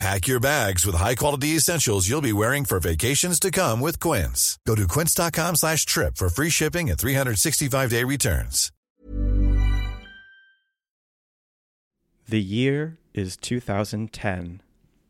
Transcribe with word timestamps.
Pack 0.00 0.26
your 0.26 0.40
bags 0.40 0.84
with 0.84 0.96
high-quality 0.96 1.48
essentials 1.50 2.08
you'll 2.08 2.20
be 2.20 2.32
wearing 2.32 2.64
for 2.64 2.80
vacations 2.80 3.38
to 3.40 3.50
come 3.50 3.80
with 3.80 4.00
Quince. 4.00 4.58
Go 4.66 4.74
to 4.74 4.88
quince.com 4.88 5.56
slash 5.56 5.86
trip 5.86 6.16
for 6.16 6.28
free 6.28 6.50
shipping 6.50 6.90
and 6.90 6.98
365-day 6.98 8.02
returns. 8.04 8.70
The 12.28 12.42
year 12.42 12.98
is 13.12 13.36
2010. 13.36 14.60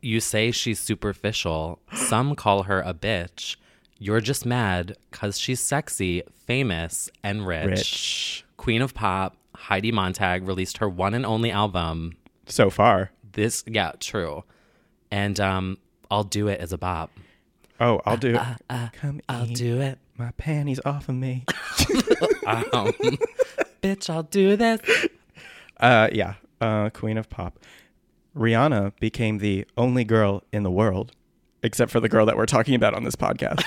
You 0.03 0.21
say 0.21 0.51
she's 0.51 0.81
superficial. 0.81 1.79
Some 1.95 2.35
call 2.37 2.65
her 2.65 2.81
a 2.81 2.93
bitch. 2.93 3.57
You're 3.99 4.21
just 4.21 4.45
mad 4.45 4.97
because 5.11 5.39
she's 5.39 5.61
sexy, 5.61 6.23
famous, 6.47 7.09
and 7.23 7.47
rich. 7.47 7.69
Rich. 7.69 8.45
Queen 8.59 8.83
of 8.83 8.93
Pop, 8.93 9.37
Heidi 9.55 9.93
Montag 9.93 10.47
released 10.47 10.79
her 10.79 10.89
one 10.89 11.15
and 11.15 11.25
only 11.25 11.51
album. 11.51 12.17
So 12.47 12.69
far. 12.69 13.13
This, 13.33 13.65
yeah, 13.67 13.93
true. 14.01 14.45
And 15.11 15.39
um, 15.41 15.79
I'll 16.11 16.25
do 16.25 16.49
it 16.49 16.61
as 16.61 16.73
a 16.73 16.79
bop. 16.79 17.11
Oh, 17.81 18.01
I'll 18.07 18.17
do 18.17 18.37
it. 18.37 18.93
Come 18.95 19.21
I'll 19.29 19.47
eat 19.47 19.57
do 19.57 19.81
it. 19.81 19.99
my 20.17 20.31
panties 20.37 20.81
off 20.85 21.09
of 21.09 21.15
me. 21.15 21.45
Um, 22.47 22.93
bitch, 23.83 24.11
I'll 24.11 24.23
do 24.25 24.55
this. 24.55 24.79
Uh, 25.81 26.09
yeah. 26.13 26.35
Uh, 26.61 26.91
Queen 26.91 27.17
of 27.17 27.31
Pop. 27.31 27.59
Rihanna 28.37 28.93
became 29.01 29.39
the 29.39 29.67
only 29.79 30.05
girl 30.05 30.43
in 30.53 30.63
the 30.63 30.71
world, 30.71 31.13
except 31.63 31.91
for 31.91 32.01
the 32.01 32.09
girl 32.11 32.27
that 32.27 32.37
we're 32.37 32.45
talking 32.45 32.75
about 32.75 32.93
on 32.93 33.05
this 33.05 33.17
podcast. 33.17 33.63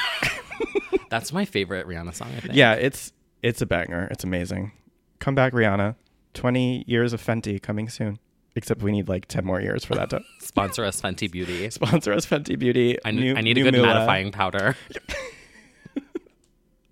That's 1.09 1.33
my 1.33 1.43
favorite 1.43 1.87
Rihanna 1.87 2.13
song, 2.13 2.29
I 2.37 2.39
think. 2.41 2.53
yeah, 2.53 2.73
it's 2.73 3.13
it's 3.41 3.61
a 3.61 3.65
banger. 3.65 4.07
It's 4.11 4.23
amazing. 4.23 4.73
Come 5.19 5.33
back, 5.33 5.53
Rihanna. 5.53 5.95
Twenty 6.35 6.83
years 6.85 7.13
of 7.13 7.23
Fenty 7.25 7.59
coming 7.59 7.89
soon. 7.89 8.19
Except 8.57 8.81
we 8.81 8.91
need 8.91 9.07
like 9.07 9.27
ten 9.27 9.45
more 9.45 9.61
years 9.61 9.85
for 9.85 9.95
that 9.95 10.09
to 10.09 10.21
Sponsor 10.39 10.83
us, 10.83 10.99
Fenty 10.99 11.31
Beauty. 11.31 11.69
sponsor 11.79 12.11
us. 12.11 12.25
Fenty 12.25 12.57
Beauty. 12.59 12.97
I, 13.05 13.11
need 13.11 13.21
new- 13.21 13.35
I 13.35 13.41
need 13.41 13.57
a 13.57 13.61
good 13.61 13.73
Mila. 13.73 13.87
mattifying 13.87 14.33
powder. 14.33 14.75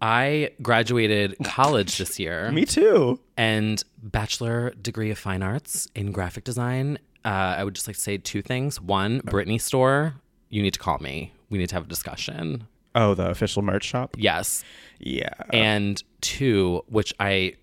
I 0.01 0.51
graduated 0.61 1.35
college 1.43 1.97
this 1.97 2.19
year. 2.19 2.51
Me 2.51 2.65
too. 2.65 3.19
and 3.37 3.81
bachelor 4.03 4.71
degree 4.81 5.09
of 5.09 5.17
fine 5.17 5.41
arts 5.41 5.87
in 5.95 6.11
graphic 6.11 6.43
design. 6.43 6.99
Uh, 7.23 7.55
I 7.57 7.63
would 7.63 7.73
just 7.73 7.87
like 7.87 7.95
to 7.95 8.01
say 8.01 8.17
two 8.17 8.41
things. 8.43 8.79
One, 8.79 9.21
Britney 9.21 9.59
store, 9.59 10.15
you 10.49 10.61
need 10.61 10.73
to 10.73 10.79
call 10.79 10.99
me. 10.99 11.33
We 11.49 11.57
need 11.57 11.69
to 11.69 11.75
have 11.75 11.85
a 11.85 11.89
discussion. 11.89 12.67
Oh, 12.93 13.13
the 13.15 13.29
official 13.29 13.61
merch 13.63 13.83
shop. 13.85 14.15
Yes. 14.19 14.63
Yeah. 14.99 15.33
And 15.51 16.03
two, 16.21 16.83
which 16.87 17.13
I 17.19 17.55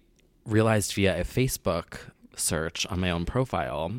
realized 0.45 0.95
via 0.95 1.21
a 1.21 1.25
Facebook 1.25 1.99
search 2.37 2.87
on 2.87 3.01
my 3.01 3.11
own 3.11 3.25
profile, 3.25 3.93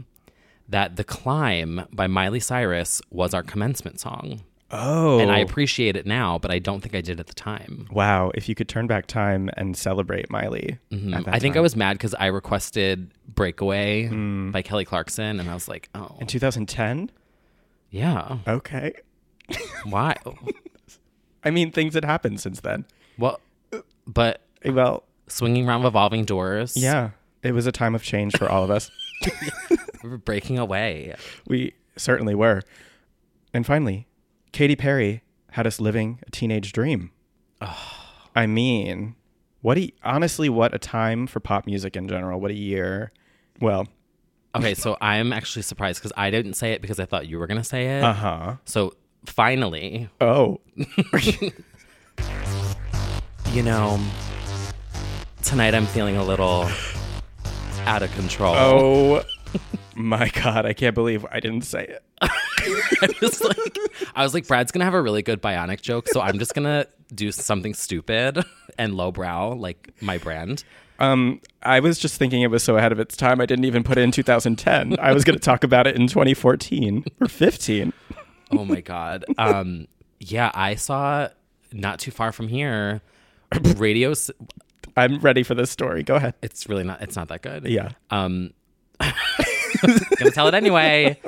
that 0.70 0.96
The 0.96 1.04
Climb 1.04 1.88
by 1.92 2.08
Miley 2.08 2.40
Cyrus 2.40 3.02
was 3.10 3.34
our 3.34 3.44
commencement 3.44 4.00
song. 4.00 4.42
oh. 4.72 5.20
And 5.20 5.32
I 5.32 5.38
appreciate 5.40 5.96
it 5.96 6.06
now, 6.08 6.40
but 6.40 6.50
I 6.52 6.58
don't 6.60 6.82
think 6.82 6.96
I 6.96 7.02
did 7.02 7.20
at 7.20 7.28
the 7.28 7.34
time. 7.34 7.88
Wow, 7.92 8.32
if 8.34 8.50
you 8.50 8.56
could 8.56 8.68
turn 8.68 8.88
back 8.88 9.06
time 9.08 9.50
and 9.56 9.78
celebrate 9.78 10.30
Miley. 10.32 10.80
that 10.90 11.28
I 11.28 11.38
think 11.40 11.56
I 11.56 11.60
was 11.60 11.76
mad 11.76 11.94
because 11.94 12.16
I 12.16 12.28
requested 12.28 13.12
Breakaway 13.28 14.08
Hmm. 14.08 14.50
by 14.52 14.62
Kelly 14.64 14.86
Clarkson, 14.86 15.40
and 15.40 15.50
I 15.50 15.54
was 15.54 15.68
like, 15.68 15.90
oh, 15.94 16.18
in 16.20 16.28
2010. 16.28 17.12
yeah. 17.92 18.38
Okay. 18.48 18.94
Why? 19.86 20.16
I 21.44 21.52
mean, 21.52 21.72
things 21.72 21.94
had 21.94 22.06
happened 22.06 22.40
since 22.40 22.62
then. 22.62 22.86
well, 23.20 23.40
but 24.08 24.42
Well, 24.66 25.04
swinging 25.28 25.68
around 25.68 25.84
revolving 25.84 26.26
doors. 26.26 26.76
yeah, 26.78 27.12
it 27.44 27.52
was 27.54 27.68
a 27.68 27.72
time 27.72 27.94
of 27.96 28.04
change 28.04 28.38
for 28.38 28.50
all 28.50 28.64
of 28.64 28.72
us. 28.72 28.90
we 30.04 30.10
were 30.10 30.18
breaking 30.18 30.58
away. 30.60 31.14
we 31.48 31.74
certainly 31.98 32.36
were. 32.36 32.62
And 33.54 33.66
finally, 33.66 34.08
Katy 34.52 34.76
Perry 34.76 35.24
had 35.52 35.68
us 35.68 35.80
living 35.80 36.20
a 36.28 36.32
teenage 36.32 36.72
dream. 36.72 37.12
I 38.36 38.48
mean, 38.48 39.16
what 39.62 39.78
a 39.78 39.92
honestly, 40.04 40.50
what 40.50 40.74
a 40.74 40.80
time 40.80 41.28
for 41.28 41.40
pop 41.40 41.66
music 41.66 41.96
in 41.96 42.08
general. 42.08 42.40
What 42.42 42.52
a 42.52 42.56
year. 42.56 43.12
Well, 43.62 43.88
Okay, 44.56 44.74
so 44.76 44.98
I'm 45.02 45.34
actually 45.34 45.62
surprised 45.64 46.00
because 46.00 46.12
I 46.16 46.30
didn't 46.30 46.54
say 46.54 46.74
it 46.74 46.82
because 46.82 47.00
I 47.00 47.06
thought 47.06 47.28
you 47.28 47.40
were 47.40 47.48
gonna 47.48 47.64
say 47.64 47.98
it. 48.00 48.04
uh 48.04 48.14
huh. 48.14 48.56
So 48.66 48.94
finally, 49.26 50.10
Oh, 50.22 50.60
you 53.52 53.62
know, 53.64 54.00
tonight 55.44 55.74
I'm 55.76 55.86
feeling 55.88 56.18
a 56.18 56.24
little 56.24 56.68
out 57.86 58.04
of 58.04 58.12
control. 58.14 58.56
oh 58.56 59.24
my 59.96 60.30
God! 60.30 60.66
I 60.66 60.74
can't 60.74 60.96
believe 60.96 61.26
I 61.32 61.40
didn't 61.40 61.64
say 61.64 61.86
it. 61.86 62.04
I 62.22 63.14
was 63.22 63.42
like, 63.42 63.78
I 64.16 64.24
was 64.24 64.34
like, 64.34 64.48
Brad's 64.48 64.72
gonna 64.72 64.86
have 64.86 64.94
a 64.94 65.02
really 65.02 65.22
good 65.22 65.42
bionic 65.42 65.82
joke, 65.82 66.08
so 66.08 66.22
I'm 66.22 66.40
just 66.40 66.54
gonna 66.56 66.88
do 67.14 67.32
something 67.32 67.74
stupid 67.74 68.44
and 68.78 68.96
lowbrow, 68.96 69.54
like 69.54 69.94
my 70.02 70.18
brand. 70.18 70.64
Um, 71.00 71.42
I 71.64 71.80
was 71.80 72.00
just 72.00 72.18
thinking 72.18 72.42
it 72.44 72.52
was 72.52 72.64
so 72.64 72.78
ahead 72.78 72.92
of 72.92 73.00
its 73.00 73.18
time. 73.18 73.42
I 73.42 73.46
didn't 73.46 73.66
even 73.66 73.84
put 73.84 73.98
it 73.98 74.02
in 74.02 74.12
2010. 74.12 74.98
I 75.00 75.12
was 75.12 75.24
going 75.24 75.38
to 75.38 75.44
talk 75.44 75.64
about 75.64 75.88
it 75.88 75.96
in 75.96 76.08
2014 76.08 77.04
or 77.20 77.28
15. 77.28 77.92
Oh 78.52 78.64
my 78.64 78.80
god. 78.80 79.26
Um, 79.38 79.88
yeah, 80.20 80.52
I 80.54 80.76
saw 80.76 81.30
not 81.72 82.00
too 82.00 82.12
far 82.12 82.32
from 82.32 82.48
here. 82.48 83.02
Radio. 83.76 84.14
I'm 84.96 85.20
ready 85.20 85.44
for 85.44 85.56
this 85.56 85.72
story. 85.72 86.04
Go 86.04 86.16
ahead. 86.16 86.36
It's 86.42 86.68
really 86.70 86.84
not. 86.84 87.02
It's 87.02 87.16
not 87.16 87.28
that 87.30 87.42
good. 87.42 87.66
Yeah. 87.66 87.90
Um, 88.10 88.52
gonna 89.02 90.32
tell 90.32 90.48
it 90.48 90.54
anyway. 90.54 91.20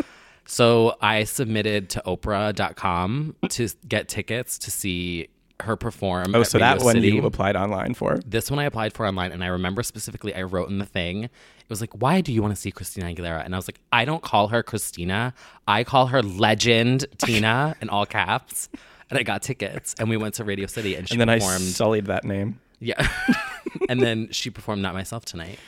So 0.45 0.95
I 1.01 1.23
submitted 1.23 1.89
to 1.91 2.03
Oprah.com 2.05 3.35
to 3.49 3.69
get 3.87 4.07
tickets 4.07 4.59
to 4.59 4.71
see 4.71 5.29
her 5.61 5.75
perform. 5.75 6.35
Oh, 6.35 6.43
so 6.43 6.59
that 6.59 6.73
Radio 6.73 6.85
one 6.85 6.95
City. 6.95 7.07
you 7.11 7.25
applied 7.25 7.55
online 7.55 7.93
for? 7.93 8.19
This 8.25 8.51
one 8.51 8.59
I 8.59 8.65
applied 8.65 8.93
for 8.93 9.07
online, 9.07 9.31
and 9.31 9.43
I 9.43 9.47
remember 9.47 9.81
specifically 9.83 10.35
I 10.35 10.43
wrote 10.43 10.69
in 10.69 10.77
the 10.79 10.85
thing, 10.85 11.23
it 11.23 11.31
was 11.69 11.81
like, 11.81 11.93
"Why 11.99 12.21
do 12.21 12.31
you 12.33 12.41
want 12.41 12.53
to 12.53 12.59
see 12.61 12.71
Christina 12.71 13.07
Aguilera?" 13.07 13.43
And 13.43 13.55
I 13.55 13.57
was 13.57 13.67
like, 13.67 13.79
"I 13.91 14.05
don't 14.05 14.21
call 14.21 14.49
her 14.49 14.61
Christina, 14.61 15.33
I 15.67 15.83
call 15.83 16.07
her 16.07 16.21
Legend 16.21 17.05
Tina 17.17 17.75
in 17.81 17.89
all 17.89 18.05
caps." 18.05 18.69
And 19.09 19.19
I 19.19 19.23
got 19.23 19.43
tickets, 19.43 19.95
and 19.99 20.09
we 20.09 20.17
went 20.17 20.33
to 20.35 20.43
Radio 20.43 20.65
City, 20.67 20.95
and 20.95 21.07
she 21.07 21.13
And 21.13 21.21
then 21.21 21.29
I 21.29 21.35
performed. 21.37 21.61
sullied 21.61 22.07
that 22.07 22.23
name. 22.25 22.59
Yeah, 22.79 23.07
and 23.89 24.01
then 24.01 24.29
she 24.31 24.49
performed 24.49 24.81
"Not 24.81 24.93
Myself 24.93 25.25
Tonight" 25.25 25.59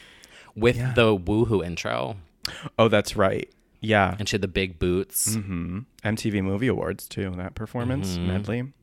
with 0.56 0.78
the 0.95 1.16
Woohoo 1.18 1.66
intro, 1.66 2.18
Oh, 2.79 2.88
that's 2.88 3.16
right. 3.16 3.50
Yeah. 3.79 4.16
and 4.18 4.28
she 4.28 4.34
had 4.34 4.41
the 4.41 4.47
big 4.47 4.79
boots. 4.79 5.35
hmm 5.35 5.79
MTV 6.03 6.44
Movie 6.44 6.68
Awards, 6.68 7.07
too. 7.07 7.31
That 7.38 7.53
performance 7.56 8.16
Mm-hmm. 8.18 8.28
medley. 8.28 8.73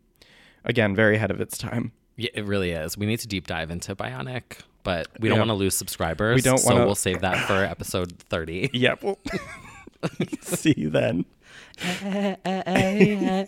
Again, 0.65 0.95
very 0.95 1.17
ahead 1.17 1.31
of 1.33 1.41
its 1.41 1.59
time. 1.59 1.93
Yeah, 2.17 2.31
it 2.35 2.45
really 2.45 2.71
is. 2.71 2.97
We 2.97 3.07
need 3.07 3.19
to 3.19 3.27
deep 3.29 3.47
dive 3.49 3.71
into 3.73 3.97
Bionic, 3.97 4.59
but 4.85 5.09
we 5.19 5.29
don't 5.29 5.37
Yeah. 5.37 5.41
want 5.41 5.49
to 5.51 5.55
lose 5.55 5.77
subscribers. 5.77 6.37
We 6.37 6.43
don't 6.43 6.59
so 6.59 6.73
wanna- 6.75 6.87
we'll 6.87 6.95
save 6.95 7.23
that 7.23 7.39
for 7.49 7.55
episode 7.65 8.19
thirty. 8.31 8.71
Yep. 8.75 9.03
Well, 9.03 9.19
see 10.43 10.75
you 10.77 10.91
then. 10.91 11.25
Eh, 11.83 12.37
eh, 12.45 12.63
eh, 12.67 13.47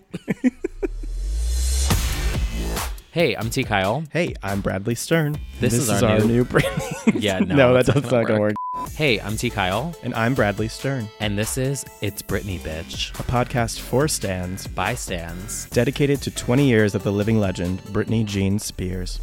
Hey, 3.17 3.35
I'm 3.35 3.49
T. 3.49 3.65
Kyle. 3.65 4.05
Hey, 4.13 4.35
I'm 4.43 4.61
Bradley 4.61 4.95
Stern. 4.95 5.39
This 5.59 5.73
is 5.73 5.89
our 5.89 6.21
new- 6.21 6.45
Britney. 6.45 7.19
Yeah, 7.19 7.39
no, 7.41 7.55
no, 7.55 7.73
that's 7.73 7.87
that 7.87 7.95
not 7.95 8.03
gonna 8.11 8.17
not 8.19 8.29
going 8.29 8.37
to 8.37 8.41
work. 8.43 8.55
Hey, 8.93 9.19
I'm 9.23 9.39
T. 9.39 9.49
Kyle, 9.49 9.95
And 10.03 10.15
I'm 10.15 10.35
Bradley 10.35 10.69
Stern, 10.69 11.09
and 11.19 11.39
this 11.39 11.57
is 11.57 11.83
It's 12.03 12.21
Britney, 12.21 12.61
bitch. 12.61 13.19
a 13.19 13.23
podcast 13.23 13.81
for 13.81 14.07
stands 14.07 14.67
By 14.67 14.95
stands. 14.95 15.65
dedicated 15.71 16.21
to 16.23 16.31
20 16.31 16.69
years 16.69 16.95
of 16.95 17.05
the 17.05 17.11
living 17.11 17.41
legend, 17.41 17.81
Britney 17.85 18.23
Jean 18.23 18.59
Spears. 18.59 19.19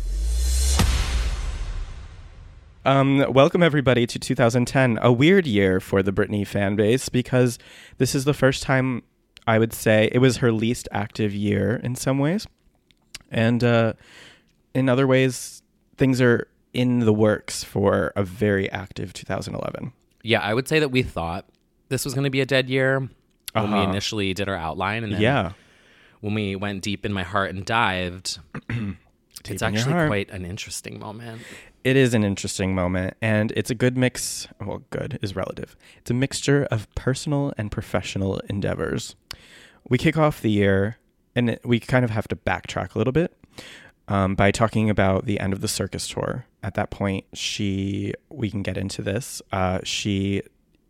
Um, 2.85 3.31
welcome 3.31 3.61
everybody 3.61 4.07
to 4.07 4.17
2010, 4.17 4.97
a 5.03 5.11
weird 5.11 5.45
year 5.45 5.79
for 5.79 6.01
the 6.01 6.11
Britney 6.11 6.47
fan 6.47 6.75
base 6.75 7.09
because 7.09 7.59
this 7.99 8.15
is 8.15 8.25
the 8.25 8.33
first 8.33 8.63
time 8.63 9.03
I 9.45 9.59
would 9.59 9.71
say 9.71 10.09
it 10.11 10.17
was 10.17 10.37
her 10.37 10.51
least 10.51 10.89
active 10.91 11.31
year 11.35 11.75
in 11.83 11.93
some 11.93 12.17
ways, 12.17 12.47
and 13.33 13.63
uh, 13.63 13.93
in 14.73 14.89
other 14.89 15.05
ways, 15.07 15.61
things 15.97 16.21
are 16.21 16.47
in 16.73 16.99
the 16.99 17.13
works 17.13 17.63
for 17.63 18.11
a 18.15 18.23
very 18.23 18.69
active 18.71 19.13
2011. 19.13 19.91
Yeah, 20.23 20.39
I 20.39 20.53
would 20.53 20.67
say 20.67 20.79
that 20.79 20.89
we 20.89 21.03
thought 21.03 21.45
this 21.89 22.05
was 22.05 22.13
going 22.13 22.23
to 22.23 22.29
be 22.31 22.41
a 22.41 22.45
dead 22.45 22.69
year 22.69 22.99
when 22.99 23.09
we 23.71 23.79
Uh-huh. 23.79 23.89
initially 23.91 24.33
did 24.33 24.47
our 24.49 24.55
outline, 24.55 25.03
and 25.03 25.13
then 25.13 25.21
Yeah, 25.21 25.51
when 26.21 26.33
we 26.33 26.55
went 26.55 26.81
deep 26.81 27.05
in 27.05 27.13
my 27.13 27.23
heart 27.23 27.53
and 27.53 27.63
dived, 27.65 28.39
it's 29.45 29.61
actually 29.61 30.07
quite 30.07 30.29
an 30.31 30.45
interesting 30.45 30.99
moment. 30.99 31.41
it 31.83 31.95
is 31.97 32.13
an 32.13 32.23
interesting 32.23 32.73
moment 32.73 33.13
and 33.21 33.51
it's 33.57 33.69
a 33.69 33.75
good 33.75 33.97
mix 33.97 34.47
well 34.61 34.81
good 34.89 35.19
is 35.21 35.35
relative 35.35 35.75
it's 35.97 36.09
a 36.09 36.13
mixture 36.13 36.63
of 36.71 36.87
personal 36.95 37.51
and 37.57 37.69
professional 37.71 38.39
endeavors 38.49 39.15
we 39.89 39.97
kick 39.97 40.17
off 40.17 40.39
the 40.39 40.49
year 40.51 40.97
and 41.35 41.57
we 41.63 41.79
kind 41.79 42.03
of 42.05 42.11
have 42.11 42.27
to 42.27 42.35
backtrack 42.35 42.95
a 42.95 42.97
little 42.97 43.13
bit 43.13 43.35
um, 44.07 44.35
by 44.35 44.51
talking 44.51 44.89
about 44.89 45.25
the 45.25 45.39
end 45.39 45.53
of 45.53 45.61
the 45.61 45.67
circus 45.67 46.07
tour 46.07 46.45
at 46.61 46.73
that 46.75 46.89
point 46.89 47.25
she 47.33 48.13
we 48.29 48.49
can 48.49 48.61
get 48.63 48.77
into 48.77 49.01
this 49.01 49.41
uh, 49.51 49.79
she 49.83 50.41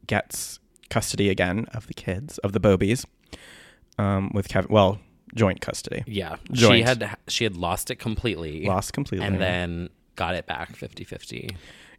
gets 0.08 0.60
custody 0.90 1.30
again 1.30 1.66
of 1.74 1.88
the 1.88 1.94
kids 1.94 2.38
of 2.40 2.52
the 2.52 2.60
bobies 2.60 3.06
um, 3.98 4.30
with 4.34 4.48
kevin 4.48 4.72
well 4.72 5.00
joint 5.36 5.62
custody 5.62 6.04
Yeah. 6.06 6.36
She 6.54 6.84
had 6.84 7.18
she 7.28 7.44
had 7.44 7.58
lost 7.58 7.90
it 7.90 7.96
completely. 7.96 8.66
lost 8.66 8.94
completely 8.94 9.26
and 9.26 9.42
then 9.42 9.90
got 10.16 10.36
it 10.36 10.46
back 10.46 10.74
50-50. 10.78 11.56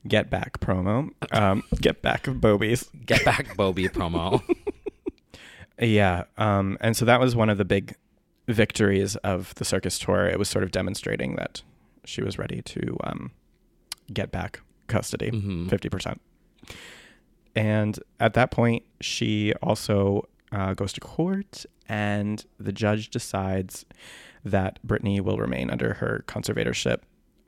get 0.06 0.30
back 0.30 0.60
promo 0.60 1.10
um, 1.32 1.64
get 1.80 2.00
back 2.00 2.22
bobies 2.24 2.88
Get 3.04 3.24
back 3.24 3.56
Bobie 3.56 3.90
promo. 3.90 4.40
Yeah, 5.80 6.24
um, 6.38 6.78
and 6.80 6.96
so 6.96 7.04
that 7.04 7.18
was 7.18 7.34
one 7.34 7.50
of 7.50 7.58
the 7.58 7.64
big 7.64 7.96
victories 8.48 9.16
of 9.16 9.54
the 9.56 9.64
circus 9.64 9.98
tour. 9.98 10.26
It 10.26 10.38
was 10.38 10.48
sort 10.48 10.64
of 10.64 10.70
demonstrating 10.70 11.36
that 11.36 11.62
she 12.04 12.22
was 12.22 12.38
ready 12.38 12.60
to 12.62 12.96
um, 13.04 13.30
get 14.12 14.30
back 14.30 14.60
custody, 14.86 15.30
Mhm. 15.30 15.68
50 15.70 15.88
percent. 15.88 16.20
And 17.56 17.98
at 18.20 18.34
that 18.34 18.50
point, 18.50 18.82
she 19.00 19.52
also 19.62 20.28
uh, 20.52 20.74
goes 20.74 20.92
to 20.94 21.00
court, 21.00 21.64
and 21.88 22.44
the 22.58 22.72
judge 22.72 23.10
decides 23.10 23.84
that 24.44 24.78
Britney 24.86 25.20
will 25.20 25.38
remain 25.38 25.70
under 25.70 25.94
her 25.94 26.24
conservatorship 26.26 26.98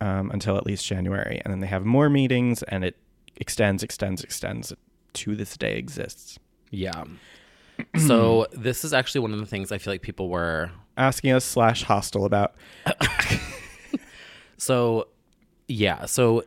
um, 0.01 0.31
until 0.31 0.57
at 0.57 0.65
least 0.67 0.87
January, 0.87 1.41
and 1.45 1.53
then 1.53 1.61
they 1.61 1.67
have 1.67 1.85
more 1.85 2.09
meetings, 2.09 2.63
and 2.65 2.85
it 2.85 2.97
extends, 3.37 3.83
extends, 3.83 4.23
extends. 4.25 4.73
To 5.15 5.35
this 5.35 5.57
day, 5.57 5.77
exists. 5.79 6.39
Yeah. 6.71 7.05
So 7.97 8.47
this 8.53 8.85
is 8.85 8.93
actually 8.93 9.21
one 9.23 9.33
of 9.33 9.39
the 9.41 9.47
things 9.47 9.73
I 9.73 9.79
feel 9.79 9.93
like 9.95 10.03
people 10.03 10.29
were 10.29 10.71
asking 10.97 11.33
us 11.33 11.45
slash 11.45 11.83
hostile 11.83 12.25
about. 12.25 12.55
so 14.57 15.09
yeah, 15.69 16.07
so 16.07 16.43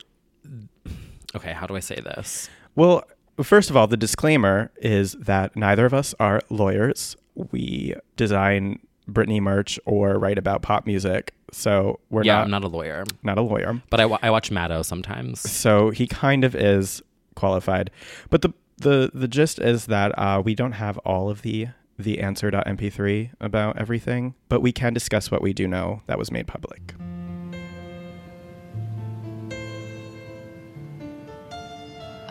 okay, 1.35 1.53
how 1.53 1.67
do 1.67 1.75
I 1.75 1.79
say 1.79 1.95
this? 1.95 2.49
Well, 2.75 3.03
first 3.41 3.69
of 3.69 3.77
all, 3.77 3.87
the 3.87 3.97
disclaimer 3.97 4.71
is 4.77 5.13
that 5.13 5.55
neither 5.55 5.85
of 5.85 5.93
us 5.93 6.13
are 6.19 6.41
lawyers. 6.49 7.15
We 7.51 7.95
design 8.15 8.79
Britney 9.09 9.41
merch 9.41 9.79
or 9.85 10.17
write 10.17 10.37
about 10.37 10.61
pop 10.61 10.85
music, 10.85 11.33
so 11.51 11.99
we're 12.09 12.23
yeah, 12.23 12.35
not 12.35 12.43
I'm 12.45 12.51
not 12.51 12.63
a 12.63 12.67
lawyer, 12.67 13.05
not 13.23 13.37
a 13.37 13.41
lawyer. 13.41 13.81
but 13.89 13.99
I, 13.99 14.05
watch 14.29 14.51
Maddow 14.51 14.85
sometimes. 14.85 15.39
So 15.39 15.89
he 15.89 16.07
kind 16.07 16.43
of 16.43 16.55
is 16.55 17.01
qualified, 17.35 17.91
but 18.29 18.41
the 18.41 18.53
the 18.77 19.11
the 19.13 19.27
gist 19.27 19.59
is 19.59 19.87
that 19.87 20.17
uh, 20.17 20.41
we 20.43 20.55
don't 20.55 20.73
have 20.73 20.97
all 20.99 21.29
of 21.29 21.41
the 21.41 21.67
the 21.99 22.19
answer.mp3 22.21 23.31
about 23.41 23.77
everything, 23.77 24.33
but 24.47 24.61
we 24.61 24.71
can 24.71 24.93
discuss 24.93 25.29
what 25.29 25.41
we 25.41 25.51
do 25.51 25.67
know 25.67 26.01
that 26.07 26.17
was 26.17 26.31
made 26.31 26.47
public. 26.47 26.93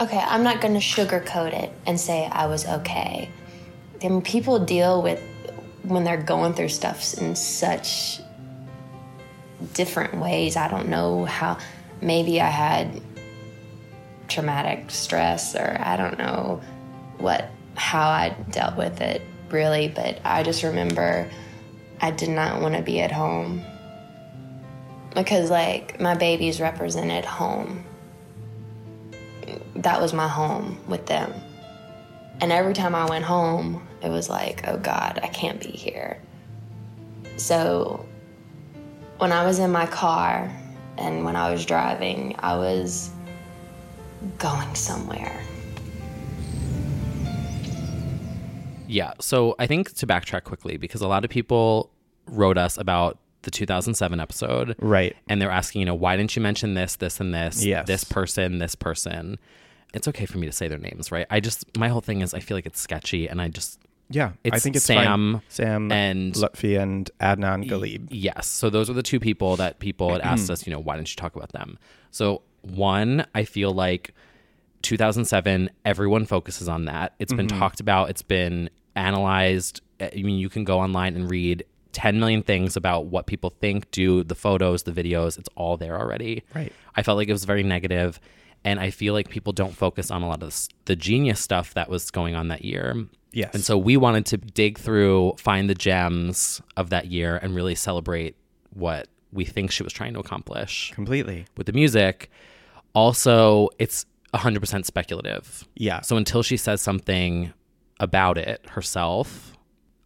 Okay, 0.01 0.19
I'm 0.19 0.43
not 0.43 0.61
gonna 0.61 0.79
sugarcoat 0.79 1.53
it 1.53 1.71
and 1.87 2.01
say 2.01 2.27
I 2.27 2.47
was 2.47 2.67
okay. 2.67 3.29
I 4.03 4.09
mean, 4.09 4.23
people 4.23 4.59
deal 4.59 5.03
with 5.03 5.21
when 5.83 6.05
they're 6.05 6.23
going 6.23 6.55
through 6.55 6.69
stuff 6.69 7.15
in 7.19 7.35
such 7.35 8.21
different 9.75 10.17
ways. 10.17 10.57
I 10.57 10.69
don't 10.69 10.89
know 10.89 11.25
how. 11.25 11.59
Maybe 12.01 12.41
I 12.41 12.49
had 12.49 13.03
traumatic 14.29 14.91
stress, 14.91 15.57
or 15.57 15.77
I 15.81 15.97
don't 15.97 16.17
know 16.17 16.61
what 17.19 17.51
how 17.75 18.09
I 18.09 18.37
dealt 18.51 18.77
with 18.77 19.01
it 19.01 19.21
really. 19.53 19.89
But 19.89 20.21
I 20.25 20.43
just 20.43 20.63
remember 20.63 21.31
I 22.01 22.11
did 22.11 22.31
not 22.31 22.61
want 22.61 22.75
to 22.77 22.83
be 22.83 23.01
at 23.01 23.13
home 23.13 23.63
because, 25.15 25.51
like, 25.51 26.01
my 26.01 26.15
babies 26.15 26.61
represented 26.61 27.25
home 27.25 27.85
that 29.83 30.01
was 30.01 30.13
my 30.13 30.29
home 30.29 30.79
with 30.87 31.07
them. 31.07 31.33
And 32.41 32.53
every 32.53 32.75
time 32.75 32.95
I 32.95 33.09
went 33.09 33.25
home, 33.25 33.87
it 34.03 34.09
was 34.09 34.29
like, 34.29 34.67
oh 34.69 34.77
God, 34.77 35.21
I 35.23 35.29
can't 35.29 35.61
be 35.61 35.71
here. 35.71 36.21
So 37.37 38.07
when 39.19 39.33
I 39.33 39.45
was 39.45 39.59
in 39.59 39.71
my 39.71 39.87
car 39.87 40.53
and 40.97 41.25
when 41.25 41.37
I 41.37 41.51
was 41.51 41.65
driving, 41.65 42.37
I 42.39 42.57
was 42.57 43.11
going 44.39 44.75
somewhere. 44.75 45.43
Yeah. 48.89 49.13
So 49.21 49.55
I 49.59 49.67
think 49.67 49.95
to 49.95 50.07
backtrack 50.07 50.45
quickly, 50.45 50.77
because 50.77 51.01
a 51.01 51.09
lot 51.09 51.25
of 51.25 51.31
people 51.31 51.91
wrote 52.27 52.59
us 52.59 52.77
about 52.77 53.19
the 53.43 53.51
2007 53.51 54.21
episode. 54.21 54.77
Right. 54.81 55.17
And 55.29 55.41
they're 55.41 55.51
asking, 55.51 55.81
you 55.81 55.87
know, 55.87 55.95
why 55.95 56.17
didn't 56.17 56.35
you 56.37 56.43
mention 56.43 56.75
this, 56.75 56.97
this, 56.97 57.21
and 57.21 57.33
this? 57.33 57.65
Yes. 57.65 57.87
This 57.87 58.05
person, 58.05 58.59
this 58.59 58.75
person. 58.75 59.39
It's 59.95 60.09
okay 60.09 60.27
for 60.27 60.39
me 60.39 60.47
to 60.47 60.53
say 60.53 60.69
their 60.69 60.79
names, 60.79 61.11
right? 61.11 61.27
I 61.31 61.41
just, 61.41 61.77
my 61.77 61.89
whole 61.89 62.01
thing 62.01 62.21
is 62.21 62.35
I 62.35 62.41
feel 62.41 62.57
like 62.57 62.67
it's 62.67 62.81
sketchy 62.81 63.29
and 63.29 63.41
I 63.41 63.49
just, 63.49 63.81
Yeah, 64.11 64.33
I 64.45 64.59
think 64.59 64.77
it's 64.77 64.85
Sam 64.85 65.35
fine. 65.35 65.43
Sam 65.49 65.93
and- 65.93 66.35
Lutfi 66.35 66.79
and 66.81 67.11
Adnan 67.21 67.69
Ghalib. 67.69 68.09
yes. 68.11 68.47
So 68.47 68.69
those 68.69 68.91
are 68.91 68.95
the 68.95 69.03
two 69.03 69.21
people 69.21 69.57
that 69.57 69.79
people 69.79 70.13
had 70.13 70.21
asked 70.21 70.51
us, 70.51 70.67
you 70.67 70.73
know, 70.73 70.81
why 70.81 70.97
didn't 70.97 71.11
you 71.11 71.17
talk 71.17 71.37
about 71.37 71.53
them? 71.53 71.79
So 72.11 72.43
one, 72.63 73.25
I 73.35 73.45
feel 73.45 73.73
like 73.73 74.13
2007, 74.83 75.71
everyone 75.85 76.27
focuses 76.27 76.69
on 76.69 76.85
that. 76.85 77.15
It's 77.19 77.33
been 77.33 77.47
mm-hmm. 77.47 77.59
talked 77.59 77.81
about, 77.81 78.11
it's 78.11 78.23
been 78.23 78.69
analyzed. 78.99 79.81
Uh, 80.01 80.09
I 80.15 80.23
mean, 80.23 80.39
you 80.39 80.49
can 80.49 80.65
go 80.65 80.79
online 80.79 81.15
and 81.17 81.31
read 81.31 81.65
10 81.93 82.21
million 82.21 82.43
things 82.43 82.77
about 82.77 83.07
what 83.07 83.27
people 83.27 83.51
think, 83.51 83.91
do, 83.91 84.23
the 84.23 84.35
photos, 84.35 84.83
the 84.83 84.93
videos. 84.93 85.39
It's 85.39 85.49
all 85.57 85.77
there 85.77 85.99
already. 85.99 86.45
Right. 86.55 86.73
I 86.95 87.03
felt 87.03 87.17
like 87.17 87.29
it 87.29 87.33
was 87.33 87.45
very 87.45 87.63
negative, 87.63 88.21
and 88.65 88.79
I 88.79 88.91
feel 88.91 89.15
like 89.15 89.29
people 89.31 89.53
don't 89.53 89.75
focus 89.75 90.11
on 90.11 90.23
a 90.23 90.29
lot 90.29 90.43
of 90.43 90.55
the 90.85 90.97
genius 90.97 91.41
stuff 91.41 91.75
that 91.75 91.89
was 91.89 92.11
going 92.11 92.35
on 92.35 92.49
that 92.49 92.65
year. 92.65 93.07
Yes. 93.33 93.55
And 93.55 93.65
so 93.65 93.77
we 93.77 93.97
wanted 93.97 94.27
to 94.27 94.37
dig 94.37 94.79
through, 94.79 95.35
find 95.39 95.69
the 95.69 95.75
gems 95.75 96.61
of 96.77 96.91
that 96.91 97.07
year, 97.07 97.37
and 97.37 97.55
really 97.55 97.75
celebrate 97.75 98.37
what 98.75 99.09
we 99.33 99.45
think 99.45 99.71
she 99.71 99.83
was 99.83 99.93
trying 99.93 100.15
to 100.15 100.21
accomplish 100.21 100.93
completely. 100.95 101.47
with 101.57 101.67
the 101.67 101.73
music. 101.73 102.31
Also, 102.95 103.69
it's 103.79 104.07
100% 104.35 104.85
speculative. 104.85 105.67
Yeah. 105.75 106.01
So 106.01 106.17
until 106.17 106.43
she 106.43 106.57
says 106.57 106.81
something 106.81 107.53
about 108.01 108.39
it 108.39 108.65
herself, 108.71 109.53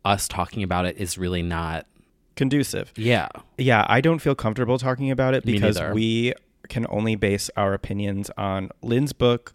us 0.05 0.29
talking 0.29 0.63
about 0.63 0.87
it 0.87 0.97
is 0.99 1.19
really 1.19 1.43
not. 1.43 1.87
Conducive. 2.35 2.93
Yeah. 2.97 3.29
Yeah, 3.59 3.85
I 3.89 4.01
don't 4.01 4.19
feel 4.19 4.35
comfortable 4.35 4.79
talking 4.79 5.11
about 5.11 5.35
it 5.35 5.45
because 5.45 5.81
we 5.93 6.33
can 6.69 6.87
only 6.89 7.15
base 7.15 7.51
our 7.57 7.75
opinions 7.75 8.31
on 8.39 8.71
Lynne's 8.83 9.13
book, 9.13 9.53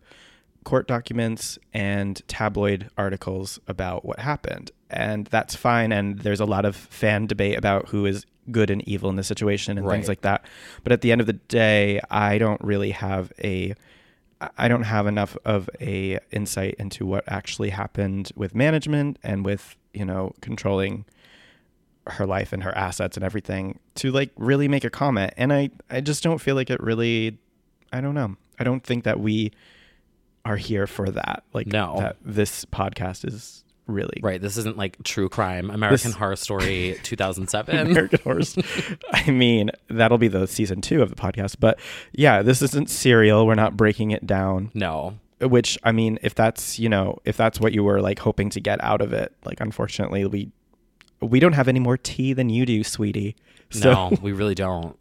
court 0.63 0.87
documents, 0.87 1.57
and 1.73 2.21
tabloid 2.27 2.89
articles 2.97 3.59
about 3.67 4.05
what 4.05 4.19
happened. 4.19 4.71
And 4.89 5.25
that's 5.27 5.55
fine. 5.55 5.91
And 5.91 6.19
there's 6.19 6.39
a 6.39 6.45
lot 6.45 6.65
of 6.65 6.75
fan 6.75 7.25
debate 7.25 7.57
about 7.57 7.89
who 7.89 8.05
is 8.05 8.25
good 8.51 8.69
and 8.69 8.87
evil 8.87 9.09
in 9.09 9.15
the 9.15 9.23
situation 9.23 9.77
and 9.77 9.89
things 9.89 10.07
like 10.07 10.21
that. 10.21 10.45
But 10.83 10.93
at 10.93 11.01
the 11.01 11.11
end 11.11 11.19
of 11.19 11.27
the 11.27 11.33
day, 11.33 11.99
I 12.11 12.37
don't 12.37 12.61
really 12.63 12.91
have 12.91 13.33
a 13.43 13.73
I 14.57 14.67
don't 14.67 14.83
have 14.83 15.07
enough 15.07 15.35
of 15.45 15.69
a 15.81 16.19
insight 16.31 16.75
into 16.77 17.05
what 17.05 17.23
actually 17.27 17.69
happened 17.71 18.31
with 18.35 18.53
management 18.53 19.17
and 19.23 19.43
with, 19.43 19.75
you 19.93 20.05
know, 20.05 20.33
controlling 20.41 21.05
her 22.05 22.25
life 22.25 22.53
and 22.53 22.63
her 22.63 22.75
assets 22.77 23.17
and 23.17 23.23
everything 23.23 23.79
to 23.95 24.11
like 24.11 24.29
really 24.37 24.67
make 24.67 24.83
a 24.83 24.89
comment. 24.89 25.33
And 25.37 25.51
I 25.51 25.71
I 25.89 26.01
just 26.01 26.23
don't 26.23 26.37
feel 26.39 26.55
like 26.55 26.69
it 26.69 26.79
really 26.81 27.37
I 27.91 27.99
don't 28.01 28.13
know. 28.15 28.35
I 28.59 28.63
don't 28.63 28.83
think 28.83 29.03
that 29.05 29.19
we 29.19 29.51
are 30.45 30.55
here 30.57 30.87
for 30.87 31.09
that. 31.09 31.43
Like 31.53 31.67
No. 31.67 31.95
that 31.99 32.17
this 32.23 32.63
podcast 32.65 33.25
is 33.27 33.63
really 33.87 34.19
Right. 34.21 34.41
This 34.41 34.57
isn't 34.57 34.77
like 34.77 35.01
true 35.03 35.29
crime, 35.29 35.69
American 35.69 36.11
This- 36.11 36.17
Horror 36.17 36.35
Story 36.35 36.97
2007. 37.03 37.87
American 37.87 38.19
Horror. 38.23 38.41
I 39.13 39.31
mean, 39.31 39.71
that'll 39.89 40.17
be 40.17 40.27
the 40.27 40.45
season 40.47 40.81
two 40.81 41.01
of 41.01 41.09
the 41.09 41.15
podcast. 41.15 41.55
But 41.59 41.79
yeah, 42.11 42.41
this 42.41 42.61
isn't 42.61 42.89
serial. 42.89 43.45
We're 43.47 43.55
not 43.55 43.75
breaking 43.77 44.11
it 44.11 44.25
down. 44.27 44.71
no. 44.73 45.17
Which 45.39 45.77
I 45.83 45.91
mean, 45.91 46.17
if 46.23 46.33
that's 46.33 46.79
you 46.79 46.89
know, 46.89 47.19
if 47.23 47.37
that's 47.37 47.59
what 47.59 47.71
you 47.71 47.83
were 47.83 48.01
like 48.01 48.17
hoping 48.17 48.49
to 48.49 48.59
get 48.59 48.83
out 48.83 49.01
of 49.01 49.13
it, 49.13 49.31
like 49.45 49.61
unfortunately 49.61 50.25
we 50.25 50.51
we 51.21 51.39
don't 51.39 51.53
have 51.53 51.67
any 51.67 51.79
more 51.79 51.95
tea 51.95 52.33
than 52.33 52.49
you 52.49 52.65
do, 52.65 52.83
sweetie. 52.83 53.35
So 53.69 53.91
No, 53.91 54.17
we 54.19 54.31
really 54.31 54.55
don't. 54.55 54.97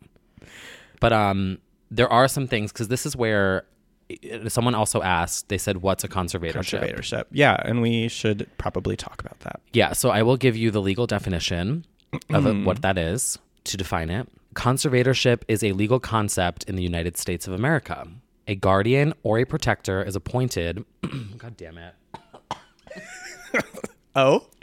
But 1.01 1.15
um, 1.15 1.57
there 1.91 2.13
are 2.13 2.29
some 2.29 2.49
things 2.49 2.71
because 2.71 2.89
this 2.89 3.07
is 3.07 3.17
where 3.17 3.65
Uh, 4.11 4.49
someone 4.49 4.75
also 4.75 5.03
asked. 5.03 5.49
They 5.49 5.59
said, 5.59 5.79
"What's 5.79 6.05
a 6.05 6.09
conservatorship?" 6.09 6.81
conservatorship. 6.81 7.25
Yeah, 7.33 7.57
and 7.65 7.83
we 7.83 8.09
should 8.09 8.49
probably 8.59 8.97
talk 8.97 9.21
about 9.21 9.41
that. 9.41 9.61
Yeah, 9.73 9.93
so 9.95 10.11
I 10.11 10.23
will 10.23 10.37
give 10.37 10.57
you 10.57 10.71
the 10.71 10.81
legal 10.81 11.07
definition 11.07 11.85
of 12.31 12.47
it- 12.47 12.65
what 12.65 12.83
that 12.83 12.99
is 12.99 13.39
to 13.65 13.77
define 13.77 14.11
it. 14.11 14.29
Conservatorship 14.55 15.43
is 15.49 15.63
a 15.65 15.73
legal 15.73 15.99
concept 16.01 16.65
in 16.65 16.77
the 16.77 16.83
United 16.83 17.17
States 17.17 17.47
of 17.47 17.53
America. 17.53 18.07
A 18.49 18.55
guardian 18.55 19.13
or 19.25 19.39
a 19.41 19.45
protector 19.45 20.03
is 20.03 20.15
appointed. 20.15 20.85
God 21.39 21.57
damn 21.57 21.77
it. 21.79 21.95
Oh? 24.15 24.47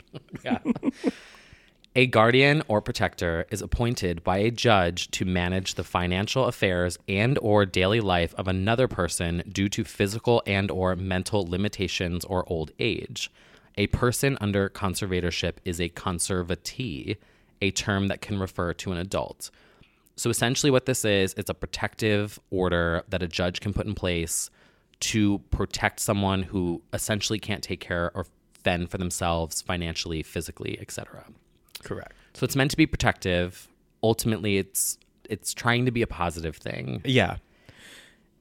Yeah. 0.44 0.58
A 1.96 2.06
guardian 2.08 2.60
or 2.66 2.80
protector 2.80 3.46
is 3.50 3.62
appointed 3.62 4.24
by 4.24 4.38
a 4.38 4.50
judge 4.50 5.08
to 5.12 5.24
manage 5.24 5.74
the 5.74 5.84
financial 5.84 6.46
affairs 6.46 6.98
and 7.06 7.38
or 7.40 7.64
daily 7.64 8.00
life 8.00 8.34
of 8.34 8.48
another 8.48 8.88
person 8.88 9.44
due 9.48 9.68
to 9.68 9.84
physical 9.84 10.42
and 10.44 10.72
or 10.72 10.96
mental 10.96 11.46
limitations 11.46 12.24
or 12.24 12.44
old 12.48 12.72
age. 12.80 13.30
A 13.76 13.86
person 13.88 14.36
under 14.40 14.68
conservatorship 14.68 15.54
is 15.64 15.80
a 15.80 15.88
conservatee, 15.88 17.16
a 17.62 17.70
term 17.70 18.08
that 18.08 18.20
can 18.20 18.40
refer 18.40 18.74
to 18.74 18.90
an 18.90 18.98
adult. 18.98 19.52
So 20.16 20.30
essentially 20.30 20.72
what 20.72 20.86
this 20.86 21.04
is, 21.04 21.32
it's 21.36 21.50
a 21.50 21.54
protective 21.54 22.40
order 22.50 23.04
that 23.08 23.22
a 23.22 23.28
judge 23.28 23.60
can 23.60 23.72
put 23.72 23.86
in 23.86 23.94
place 23.94 24.50
to 25.00 25.38
protect 25.52 26.00
someone 26.00 26.42
who 26.42 26.82
essentially 26.92 27.38
can't 27.38 27.62
take 27.62 27.80
care 27.80 28.10
or 28.14 28.26
fend 28.64 28.90
for 28.90 28.98
themselves 28.98 29.62
financially, 29.62 30.24
physically, 30.24 30.76
etc. 30.80 31.26
Correct. 31.84 32.12
So 32.34 32.44
it's 32.44 32.56
meant 32.56 32.70
to 32.72 32.76
be 32.76 32.86
protective. 32.86 33.68
Ultimately, 34.02 34.58
it's 34.58 34.98
it's 35.30 35.54
trying 35.54 35.84
to 35.86 35.90
be 35.90 36.02
a 36.02 36.06
positive 36.06 36.56
thing, 36.56 37.00
Yeah, 37.04 37.36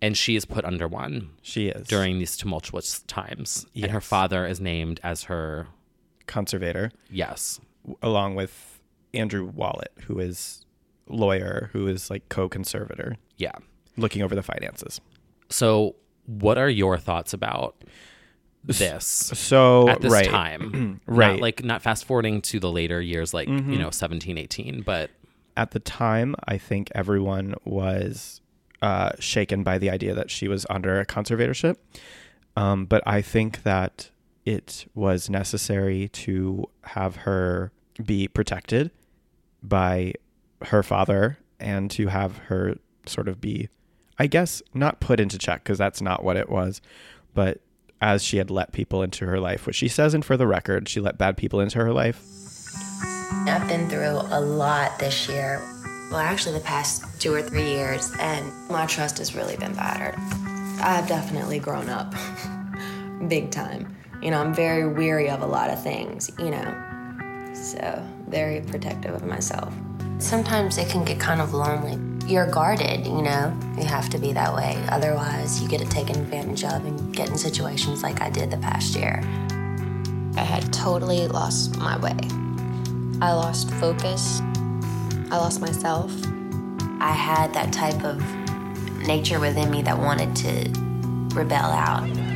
and 0.01 0.17
she 0.17 0.35
is 0.35 0.43
put 0.45 0.65
under 0.65 0.87
one 0.87 1.29
she 1.41 1.67
is. 1.69 1.87
during 1.87 2.19
these 2.19 2.35
tumultuous 2.35 2.99
times. 3.03 3.65
And 3.75 3.89
her 3.91 4.01
father 4.01 4.45
is 4.45 4.59
named 4.59 4.99
as 5.03 5.23
her 5.23 5.67
Conservator, 6.25 6.91
yes, 7.09 7.59
along 8.01 8.35
with 8.35 8.81
Andrew 9.13 9.45
Wallet, 9.45 9.91
who 10.05 10.19
is 10.19 10.65
lawyer, 11.07 11.69
who 11.73 11.87
is 11.87 12.09
like 12.09 12.27
co-conservator, 12.29 13.17
yeah. 13.37 13.51
looking 13.97 14.21
over 14.21 14.33
the 14.35 14.41
finances. 14.43 14.99
So, 15.49 15.95
what 16.25 16.57
are 16.57 16.69
your 16.69 16.97
thoughts 16.97 17.33
about 17.33 17.83
this 18.63 18.77
So 19.37 19.89
at 19.89 20.01
this 20.01 20.11
right. 20.11 20.29
time? 20.29 21.01
Right. 21.05 21.33
Not 21.33 21.41
like 21.41 21.63
not 21.63 21.81
fast 21.81 22.05
forwarding 22.05 22.41
to 22.43 22.59
the 22.59 22.71
later 22.71 23.01
years, 23.01 23.33
like 23.33 23.47
Mm-hmm. 23.47 23.73
you 23.73 23.79
know, 23.79 23.89
17, 23.89 24.37
18, 24.37 24.81
but 24.81 25.09
at 25.55 25.71
the 25.71 25.79
time, 25.79 26.35
I 26.47 26.57
think 26.57 26.91
everyone 26.95 27.55
was 27.65 28.41
uh, 28.81 29.11
shaken 29.19 29.63
by 29.63 29.77
the 29.77 29.89
idea 29.89 30.13
that 30.15 30.31
she 30.31 30.47
was 30.47 30.65
under 30.69 30.99
a 30.99 31.05
conservatorship. 31.05 31.75
Um, 32.55 32.85
but 32.85 33.03
I 33.05 33.21
think 33.21 33.63
that 33.63 34.09
it 34.45 34.85
was 34.95 35.29
necessary 35.29 36.09
to 36.09 36.65
have 36.83 37.17
her 37.17 37.71
be 38.03 38.27
protected 38.27 38.91
by 39.61 40.13
her 40.63 40.83
father 40.83 41.37
and 41.59 41.89
to 41.91 42.07
have 42.07 42.37
her 42.49 42.75
sort 43.05 43.27
of 43.27 43.39
be, 43.39 43.69
I 44.19 44.27
guess, 44.27 44.61
not 44.73 44.99
put 44.99 45.19
into 45.19 45.37
check 45.37 45.63
because 45.63 45.77
that's 45.77 46.01
not 46.01 46.23
what 46.23 46.35
it 46.37 46.49
was, 46.49 46.81
but 47.33 47.61
as 48.03 48.21
she 48.21 48.35
had 48.35 48.51
let 48.51 48.73
people 48.73 49.01
into 49.01 49.25
her 49.25 49.39
life, 49.39 49.65
which 49.65 49.77
she 49.77 49.87
says, 49.87 50.13
and 50.13 50.25
for 50.25 50.35
the 50.35 50.45
record, 50.45 50.89
she 50.89 50.99
let 50.99 51.17
bad 51.17 51.37
people 51.37 51.61
into 51.61 51.79
her 51.79 51.93
life. 51.93 52.21
I've 53.47 53.65
been 53.69 53.89
through 53.89 54.19
a 54.29 54.41
lot 54.41 54.99
this 54.99 55.29
year. 55.29 55.61
Well, 56.11 56.19
actually, 56.19 56.57
the 56.57 56.65
past 56.65 57.21
two 57.21 57.33
or 57.33 57.41
three 57.41 57.63
years, 57.63 58.11
and 58.19 58.51
my 58.69 58.85
trust 58.87 59.19
has 59.19 59.33
really 59.35 59.55
been 59.55 59.73
battered. 59.73 60.15
I've 60.81 61.07
definitely 61.07 61.59
grown 61.59 61.87
up 61.87 62.13
big 63.29 63.51
time. 63.51 63.95
You 64.21 64.31
know, 64.31 64.41
I'm 64.41 64.53
very 64.53 64.85
weary 64.85 65.29
of 65.29 65.41
a 65.41 65.47
lot 65.47 65.69
of 65.69 65.81
things, 65.81 66.29
you 66.37 66.51
know, 66.51 67.53
so 67.53 68.05
very 68.27 68.59
protective 68.61 69.13
of 69.13 69.23
myself. 69.25 69.73
Sometimes 70.19 70.77
it 70.77 70.89
can 70.89 71.05
get 71.05 71.21
kind 71.21 71.39
of 71.39 71.53
lonely. 71.53 71.97
You're 72.25 72.49
guarded, 72.49 73.05
you 73.05 73.21
know, 73.21 73.55
you 73.77 73.83
have 73.83 74.09
to 74.09 74.17
be 74.17 74.31
that 74.33 74.55
way. 74.55 74.81
Otherwise, 74.89 75.61
you 75.61 75.67
get 75.67 75.81
it 75.81 75.89
taken 75.89 76.15
advantage 76.15 76.63
of 76.63 76.85
and 76.85 77.13
get 77.13 77.29
in 77.29 77.37
situations 77.37 78.01
like 78.01 78.21
I 78.21 78.29
did 78.29 78.49
the 78.49 78.57
past 78.57 78.95
year. 78.95 79.21
I 80.37 80.43
had 80.43 80.71
totally 80.71 81.27
lost 81.27 81.77
my 81.77 81.97
way. 81.99 82.17
I 83.21 83.33
lost 83.33 83.69
focus. 83.71 84.41
I 85.31 85.37
lost 85.37 85.59
myself. 85.59 86.11
I 86.99 87.11
had 87.11 87.53
that 87.53 87.73
type 87.73 88.03
of 88.03 88.21
nature 89.05 89.39
within 89.39 89.69
me 89.69 89.81
that 89.81 89.97
wanted 89.97 90.35
to 90.37 90.69
rebel 91.35 91.71
out. 91.71 92.32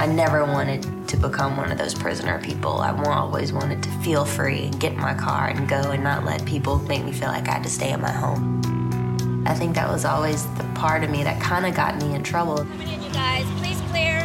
I 0.00 0.06
never 0.06 0.44
wanted 0.44 1.08
to 1.08 1.16
become 1.16 1.56
one 1.56 1.72
of 1.72 1.78
those 1.78 1.92
prisoner 1.92 2.40
people. 2.40 2.78
I 2.78 2.96
always 3.04 3.52
wanted 3.52 3.82
to 3.82 3.90
feel 3.98 4.24
free 4.24 4.66
and 4.66 4.78
get 4.78 4.92
in 4.92 5.00
my 5.00 5.12
car 5.12 5.48
and 5.48 5.68
go 5.68 5.90
and 5.90 6.04
not 6.04 6.24
let 6.24 6.44
people 6.44 6.78
make 6.80 7.04
me 7.04 7.10
feel 7.10 7.28
like 7.28 7.48
I 7.48 7.54
had 7.54 7.64
to 7.64 7.70
stay 7.70 7.90
at 7.90 8.00
my 8.00 8.12
home. 8.12 9.42
I 9.44 9.54
think 9.54 9.74
that 9.74 9.88
was 9.88 10.04
always 10.04 10.46
the 10.54 10.64
part 10.76 11.02
of 11.02 11.10
me 11.10 11.24
that 11.24 11.42
kind 11.42 11.66
of 11.66 11.74
got 11.74 12.00
me 12.00 12.14
in 12.14 12.22
trouble. 12.22 12.58
Coming 12.58 12.88
in, 12.88 13.02
you 13.02 13.10
guys. 13.10 13.44
Please 13.58 13.80
clear. 13.90 14.20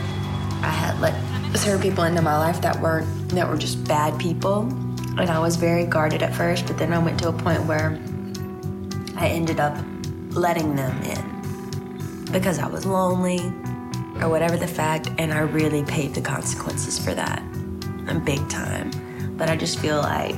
I 0.61 0.69
had 0.69 0.99
let 0.99 1.15
certain 1.57 1.81
people 1.81 2.03
into 2.03 2.21
my 2.21 2.37
life 2.37 2.61
that 2.61 2.79
weren't 2.79 3.29
that 3.29 3.49
were 3.49 3.57
just 3.57 3.83
bad 3.87 4.19
people, 4.19 4.61
and 5.17 5.21
I 5.21 5.39
was 5.39 5.55
very 5.55 5.85
guarded 5.85 6.21
at 6.21 6.35
first. 6.35 6.67
But 6.67 6.77
then 6.77 6.93
I 6.93 6.99
went 6.99 7.19
to 7.21 7.29
a 7.29 7.33
point 7.33 7.63
where 7.65 7.99
I 9.15 9.29
ended 9.29 9.59
up 9.59 9.75
letting 10.31 10.75
them 10.75 11.01
in 11.01 12.31
because 12.31 12.59
I 12.59 12.67
was 12.67 12.85
lonely 12.85 13.39
or 14.23 14.29
whatever 14.29 14.55
the 14.55 14.67
fact, 14.67 15.09
and 15.17 15.33
I 15.33 15.39
really 15.39 15.83
paid 15.83 16.13
the 16.13 16.21
consequences 16.21 16.97
for 16.97 17.13
that, 17.13 17.39
I'm 18.07 18.23
big 18.23 18.47
time. 18.49 18.91
But 19.37 19.49
I 19.49 19.57
just 19.57 19.79
feel 19.79 19.97
like 19.97 20.35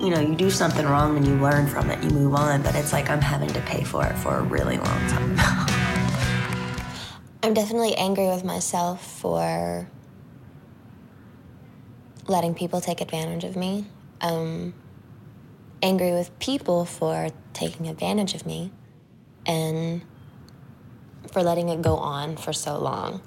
you 0.00 0.10
know, 0.10 0.20
you 0.20 0.36
do 0.36 0.48
something 0.48 0.86
wrong 0.86 1.16
and 1.16 1.26
you 1.26 1.34
learn 1.34 1.66
from 1.66 1.90
it, 1.90 2.00
you 2.04 2.10
move 2.10 2.34
on, 2.34 2.62
but 2.62 2.76
it's 2.76 2.92
like 2.92 3.10
I'm 3.10 3.20
having 3.20 3.48
to 3.48 3.60
pay 3.62 3.82
for 3.82 4.06
it 4.06 4.16
for 4.16 4.36
a 4.36 4.42
really 4.42 4.76
long 4.76 5.08
time. 5.08 5.34
I'm 7.42 7.52
definitely 7.52 7.96
angry 7.96 8.28
with 8.28 8.44
myself 8.44 9.04
for 9.20 9.90
letting 12.28 12.54
people 12.54 12.80
take 12.80 13.00
advantage 13.00 13.42
of 13.42 13.56
me. 13.56 13.86
Um, 14.20 14.72
angry 15.82 16.12
with 16.12 16.36
people 16.38 16.84
for 16.84 17.30
taking 17.52 17.88
advantage 17.88 18.34
of 18.34 18.46
me 18.46 18.70
and 19.46 20.02
for 21.38 21.44
letting 21.44 21.68
it 21.68 21.80
go 21.80 21.94
on 21.94 22.36
for 22.36 22.52
so 22.52 22.76
long. 22.76 23.20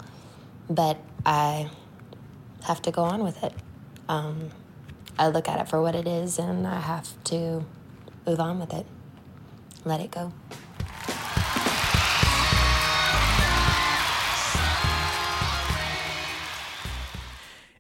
But 0.70 0.98
I 1.26 1.70
have 2.66 2.82
to 2.82 2.92
go 2.92 3.04
on 3.04 3.24
with 3.24 3.42
it. 3.42 3.54
Um, 4.10 4.50
I 5.18 5.30
look 5.30 5.48
at 5.48 5.62
it 5.62 5.70
for 5.70 5.82
what 5.82 5.96
it 5.96 6.06
is 6.06 6.38
and 6.38 6.68
I 6.68 6.82
have 6.82 7.08
to 7.26 7.64
move 8.28 8.42
on 8.42 8.60
with 8.60 8.74
it, 8.74 8.86
let 9.86 10.02
it 10.02 10.12
go. 10.12 10.34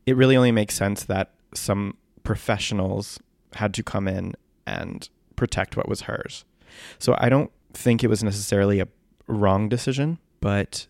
it 0.06 0.16
really 0.16 0.38
only 0.38 0.54
makes 0.54 0.76
sense 0.76 1.04
that 1.04 1.32
some 1.54 1.98
professionals 2.24 3.20
had 3.56 3.74
to 3.74 3.84
come 3.84 4.08
in 4.08 4.36
and 4.66 5.10
protect 5.36 5.76
what 5.76 5.90
was 5.90 6.02
hers. 6.02 6.46
So 7.00 7.18
I 7.18 7.28
don't 7.28 7.52
think 7.74 8.02
it 8.02 8.08
was 8.08 8.24
necessarily 8.24 8.80
a 8.80 8.88
wrong 9.32 9.70
decision, 9.70 10.20
but 10.40 10.88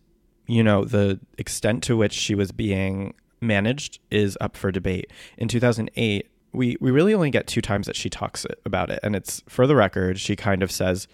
you 0.48 0.64
know, 0.64 0.84
the 0.84 1.20
extent 1.38 1.84
to 1.84 1.96
which 1.96 2.14
she 2.14 2.36
was 2.36 2.52
being 2.52 3.14
managed 3.40 4.00
is 4.10 4.38
up 4.42 4.58
for 4.58 4.72
debate. 4.72 5.12
In 5.38 5.48
2008, 5.48 6.28
we 6.52 6.76
we 6.82 6.92
really 6.92 7.14
only 7.14 7.32
get 7.32 7.48
two 7.48 7.62
times 7.62 7.88
that 7.88 7.96
she 7.96 8.10
talks 8.10 8.46
about 8.66 8.90
it 8.90 9.00
and 9.04 9.16
it's 9.16 9.42
for 9.48 9.66
the 9.66 9.76
record, 9.76 10.20
she 10.20 10.36
kind 10.36 10.62
of 10.64 10.72
says 10.72 11.08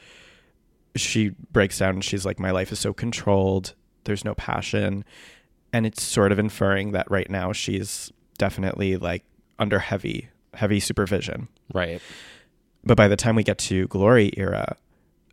she 0.96 1.30
breaks 1.52 1.78
down 1.78 1.96
and 1.96 2.04
she's 2.04 2.26
like 2.26 2.40
my 2.40 2.52
life 2.52 2.72
is 2.72 2.80
so 2.80 2.94
controlled, 2.94 3.76
there's 4.06 4.26
no 4.26 4.34
passion 4.34 5.06
and 5.74 5.86
it's 5.86 6.02
sort 6.02 6.32
of 6.32 6.40
inferring 6.40 6.92
that 6.92 7.10
right 7.12 7.30
now 7.30 7.52
she's 7.52 8.12
definitely 8.38 8.98
like 8.98 9.24
under 9.60 9.80
heavy 9.80 10.30
heavy 10.54 10.80
supervision 10.80 11.48
right. 11.74 12.02
but 12.84 12.98
by 12.98 13.08
the 13.08 13.16
time 13.16 13.36
we 13.36 13.44
get 13.44 13.58
to 13.58 13.88
glory 13.88 14.32
era 14.38 14.76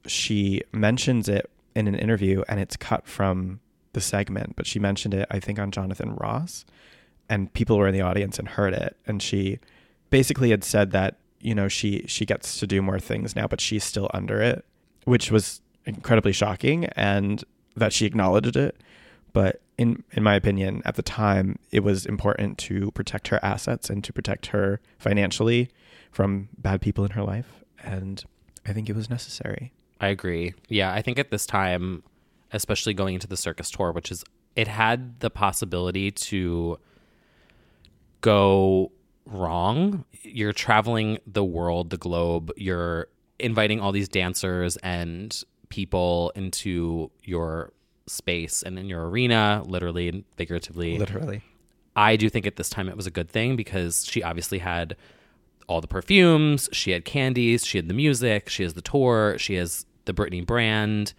she 0.06 0.60
mentions 0.72 1.28
it 1.28 1.50
in 1.74 1.86
an 1.86 1.94
interview 1.94 2.42
and 2.48 2.60
it's 2.60 2.76
cut 2.76 3.06
from 3.06 3.60
the 3.92 4.00
segment 4.00 4.56
but 4.56 4.66
she 4.66 4.78
mentioned 4.78 5.14
it 5.14 5.26
i 5.30 5.38
think 5.38 5.58
on 5.58 5.70
jonathan 5.70 6.14
ross 6.16 6.64
and 7.28 7.52
people 7.52 7.78
were 7.78 7.88
in 7.88 7.94
the 7.94 8.00
audience 8.00 8.38
and 8.38 8.48
heard 8.48 8.74
it 8.74 8.96
and 9.06 9.22
she 9.22 9.58
basically 10.10 10.50
had 10.50 10.64
said 10.64 10.90
that 10.90 11.16
you 11.40 11.54
know 11.54 11.68
she 11.68 12.04
she 12.06 12.24
gets 12.24 12.58
to 12.58 12.66
do 12.66 12.82
more 12.82 12.98
things 12.98 13.36
now 13.36 13.46
but 13.46 13.60
she's 13.60 13.84
still 13.84 14.10
under 14.12 14.40
it 14.40 14.64
which 15.04 15.30
was 15.30 15.60
incredibly 15.86 16.32
shocking 16.32 16.86
and 16.96 17.44
that 17.76 17.92
she 17.92 18.06
acknowledged 18.06 18.56
it. 18.56 18.76
But 19.32 19.60
in 19.76 20.04
in 20.12 20.22
my 20.22 20.34
opinion 20.34 20.82
at 20.84 20.94
the 20.94 21.02
time 21.02 21.58
it 21.72 21.80
was 21.80 22.06
important 22.06 22.58
to 22.58 22.92
protect 22.92 23.28
her 23.28 23.40
assets 23.42 23.90
and 23.90 24.04
to 24.04 24.12
protect 24.12 24.46
her 24.46 24.80
financially 24.98 25.68
from 26.12 26.48
bad 26.56 26.80
people 26.80 27.04
in 27.04 27.10
her 27.10 27.24
life 27.24 27.64
and 27.82 28.22
i 28.64 28.72
think 28.72 28.88
it 28.88 28.94
was 28.94 29.10
necessary 29.10 29.72
I 30.00 30.08
agree. 30.08 30.54
Yeah, 30.68 30.92
I 30.92 31.02
think 31.02 31.18
at 31.18 31.30
this 31.30 31.46
time, 31.46 32.02
especially 32.52 32.94
going 32.94 33.14
into 33.14 33.26
the 33.26 33.36
circus 33.36 33.70
tour, 33.70 33.92
which 33.92 34.10
is 34.10 34.24
it 34.56 34.68
had 34.68 35.20
the 35.20 35.30
possibility 35.30 36.10
to 36.10 36.78
go 38.20 38.92
wrong. 39.26 40.04
You're 40.22 40.52
traveling 40.52 41.18
the 41.26 41.44
world, 41.44 41.90
the 41.90 41.96
globe. 41.96 42.52
You're 42.56 43.08
inviting 43.38 43.80
all 43.80 43.92
these 43.92 44.08
dancers 44.08 44.76
and 44.78 45.42
people 45.68 46.32
into 46.36 47.10
your 47.22 47.72
space 48.06 48.62
and 48.62 48.78
in 48.78 48.86
your 48.86 49.08
arena, 49.08 49.62
literally 49.66 50.08
and 50.08 50.24
figuratively. 50.36 50.98
Literally. 50.98 51.42
I 51.96 52.16
do 52.16 52.28
think 52.28 52.46
at 52.46 52.56
this 52.56 52.68
time 52.68 52.88
it 52.88 52.96
was 52.96 53.06
a 53.06 53.10
good 53.10 53.30
thing 53.30 53.56
because 53.56 54.04
she 54.04 54.22
obviously 54.22 54.58
had 54.58 54.96
all 55.66 55.80
the 55.80 55.86
perfumes, 55.88 56.68
she 56.72 56.90
had 56.92 57.04
candies, 57.04 57.64
she 57.64 57.78
had 57.78 57.88
the 57.88 57.94
music, 57.94 58.48
she 58.48 58.62
has 58.62 58.74
the 58.74 58.82
tour, 58.82 59.36
she 59.38 59.54
has 59.54 59.86
the 60.04 60.12
Britney 60.12 60.44
brand. 60.44 61.14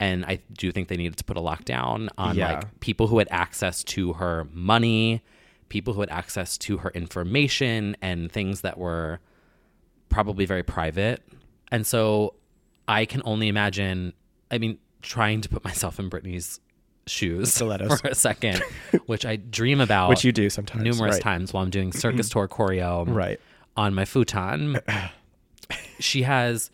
And 0.00 0.24
I 0.24 0.40
do 0.52 0.72
think 0.72 0.88
they 0.88 0.96
needed 0.96 1.16
to 1.18 1.24
put 1.24 1.36
a 1.36 1.40
lockdown 1.40 2.08
on 2.18 2.36
Yeah. 2.36 2.54
like 2.54 2.80
people 2.80 3.06
who 3.08 3.18
had 3.18 3.28
access 3.30 3.84
to 3.84 4.14
her 4.14 4.48
money, 4.52 5.22
people 5.68 5.94
who 5.94 6.00
had 6.00 6.10
access 6.10 6.58
to 6.58 6.78
her 6.78 6.90
information 6.90 7.96
and 8.02 8.30
things 8.32 8.62
that 8.62 8.78
were 8.78 9.20
probably 10.08 10.44
very 10.44 10.62
private. 10.62 11.22
And 11.70 11.86
so 11.86 12.34
I 12.88 13.04
can 13.04 13.22
only 13.24 13.48
imagine, 13.48 14.12
I 14.50 14.58
mean, 14.58 14.78
trying 15.02 15.40
to 15.42 15.48
put 15.48 15.64
myself 15.64 15.98
in 15.98 16.10
Britney's 16.10 16.60
shoes 17.06 17.52
Stilettos. 17.52 18.00
for 18.00 18.08
a 18.08 18.14
second, 18.14 18.62
which 19.06 19.24
I 19.24 19.36
dream 19.36 19.80
about 19.80 20.08
Which 20.08 20.24
you 20.24 20.32
do 20.32 20.50
sometimes. 20.50 20.82
numerous 20.84 21.14
right. 21.14 21.22
times 21.22 21.52
while 21.52 21.62
I'm 21.62 21.70
doing 21.70 21.92
circus 21.92 22.28
mm-hmm. 22.28 22.40
tour 22.40 22.48
choreo 22.48 23.04
Right. 23.12 23.40
On 23.76 23.94
my 23.94 24.04
futon. 24.04 24.78
she 25.98 26.22
has 26.22 26.70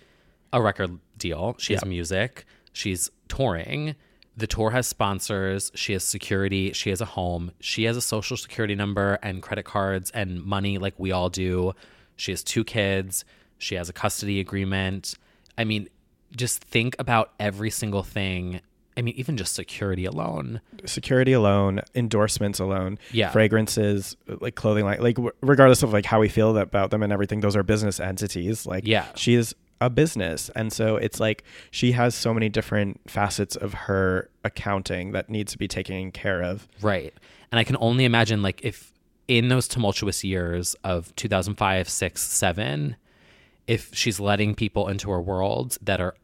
a 0.52 0.62
record 0.62 0.98
deal. 1.16 1.56
She 1.58 1.74
has 1.74 1.84
music. 1.84 2.44
She's 2.72 3.10
touring. 3.28 3.94
The 4.36 4.46
tour 4.46 4.70
has 4.70 4.86
sponsors. 4.86 5.72
She 5.74 5.92
has 5.94 6.04
security. 6.04 6.72
She 6.72 6.90
has 6.90 7.00
a 7.00 7.04
home. 7.04 7.50
She 7.60 7.84
has 7.84 7.96
a 7.96 8.00
social 8.00 8.36
security 8.36 8.74
number 8.74 9.18
and 9.22 9.42
credit 9.42 9.64
cards 9.64 10.10
and 10.12 10.42
money 10.44 10.78
like 10.78 10.94
we 10.96 11.10
all 11.10 11.28
do. 11.28 11.72
She 12.16 12.32
has 12.32 12.44
two 12.44 12.64
kids. 12.64 13.24
She 13.58 13.74
has 13.74 13.88
a 13.88 13.92
custody 13.92 14.38
agreement. 14.38 15.14
I 15.56 15.64
mean, 15.64 15.88
just 16.36 16.62
think 16.62 16.94
about 16.98 17.32
every 17.40 17.70
single 17.70 18.02
thing. 18.04 18.60
I 18.98 19.02
mean, 19.02 19.14
even 19.16 19.36
just 19.36 19.54
security 19.54 20.04
alone. 20.04 20.60
security 20.84 21.32
alone, 21.32 21.80
endorsements 21.94 22.58
alone, 22.58 22.98
Yeah. 23.12 23.30
fragrances, 23.30 24.16
like 24.40 24.56
clothing 24.56 24.84
line, 24.84 25.00
like 25.00 25.16
regardless 25.40 25.82
of 25.84 25.92
like 25.92 26.04
how 26.04 26.18
we 26.20 26.28
feel 26.28 26.56
about 26.58 26.90
them 26.90 27.02
and 27.02 27.12
everything, 27.12 27.40
those 27.40 27.54
are 27.56 27.62
business 27.62 28.00
entities. 28.00 28.66
Like, 28.66 28.84
Yeah. 28.86 29.06
she 29.14 29.34
is 29.34 29.54
a 29.80 29.88
business, 29.88 30.50
and 30.56 30.72
so 30.72 30.96
it's 30.96 31.20
like 31.20 31.44
she 31.70 31.92
has 31.92 32.12
so 32.16 32.34
many 32.34 32.48
different 32.48 33.00
facets 33.08 33.54
of 33.54 33.72
her 33.86 34.28
accounting 34.42 35.12
that 35.12 35.30
needs 35.30 35.52
to 35.52 35.58
be 35.58 35.68
taken 35.68 36.10
care 36.10 36.42
of. 36.42 36.66
Right. 36.82 37.14
And 37.52 37.60
I 37.60 37.64
can 37.64 37.76
only 37.78 38.04
imagine 38.04 38.42
like 38.42 38.60
if 38.64 38.92
in 39.28 39.48
those 39.48 39.68
tumultuous 39.68 40.24
years 40.24 40.74
of 40.82 41.14
2005, 41.14 41.88
6, 41.88 42.20
7, 42.22 42.96
if 43.68 43.94
she's 43.94 44.18
letting 44.18 44.54
people 44.56 44.88
into 44.88 45.10
her 45.10 45.20
world 45.20 45.76
that 45.82 46.00
are 46.00 46.14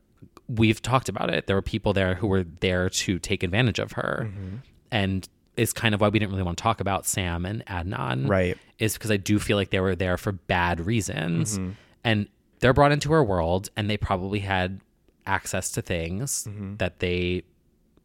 we've 0.56 0.80
talked 0.82 1.08
about 1.08 1.32
it. 1.32 1.46
There 1.46 1.56
were 1.56 1.62
people 1.62 1.92
there 1.92 2.14
who 2.14 2.26
were 2.26 2.44
there 2.44 2.88
to 2.88 3.18
take 3.18 3.42
advantage 3.42 3.78
of 3.78 3.92
her. 3.92 4.28
Mm-hmm. 4.28 4.56
And 4.90 5.28
is 5.56 5.72
kind 5.72 5.94
of 5.94 6.00
why 6.00 6.08
we 6.08 6.18
didn't 6.18 6.32
really 6.32 6.42
want 6.42 6.58
to 6.58 6.62
talk 6.62 6.80
about 6.80 7.06
Sam 7.06 7.46
and 7.46 7.64
Adnan. 7.66 8.28
Right. 8.28 8.58
Is 8.78 8.94
because 8.94 9.10
I 9.10 9.16
do 9.16 9.38
feel 9.38 9.56
like 9.56 9.70
they 9.70 9.80
were 9.80 9.94
there 9.94 10.16
for 10.16 10.32
bad 10.32 10.84
reasons. 10.84 11.58
Mm-hmm. 11.58 11.70
And 12.02 12.28
they're 12.60 12.72
brought 12.72 12.92
into 12.92 13.12
her 13.12 13.22
world 13.22 13.70
and 13.76 13.88
they 13.88 13.96
probably 13.96 14.40
had 14.40 14.80
access 15.26 15.70
to 15.72 15.82
things 15.82 16.46
mm-hmm. 16.48 16.76
that 16.76 16.98
they 16.98 17.42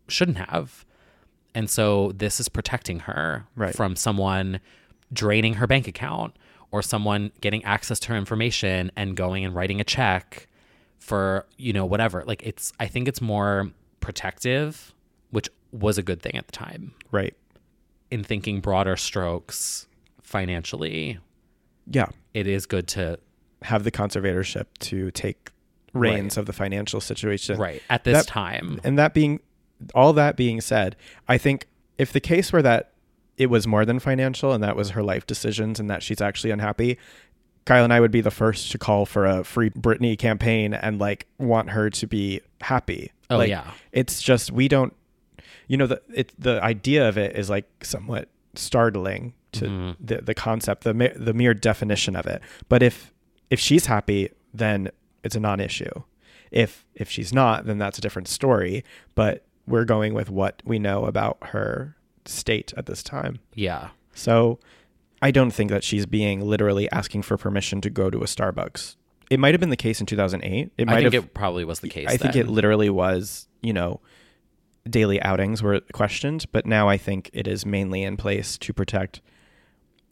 shouldn't 0.08 0.38
have. 0.38 0.86
And 1.56 1.70
so 1.70 2.12
this 2.13 2.39
is 2.39 2.50
protecting 2.50 3.00
her 3.01 3.48
Right. 3.56 3.75
from 3.75 3.96
someone 3.96 4.60
draining 5.12 5.56
her 5.56 5.65
bank 5.65 5.88
account 5.88 6.36
or 6.72 6.82
someone 6.82 7.32
getting 7.41 7.63
access 7.63 8.00
to 8.01 8.10
her 8.10 8.15
information 8.15 8.91
and 8.96 9.15
going 9.15 9.44
and 9.44 9.56
writing 9.56 9.82
a 9.82 9.84
check 9.84 10.48
for, 11.00 11.46
you 11.58 11.74
know, 11.74 11.86
whatever. 11.86 12.24
Like 12.25 12.44
it's 12.44 12.72
I 12.79 12.88
think 12.88 13.08
it's 13.08 13.22
more 13.22 13.72
protective, 14.00 14.94
which 15.32 15.50
was 15.72 15.98
a 15.98 16.03
good 16.03 16.22
thing 16.22 16.36
at 16.36 16.46
the 16.48 16.51
time 16.51 16.94
Right. 17.12 17.36
in 18.12 18.24
thinking 18.24 18.59
broader 18.59 18.96
strokes 18.98 19.88
financially. 20.22 21.20
Yeah. 21.88 22.07
It 22.33 22.48
is 22.48 22.66
good 22.66 22.88
to 22.90 23.20
Have 23.64 23.83
the 23.83 23.92
conservatorship 23.92 24.68
to 24.79 25.12
take 25.12 25.51
reins 25.94 26.38
of 26.38 26.46
the 26.46 26.53
financial 26.53 27.01
situation. 27.01 27.57
right 27.59 27.81
at 27.90 28.05
this 28.05 28.20
That- 28.20 28.27
time. 28.27 28.79
And 28.85 28.98
that 28.98 29.14
being 29.14 29.42
all 29.94 30.14
that 30.14 30.38
being 30.38 30.62
said, 30.62 30.96
I 31.27 31.38
think 31.38 31.68
if 31.98 32.14
the 32.14 32.20
case 32.22 32.53
were 32.53 32.62
that 32.62 32.94
it 33.38 33.48
was 33.50 33.66
more 33.68 33.83
than 33.85 34.00
financial 34.00 34.53
and 34.53 34.64
that 34.64 34.75
was 34.77 34.92
her 34.92 35.03
life 35.03 35.25
decisions 35.27 35.77
and 35.79 35.90
that 35.90 36.01
she's 36.03 36.22
actually 36.22 36.51
unhappy, 36.51 36.98
Kyle 37.70 37.84
and 37.84 37.94
I 37.94 38.00
would 38.00 38.10
be 38.10 38.22
the 38.22 38.32
first 38.32 38.72
to 38.72 38.79
call 38.79 39.05
for 39.05 39.27
a 39.27 39.44
free 39.44 39.70
Britney 39.70 40.18
campaign 40.18 40.74
and 40.74 40.98
like 40.98 41.27
want 41.38 41.70
her 41.70 41.92
to 41.92 42.08
be 42.08 42.42
happy. 42.62 43.12
Oh, 43.29 43.38
like, 43.38 43.50
yeah. 43.50 43.70
It's 43.92 44.24
just 44.24 44.51
we 44.51 44.68
don't 44.68 44.92
you 45.68 45.77
know 45.77 45.86
the 45.86 46.01
it 46.12 46.34
the 46.40 46.60
idea 46.64 47.08
of 47.08 47.16
it 47.16 47.36
is 47.36 47.48
like 47.48 47.68
somewhat 47.84 48.27
startling 48.55 49.34
to 49.51 49.66
Mm-hmm. 49.66 50.03
the 50.03 50.22
the 50.22 50.34
concept 50.34 50.84
the 50.84 51.14
the 51.16 51.34
mere 51.36 51.53
definition 51.53 52.16
of 52.16 52.25
it. 52.25 52.42
But 52.70 52.82
if 52.82 53.14
if 53.51 53.60
she's 53.60 53.86
happy 53.86 54.32
then 54.51 54.90
it's 55.24 55.36
a 55.36 55.40
non-issue. 55.40 55.92
If 56.50 56.88
if 56.96 57.08
she's 57.08 57.32
not 57.32 57.68
then 57.68 57.77
that's 57.77 58.00
a 58.00 58.01
different 58.01 58.27
story, 58.29 58.84
but 59.14 59.46
we're 59.68 59.86
going 59.86 60.16
with 60.16 60.32
what 60.32 60.64
we 60.66 60.79
know 60.79 61.05
about 61.05 61.38
her 61.53 61.96
state 62.25 62.74
at 62.75 62.88
this 62.88 63.03
time. 63.03 63.38
Yeah. 63.53 63.90
So 64.16 64.58
I 65.22 65.32
don't 65.32 65.51
think 65.51 65.70
that 65.72 65.84
she's 65.84 66.05
being 66.05 66.42
literally 66.42 66.90
asking 66.92 67.24
for 67.24 67.38
permission 67.38 67.82
to 67.82 67.90
go 67.90 68.10
to 68.10 68.20
a 68.20 68.25
Starbucks. 68.25 68.96
It 69.29 69.40
might 69.40 69.53
have 69.53 69.60
been 69.60 69.70
the 69.70 69.77
case 69.77 70.00
in 70.00 70.05
2008. 70.05 70.72
It 70.77 70.82
I 70.82 70.92
might 70.92 71.01
think 71.01 71.14
have 71.14 71.25
it 71.25 71.34
probably 71.34 71.64
was 71.66 71.82
the 71.82 71.90
case. 71.90 72.08
I 72.08 72.18
think 72.18 72.36
it 72.36 72.48
literally 72.48 72.90
was, 72.90 73.48
you 73.62 73.74
know, 73.74 74.01
daily 74.90 75.22
outings 75.22 75.62
were 75.62 75.82
questioned, 75.94 76.46
but 76.51 76.66
now 76.66 76.90
I 76.90 76.98
think 76.98 77.29
it 77.34 77.48
is 77.48 77.66
mainly 77.66 78.03
in 78.03 78.18
place 78.18 78.58
to 78.58 78.74
protect 78.74 79.22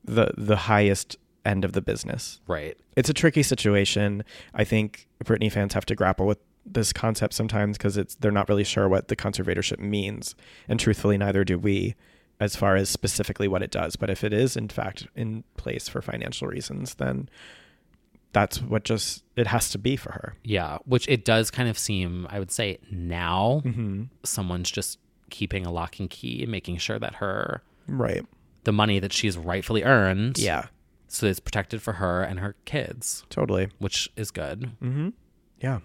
the 0.04 0.32
the 0.38 0.56
highest 0.56 1.18
end 1.46 1.66
of 1.66 1.74
the 1.74 1.82
business. 1.82 2.42
right. 2.48 2.78
It's 2.96 3.10
a 3.10 3.14
tricky 3.14 3.44
situation. 3.44 4.24
I 4.56 4.64
think 4.64 5.08
Britney 5.24 5.52
fans 5.52 5.74
have 5.74 5.86
to 5.86 5.96
grapple 5.96 6.26
with 6.26 6.40
this 6.66 6.92
concept 6.92 7.34
sometimes 7.34 7.78
because 7.78 7.96
it's 7.96 8.16
they're 8.16 8.32
not 8.32 8.50
really 8.50 8.64
sure 8.64 8.90
what 8.90 9.08
the 9.08 9.16
conservatorship 9.16 9.80
means, 9.80 10.36
and 10.68 10.80
truthfully, 10.80 11.18
neither 11.18 11.44
do 11.44 11.58
we, 11.58 11.96
as 12.40 12.56
far 12.56 12.76
as 12.76 12.90
specifically 12.90 13.48
what 13.48 13.64
it 13.64 13.72
does. 13.72 13.96
But 13.96 14.10
if 14.10 14.24
it 14.24 14.34
is 14.34 14.56
in 14.58 14.70
fact 14.70 15.08
in 15.16 15.44
place 15.58 15.88
for 15.90 16.02
financial 16.02 16.48
reasons, 16.48 16.96
then 16.96 17.30
that's 18.34 18.62
what 18.62 18.84
just 18.84 19.24
it 19.36 19.48
has 19.48 19.70
to 19.72 19.78
be 19.80 19.96
for 19.96 20.12
her. 20.12 20.36
Yeah, 20.44 20.78
which 20.86 21.08
it 21.08 21.26
does 21.26 21.50
kind 21.50 21.70
of 21.70 21.78
seem, 21.80 22.28
I 22.30 22.40
would 22.40 22.52
say 22.52 22.78
now, 22.92 23.62
Mm-hmm. 23.66 24.04
someone's 24.24 24.70
just 24.70 25.00
keeping 25.30 25.66
a 25.66 25.72
lock 25.72 26.00
and 26.00 26.10
key, 26.10 26.44
and 26.44 26.52
making 26.52 26.78
sure 26.78 27.00
that 27.00 27.16
her, 27.16 27.62
Right. 27.88 28.26
the 28.66 28.72
money 28.72 29.00
that 29.00 29.12
she's 29.14 29.38
rightfully 29.38 29.84
earned, 29.84 30.38
Yeah. 30.38 30.68
so 31.08 31.26
it's 31.26 31.40
protected 31.40 31.82
for 31.82 31.94
her 31.94 32.22
and 32.22 32.40
her 32.40 32.56
kids, 32.66 33.24
Totally. 33.30 33.70
which 33.80 34.10
is 34.16 34.30
good. 34.32 34.72
Mm-hmm. 34.82 35.10
Yeah. 35.60 35.80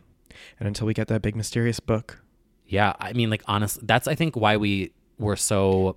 And 0.59 0.67
until 0.69 0.87
we 0.87 0.95
get 0.95 1.09
that 1.09 1.23
big 1.23 1.35
mysterious 1.37 1.81
book, 1.81 2.21
Yeah, 2.67 2.95
I 3.01 3.13
mean, 3.15 3.31
like, 3.31 3.43
honestly, 3.47 3.83
that's, 3.87 4.07
I 4.09 4.15
think, 4.15 4.35
why 4.37 4.57
we 4.57 4.93
were 5.19 5.37
so, 5.37 5.97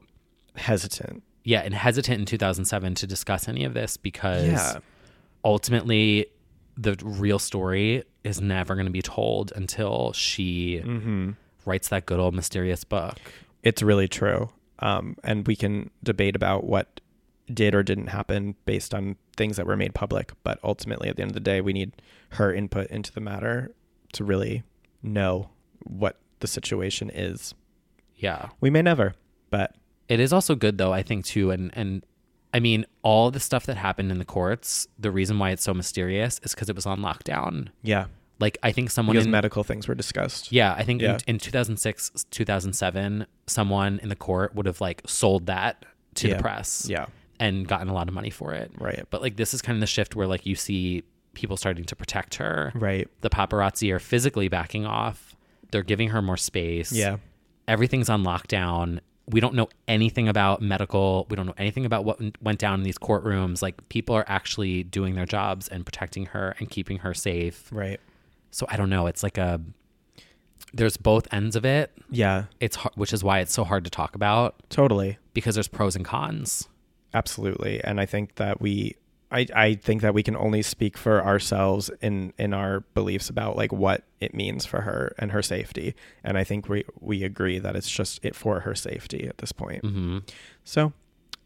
hesitant. 0.55 1.23
yeah, 1.43 1.61
and 1.61 1.73
hesitant 1.73 2.19
in 2.19 2.25
2007 2.25 2.95
to 2.95 3.07
discuss 3.07 3.47
any 3.47 3.63
of 3.65 3.73
this 3.73 3.97
because 3.97 4.45
Yeah. 4.45 4.79
ultimately 5.43 6.27
the 6.77 6.95
real 7.03 7.39
story 7.39 8.03
is 8.23 8.41
never 8.41 8.75
going 8.75 8.85
to 8.87 8.91
be 8.91 9.01
told 9.01 9.51
until 9.55 10.11
she 10.13 10.81
Mm-hmm. 10.83 11.31
writes 11.65 11.89
that 11.89 12.05
good 12.05 12.19
old 12.19 12.33
mysterious 12.33 12.83
book. 12.83 13.17
It's 13.63 13.81
really 13.81 14.07
true. 14.07 14.49
Um, 14.79 15.15
and 15.23 15.47
we 15.47 15.55
can 15.55 15.89
debate 16.03 16.35
about 16.35 16.65
what 16.65 16.99
did 17.53 17.73
or 17.75 17.83
didn't 17.83 18.07
happen 18.07 18.55
based 18.65 18.93
on 18.93 19.15
things 19.37 19.55
that 19.57 19.65
were 19.65 19.77
made 19.77 19.93
public. 19.93 20.33
But 20.43 20.59
ultimately, 20.63 21.07
at 21.09 21.15
the 21.15 21.21
end 21.21 21.31
of 21.31 21.35
the 21.35 21.39
day, 21.39 21.61
we 21.61 21.73
need 21.73 21.93
her 22.31 22.51
input 22.53 22.87
into 22.87 23.11
the 23.13 23.21
matter 23.21 23.73
to 24.13 24.23
really 24.23 24.63
know 25.01 25.49
what 25.83 26.19
the 26.39 26.47
situation 26.47 27.09
is. 27.13 27.53
Yeah. 28.17 28.49
We 28.59 28.69
may 28.69 28.81
never, 28.81 29.13
but 29.49 29.75
It 30.07 30.19
is 30.19 30.31
also 30.33 30.55
good 30.55 30.77
though, 30.77 30.93
I 30.93 31.03
think 31.03 31.25
too, 31.25 31.51
and 31.51 31.71
and 31.75 32.05
I 32.53 32.59
mean 32.59 32.85
all 33.01 33.31
the 33.31 33.39
stuff 33.39 33.65
that 33.65 33.77
happened 33.77 34.11
in 34.11 34.19
the 34.19 34.25
courts. 34.25 34.87
The 34.99 35.11
reason 35.11 35.39
why 35.39 35.51
it's 35.51 35.63
so 35.63 35.73
mysterious 35.73 36.39
is 36.43 36.53
because 36.53 36.69
it 36.69 36.75
was 36.75 36.85
on 36.85 36.99
lockdown. 37.01 37.69
yeah, 37.81 38.05
Like 38.39 38.57
I 38.63 38.71
think 38.71 38.91
someone 38.91 39.15
because 39.15 39.25
in, 39.25 39.31
medical 39.31 39.63
things 39.63 39.87
were 39.87 39.95
discussed. 39.95 40.51
yeah, 40.51 40.73
I 40.73 40.83
think 40.83 41.01
Yeah. 41.01 41.15
In, 41.27 41.35
in 41.35 41.39
2006, 41.39 42.25
2007, 42.31 43.25
someone 43.47 43.99
in 44.01 44.09
the 44.09 44.15
court 44.15 44.55
would 44.55 44.65
have 44.65 44.79
like 44.81 45.01
sold 45.05 45.47
that 45.47 45.85
to 46.15 46.27
Yeah. 46.29 46.35
the 46.37 46.41
press, 46.41 46.87
Yeah. 46.89 47.07
and 47.39 47.67
gotten 47.67 47.89
a 47.89 47.93
lot 47.93 48.07
of 48.07 48.13
money 48.13 48.29
for 48.29 48.53
it. 48.53 48.71
Right. 48.77 49.03
But 49.09 49.21
like 49.21 49.35
this 49.35 49.53
is 49.53 49.61
kind 49.61 49.75
of 49.75 49.81
the 49.81 49.87
shift 49.87 50.15
where 50.15 50.27
like 50.27 50.45
you 50.45 50.55
see 50.55 51.03
people 51.33 51.57
starting 51.57 51.83
to 51.85 51.95
protect 51.95 52.35
her. 52.35 52.71
Right. 52.75 53.09
The 53.21 53.29
paparazzi 53.29 53.91
are 53.91 53.99
physically 53.99 54.47
backing 54.47 54.85
off. 54.85 55.35
They're 55.71 55.83
giving 55.83 56.09
her 56.09 56.21
more 56.21 56.37
space. 56.37 56.91
Yeah. 56.93 57.17
everything's 57.67 58.09
on 58.09 58.23
lockdown 58.23 58.99
we 59.27 59.39
don't 59.39 59.55
know 59.55 59.67
anything 59.87 60.27
about 60.27 60.61
medical. 60.61 61.25
We 61.29 61.35
don't 61.35 61.45
know 61.47 61.55
anything 61.57 61.85
about 61.85 62.05
what 62.05 62.19
went 62.41 62.59
down 62.59 62.79
in 62.79 62.83
these 62.83 62.97
courtrooms. 62.97 63.61
Like 63.61 63.87
people 63.89 64.15
are 64.15 64.25
actually 64.27 64.83
doing 64.83 65.15
their 65.15 65.25
jobs 65.25 65.67
and 65.67 65.83
protecting 65.85 66.27
her 66.27 66.55
and 66.59 66.69
keeping 66.69 66.99
her 66.99 67.13
safe. 67.13 67.67
Right. 67.71 67.99
So 68.51 68.65
I 68.69 68.77
don't 68.77 68.89
know. 68.89 69.07
It's 69.07 69.23
like 69.23 69.37
a 69.37 69.59
there's 70.73 70.97
both 70.97 71.27
ends 71.33 71.55
of 71.55 71.65
it. 71.65 71.91
Yeah. 72.11 72.45
It's 72.59 72.75
har- 72.75 72.91
which 72.95 73.13
is 73.13 73.23
why 73.23 73.39
it's 73.39 73.53
so 73.53 73.63
hard 73.63 73.83
to 73.85 73.89
talk 73.89 74.13
about 74.15 74.55
Totally. 74.69 75.17
because 75.33 75.55
there's 75.55 75.67
pros 75.67 75.95
and 75.95 76.03
cons. 76.05 76.67
Absolutely. 77.13 77.83
And 77.83 77.99
I 77.99 78.05
think 78.05 78.35
that 78.35 78.61
we 78.61 78.95
I, 79.35 79.45
I 79.53 79.73
think 79.75 80.01
that 80.01 80.13
we 80.13 80.23
can 80.23 80.35
only 80.37 80.61
speak 80.61 80.97
for 80.97 81.23
ourselves 81.23 81.91
in, 82.01 82.33
in 82.37 82.53
our 82.53 82.81
beliefs 82.93 83.29
about 83.29 83.57
like 83.57 83.73
what 83.73 84.03
it 84.21 84.33
means 84.33 84.65
for 84.65 84.81
her 84.81 85.13
and 85.19 85.31
her 85.31 85.41
safety. 85.41 85.93
And 86.23 86.37
I 86.37 86.43
think 86.45 86.69
we, 86.69 86.85
we 86.99 87.23
agree 87.23 87.59
that 87.59 87.75
it's 87.75 87.89
just 87.89 88.23
it 88.23 88.35
for 88.35 88.61
her 88.61 88.73
safety 88.75 89.27
at 89.27 89.39
this 89.39 89.51
point. 89.51 89.83
hmm 89.83 90.19
So 90.63 90.93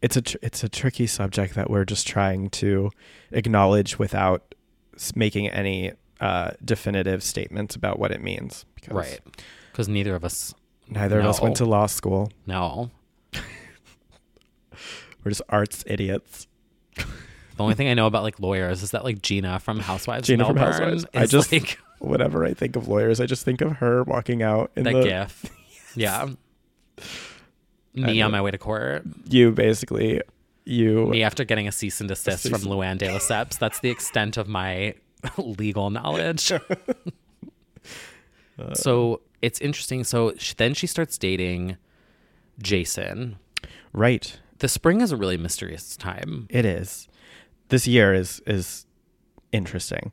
it's 0.02 0.16
a 0.16 0.22
tr- 0.22 0.36
it's 0.40 0.62
a 0.64 0.68
tricky 0.68 1.06
subject 1.06 1.54
that 1.54 1.68
we're 1.68 1.84
just 1.84 2.06
trying 2.06 2.48
to 2.50 2.90
acknowledge 3.32 3.98
without 3.98 4.54
making 5.14 5.48
any 5.48 5.92
uh, 6.20 6.52
definitive 6.64 7.22
statements 7.22 7.74
about 7.74 7.98
what 7.98 8.10
it 8.12 8.22
means. 8.22 8.64
Because 8.76 8.94
Right. 8.94 9.20
Because 9.72 9.88
neither 9.88 10.14
of 10.14 10.24
us 10.24 10.54
Neither 10.88 11.20
of 11.20 11.26
us 11.26 11.40
went 11.40 11.56
to 11.56 11.64
law 11.64 11.86
school. 11.86 12.30
no 12.46 12.90
We're 15.24 15.30
just 15.30 15.42
arts 15.48 15.82
idiots. 15.86 16.46
The 17.60 17.64
only 17.64 17.74
thing 17.74 17.88
I 17.88 17.94
know 17.94 18.06
about 18.06 18.22
like 18.22 18.40
lawyers 18.40 18.82
is 18.82 18.92
that 18.92 19.04
like 19.04 19.20
Gina 19.20 19.58
from 19.60 19.80
Housewives 19.80 20.26
Gina 20.26 20.44
of 20.44 20.48
from 20.48 20.56
Housewives. 20.56 21.04
I 21.12 21.26
just 21.26 21.52
like 21.52 21.78
whenever 21.98 22.42
I 22.46 22.54
think 22.54 22.74
of 22.74 22.88
lawyers, 22.88 23.20
I 23.20 23.26
just 23.26 23.44
think 23.44 23.60
of 23.60 23.72
her 23.72 24.02
walking 24.02 24.42
out 24.42 24.70
in 24.76 24.84
that 24.84 24.94
the 24.94 25.02
gif. 25.02 25.44
Yeah. 25.94 26.30
Me 27.94 28.22
on 28.22 28.30
my 28.30 28.40
way 28.40 28.50
to 28.50 28.56
court. 28.56 29.04
you 29.28 29.50
basically 29.52 30.22
you 30.64 31.04
Me 31.08 31.22
after 31.22 31.44
getting 31.44 31.68
a 31.68 31.72
cease 31.72 32.00
and 32.00 32.08
desist 32.08 32.44
cease 32.44 32.50
from 32.50 32.62
Luann 32.62 32.96
de 32.96 33.08
Lesseps. 33.08 33.58
That's 33.58 33.80
the 33.80 33.90
extent 33.90 34.38
of 34.38 34.48
my 34.48 34.94
legal 35.36 35.90
knowledge. 35.90 36.50
so 38.72 39.20
it's 39.42 39.60
interesting. 39.60 40.02
So 40.04 40.32
sh- 40.38 40.54
then 40.54 40.72
she 40.72 40.86
starts 40.86 41.18
dating 41.18 41.76
Jason. 42.62 43.36
right. 43.92 44.38
The 44.60 44.68
spring 44.68 45.02
is 45.02 45.12
a 45.12 45.16
really 45.18 45.36
mysterious 45.36 45.94
time. 45.94 46.46
It 46.48 46.64
is. 46.64 47.06
This 47.70 47.86
year 47.86 48.12
is 48.12 48.40
is 48.46 48.86
interesting. 49.52 50.12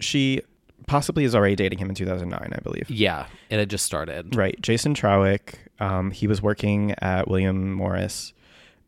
She 0.00 0.42
possibly 0.86 1.24
is 1.24 1.34
already 1.34 1.56
dating 1.56 1.78
him 1.78 1.88
in 1.88 1.94
2009, 1.94 2.52
I 2.52 2.60
believe. 2.60 2.90
Yeah, 2.90 3.26
it 3.48 3.58
had 3.58 3.70
just 3.70 3.86
started. 3.86 4.34
Right. 4.36 4.60
Jason 4.60 4.94
Trawick, 4.94 5.54
um, 5.80 6.10
he 6.10 6.26
was 6.26 6.42
working 6.42 6.94
at 7.00 7.28
William 7.28 7.72
Morris 7.72 8.34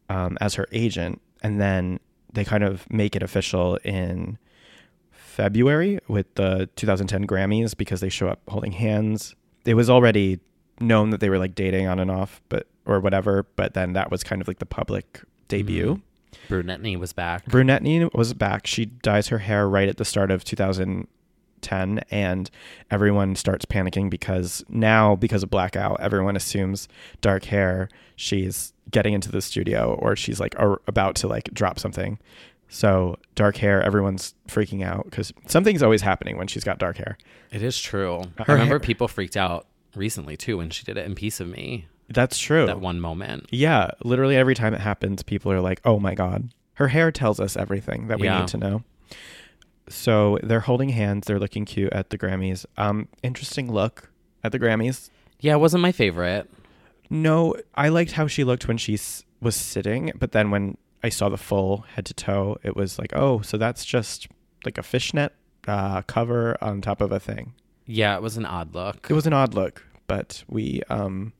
um, 0.08 0.36
as 0.40 0.54
her 0.54 0.66
agent, 0.72 1.20
and 1.42 1.60
then 1.60 2.00
they 2.32 2.44
kind 2.44 2.64
of 2.64 2.90
make 2.90 3.16
it 3.16 3.22
official 3.22 3.76
in 3.76 4.38
February 5.10 5.98
with 6.08 6.34
the 6.34 6.68
2010 6.76 7.26
Grammys 7.26 7.76
because 7.76 8.00
they 8.00 8.08
show 8.08 8.28
up 8.28 8.40
holding 8.48 8.72
hands. 8.72 9.34
It 9.64 9.74
was 9.74 9.88
already 9.90 10.40
known 10.80 11.10
that 11.10 11.20
they 11.20 11.30
were 11.30 11.38
like 11.38 11.54
dating 11.54 11.86
on 11.86 11.98
and 11.98 12.10
off, 12.10 12.40
but 12.48 12.66
or 12.84 13.00
whatever. 13.00 13.46
But 13.56 13.74
then 13.74 13.94
that 13.94 14.10
was 14.10 14.22
kind 14.22 14.40
of 14.40 14.48
like 14.48 14.58
the 14.58 14.66
public 14.66 15.22
debut. 15.48 16.02
Brunetney 16.48 16.98
was 16.98 17.12
back. 17.12 17.44
Brunetney 17.46 18.12
was 18.14 18.32
back. 18.34 18.66
She 18.66 18.86
dyes 18.86 19.28
her 19.28 19.38
hair 19.38 19.68
right 19.68 19.88
at 19.88 19.96
the 19.96 20.04
start 20.04 20.30
of 20.30 20.44
2010, 20.44 22.00
and 22.10 22.50
everyone 22.90 23.34
starts 23.36 23.64
panicking 23.64 24.10
because 24.10 24.64
now, 24.68 25.16
because 25.16 25.42
of 25.42 25.50
blackout, 25.50 26.00
everyone 26.00 26.36
assumes 26.36 26.88
dark 27.20 27.44
hair. 27.44 27.88
She's 28.16 28.72
getting 28.90 29.14
into 29.14 29.30
the 29.30 29.42
studio, 29.42 29.94
or 30.00 30.16
she's 30.16 30.40
like 30.40 30.54
ar- 30.58 30.80
about 30.86 31.16
to 31.16 31.28
like 31.28 31.52
drop 31.52 31.78
something. 31.78 32.18
So 32.68 33.16
dark 33.36 33.56
hair, 33.58 33.82
everyone's 33.82 34.34
freaking 34.48 34.82
out 34.84 35.04
because 35.04 35.32
something's 35.46 35.82
always 35.82 36.02
happening 36.02 36.36
when 36.36 36.48
she's 36.48 36.64
got 36.64 36.78
dark 36.78 36.96
hair. 36.96 37.16
It 37.52 37.62
is 37.62 37.78
true. 37.78 38.16
Uh, 38.38 38.44
I 38.48 38.52
remember 38.52 38.74
hair- 38.74 38.80
people 38.80 39.06
freaked 39.08 39.36
out 39.36 39.66
recently 39.94 40.36
too 40.36 40.56
when 40.58 40.70
she 40.70 40.84
did 40.84 40.96
it 40.96 41.06
in 41.06 41.14
Piece 41.14 41.38
of 41.40 41.48
Me. 41.48 41.86
That's 42.08 42.38
true. 42.38 42.66
That 42.66 42.80
one 42.80 43.00
moment. 43.00 43.46
Yeah, 43.50 43.90
literally 44.04 44.36
every 44.36 44.54
time 44.54 44.74
it 44.74 44.80
happens, 44.80 45.22
people 45.22 45.50
are 45.52 45.60
like, 45.60 45.80
"Oh 45.84 45.98
my 45.98 46.14
god, 46.14 46.50
her 46.74 46.88
hair 46.88 47.10
tells 47.10 47.40
us 47.40 47.56
everything 47.56 48.06
that 48.08 48.18
we 48.20 48.26
Yeah. 48.26 48.40
need 48.40 48.48
to 48.48 48.56
know." 48.58 48.84
So 49.88 50.38
they're 50.42 50.60
holding 50.60 50.90
hands. 50.90 51.26
They're 51.26 51.38
looking 51.38 51.64
cute 51.64 51.92
at 51.92 52.10
the 52.10 52.18
Grammys. 52.18 52.66
Um, 52.76 53.08
interesting 53.22 53.70
look 53.72 54.10
at 54.42 54.52
the 54.52 54.58
Grammys. 54.58 55.10
Yeah, 55.40 55.54
it 55.54 55.58
wasn't 55.58 55.82
my 55.82 55.92
favorite. 55.92 56.50
No, 57.08 57.54
I 57.74 57.88
liked 57.88 58.12
how 58.12 58.26
she 58.26 58.42
looked 58.42 58.66
when 58.66 58.78
she 58.78 58.94
s- 58.94 59.24
was 59.40 59.54
sitting, 59.54 60.10
but 60.18 60.32
then 60.32 60.50
when 60.50 60.76
I 61.04 61.08
saw 61.08 61.28
the 61.28 61.36
full 61.36 61.84
head 61.94 62.04
to 62.06 62.14
toe, 62.14 62.56
it 62.64 62.74
was 62.74 62.98
like, 62.98 63.12
oh, 63.14 63.42
so 63.42 63.56
that's 63.56 63.84
just 63.84 64.26
like 64.64 64.76
a 64.76 64.82
fishnet 64.82 65.32
uh, 65.68 66.02
cover 66.02 66.56
on 66.60 66.80
top 66.80 67.00
of 67.00 67.12
a 67.12 67.20
thing. 67.20 67.52
Yeah, 67.86 68.16
it 68.16 68.22
was 68.22 68.36
an 68.36 68.44
odd 68.46 68.74
look. 68.74 69.06
It 69.08 69.14
was 69.14 69.26
an 69.26 69.32
odd 69.32 69.54
look, 69.54 69.84
but 70.08 70.42
we 70.48 70.82
um, 70.88 71.32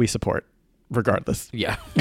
we 0.00 0.06
support 0.06 0.46
regardless. 0.90 1.48
Yeah. 1.52 1.76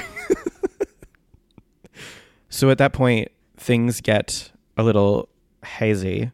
So 2.49 2.69
at 2.71 2.79
that 2.79 2.93
point, 2.93 3.29
things 3.57 4.01
get 4.01 4.51
a 4.75 4.83
little 4.83 5.29
hazy. 5.63 6.31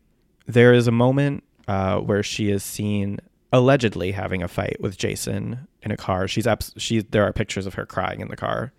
There 0.47 0.73
is 0.73 0.87
a 0.87 0.91
moment 0.91 1.43
uh, 1.67 1.99
where 1.99 2.23
she 2.23 2.49
is 2.49 2.63
seen 2.63 3.19
allegedly 3.51 4.11
having 4.11 4.41
a 4.41 4.47
fight 4.47 4.77
with 4.79 4.97
Jason 4.97 5.67
in 5.81 5.91
a 5.91 5.97
car. 5.97 6.27
She's 6.27 6.47
abs- 6.47 6.73
she. 6.77 7.01
There 7.01 7.23
are 7.23 7.33
pictures 7.33 7.65
of 7.65 7.73
her 7.73 7.85
crying 7.85 8.21
in 8.21 8.29
the 8.29 8.37
car, 8.37 8.71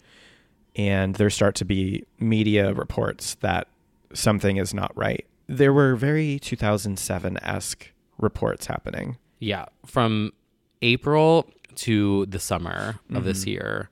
and 0.74 1.14
there 1.16 1.30
start 1.30 1.54
to 1.56 1.64
be 1.64 2.04
media 2.18 2.72
reports 2.72 3.34
that 3.36 3.68
something 4.14 4.56
is 4.56 4.72
not 4.72 4.96
right. 4.96 5.26
There 5.46 5.72
were 5.72 5.94
very 5.94 6.38
2007 6.38 7.38
esque 7.42 7.92
reports 8.18 8.66
happening. 8.66 9.18
Yeah. 9.38 9.66
From 9.84 10.32
April 10.82 11.50
to 11.76 12.26
the 12.26 12.38
summer 12.38 12.98
of 13.14 13.24
this 13.24 13.40
Mm-hmm. 13.42 13.50
year, 13.50 13.90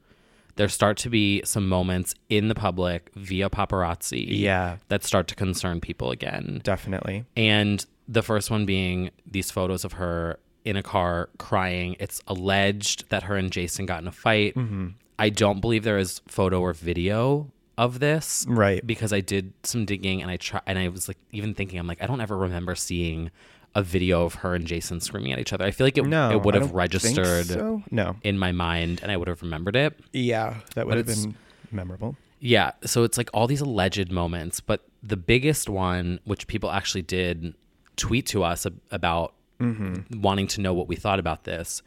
there 0.57 0.69
start 0.69 0.97
to 0.99 1.11
be 1.11 1.43
some 1.45 1.69
moments 1.69 2.15
in 2.29 2.49
the 2.49 2.55
public 2.55 3.11
via 3.17 3.51
paparazzi 3.51 4.25
Yeah, 4.29 4.77
that 4.89 5.03
start 5.05 5.27
to 5.29 5.35
concern 5.35 5.81
people 5.81 6.11
again. 6.11 6.61
definitely. 6.63 7.25
And 7.37 7.85
the 8.09 8.23
first 8.23 8.51
one 8.51 8.65
being 8.67 9.11
these 9.27 9.51
photos 9.51 9.85
of 9.85 9.95
her 9.95 10.39
in 10.65 10.77
a 10.77 10.83
car 10.83 11.29
crying. 11.39 11.97
It's 12.01 12.21
alleged 12.27 13.09
that 13.11 13.25
her 13.25 13.37
and 13.37 13.51
Jason 13.51 13.85
got 13.87 14.01
in 14.01 14.09
a 14.09 14.13
fight. 14.13 14.55
Mm-hmm. 14.55 14.89
I 15.19 15.29
don't 15.29 15.61
believe 15.61 15.85
there 15.85 15.99
is 15.99 16.21
photo 16.27 16.61
or 16.61 16.73
video 16.73 17.51
of 17.77 17.99
this. 18.01 18.47
Right. 18.49 18.87
Because 18.87 19.13
I 19.13 19.21
did 19.21 19.53
some 19.63 19.85
digging 19.85 20.23
and 20.23 20.31
I 20.31 20.37
try 20.39 20.61
and 20.67 20.79
I 20.79 20.89
was 20.89 21.09
like 21.09 21.19
even 21.33 21.53
thinking 21.55 21.79
I'm 21.79 21.87
like 21.87 22.01
I 22.03 22.07
don't 22.07 22.21
ever 22.21 22.37
remember 22.37 22.75
seeing 22.75 23.31
a 23.75 23.83
video 23.83 24.25
of 24.25 24.35
her 24.37 24.55
and 24.55 24.67
Jason 24.67 25.01
screaming 25.01 25.33
at 25.33 25.39
each 25.39 25.53
other. 25.53 25.65
I 25.65 25.71
feel 25.71 25.87
like 25.87 25.99
it, 25.99 26.07
No, 26.07 26.31
it 26.31 26.43
would 26.43 26.55
have 26.55 26.73
registered 26.73 27.47
so. 27.47 27.83
No. 27.91 28.17
in 28.23 28.39
my 28.39 28.53
mind 28.53 29.01
and 29.03 29.11
I 29.11 29.17
would 29.17 29.29
have 29.29 29.43
remembered 29.43 29.77
it. 29.77 29.99
Yeah, 30.13 30.61
that 30.75 30.87
would 30.87 30.93
But 30.93 31.09
have 31.09 31.23
been 31.23 31.37
memorable. 31.73 32.17
Yeah, 32.41 32.73
so 32.85 33.05
it's 33.05 33.17
like 33.19 33.31
all 33.33 33.47
these 33.47 33.61
alleged 33.63 34.13
moments, 34.13 34.61
but 34.61 34.85
the 35.03 35.17
biggest 35.17 35.69
one, 35.69 36.21
which 36.25 36.47
people 36.47 36.71
actually 36.71 37.03
did 37.03 37.55
tweet 37.97 38.27
to 38.27 38.43
us 38.45 38.67
ab- 38.67 38.81
about 38.91 39.35
mm-hmm. 39.59 40.21
wanting 40.21 40.47
to 40.49 40.61
know 40.61 40.75
what 40.75 40.87
we 40.87 40.95
thought 40.97 41.19
about 41.19 41.45
this, 41.45 41.83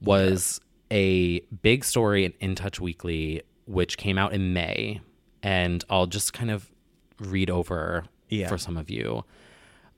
was 0.00 0.60
a 0.90 1.40
big 1.62 1.84
story 1.84 2.24
in 2.24 2.32
In 2.40 2.54
Touch 2.54 2.80
Weekly, 2.80 3.42
which 3.66 3.98
came 3.98 4.16
out 4.18 4.32
in 4.32 4.52
May. 4.54 5.00
And 5.42 5.84
I'll 5.90 6.06
just 6.06 6.32
kind 6.32 6.50
of 6.50 6.70
read 7.20 7.50
over 7.50 8.04
Yeah. 8.28 8.48
for 8.48 8.56
some 8.58 8.76
of 8.76 8.88
you. 8.90 9.24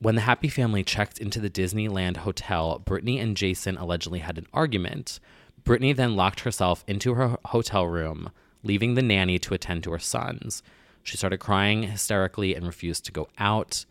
When 0.03 0.15
the 0.15 0.23
Happy 0.23 0.49
Family 0.49 0.83
checked 0.83 1.19
into 1.19 1.41
the 1.41 1.51
Disneyland 1.51 2.17
hotel, 2.17 2.83
Britney 2.83 3.21
and 3.21 3.37
Jason 3.37 3.77
allegedly 3.77 4.21
had 4.21 4.39
an 4.39 4.47
argument. 4.51 5.21
Britney 5.63 5.95
then 5.95 6.17
locked 6.17 6.41
herself 6.41 6.83
into 6.87 7.13
her 7.13 7.37
hotel 7.45 7.87
room, 7.87 8.31
leaving 8.63 8.95
the 8.95 9.03
nanny 9.03 9.39
to 9.41 9.53
attend 9.53 9.85
to 9.85 9.91
her 9.91 9.99
sons. 9.99 10.63
She 11.03 11.19
started 11.19 11.37
crying 11.37 11.83
hysterically 11.83 12.55
and 12.55 12.67
refused 12.67 13.05
to 13.05 13.13
go 13.13 13.29
out. 13.37 13.85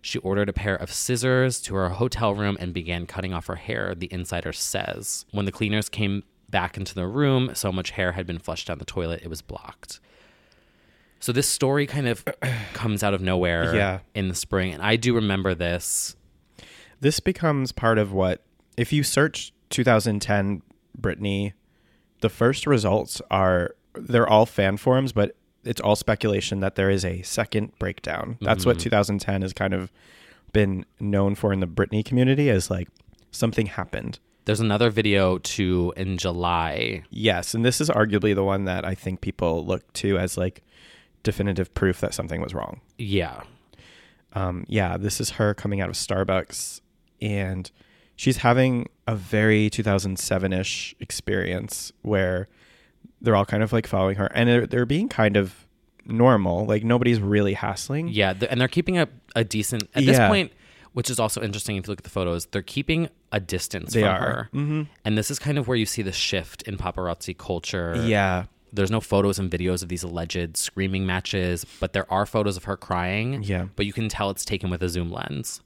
She 0.00 0.18
ordered 0.20 0.48
a 0.48 0.54
pair 0.54 0.74
of 0.74 0.90
scissors 0.90 1.60
to 1.62 1.74
her 1.74 1.90
hotel 1.90 2.34
room 2.34 2.56
and 2.58 2.72
began 2.72 3.04
cutting 3.04 3.34
off 3.34 3.46
her 3.48 3.56
hair, 3.56 3.94
the 3.94 4.10
insider 4.10 4.54
says. 4.54 5.26
When 5.32 5.44
the 5.44 5.52
cleaners 5.52 5.90
came 5.90 6.22
back 6.48 6.78
into 6.78 6.94
the 6.94 7.06
room, 7.06 7.54
so 7.54 7.70
much 7.70 7.90
hair 7.90 8.12
had 8.12 8.26
been 8.26 8.38
flushed 8.38 8.68
down 8.68 8.78
the 8.78 8.86
toilet, 8.86 9.20
it 9.22 9.28
was 9.28 9.42
blocked. 9.42 10.00
So 11.22 11.30
this 11.30 11.46
story 11.48 11.86
kind 11.86 12.08
of 12.08 12.24
comes 12.74 13.04
out 13.04 13.14
of 13.14 13.22
nowhere 13.22 13.76
Yeah. 13.76 14.00
in 14.12 14.26
the 14.26 14.34
spring. 14.34 14.74
And 14.74 14.82
I 14.82 14.96
do 14.96 15.14
remember 15.14 15.54
this. 15.54 16.16
this 17.00 17.20
becomes 17.20 17.70
part 17.70 17.96
of 17.98 18.12
what 18.12 18.42
if 18.76 18.92
you 18.92 19.04
search 19.04 19.52
2010 19.70 20.62
Britney, 21.00 21.52
the 22.22 22.28
first 22.28 22.66
results 22.66 23.22
are 23.30 23.76
they're 23.94 24.28
all 24.28 24.46
fan 24.46 24.76
forums, 24.76 25.12
but 25.12 25.36
it's 25.64 25.80
all 25.80 25.94
speculation 25.94 26.58
that 26.58 26.74
there 26.74 26.90
is 26.90 27.04
a 27.04 27.22
second 27.22 27.70
breakdown. 27.78 28.36
That's 28.40 28.66
what 28.66 28.78
mm-hmm. 28.78 28.84
2010 28.84 29.42
has 29.42 29.52
kind 29.52 29.74
of 29.74 29.92
been 30.52 30.84
known 30.98 31.36
for 31.36 31.52
in 31.52 31.60
the 31.60 31.68
Britney 31.68 32.04
community 32.04 32.50
as 32.50 32.68
like 32.68 32.88
something 33.30 33.66
happened 33.66 34.18
There's 34.44 34.60
another 34.60 34.90
video 34.90 35.38
too 35.38 35.92
in 35.96 36.18
July. 36.18 37.04
Yes, 37.10 37.54
and 37.54 37.64
this 37.64 37.80
is 37.80 37.88
arguably 37.90 38.34
the 38.34 38.42
one 38.42 38.64
that 38.64 38.84
I 38.84 38.96
think 38.96 39.20
people 39.20 39.64
look 39.64 39.90
to 39.94 40.18
as 40.18 40.36
like 40.36 40.64
definitive 41.22 41.72
proof 41.74 42.00
that 42.00 42.14
something 42.14 42.40
was 42.40 42.54
wrong. 42.54 42.80
Yeah. 42.98 43.42
Um, 44.34 44.64
yeah, 44.68 44.96
this 44.96 45.20
is 45.20 45.30
her 45.30 45.54
coming 45.54 45.80
out 45.80 45.88
of 45.88 45.94
Starbucks, 45.94 46.80
and 47.20 47.70
she's 48.16 48.38
having 48.38 48.88
a 49.06 49.14
very 49.14 49.68
2007 49.68 50.52
ish 50.52 50.94
experience 51.00 51.92
where 52.02 52.48
they're 53.20 53.36
all 53.36 53.44
kind 53.44 53.62
of 53.62 53.72
like 53.72 53.86
following 53.86 54.16
her, 54.16 54.26
and 54.34 54.48
they're, 54.48 54.66
they're 54.66 54.86
being 54.86 55.08
kind 55.08 55.36
of 55.36 55.66
normal. 56.06 56.64
Like 56.64 56.82
nobody's 56.82 57.20
really 57.20 57.54
hassling. 57.54 58.08
Yeah, 58.08 58.32
th- 58.32 58.50
and 58.50 58.60
they're 58.60 58.68
keeping 58.68 58.98
a, 58.98 59.08
a 59.36 59.44
decent 59.44 59.84
at 59.94 60.04
this 60.04 60.18
point, 60.18 60.52
which 60.92 61.10
is 61.10 61.20
also 61.20 61.42
interesting 61.42 61.76
if 61.76 61.86
you 61.86 61.90
look 61.90 62.00
at 62.00 62.04
the 62.04 62.10
photos. 62.10 62.46
They're 62.46 62.62
keeping 62.62 63.08
a 63.32 63.40
distance 63.40 63.92
They 63.92 64.00
from 64.00 64.10
are. 64.10 64.20
her, 64.20 64.50
mm-hmm. 64.54 64.82
and 65.04 65.18
this 65.18 65.30
is 65.30 65.38
kind 65.38 65.58
of 65.58 65.68
where 65.68 65.76
you 65.76 65.86
see 65.86 66.02
the 66.02 66.12
shift 66.12 66.62
in 66.62 66.76
paparazzi 66.76 67.36
culture. 67.36 68.02
Yeah. 68.04 68.46
There's 68.72 68.90
no 68.90 69.00
photos 69.00 69.38
and 69.38 69.50
videos 69.50 69.82
of 69.82 69.88
these 69.88 70.02
alleged 70.02 70.56
screaming 70.56 71.04
matches, 71.06 71.64
but 71.80 71.92
there 71.92 72.10
are 72.12 72.24
photos 72.26 72.56
of 72.56 72.64
her 72.64 72.76
crying. 72.76 73.42
Yeah. 73.42 73.66
but 73.76 73.86
you 73.86 73.92
can 73.92 74.08
tell 74.08 74.30
it's 74.30 74.44
taken 74.44 74.70
with 74.70 74.82
a 74.82 74.88
zoom 74.88 75.10
lens. 75.10 75.60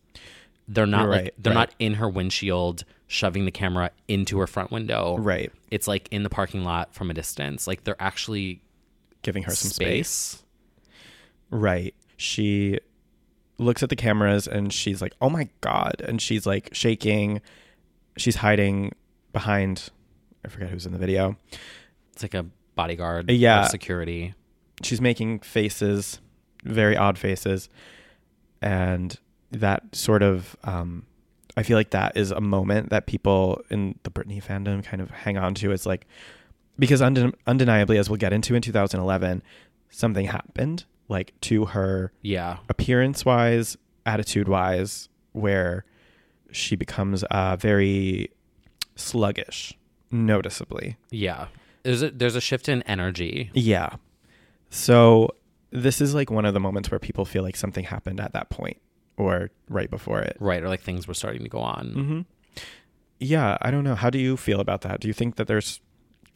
They're 0.69 0.87
not 0.87 1.03
You're 1.03 1.11
like 1.11 1.23
right, 1.23 1.35
they're 1.39 1.55
right. 1.55 1.61
not 1.61 1.75
in 1.79 1.95
her 1.95 2.09
windshield 2.09 2.85
shoving 3.07 3.45
the 3.45 3.53
camera 3.53 3.93
into 4.09 4.39
her 4.41 4.49
front 4.49 4.73
window. 4.73 5.17
Right. 5.19 5.53
It's 5.71 5.87
like 5.87 6.09
in 6.11 6.25
the 6.25 6.29
parking 6.31 6.65
lot 6.65 6.93
from 6.93 7.09
a 7.11 7.15
distance. 7.15 7.69
Like 7.69 7.85
they're 7.85 8.01
actually 8.01 8.61
Giving 9.23 9.45
her 9.45 9.53
some 9.55 9.71
space. 9.71 10.09
space. 10.09 10.43
Right. 11.51 11.95
She 12.17 12.81
looks 13.59 13.83
at 13.83 13.89
the 13.91 13.97
cameras 13.97 14.47
and 14.49 14.73
she's 14.73 15.01
like, 15.01 15.15
"Oh 15.21 15.31
my 15.31 15.49
god!" 15.61 16.03
And 16.05 16.21
she's 16.21 16.47
like 16.47 16.71
shaking. 16.73 17.41
She's 18.17 18.37
hiding 18.37 18.93
behind. 19.33 19.91
I 20.45 20.49
forget 20.49 20.69
who's 20.71 20.87
in 20.87 20.93
the 20.93 20.99
video. 20.99 21.37
It's 22.13 22.23
like 22.23 22.35
a 22.35 22.47
bodyguard. 22.77 23.31
Yeah. 23.31 23.67
security. 23.67 24.35
She's 24.83 25.01
making 25.01 25.41
faces, 25.41 26.21
very 26.65 26.97
odd 26.97 27.19
faces, 27.19 27.69
and 28.63 29.19
that 29.51 29.95
sort 29.95 30.23
of. 30.23 30.57
Um, 30.65 31.07
I 31.57 31.63
feel 31.63 31.79
like 31.79 31.91
that 31.91 32.17
is 32.17 32.31
a 32.31 32.41
moment 32.41 32.91
that 32.91 33.07
people 33.07 33.63
in 33.71 33.99
the 34.03 34.11
Britney 34.11 34.45
fandom 34.45 34.85
kind 34.85 35.01
of 35.01 35.11
hang 35.11 35.39
on 35.39 35.55
to. 35.55 35.73
It's 35.73 35.87
like 35.87 36.07
because 36.79 37.01
unden- 37.01 37.33
undeniably, 37.47 37.97
as 37.97 38.11
we'll 38.11 38.19
get 38.19 38.35
into 38.35 38.55
in 38.55 38.61
2011, 38.61 39.43
something 39.89 40.27
happened 40.27 40.85
like 41.09 41.33
to 41.41 41.65
her 41.67 42.13
Yeah, 42.21 42.59
appearance 42.69 43.25
wise, 43.25 43.79
attitude 44.05 44.49
wise, 44.49 45.09
where 45.33 45.87
she 46.53 46.77
becomes 46.77 47.23
uh, 47.25 47.57
very 47.57 48.31
sluggish, 48.97 49.73
noticeably. 50.11 50.97
yeah. 51.11 51.47
There's 51.87 52.03
a 52.03 52.11
there's 52.11 52.37
a 52.37 52.41
shift 52.41 52.69
in 52.69 52.83
energy. 52.83 53.51
Yeah. 53.55 53.91
So 54.71 55.31
this 55.71 56.01
is 56.01 56.15
like 56.15 56.31
one 56.31 56.45
of 56.45 56.53
the 56.55 56.61
moments 56.61 56.91
where 56.91 56.99
people 56.99 57.25
feel 57.25 57.43
like 57.43 57.57
something 57.57 57.85
happened 57.85 58.21
at 58.21 58.33
that 58.33 58.51
point 58.51 58.79
or 59.17 59.51
right 59.69 59.89
before 59.91 60.21
it. 60.21 60.37
Right, 60.41 60.63
or 60.63 60.69
like 60.69 60.81
things 60.81 61.07
were 61.09 61.15
starting 61.15 61.43
to 61.43 61.49
go 61.49 61.61
on. 61.61 61.87
Mm-hmm. 61.97 62.21
Yeah, 63.21 63.57
I 63.63 63.71
don't 63.71 63.85
know. 63.85 63.95
How 63.95 64.11
do 64.11 64.19
you 64.19 64.37
feel 64.37 64.61
about 64.61 64.81
that? 64.83 65.01
Do 65.01 65.09
you 65.09 65.15
think 65.15 65.37
that 65.37 65.47
there's 65.47 65.81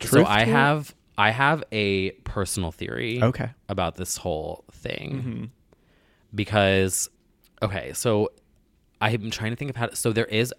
So 0.00 0.24
I 0.24 0.44
have 0.44 0.94
I 1.18 1.30
have 1.30 1.62
a 1.72 2.10
personal 2.24 2.70
theory 2.72 3.22
Okay. 3.22 3.50
about 3.68 3.96
this 3.96 4.16
whole 4.16 4.64
thing 4.72 5.10
Mm-hmm. 5.12 5.44
because 6.34 7.08
okay, 7.62 7.92
so 7.92 8.30
I'm 9.00 9.30
trying 9.30 9.50
to 9.52 9.56
think 9.56 9.70
of 9.70 9.76
how 9.76 9.86
to, 9.86 9.96
so 9.96 10.12
there 10.12 10.26
is 10.26 10.54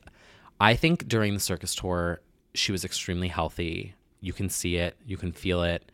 I 0.60 0.76
think 0.76 1.08
during 1.08 1.34
the 1.34 1.40
circus 1.40 1.74
tour 1.76 2.22
she 2.54 2.72
was 2.72 2.84
extremely 2.86 3.30
healthy. 3.30 3.96
You 4.22 4.34
can 4.34 4.50
see 4.50 4.78
it, 4.78 4.96
you 5.06 5.18
can 5.18 5.32
feel 5.32 5.64
it. 5.64 5.92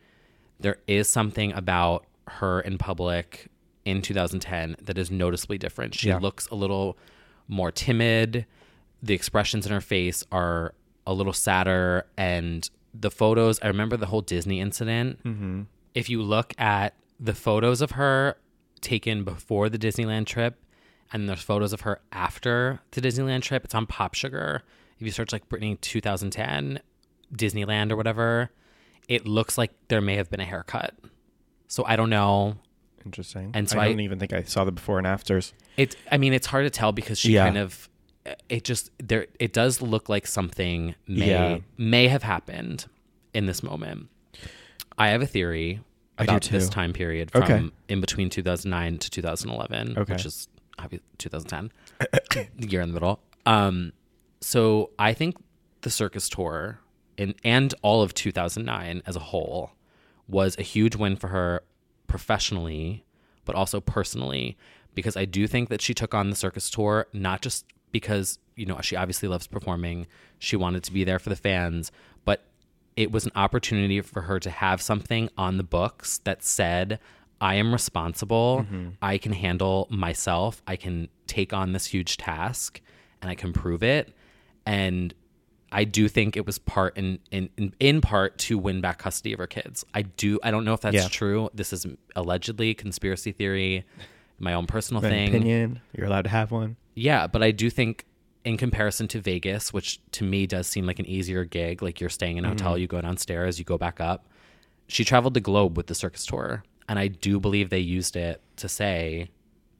There 0.60 0.78
is 0.86 1.08
something 1.08 1.52
about 1.52 2.04
her 2.28 2.60
in 2.60 2.78
public 2.78 3.48
in 3.84 4.02
2010 4.02 4.76
that 4.82 4.98
is 4.98 5.10
noticeably 5.10 5.56
different. 5.58 5.94
She 5.94 6.08
Yeah. 6.08 6.18
looks 6.18 6.46
a 6.48 6.54
little 6.54 6.98
more 7.48 7.72
timid. 7.72 8.44
The 9.02 9.14
expressions 9.14 9.64
in 9.66 9.72
her 9.72 9.80
face 9.80 10.24
are 10.30 10.74
a 11.06 11.14
little 11.14 11.32
sadder 11.32 12.04
and 12.16 12.68
the 12.92 13.10
photos, 13.10 13.58
I 13.62 13.68
remember 13.68 13.96
the 13.96 14.06
whole 14.06 14.20
Disney 14.20 14.60
incident. 14.60 15.22
Mm-hmm. 15.24 15.62
If 15.94 16.10
you 16.10 16.20
look 16.22 16.52
at 16.58 16.94
the 17.18 17.34
photos 17.34 17.80
of 17.80 17.92
her 17.92 18.36
taken 18.80 19.24
before 19.24 19.68
the 19.68 19.78
Disneyland 19.78 20.26
trip 20.26 20.56
and 21.12 21.28
there's 21.28 21.40
photos 21.40 21.72
of 21.72 21.82
her 21.82 22.00
after 22.12 22.80
the 22.90 23.00
Disneyland 23.00 23.42
trip, 23.42 23.64
it's 23.64 23.74
on 23.74 23.86
Pop 23.86 24.14
Sugar. 24.14 24.62
If 24.98 25.06
you 25.06 25.12
search 25.12 25.32
like 25.32 25.48
Britney 25.48 25.80
2010 25.80 26.80
Disneyland 27.34 27.90
or 27.92 27.96
whatever, 27.96 28.50
it 29.08 29.26
looks 29.26 29.56
like 29.58 29.72
there 29.88 30.00
may 30.00 30.16
have 30.16 30.30
been 30.30 30.40
a 30.40 30.44
haircut. 30.44 30.94
So 31.66 31.84
I 31.86 31.96
don't 31.96 32.10
know. 32.10 32.56
Interesting. 33.04 33.50
And 33.54 33.68
so 33.68 33.78
I 33.78 33.84
I- 33.84 33.88
don't 33.88 34.00
even 34.00 34.18
think 34.18 34.32
I 34.32 34.42
saw 34.42 34.64
the 34.64 34.72
before 34.72 34.98
and 34.98 35.06
afters. 35.06 35.52
It 35.76 35.96
I 36.10 36.18
mean 36.18 36.32
it's 36.32 36.46
hard 36.46 36.64
to 36.66 36.70
tell 36.70 36.92
because 36.92 37.18
she 37.18 37.32
Yeah. 37.34 37.44
kind 37.44 37.58
of 37.58 37.88
it 38.48 38.64
just 38.64 38.90
there 38.98 39.26
it 39.38 39.52
does 39.52 39.80
look 39.80 40.08
like 40.08 40.26
something 40.26 40.94
may 41.06 41.28
Yeah. 41.30 41.58
may 41.78 42.08
have 42.08 42.22
happened 42.22 42.86
in 43.32 43.46
this 43.46 43.62
moment. 43.62 44.08
I 44.98 45.08
have 45.08 45.22
a 45.22 45.26
theory 45.26 45.80
about 46.18 46.42
this 46.42 46.68
time 46.68 46.92
period 46.92 47.30
from 47.30 47.42
Okay. 47.44 47.64
in 47.88 48.00
between 48.00 48.28
2009 48.28 48.98
to 48.98 49.08
2011, 49.10 49.96
Okay. 49.96 50.12
which 50.12 50.26
is 50.26 50.48
2010, 51.18 51.70
the 52.00 52.48
year 52.68 52.80
in 52.80 52.88
the 52.88 52.94
middle. 52.94 53.20
Um, 53.46 53.92
so 54.40 54.90
I 54.98 55.12
think 55.14 55.36
the 55.82 55.90
circus 55.90 56.28
tour 56.28 56.80
and 57.18 57.34
and 57.44 57.74
all 57.82 58.00
of 58.00 58.14
2009 58.14 59.02
as 59.06 59.16
a 59.16 59.20
whole 59.20 59.72
was 60.26 60.56
a 60.58 60.62
huge 60.62 60.96
win 60.96 61.16
for 61.16 61.28
her 61.28 61.62
professionally, 62.06 63.04
but 63.44 63.54
also 63.54 63.80
personally, 63.80 64.56
because 64.94 65.16
I 65.16 65.24
do 65.24 65.46
think 65.46 65.68
that 65.68 65.82
she 65.82 65.94
took 65.94 66.14
on 66.14 66.30
the 66.30 66.36
circus 66.36 66.70
tour 66.70 67.06
not 67.12 67.42
just 67.42 67.66
because 67.92 68.38
you 68.56 68.66
know 68.66 68.80
she 68.80 68.96
obviously 68.96 69.28
loves 69.28 69.46
performing, 69.46 70.06
she 70.38 70.56
wanted 70.56 70.82
to 70.84 70.92
be 70.92 71.04
there 71.04 71.18
for 71.18 71.28
the 71.28 71.36
fans, 71.36 71.90
but 72.24 72.44
it 72.96 73.12
was 73.12 73.24
an 73.24 73.32
opportunity 73.34 74.00
for 74.00 74.22
her 74.22 74.40
to 74.40 74.50
have 74.50 74.80
something 74.80 75.28
on 75.36 75.56
the 75.56 75.62
books 75.62 76.18
that 76.24 76.42
said, 76.42 76.98
I 77.40 77.54
am 77.54 77.72
responsible. 77.72 78.64
Mm-hmm. 78.64 78.88
I 79.00 79.18
can 79.18 79.32
handle 79.32 79.86
myself. 79.90 80.62
I 80.66 80.76
can 80.76 81.08
take 81.26 81.52
on 81.52 81.72
this 81.72 81.86
huge 81.86 82.16
task 82.16 82.80
and 83.22 83.30
I 83.30 83.34
can 83.34 83.52
prove 83.52 83.82
it. 83.82 84.12
And 84.66 85.14
I 85.70 85.84
do 85.84 86.08
think 86.08 86.36
it 86.36 86.46
was 86.46 86.58
part 86.58 86.96
in, 86.96 87.18
in 87.30 87.50
in 87.78 88.00
part 88.00 88.38
to 88.38 88.56
win 88.56 88.80
back 88.80 88.98
custody 88.98 89.32
of 89.32 89.38
her 89.38 89.46
kids. 89.46 89.84
I 89.94 90.02
do 90.02 90.38
I 90.42 90.50
don't 90.50 90.64
know 90.64 90.74
if 90.74 90.80
that's 90.80 90.94
Yeah. 90.94 91.08
true. 91.08 91.50
This 91.52 91.72
is 91.72 91.86
allegedly 92.16 92.74
conspiracy 92.74 93.32
theory, 93.32 93.84
my 94.38 94.54
own 94.54 94.66
personal 94.66 95.04
An 95.04 95.10
thing. 95.10 95.28
opinion. 95.28 95.80
You're 95.96 96.06
allowed 96.06 96.22
to 96.22 96.30
have 96.30 96.50
one. 96.50 96.76
Yeah, 96.94 97.26
but 97.26 97.42
I 97.42 97.50
do 97.50 97.70
think 97.70 98.06
in 98.44 98.56
comparison 98.56 99.08
to 99.08 99.20
Vegas, 99.20 99.72
which 99.72 100.00
to 100.12 100.24
me 100.24 100.46
does 100.46 100.66
seem 100.66 100.86
like 100.86 100.98
an 100.98 101.06
easier 101.06 101.44
gig, 101.44 101.82
like 101.82 102.00
you're 102.00 102.08
staying 102.08 102.38
in 102.38 102.44
a 102.44 102.48
mm-hmm. 102.48 102.58
hotel, 102.58 102.78
you 102.78 102.86
go 102.86 103.00
downstairs, 103.00 103.58
you 103.58 103.64
go 103.64 103.76
back 103.76 104.00
up. 104.00 104.26
She 104.86 105.04
traveled 105.04 105.34
the 105.34 105.40
globe 105.40 105.76
with 105.76 105.86
the 105.88 105.94
circus 105.94 106.24
tour, 106.24 106.64
and 106.88 106.98
I 106.98 107.08
do 107.08 107.38
believe 107.38 107.68
they 107.68 107.78
used 107.78 108.16
it 108.16 108.40
to 108.56 108.68
say 108.68 109.28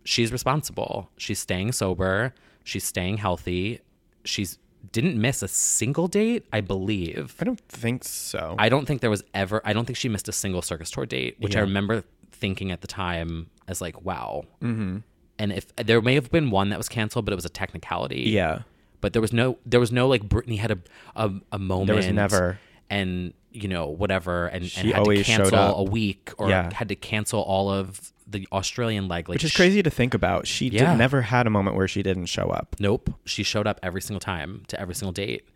she's 0.04 0.30
responsible. 0.32 1.10
She's 1.16 1.38
staying 1.38 1.72
sober, 1.72 2.34
she's 2.62 2.84
staying 2.84 3.18
healthy. 3.18 3.80
She's 4.24 4.58
didn't 4.92 5.20
miss 5.20 5.42
a 5.42 5.48
single 5.48 6.08
date, 6.08 6.46
I 6.52 6.60
believe. 6.60 7.34
I 7.40 7.44
don't 7.44 7.60
think 7.68 8.04
so. 8.04 8.54
I 8.58 8.68
don't 8.68 8.86
think 8.86 9.00
there 9.00 9.10
was 9.10 9.24
ever 9.34 9.60
I 9.64 9.72
don't 9.72 9.84
think 9.84 9.96
she 9.96 10.08
missed 10.08 10.28
a 10.28 10.32
single 10.32 10.62
circus 10.62 10.90
tour 10.90 11.06
date, 11.06 11.36
which 11.38 11.56
I 11.56 11.60
remember 11.60 12.04
thinking 12.32 12.70
at 12.70 12.80
the 12.80 12.86
time 12.86 13.50
as 13.66 13.80
like, 13.80 14.02
wow. 14.02 14.44
Mm-hmm. 14.62 14.98
And 15.40 15.52
if 15.52 15.74
there 15.76 16.00
may 16.00 16.14
have 16.14 16.30
been 16.30 16.50
one 16.50 16.70
that 16.70 16.78
was 16.78 16.88
canceled, 16.88 17.24
but 17.24 17.32
it 17.32 17.36
was 17.36 17.44
a 17.44 17.48
technicality. 17.50 18.22
yeah. 18.30 18.60
But 19.00 19.12
there 19.12 19.22
was 19.22 19.32
no 19.32 19.58
there 19.64 19.78
was 19.78 19.92
no 19.92 20.08
like 20.08 20.22
Britney 20.28 20.58
had 20.58 20.72
a 20.72 20.78
a, 21.14 21.30
a 21.52 21.58
moment. 21.58 21.96
was 21.96 22.08
never. 22.08 22.58
and 22.90 23.32
you 23.52 23.68
know 23.68 23.86
whatever 23.86 24.46
and, 24.46 24.62
and 24.62 24.70
She 24.70 24.88
had 24.92 24.98
always 25.00 25.24
to 25.26 25.32
cancel 25.32 25.58
a 25.76 25.84
week 25.84 26.32
or 26.36 26.48
Yeah. 26.50 26.72
had 26.74 26.88
to 26.88 26.96
cancel 26.96 27.40
all 27.40 27.70
of 27.70 28.12
the 28.30 28.46
Australian 28.52 29.08
leg. 29.08 29.28
Like 29.28 29.36
Which 29.36 29.44
is 29.44 29.54
crazy 29.56 29.82
to 29.82 29.90
think 29.90 30.12
about. 30.14 30.46
She 30.46 30.68
Yeah. 30.68 30.90
did, 30.92 30.98
never 30.98 31.22
had 31.22 31.46
a 31.46 31.50
moment 31.50 31.76
where 31.76 31.88
she 31.88 32.02
didn't 32.02 32.26
show 32.26 32.44
up. 32.50 32.76
Nope. 32.78 33.14
She 33.24 33.42
showed 33.42 33.66
up 33.66 33.80
every 33.82 34.02
single 34.02 34.20
time 34.20 34.64
to 34.68 34.78
every 34.80 34.94
single 34.94 35.12
date. 35.12 35.48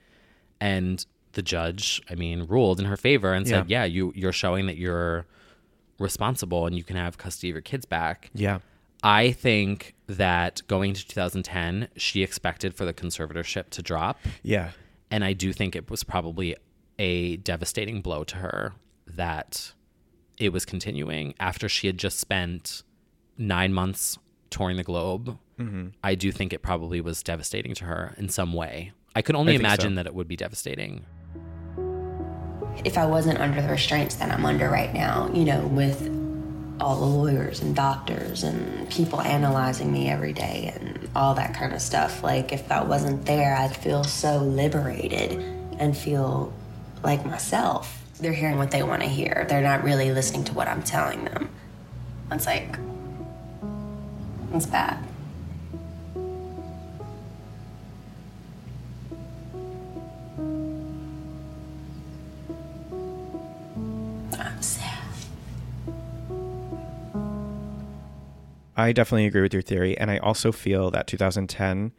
And 0.61 1.04
the 1.32 1.42
judge, 1.42 2.00
I 2.11 2.14
mean, 2.14 2.44
ruled 2.46 2.78
in 2.80 2.87
her 2.87 2.96
favor 2.96 3.32
and 3.35 3.46
said, 3.46 3.68
yeah, 3.70 3.85
you, 3.85 4.12
you're 4.14 4.32
showing 4.32 4.66
that 4.66 4.76
you're 4.76 5.26
responsible 5.98 6.66
and 6.66 6.76
you 6.76 6.85
can 6.85 6.96
have 6.96 7.18
custody 7.18 7.50
of 7.50 7.54
your 7.54 7.62
kids 7.62 7.85
back. 7.85 8.30
Yeah. 8.35 8.58
I 9.02 9.32
think 9.32 9.94
that 10.06 10.62
going 10.68 10.94
to 10.94 11.06
2010, 11.06 11.88
she 11.96 12.22
expected 12.22 12.74
for 12.74 12.85
the 12.85 12.92
conservatorship 12.94 13.70
to 13.70 13.82
drop. 13.82 14.20
Yeah. 14.42 14.70
And 15.11 15.24
I 15.24 15.32
do 15.32 15.52
think 15.52 15.74
it 15.74 15.90
was 15.90 16.04
probably 16.04 16.56
a 16.98 17.37
devastating 17.38 18.00
blow 18.00 18.24
to 18.24 18.37
her 18.37 18.72
that 19.06 19.72
it 20.44 20.52
was 20.52 20.64
continuing 20.64 21.35
after 21.40 21.68
she 21.68 21.87
had 21.87 21.98
just 21.98 22.18
spent 22.18 22.83
nine 23.38 23.72
months 23.72 24.18
touring 24.50 24.76
the 24.76 24.83
globe. 24.83 25.38
Mm-hmm. 25.59 25.88
I 26.02 26.14
do 26.14 26.33
think 26.33 26.52
it 26.52 26.62
probably 26.62 27.00
was 27.00 27.22
devastating 27.22 27.74
to 27.74 27.85
her 27.85 28.14
in 28.16 28.28
some 28.28 28.52
way. 28.52 28.92
I 29.14 29.22
could 29.22 29.37
only 29.37 29.55
I 29.55 29.57
think 29.57 29.62
so. 29.62 29.68
imagine 29.68 29.94
that 29.96 30.07
it 30.07 30.14
would 30.14 30.28
be 30.28 30.37
devastating. 30.37 31.05
if 32.85 32.98
I 32.98 33.07
wasn't 33.07 33.38
under 33.38 33.61
the 33.62 33.68
restraints 33.68 34.16
that 34.16 34.31
I'm 34.31 34.44
under 34.44 34.68
right 34.68 34.92
now, 34.92 35.31
you 35.33 35.44
know, 35.44 35.66
with 35.68 36.09
all 36.81 36.98
the 36.98 37.07
lawyers 37.07 37.61
and 37.61 37.76
doctors 37.76 38.42
and 38.42 38.88
people 38.90 39.20
analyzing 39.20 39.92
me 39.92 40.09
every 40.09 40.33
day 40.33 40.72
and 40.74 41.09
all 41.14 41.35
that 41.35 41.55
kind 41.55 41.72
of 41.72 41.81
stuff, 41.81 42.22
like 42.22 42.52
if 42.52 42.68
that 42.68 42.88
wasn't 42.88 43.24
there, 43.26 43.55
I'd 43.55 43.76
feel 43.76 44.02
so 44.05 44.38
liberated 44.38 45.33
and 45.78 45.96
feel 45.96 46.52
like 47.05 47.24
myself. 47.24 48.01
They're 48.22 48.32
hearing 48.32 48.56
what 48.56 48.70
they 48.70 48.85
want 48.85 49.02
to 49.02 49.08
hear. 49.08 49.46
They're 49.48 49.61
not 49.61 49.82
really 49.82 50.12
listening 50.12 50.44
to 50.44 50.52
what 50.54 50.68
I'm 50.68 50.85
telling 50.85 51.24
them. 51.24 51.50
It's 52.30 52.46
like, 52.46 52.78
it's 54.54 54.64
bad. 54.66 54.96
I'm 64.38 64.62
sad. 64.62 64.98
I 68.76 68.92
definitely 68.92 69.26
agree 69.26 69.42
with 69.42 69.52
your 69.52 69.62
theory. 69.62 69.98
And 69.98 70.12
I 70.12 70.18
also 70.18 70.52
feel 70.52 70.92
that 70.92 71.08
2010, 71.08 71.90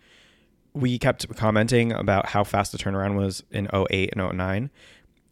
we 0.73 0.97
kept 0.97 1.35
commenting 1.35 1.91
about 1.91 2.27
how 2.27 2.45
fast 2.45 2.71
the 2.71 2.77
turnaround 2.77 3.17
was 3.17 3.43
in 3.51 3.67
08 3.73 4.13
and 4.15 4.37
09. 4.37 4.71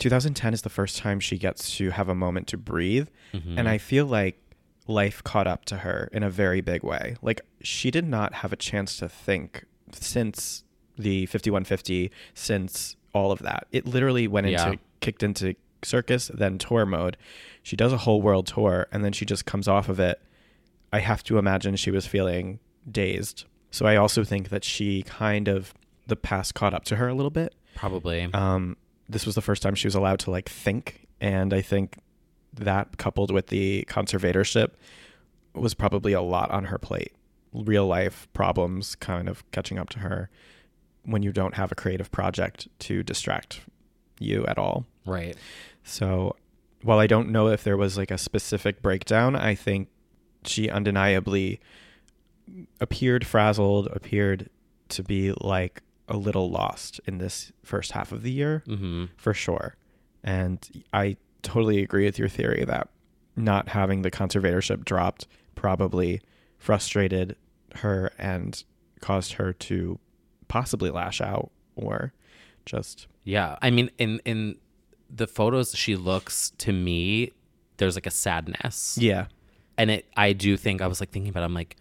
2010 0.01 0.53
is 0.53 0.61
the 0.63 0.69
first 0.69 0.97
time 0.97 1.19
she 1.19 1.37
gets 1.37 1.77
to 1.77 1.91
have 1.91 2.09
a 2.09 2.15
moment 2.15 2.47
to 2.47 2.57
breathe. 2.57 3.07
And 3.33 3.69
I 3.69 3.77
feel 3.77 4.05
like 4.05 4.37
life 4.87 5.23
caught 5.23 5.47
up 5.47 5.63
to 5.65 5.77
her 5.77 6.09
in 6.11 6.23
a 6.23 6.29
very 6.29 6.59
big 6.59 6.83
way. 6.83 7.15
Like 7.21 7.41
she 7.61 7.91
did 7.91 8.05
not 8.05 8.33
have 8.35 8.51
a 8.51 8.55
chance 8.57 8.97
to 8.97 9.07
think 9.07 9.63
since 9.93 10.63
the 10.97 11.25
5150, 11.27 12.11
since 12.33 12.95
all 13.13 13.31
of 13.31 13.39
that. 13.39 13.67
It 13.71 13.85
literally 13.85 14.27
went 14.27 14.47
Yeah. 14.47 14.71
into, 14.71 14.79
kicked 14.99 15.23
into 15.23 15.55
circus, 15.83 16.29
then 16.33 16.57
tour 16.57 16.85
mode. 16.85 17.15
She 17.63 17.75
does 17.75 17.93
a 17.93 17.97
whole 17.97 18.21
world 18.21 18.47
tour 18.47 18.87
and 18.91 19.05
then 19.05 19.13
she 19.13 19.25
just 19.25 19.45
comes 19.45 19.67
off 19.67 19.87
of 19.87 19.99
it 19.99 20.19
I 20.93 20.99
have 20.99 21.23
to 21.23 21.37
imagine 21.37 21.77
she 21.77 21.89
was 21.89 22.05
feeling 22.05 22.59
dazed. 22.91 23.45
So 23.69 23.85
I 23.85 23.95
also 23.95 24.25
think 24.25 24.49
that 24.49 24.65
she 24.65 25.03
kind 25.03 25.47
of 25.47 25.73
the 26.07 26.17
past 26.17 26.53
caught 26.53 26.73
up 26.73 26.83
to 26.85 26.97
her 26.97 27.07
a 27.07 27.13
little 27.13 27.29
bit. 27.29 27.55
Probably. 27.75 28.27
Um, 28.33 28.75
this 29.11 29.25
was 29.25 29.35
the 29.35 29.41
first 29.41 29.61
time 29.61 29.75
she 29.75 29.87
was 29.87 29.95
allowed 29.95 30.19
to 30.19 30.31
like 30.31 30.49
think, 30.49 31.07
and 31.19 31.53
I 31.53 31.61
think 31.61 31.97
that 32.53 32.97
coupled 32.97 33.31
with 33.31 33.47
the 33.47 33.85
conservatorship 33.89 34.71
was 35.53 35.73
probably 35.73 36.13
a 36.13 36.21
lot 36.21 36.49
on 36.51 36.65
her 36.65 36.77
plate. 36.77 37.13
Real 37.53 37.85
life 37.85 38.27
problems 38.33 38.95
kind 38.95 39.27
of 39.27 39.49
catching 39.51 39.77
up 39.77 39.89
to 39.89 39.99
her 39.99 40.29
when 41.03 41.23
you 41.23 41.31
don't 41.31 41.55
have 41.55 41.71
a 41.71 41.75
creative 41.75 42.11
project 42.11 42.67
to 42.79 43.03
distract 43.03 43.61
you 44.19 44.45
at 44.45 44.57
all. 44.57 44.85
right. 45.05 45.35
So 45.83 46.35
while 46.83 46.99
I 46.99 47.07
don't 47.07 47.29
know 47.29 47.47
if 47.47 47.63
there 47.63 47.77
was 47.77 47.97
like 47.97 48.11
a 48.11 48.17
specific 48.17 48.81
breakdown, 48.81 49.35
I 49.35 49.55
think 49.55 49.89
she 50.45 50.69
undeniably 50.69 51.59
appeared 52.79 53.25
frazzled, 53.25 53.87
appeared 53.87 54.49
to 54.89 55.03
be 55.03 55.33
like 55.41 55.81
a 56.11 56.17
little 56.17 56.49
lost 56.49 56.99
in 57.07 57.17
this 57.17 57.51
first 57.63 57.93
half 57.93 58.11
of 58.11 58.21
the 58.21 58.31
year 58.31 58.63
hmm 58.67 59.05
for 59.17 59.33
sure. 59.33 59.75
And 60.23 60.59
I 60.93 61.17
totally 61.41 61.81
agree 61.81 62.05
with 62.05 62.19
your 62.19 62.29
theory 62.29 62.63
that 62.65 62.89
not 63.35 63.69
having 63.69 64.03
the 64.03 64.11
conservatorship 64.11 64.85
dropped 64.85 65.25
probably 65.55 66.21
frustrated 66.59 67.35
her 67.75 68.11
and 68.19 68.63
caused 68.99 69.33
her 69.33 69.51
to 69.53 69.97
possibly 70.47 70.89
lash 70.91 71.21
out 71.21 71.49
or 71.75 72.13
just 72.65 73.07
Yeah. 73.23 73.57
I 73.61 73.71
mean, 73.71 73.89
in 73.97 74.19
in 74.25 74.57
the 75.09 75.27
photos, 75.27 75.75
she 75.75 75.95
looks 75.95 76.51
to 76.59 76.71
me. 76.71 77.31
There's 77.77 77.95
like 77.95 78.05
a 78.05 78.11
sadness. 78.11 78.97
yeah 79.01 79.25
and 79.77 79.89
it 79.89 80.05
i 80.17 80.33
do 80.33 80.57
think 80.57 80.81
i 80.81 80.87
was 80.87 80.99
like 80.99 81.09
thinking 81.09 81.29
about 81.29 81.41
it, 81.41 81.45
i'm 81.45 81.53
like 81.55 81.77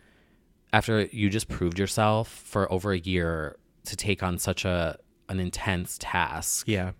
after 0.73 1.03
you 1.13 1.29
just 1.29 1.49
proved 1.49 1.79
yourself 1.79 2.29
for 2.29 2.73
over 2.73 2.93
a 2.93 2.99
year 2.99 3.57
to 3.91 3.97
take 3.97 4.23
on 4.23 4.39
such 4.39 4.65
a 4.65 4.99
an 5.29 5.39
intense 5.39 5.97
task 6.01 6.67
yeah 6.67 6.91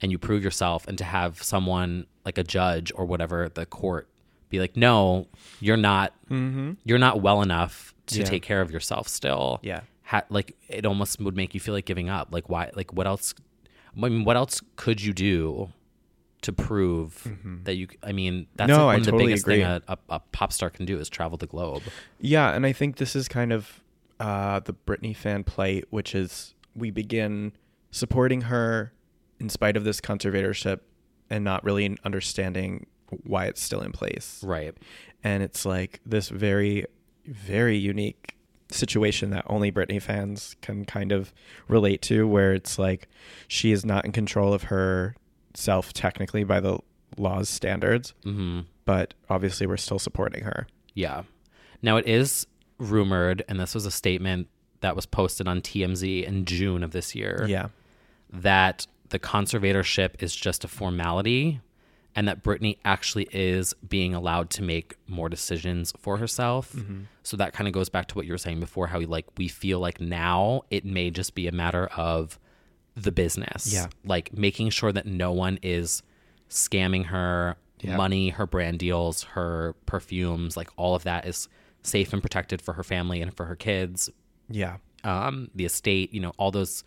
and 0.00 0.10
you 0.12 0.18
prove 0.18 0.42
yourself 0.42 0.86
and 0.88 0.96
to 0.98 1.04
have 1.04 1.42
someone 1.42 2.06
like 2.24 2.38
a 2.38 2.44
judge 2.44 2.90
or 2.94 3.04
whatever 3.04 3.48
the 3.48 3.66
court 3.66 4.08
be 4.48 4.58
like 4.60 4.76
no 4.76 5.26
you're 5.60 5.76
not 5.76 6.12
you're 6.84 6.98
not 6.98 7.20
well 7.20 7.42
enough 7.42 7.94
to 8.06 8.14
Mm-hmm. 8.14 8.20
Yeah. 8.22 8.30
take 8.30 8.42
care 8.42 8.60
of 8.62 8.70
yourself 8.70 9.06
still 9.06 9.60
Yeah. 9.62 9.80
ha- 10.02 10.24
like 10.30 10.56
it 10.68 10.86
almost 10.86 11.20
would 11.20 11.36
make 11.36 11.52
you 11.52 11.60
feel 11.60 11.74
like 11.74 11.84
giving 11.84 12.08
up 12.08 12.28
like 12.30 12.48
why 12.48 12.70
like 12.74 12.90
what 12.94 13.06
else 13.06 13.34
i 13.94 14.08
mean 14.08 14.24
what 14.24 14.36
else 14.36 14.62
could 14.76 15.02
you 15.02 15.12
do 15.12 15.70
to 16.40 16.52
prove 16.52 17.26
that 17.64 17.74
you 17.74 17.86
i 18.02 18.12
mean 18.12 18.46
that's 18.56 18.70
Mm-hmm. 18.70 18.80
No, 18.80 18.86
like 18.86 18.94
I 18.94 18.98
of 19.00 19.04
the 19.04 19.10
totally 19.10 19.26
biggest 19.26 19.44
agree. 19.44 19.56
thing 19.56 19.64
a, 19.64 19.82
a, 19.88 19.98
a 20.08 20.20
pop 20.32 20.52
star 20.52 20.70
can 20.70 20.86
do 20.86 20.98
is 20.98 21.08
travel 21.08 21.36
the 21.36 21.46
globe 21.46 21.82
Yeah, 22.20 22.50
and 22.54 22.64
I 22.64 22.72
think 22.72 22.96
this 22.96 23.14
is 23.14 23.28
kind 23.28 23.52
of 23.52 23.80
uh, 24.20 24.60
the 24.60 24.74
Britney 24.74 25.14
fan 25.14 25.44
plight, 25.44 25.84
which 25.90 26.14
is 26.14 26.54
we 26.74 26.90
begin 26.90 27.52
supporting 27.90 28.42
her 28.42 28.92
in 29.40 29.48
spite 29.48 29.76
of 29.76 29.84
this 29.84 30.00
conservatorship 30.00 30.80
and 31.30 31.44
not 31.44 31.64
really 31.64 31.96
understanding 32.04 32.86
why 33.24 33.46
it's 33.46 33.62
still 33.62 33.80
in 33.80 33.92
place. 33.92 34.40
right 34.44 34.76
And 35.24 35.42
it's 35.42 35.64
like 35.64 36.00
this 36.04 36.28
very, 36.28 36.84
very 37.24 37.76
unique 37.76 38.34
situation 38.70 39.30
that 39.30 39.44
only 39.46 39.72
Britney 39.72 40.00
fans 40.00 40.54
can 40.60 40.84
kind 40.84 41.12
of 41.12 41.32
relate 41.68 42.02
to, 42.02 42.26
where 42.28 42.52
it's 42.52 42.78
like 42.78 43.08
she 43.46 43.72
is 43.72 43.84
not 43.84 44.04
in 44.04 44.12
control 44.12 44.52
of 44.52 44.64
herself 44.64 45.92
technically 45.92 46.44
by 46.44 46.60
the 46.60 46.78
law's 47.16 47.48
standards, 47.48 48.14
hmm 48.22 48.60
but 48.84 49.12
obviously 49.28 49.66
we're 49.66 49.76
still 49.76 49.98
supporting 49.98 50.44
her. 50.44 50.66
Yeah. 50.94 51.24
Now 51.82 51.98
it 51.98 52.08
is 52.08 52.46
rumored, 52.78 53.44
and 53.48 53.58
this 53.60 53.74
was 53.74 53.86
a 53.86 53.90
statement 53.90 54.48
that 54.80 54.94
was 54.94 55.06
posted 55.06 55.48
on 55.48 55.60
TMZ 55.60 56.24
in 56.24 56.44
June 56.44 56.82
of 56.82 56.92
this 56.92 57.14
year, 57.14 57.44
Yeah. 57.48 57.68
that 58.32 58.86
the 59.08 59.18
conservatorship 59.18 60.22
is 60.22 60.34
just 60.36 60.64
a 60.64 60.68
formality 60.68 61.60
and 62.14 62.26
that 62.28 62.42
Britney 62.42 62.78
actually 62.84 63.28
is 63.32 63.74
being 63.88 64.14
allowed 64.14 64.50
to 64.50 64.62
make 64.62 64.94
more 65.06 65.28
decisions 65.28 65.92
for 65.98 66.16
herself. 66.18 66.72
Mm-hmm. 66.74 67.02
So 67.22 67.36
that 67.36 67.52
kind 67.52 67.66
of 67.68 67.74
goes 67.74 67.88
back 67.88 68.06
to 68.08 68.14
what 68.14 68.26
you 68.26 68.32
were 68.32 68.38
saying 68.38 68.60
before, 68.60 68.86
how 68.88 68.98
we 68.98 69.06
like 69.06 69.26
we 69.36 69.48
feel 69.48 69.78
like 69.80 70.00
now 70.00 70.62
it 70.70 70.84
may 70.84 71.10
just 71.10 71.34
be 71.34 71.46
a 71.46 71.52
matter 71.52 71.86
of 71.96 72.38
the 72.96 73.12
business. 73.12 73.72
Yeah. 73.72 73.86
Like 74.04 74.32
making 74.36 74.70
sure 74.70 74.92
that 74.92 75.06
no 75.06 75.32
one 75.32 75.58
is 75.62 76.02
scamming 76.50 77.06
her 77.06 77.56
Yeah. 77.80 77.96
money, 77.96 78.30
her 78.30 78.46
brand 78.46 78.78
deals, 78.80 79.22
her 79.22 79.74
perfumes, 79.86 80.56
like 80.56 80.68
all 80.76 80.94
of 80.96 81.04
that 81.04 81.24
is 81.26 81.48
safe 81.88 82.12
and 82.12 82.22
protected 82.22 82.60
for 82.62 82.74
her 82.74 82.84
family 82.84 83.20
and 83.22 83.34
for 83.34 83.46
her 83.46 83.56
kids. 83.56 84.10
Yeah. 84.48 84.76
Um, 85.04 85.50
the 85.54 85.64
estate, 85.64 86.12
you 86.12 86.20
know, 86.20 86.32
all 86.38 86.50
those 86.50 86.84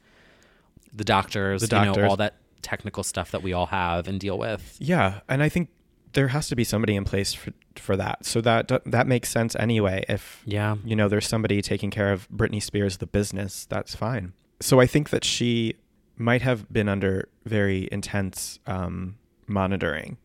the 0.94 1.04
doctors, 1.04 1.62
The 1.62 1.76
you 1.76 1.82
know, 1.82 1.86
doctors. 1.94 2.10
all 2.10 2.18
that 2.18 2.36
technical 2.62 3.04
stuff 3.04 3.32
that 3.32 3.42
we 3.42 3.54
all 3.54 3.68
have 3.68 4.08
and 4.08 4.20
deal 4.20 4.38
with. 4.38 4.78
Yeah, 4.80 5.22
and 5.30 5.42
I 5.42 5.50
think 5.50 5.70
there 6.14 6.28
has 6.28 6.50
to 6.50 6.56
be 6.56 6.64
somebody 6.66 6.96
in 6.96 7.06
place 7.06 7.34
for 7.34 7.52
for 7.78 7.96
that. 7.96 8.26
So 8.26 8.42
that 8.42 8.70
that 8.86 9.08
makes 9.08 9.30
sense 9.30 9.56
anyway. 9.56 10.04
If 10.10 10.42
Yeah. 10.46 10.76
you 10.84 10.96
know 10.96 11.08
there's 11.08 11.28
somebody 11.28 11.62
taking 11.62 11.90
care 11.90 12.12
of 12.12 12.30
Britney 12.30 12.62
Spears 12.62 12.98
the 12.98 13.08
business, 13.08 13.66
that's 13.66 13.96
fine. 13.96 14.34
So 14.60 14.80
I 14.82 14.88
think 14.88 15.10
that 15.12 15.24
she 15.24 15.76
might 16.18 16.42
have 16.42 16.72
been 16.72 16.90
under 16.90 17.30
very 17.46 17.88
intense 17.92 18.60
um, 18.68 19.16
monitoring 19.48 20.18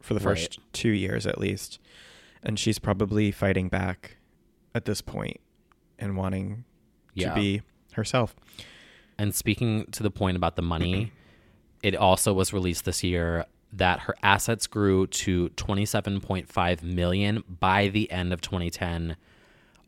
for 0.00 0.14
the 0.14 0.20
first 0.20 0.58
Right. 0.58 0.72
two 0.72 0.90
years 0.90 1.26
at 1.26 1.38
least, 1.38 1.80
and 2.42 2.58
she's 2.58 2.78
probably 2.78 3.30
fighting 3.30 3.68
back 3.68 4.16
at 4.74 4.84
this 4.84 5.00
point 5.00 5.40
and 5.98 6.16
wanting 6.16 6.64
Yeah. 7.14 7.30
to 7.30 7.34
be 7.34 7.62
herself. 7.92 8.34
And 9.18 9.34
speaking 9.34 9.86
to 9.92 10.02
the 10.02 10.10
point 10.10 10.36
about 10.36 10.56
the 10.56 10.62
money, 10.62 10.94
mm-hmm. 10.94 11.14
it 11.82 11.96
also 11.96 12.34
was 12.34 12.52
released 12.52 12.84
this 12.84 13.02
year 13.02 13.46
that 13.72 14.00
her 14.00 14.14
assets 14.22 14.66
grew 14.66 15.06
to 15.08 15.48
27.5 15.50 16.82
million 16.82 17.42
by 17.48 17.88
the 17.88 18.10
end 18.10 18.32
of 18.32 18.40
2010 18.40 19.16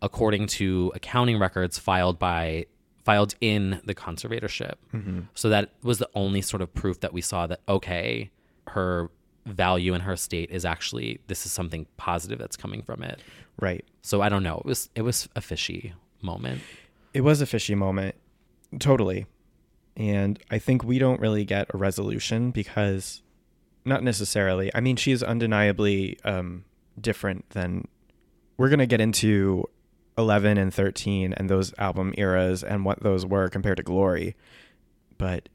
according 0.00 0.46
to 0.46 0.92
accounting 0.94 1.38
records 1.38 1.78
filed 1.78 2.18
by 2.18 2.64
filed 3.04 3.34
in 3.40 3.80
the 3.84 3.94
conservatorship. 3.94 4.74
Mm-hmm. 4.92 5.20
So 5.34 5.48
that 5.48 5.72
was 5.82 5.98
the 5.98 6.08
only 6.14 6.42
sort 6.42 6.60
of 6.60 6.72
proof 6.74 7.00
that 7.00 7.12
we 7.12 7.20
saw 7.20 7.46
that 7.46 7.60
okay, 7.68 8.30
her 8.68 9.10
value 9.48 9.94
in 9.94 10.02
her 10.02 10.16
state 10.16 10.50
is 10.50 10.64
actually 10.64 11.20
this 11.26 11.46
is 11.46 11.52
something 11.52 11.86
positive 11.96 12.38
that's 12.38 12.56
coming 12.56 12.82
from 12.82 13.02
it. 13.02 13.20
Right. 13.60 13.84
So 14.02 14.22
I 14.22 14.28
don't 14.28 14.42
know. 14.42 14.58
It 14.58 14.64
was 14.66 14.90
it 14.94 15.02
was 15.02 15.28
a 15.34 15.40
fishy 15.40 15.94
moment. 16.22 16.62
It 17.14 17.22
was 17.22 17.40
a 17.40 17.46
fishy 17.46 17.74
moment, 17.74 18.14
totally. 18.78 19.26
And 19.96 20.38
I 20.50 20.58
think 20.58 20.84
we 20.84 20.98
don't 20.98 21.20
really 21.20 21.44
get 21.44 21.66
a 21.74 21.78
resolution 21.78 22.52
because, 22.52 23.22
not 23.84 24.04
necessarily. 24.04 24.70
I 24.74 24.80
mean, 24.80 24.94
she's 24.94 25.22
undeniably 25.24 26.18
um, 26.24 26.64
different 27.00 27.50
than. 27.50 27.88
We're 28.56 28.68
going 28.68 28.78
to 28.80 28.86
get 28.86 29.00
into 29.00 29.64
11 30.16 30.58
and 30.58 30.74
13 30.74 31.32
and 31.32 31.48
those 31.48 31.72
album 31.78 32.12
eras 32.18 32.62
and 32.62 32.84
what 32.84 33.02
those 33.02 33.24
were 33.24 33.48
compared 33.48 33.76
to 33.78 33.82
Glory. 33.82 34.36
but 35.16 35.48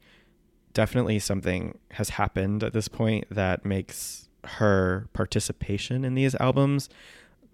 definitely 0.74 1.18
something 1.18 1.78
has 1.92 2.10
happened 2.10 2.62
at 2.62 2.72
this 2.72 2.88
point 2.88 3.26
that 3.30 3.64
makes 3.64 4.28
her 4.44 5.08
participation 5.14 6.04
in 6.04 6.14
these 6.14 6.34
albums 6.34 6.88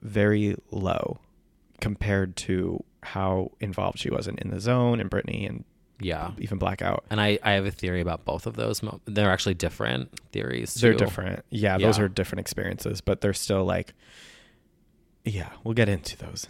very 0.01 0.57
low 0.71 1.19
compared 1.81 2.35
to 2.37 2.83
how 3.03 3.51
involved 3.61 3.99
she 3.99 4.11
was 4.11 4.27
in 4.27 4.37
In 4.39 4.51
the 4.51 4.59
Zone 4.61 5.01
and 5.01 5.11
Britney 5.11 5.49
and 5.49 5.65
Yeah. 6.01 6.33
even 6.39 6.59
Blackout. 6.59 7.05
And 7.11 7.21
I, 7.21 7.39
I 7.43 7.53
have 7.53 7.65
a 7.67 7.71
theory 7.71 8.01
about 8.01 8.25
both 8.25 8.47
of 8.47 8.57
those. 8.57 8.83
Mo- 8.83 9.01
they're 9.05 9.31
actually 9.31 9.55
different 9.55 10.11
theories. 10.33 10.75
They're 10.75 10.93
different. 10.95 11.45
Yeah, 11.51 11.79
those 11.79 11.99
are 11.99 12.09
different 12.09 12.41
experiences, 12.41 13.01
but 13.01 13.21
they're 13.21 13.33
still 13.35 13.65
like, 13.65 13.95
yeah, 15.25 15.51
we'll 15.63 15.75
get 15.75 15.89
into 15.89 16.17
those. 16.17 16.49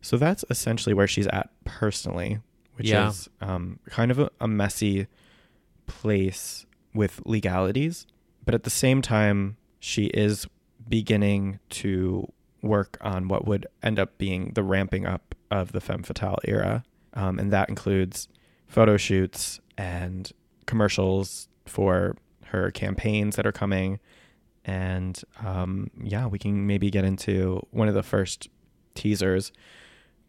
So 0.00 0.16
that's 0.16 0.44
essentially 0.50 0.94
where 0.94 1.08
she's 1.08 1.26
at 1.28 1.50
personally, 1.64 2.38
which 2.76 2.88
Yeah. 2.88 3.08
is 3.08 3.28
um, 3.40 3.80
kind 3.90 4.10
of 4.10 4.18
a, 4.20 4.30
a 4.40 4.46
messy 4.48 5.08
place 5.86 6.66
with 6.94 7.20
legalities. 7.24 8.06
But 8.44 8.54
at 8.54 8.64
the 8.64 8.70
same 8.70 9.02
time, 9.02 9.56
she 9.80 10.06
is 10.06 10.46
beginning 10.88 11.58
to 11.68 12.32
work 12.62 12.96
on 13.00 13.28
what 13.28 13.46
would 13.46 13.66
end 13.82 13.98
up 13.98 14.18
being 14.18 14.52
the 14.54 14.62
ramping 14.62 15.06
up 15.06 15.34
of 15.50 15.72
the 15.72 15.80
femme 15.80 16.02
fatale 16.02 16.38
era. 16.44 16.84
Um, 17.14 17.38
and 17.38 17.52
that 17.52 17.68
includes 17.68 18.28
photo 18.66 18.96
shoots 18.96 19.60
and 19.78 20.30
commercials 20.66 21.48
for 21.66 22.16
her 22.46 22.70
campaigns 22.70 23.36
that 23.36 23.46
are 23.46 23.52
coming. 23.52 24.00
And 24.64 25.20
um, 25.44 25.90
yeah, 26.02 26.26
we 26.26 26.38
can 26.38 26.66
maybe 26.66 26.90
get 26.90 27.04
into 27.04 27.66
one 27.70 27.88
of 27.88 27.94
the 27.94 28.02
first 28.02 28.48
teasers. 28.94 29.52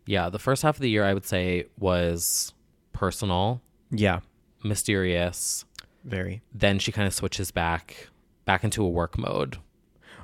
Yeah. 0.05 0.30
The 0.30 0.39
first 0.39 0.62
half 0.62 0.76
of 0.76 0.82
the 0.82 0.89
year, 0.89 1.03
I 1.03 1.14
would 1.14 1.26
say, 1.26 1.66
was 1.78 2.53
personal, 2.93 3.62
Yeah, 3.91 4.20
mysterious. 4.64 5.66
very. 6.03 6.41
Then 6.53 6.80
she 6.80 6.91
kind 6.91 7.08
of 7.08 7.14
switches 7.14 7.51
back 7.51 8.08
back 8.45 8.64
into 8.64 8.84
a 8.84 8.89
work 8.89 9.18
mode. 9.18 9.58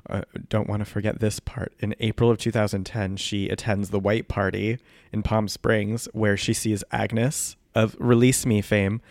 uh, 0.09 0.21
don't 0.49 0.67
want 0.69 0.79
to 0.79 0.85
forget 0.85 1.19
this 1.19 1.39
part. 1.39 1.73
In 1.79 1.93
April 1.99 2.29
of 2.29 2.37
2010, 2.37 3.17
she 3.17 3.49
attends 3.49 3.89
the 3.89 3.99
White 3.99 4.27
Party 4.27 4.77
in 5.11 5.23
Palm 5.23 5.47
Springs, 5.47 6.07
where 6.13 6.35
she 6.37 6.53
sees 6.53 6.83
Agnes 6.91 7.55
of 7.75 7.95
Release 7.99 8.45
Me 8.45 8.61
fame 8.61 9.01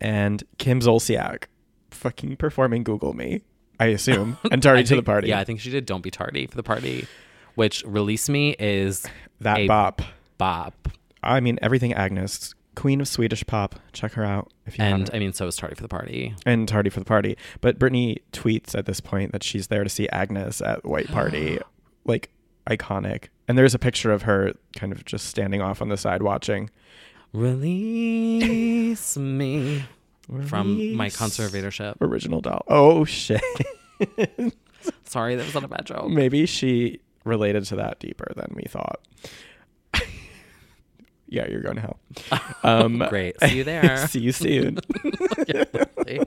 and 0.00 0.42
Kim 0.58 0.80
Zolciak 0.80 1.44
fucking 1.90 2.36
performing 2.36 2.82
Google 2.84 3.12
Me, 3.12 3.42
I 3.80 3.86
assume, 3.86 4.36
and 4.50 4.62
tardy 4.62 4.82
to 4.84 4.96
the 4.96 5.02
party. 5.02 5.28
Yeah, 5.28 5.38
I 5.40 5.44
think 5.44 5.60
she 5.60 5.70
did 5.70 5.86
Don't 5.86 6.02
Be 6.02 6.10
Tardy 6.10 6.46
for 6.46 6.56
the 6.56 6.62
party, 6.64 7.06
which 7.54 7.82
Release 7.86 8.28
Me 8.28 8.54
is 8.58 9.06
that 9.40 9.66
bop. 9.68 10.02
bop. 10.38 10.88
I 11.22 11.40
mean, 11.40 11.58
everything 11.62 11.92
Agnes, 11.94 12.54
queen 12.74 13.00
of 13.00 13.08
Swedish 13.08 13.44
pop. 13.46 13.76
Check 13.92 14.12
her 14.12 14.24
out 14.24 14.52
if 14.66 14.76
you 14.78 14.82
want. 14.84 14.92
And 14.94 15.02
haven't. 15.02 15.16
I 15.16 15.18
mean, 15.20 15.32
so 15.32 15.46
is 15.46 15.56
Tardy 15.56 15.74
for 15.74 15.82
the 15.82 15.88
Party. 15.88 16.34
and 16.46 16.68
tardy 16.68 16.90
for 16.90 17.00
the 17.00 17.06
party. 17.06 17.36
But 17.60 17.78
Britney 17.78 18.18
tweets 18.32 18.74
at 18.76 18.86
this 18.86 19.00
point 19.00 19.32
that 19.32 19.42
she's 19.42 19.68
there 19.68 19.84
to 19.84 19.90
see 19.90 20.08
Agnes 20.10 20.60
at 20.60 20.82
the 20.82 20.88
White 20.88 21.08
Party, 21.12 21.58
like 22.04 22.30
iconic. 22.68 23.28
And 23.48 23.56
there's 23.58 23.74
a 23.74 23.78
picture 23.78 24.10
of 24.12 24.22
her 24.22 24.52
kind 24.76 24.92
of 24.92 25.04
just 25.04 25.26
standing 25.26 25.60
off 25.60 25.80
on 25.82 25.88
the 25.88 25.96
side 25.96 26.22
watching. 26.22 26.70
Release 27.32 29.16
me 29.16 29.84
from 30.46 30.96
my 30.96 31.08
conservatorship. 31.08 31.96
Original 32.00 32.40
doll. 32.40 32.64
Oh 32.68 33.04
shit. 33.04 33.42
Sorry, 35.04 35.34
that 35.36 35.44
was 35.44 35.54
not 35.54 35.64
a 35.64 35.68
bad 35.68 35.86
joke. 35.86 36.08
Maybe 36.08 36.46
she 36.46 37.00
related 37.24 37.64
to 37.66 37.76
that 37.76 37.98
deeper 38.00 38.32
than 38.36 38.52
we 38.54 38.62
thought. 38.68 39.00
Yeah, 41.28 41.48
you're 41.48 41.62
going 41.62 41.76
to 41.76 41.82
hell. 41.82 41.98
Um, 42.62 43.04
Great. 43.08 43.38
See 43.40 43.58
you 43.58 43.64
there. 43.64 44.06
see 44.08 44.20
you 44.20 44.32
soon. 44.32 44.78
Yeah. 45.46 46.24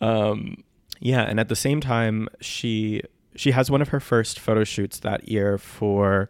Um, 0.00 0.64
yeah, 1.00 1.22
and 1.22 1.38
at 1.38 1.48
the 1.48 1.56
same 1.56 1.80
time, 1.80 2.28
she 2.40 3.02
she 3.36 3.52
has 3.52 3.70
one 3.70 3.80
of 3.82 3.88
her 3.88 4.00
first 4.00 4.38
photo 4.38 4.64
shoots 4.64 4.98
that 5.00 5.28
year 5.28 5.58
for 5.58 6.28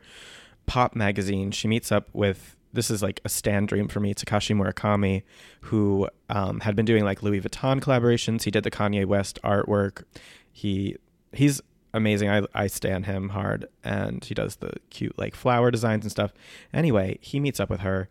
Pop 0.66 0.94
magazine. 0.94 1.50
She 1.50 1.68
meets 1.68 1.90
up 1.90 2.09
with 2.12 2.57
this 2.72 2.90
is 2.90 3.03
like 3.03 3.20
a 3.24 3.28
stand 3.28 3.68
dream 3.68 3.88
for 3.88 4.00
me, 4.00 4.14
Takashi 4.14 4.57
Murakami, 4.57 5.22
who 5.62 6.09
um, 6.30 6.61
had 6.61 6.74
been 6.74 6.86
doing 6.86 7.05
like 7.05 7.22
Louis 7.22 7.40
Vuitton 7.40 7.80
collaborations. 7.80 8.44
He 8.44 8.50
did 8.50 8.64
the 8.64 8.70
Kanye 8.70 9.05
West 9.07 9.38
artwork. 9.42 10.05
He 10.53 10.96
he's 11.32 11.61
amazing. 11.95 12.28
I 12.30 12.43
I 12.55 12.66
stan 12.66 13.05
him 13.05 13.30
hard, 13.30 13.66
and 13.84 14.24
he 14.24 14.34
does 14.34 14.57
the 14.57 14.72
cute 14.90 15.18
like 15.18 15.34
flower 15.34 15.70
designs 15.70 16.05
and 16.05 16.11
stuff. 16.11 16.32
Anyway, 16.72 17.18
he 17.20 17.40
meets 17.40 17.61
up 17.61 17.70
with 17.70 17.80
her 17.80 18.09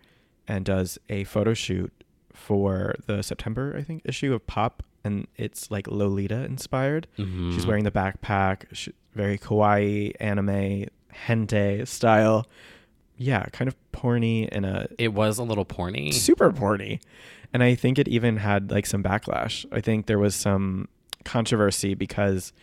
and 0.48 0.66
does 0.66 0.98
a 1.10 1.24
photo 1.26 1.54
shoot 1.54 1.92
for 2.34 2.96
the 3.06 3.22
September 3.22 3.76
I 3.78 3.84
think 3.84 4.02
issue 4.06 4.34
of 4.34 4.46
Pop, 4.48 4.84
and 5.04 5.28
it's 5.38 5.70
like 5.72 5.88
Lolita 5.88 6.44
inspired. 6.46 7.08
Mm-hmm. 7.18 7.52
She's 7.54 7.66
wearing 7.68 7.84
the 7.84 7.92
backpack, 7.92 8.64
she, 8.74 8.94
very 9.14 9.38
kawaii 9.38 10.14
anime 10.20 10.86
hentai 11.28 11.88
style. 11.88 12.48
Yeah, 13.18 13.46
kind 13.52 13.68
of 13.68 13.76
porny 13.92 14.50
in 14.50 14.66
a 14.66 14.88
It 14.98 15.14
was 15.14 15.38
a 15.38 15.44
little 15.44 15.66
porny. 15.66 16.14
super 16.14 16.52
porny. 16.52 17.00
And 17.54 17.62
I 17.62 17.76
think 17.76 18.00
it 18.00 18.08
even 18.08 18.38
had 18.38 18.72
like 18.72 18.86
some 18.86 19.04
backlash. 19.04 19.66
I 19.72 19.82
think 19.82 20.06
there 20.06 20.18
was 20.18 20.34
some 20.34 20.88
controversy 21.26 21.94
because 21.94 22.54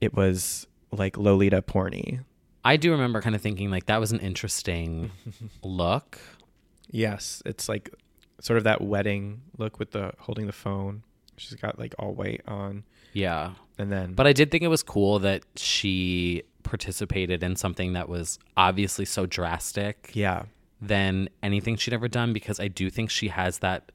it 0.00 0.14
was 0.14 0.66
like 0.92 1.16
Lolita 1.16 1.62
porny. 1.62 2.24
I 2.64 2.76
do 2.76 2.90
remember 2.92 3.20
kind 3.22 3.34
of 3.34 3.40
thinking 3.40 3.70
like 3.70 3.86
that 3.86 4.00
was 4.00 4.12
an 4.12 4.20
interesting 4.20 5.10
look. 5.62 6.18
Yes, 6.90 7.42
it's 7.46 7.68
like 7.68 7.90
sort 8.40 8.56
of 8.58 8.64
that 8.64 8.80
wedding 8.80 9.42
look 9.58 9.78
with 9.78 9.92
the 9.92 10.12
holding 10.18 10.46
the 10.46 10.52
phone. 10.52 11.02
She's 11.36 11.54
got 11.54 11.78
like 11.78 11.94
all 11.98 12.12
white 12.12 12.42
on, 12.46 12.84
Yeah. 13.14 13.52
and 13.78 13.90
then 13.90 14.12
But 14.12 14.26
I 14.26 14.34
did 14.34 14.50
think 14.50 14.62
it 14.62 14.68
was 14.68 14.82
cool 14.82 15.20
that 15.20 15.42
she 15.56 16.42
participated 16.62 17.42
in 17.42 17.56
something 17.56 17.94
that 17.94 18.08
was 18.10 18.38
obviously 18.58 19.06
so 19.06 19.24
drastic 19.24 20.10
yeah, 20.12 20.42
than 20.82 21.30
anything 21.42 21.76
she'd 21.76 21.94
ever 21.94 22.08
done 22.08 22.34
because 22.34 22.60
I 22.60 22.68
do 22.68 22.90
think 22.90 23.08
she 23.08 23.28
has 23.28 23.60
that 23.60 23.90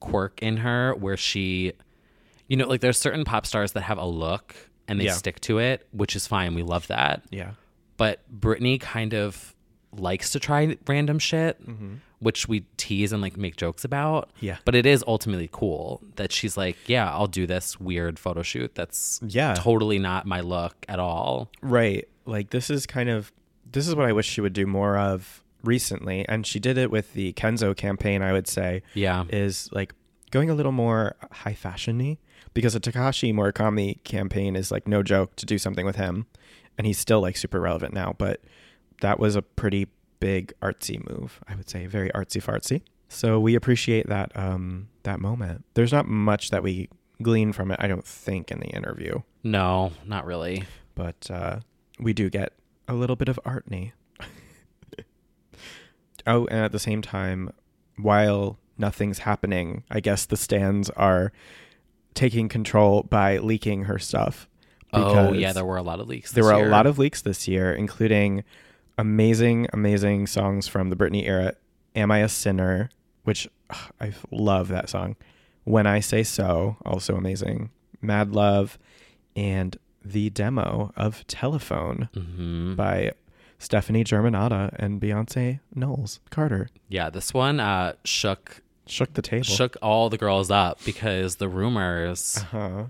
quirk 0.00 0.40
in 0.42 0.56
her 0.58 0.94
where 0.96 1.16
she 1.16 1.72
you 2.48 2.56
know 2.56 2.66
like 2.66 2.80
there's 2.80 2.98
certain 2.98 3.24
pop 3.24 3.46
stars 3.46 3.72
that 3.72 3.82
have 3.82 3.98
a 3.98 4.06
look 4.06 4.54
and 4.88 4.98
they 5.00 5.04
Yeah. 5.04 5.12
stick 5.12 5.40
to 5.42 5.58
it, 5.58 5.86
which 5.92 6.16
is 6.16 6.26
fine. 6.26 6.54
We 6.54 6.62
love 6.62 6.86
that. 6.88 7.22
yeah, 7.30 7.52
But 7.96 8.20
Britney 8.40 8.80
kind 8.80 9.12
of 9.14 9.54
likes 9.92 10.30
to 10.32 10.40
try 10.40 10.76
random 10.86 11.18
shit, 11.18 11.60
which 12.20 12.48
we 12.48 12.64
tease 12.76 13.12
and 13.12 13.22
like 13.22 13.36
make 13.36 13.56
jokes 13.56 13.84
about. 13.84 14.28
Mm-hmm. 14.36 14.46
Yeah. 14.46 14.56
But 14.64 14.74
it 14.74 14.86
is 14.86 15.04
ultimately 15.06 15.48
cool 15.50 16.02
that 16.16 16.32
she's 16.32 16.56
like, 16.56 16.76
yeah, 16.86 17.10
I'll 17.10 17.26
do 17.28 17.46
this 17.46 17.78
weird 17.80 18.18
photo 18.18 18.42
shoot 18.42 18.74
that's 18.74 19.20
Yeah. 19.26 19.54
totally 19.54 19.98
not 19.98 20.26
my 20.26 20.40
look 20.40 20.74
at 20.88 20.98
all. 20.98 21.50
right. 21.62 22.06
Like 22.26 22.50
this 22.50 22.68
is 22.70 22.84
kind 22.86 23.08
of 23.08 23.32
this 23.70 23.86
is 23.88 23.94
what 23.94 24.06
I 24.06 24.12
wish 24.12 24.26
she 24.26 24.40
would 24.40 24.52
do 24.52 24.66
more 24.66 24.96
of 24.98 25.42
recently, 25.64 26.26
and 26.28 26.46
she 26.46 26.58
did 26.58 26.78
it 26.78 26.90
with 26.90 27.12
the 27.14 27.32
Kenzo 27.34 27.76
campaign. 27.76 28.22
I 28.22 28.32
would 28.32 28.46
say, 28.46 28.82
Yeah. 28.94 29.24
is 29.30 29.68
like 29.72 29.94
going 30.30 30.48
a 30.50 30.54
little 30.54 30.72
more 30.72 31.16
high 31.32 31.54
fashiony 31.54 32.18
because 32.58 32.72
the 32.72 32.80
Takashi 32.80 33.32
Murakami 33.32 34.02
campaign 34.02 34.56
is 34.56 34.72
like 34.72 34.88
no 34.88 35.00
joke 35.04 35.36
to 35.36 35.46
do 35.46 35.58
something 35.58 35.86
with 35.86 35.94
him, 35.94 36.26
and 36.76 36.88
he's 36.88 36.98
still 36.98 37.20
like 37.20 37.36
super 37.36 37.60
relevant 37.60 37.94
now. 37.94 38.16
But 38.18 38.40
that 39.00 39.20
was 39.20 39.36
a 39.36 39.42
pretty 39.42 39.86
big 40.18 40.52
artsy 40.60 40.98
move, 41.08 41.38
I 41.46 41.54
would 41.54 41.70
say, 41.70 41.86
very 41.86 42.10
artsy 42.10 42.42
fartsy. 42.42 42.82
So 43.08 43.38
we 43.38 43.54
appreciate 43.54 44.08
that 44.08 44.36
um, 44.36 44.88
that 45.04 45.20
moment. 45.20 45.66
There's 45.74 45.92
not 45.92 46.08
much 46.08 46.50
that 46.50 46.64
we 46.64 46.88
glean 47.22 47.52
from 47.52 47.70
it, 47.70 47.78
I 47.80 47.86
don't 47.86 48.04
think, 48.04 48.50
in 48.50 48.58
the 48.58 48.66
interview, 48.66 49.20
No, 49.44 49.92
not 50.04 50.26
really. 50.26 50.64
but 50.96 51.30
uh, 51.30 51.60
we 52.00 52.12
do 52.12 52.28
get 52.28 52.54
a 52.88 52.94
little 52.94 53.14
bit 53.14 53.28
of 53.28 53.38
artney. 53.46 53.92
oh, 56.26 56.46
and 56.46 56.58
at 56.64 56.72
the 56.72 56.80
same 56.80 57.02
time, 57.02 57.50
while 57.96 58.58
nothing's 58.76 59.20
happening, 59.20 59.84
I 59.92 60.00
guess 60.00 60.26
the 60.26 60.36
stands 60.36 60.90
are 60.90 61.30
taking 62.18 62.48
control 62.48 63.04
by 63.04 63.38
leaking 63.38 63.84
her 63.84 63.98
stuff. 63.98 64.48
Oh, 64.92 65.32
yeah, 65.32 65.52
there 65.52 65.64
were 65.64 65.76
a 65.76 65.82
lot 65.82 66.00
of 66.00 66.08
leaks. 66.08 66.32
there 66.32 66.44
were 66.44 66.56
year. 66.56 66.66
a 66.66 66.70
lot 66.70 66.86
of 66.86 66.98
leaks 66.98 67.22
this 67.22 67.46
year, 67.46 67.72
including 67.72 68.42
amazing, 68.96 69.68
amazing 69.72 70.26
songs 70.26 70.66
from 70.66 70.90
the 70.90 70.96
Britney 70.96 71.26
era. 71.26 71.54
Am 71.94 72.10
I 72.10 72.18
a 72.18 72.28
Sinner? 72.28 72.90
Which 73.24 73.48
ugh, 73.70 73.92
I 74.00 74.12
love 74.30 74.68
that 74.68 74.88
song. 74.88 75.16
When 75.64 75.86
I 75.86 76.00
Say 76.00 76.22
So, 76.22 76.76
also 76.84 77.14
amazing. 77.16 77.70
Mad 78.00 78.32
Love, 78.32 78.78
and 79.36 79.76
the 80.04 80.30
demo 80.30 80.92
of 80.96 81.26
Telephone 81.26 82.08
Mhm. 82.16 82.74
by 82.76 83.12
Stefani 83.58 84.04
Germanotta 84.04 84.72
and 84.76 85.00
Beyonce 85.00 85.60
Knowles 85.74 86.20
Carter. 86.30 86.68
Yeah, 86.88 87.10
this 87.10 87.34
one 87.34 87.60
uh, 87.60 87.92
shook 88.04 88.62
Shook 88.90 89.12
the 89.14 89.22
table. 89.22 89.44
shook 89.44 89.76
all 89.82 90.08
the 90.10 90.18
girls 90.18 90.50
up 90.50 90.78
because 90.84 91.36
the 91.36 91.48
rumors, 91.48 92.38
Huh. 92.50 92.84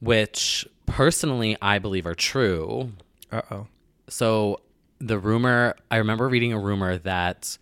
which 0.00 0.66
personally 0.86 1.56
I 1.60 1.78
believe 1.78 2.06
are 2.06 2.14
true, 2.14 2.92
Uh 3.30 3.42
oh. 3.50 3.66
so 4.08 4.60
the 5.00 5.18
rumor 5.18 5.76
i 5.92 5.96
remember 5.98 6.28
reading 6.28 6.52
a 6.52 6.58
rumor 6.58 6.98
that 6.98 7.56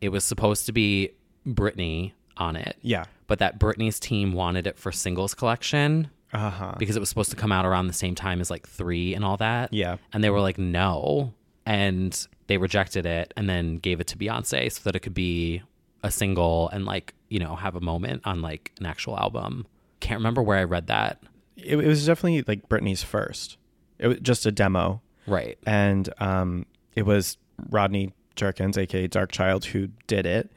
it 0.00 0.08
was 0.08 0.24
supposed 0.24 0.66
to 0.66 0.72
be 0.72 1.10
Britney 1.46 2.12
on 2.36 2.56
it. 2.56 2.76
Yeah. 2.82 3.04
But 3.26 3.38
that 3.40 3.58
Britney's 3.60 4.00
team 4.00 4.32
wanted 4.32 4.66
it 4.66 4.78
for 4.78 4.90
singles 4.90 5.34
collection 5.34 6.10
Uh 6.32 6.50
huh. 6.50 6.74
because 6.78 6.96
it 6.96 7.00
was 7.00 7.08
supposed 7.08 7.30
to 7.30 7.36
come 7.36 7.52
out 7.52 7.64
around 7.66 7.86
the 7.86 7.92
same 7.92 8.14
time 8.14 8.40
as 8.40 8.50
like 8.50 8.66
three 8.66 9.14
and 9.14 9.24
all 9.24 9.36
that. 9.36 9.72
Yeah. 9.72 9.96
And 10.12 10.24
they 10.24 10.30
were 10.30 10.40
like, 10.40 10.58
no. 10.58 11.34
And 11.66 12.26
they 12.46 12.56
rejected 12.56 13.04
it 13.06 13.32
and 13.36 13.48
then 13.48 13.76
gave 13.76 14.00
it 14.00 14.06
to 14.08 14.16
Beyonce 14.18 14.72
so 14.72 14.80
that 14.84 14.96
it 14.96 15.00
could 15.00 15.14
be 15.14 15.62
a 16.02 16.10
single 16.10 16.68
and 16.70 16.84
like, 16.84 17.14
you 17.28 17.38
know, 17.38 17.56
have 17.56 17.76
a 17.76 17.80
moment 17.80 18.22
on 18.24 18.42
like 18.42 18.72
an 18.80 18.86
actual 18.86 19.16
album. 19.18 19.66
Can't 20.00 20.18
remember 20.18 20.42
where 20.42 20.58
I 20.58 20.64
read 20.64 20.86
that. 20.88 21.22
It, 21.56 21.78
it 21.78 21.86
was 21.86 22.06
definitely 22.06 22.42
like 22.46 22.68
Britney's 22.68 23.02
first. 23.02 23.56
It 23.98 24.06
was 24.08 24.18
just 24.20 24.46
a 24.46 24.52
demo, 24.52 25.02
Right. 25.26 25.58
and 25.66 26.08
um, 26.18 26.64
it 26.96 27.02
was 27.04 27.36
Rodney 27.68 28.12
Jerkins, 28.34 28.78
aka 28.78 29.06
Darkchild, 29.08 29.64
who 29.66 29.88
did 30.06 30.24
it. 30.26 30.50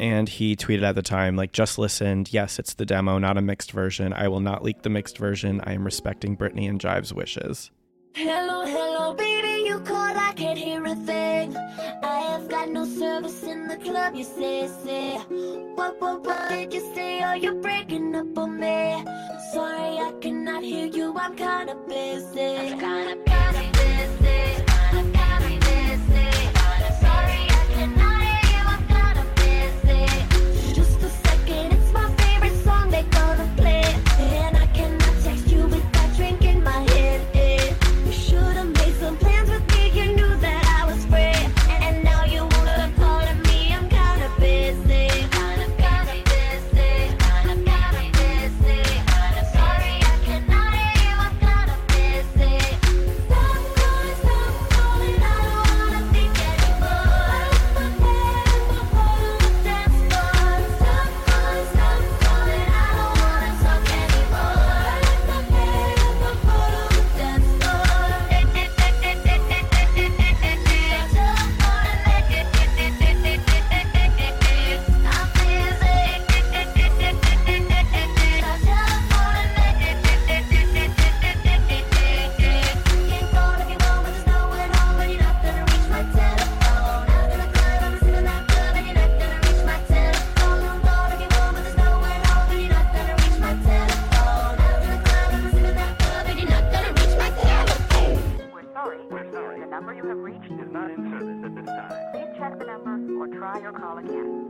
And 0.00 0.28
he 0.28 0.54
tweeted 0.54 0.82
at 0.84 0.94
the 0.94 1.02
time, 1.02 1.34
like, 1.34 1.50
just 1.50 1.76
listened. 1.76 2.32
Yes, 2.32 2.60
it's 2.60 2.74
the 2.74 2.86
demo, 2.86 3.18
not 3.18 3.36
a 3.36 3.40
mixed 3.40 3.72
version. 3.72 4.12
I 4.12 4.28
will 4.28 4.38
not 4.40 4.62
leak 4.62 4.82
the 4.82 4.90
mixed 4.90 5.18
version. 5.18 5.60
I 5.64 5.72
am 5.72 5.84
respecting 5.84 6.36
Britney 6.36 6.68
and 6.68 6.80
Jive's 6.80 7.12
wishes. 7.12 7.72
Hello, 8.14 8.64
hello, 8.64 9.14
baby, 9.14 9.64
you 9.68 9.80
called, 9.80 10.16
I 10.16 10.32
can't 10.34 10.47
service 13.18 13.42
in 13.42 13.66
the 13.66 13.76
club, 13.76 14.14
you 14.14 14.24
say, 14.24 14.68
say. 14.84 15.16
What, 15.74 16.00
what, 16.00 16.24
what 16.24 16.48
did 16.48 16.72
you 16.72 16.80
say? 16.94 17.22
Oh, 17.24 17.32
you're 17.32 17.54
breaking 17.54 18.14
up 18.14 18.38
on 18.38 18.60
me? 18.60 19.04
Sorry, 19.52 19.98
I 19.98 20.12
cannot 20.20 20.62
hear 20.62 20.86
you, 20.86 21.14
I'm 21.16 21.34
kinda 21.34 21.74
busy. 21.88 22.40
I'm 22.40 22.78
kinda 22.78 23.16
busy. 23.16 23.27
Try 103.38 103.60
your 103.60 103.72
call 103.72 103.98
again. 103.98 104.46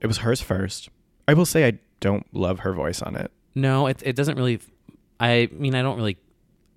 It 0.00 0.06
was 0.06 0.18
hers 0.18 0.40
first. 0.42 0.88
I 1.26 1.34
will 1.34 1.46
say 1.46 1.66
I 1.66 1.78
don't 2.00 2.26
love 2.34 2.60
her 2.60 2.72
voice 2.72 3.00
on 3.02 3.16
it. 3.16 3.30
No, 3.54 3.86
it, 3.86 4.02
it 4.04 4.16
doesn't 4.16 4.36
really. 4.36 4.60
I 5.20 5.48
mean, 5.52 5.74
I 5.74 5.82
don't 5.82 5.96
really. 5.96 6.18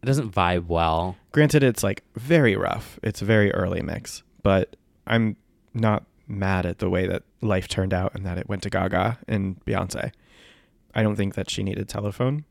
It 0.02 0.06
doesn't 0.06 0.32
vibe 0.34 0.68
well. 0.68 1.16
Granted, 1.32 1.64
it's 1.64 1.84
like 1.84 2.04
very 2.16 2.56
rough. 2.56 3.00
It's 3.02 3.22
a 3.22 3.26
very 3.26 3.52
early 3.54 3.82
mix, 3.82 4.24
but 4.44 4.76
I'm 5.08 5.36
not 5.74 6.06
mad 6.28 6.66
at 6.66 6.78
the 6.80 6.90
way 6.90 7.08
that 7.08 7.24
life 7.42 7.68
turned 7.68 7.94
out 7.94 8.14
and 8.16 8.26
that 8.26 8.38
it 8.38 8.48
went 8.48 8.64
to 8.64 8.70
Gaga 8.70 9.20
and 9.28 9.60
Beyonce. 9.66 10.12
I 10.94 11.04
don't 11.04 11.16
think 11.16 11.36
that 11.36 11.50
she 11.50 11.62
needed 11.64 11.90
telephone, 11.90 12.46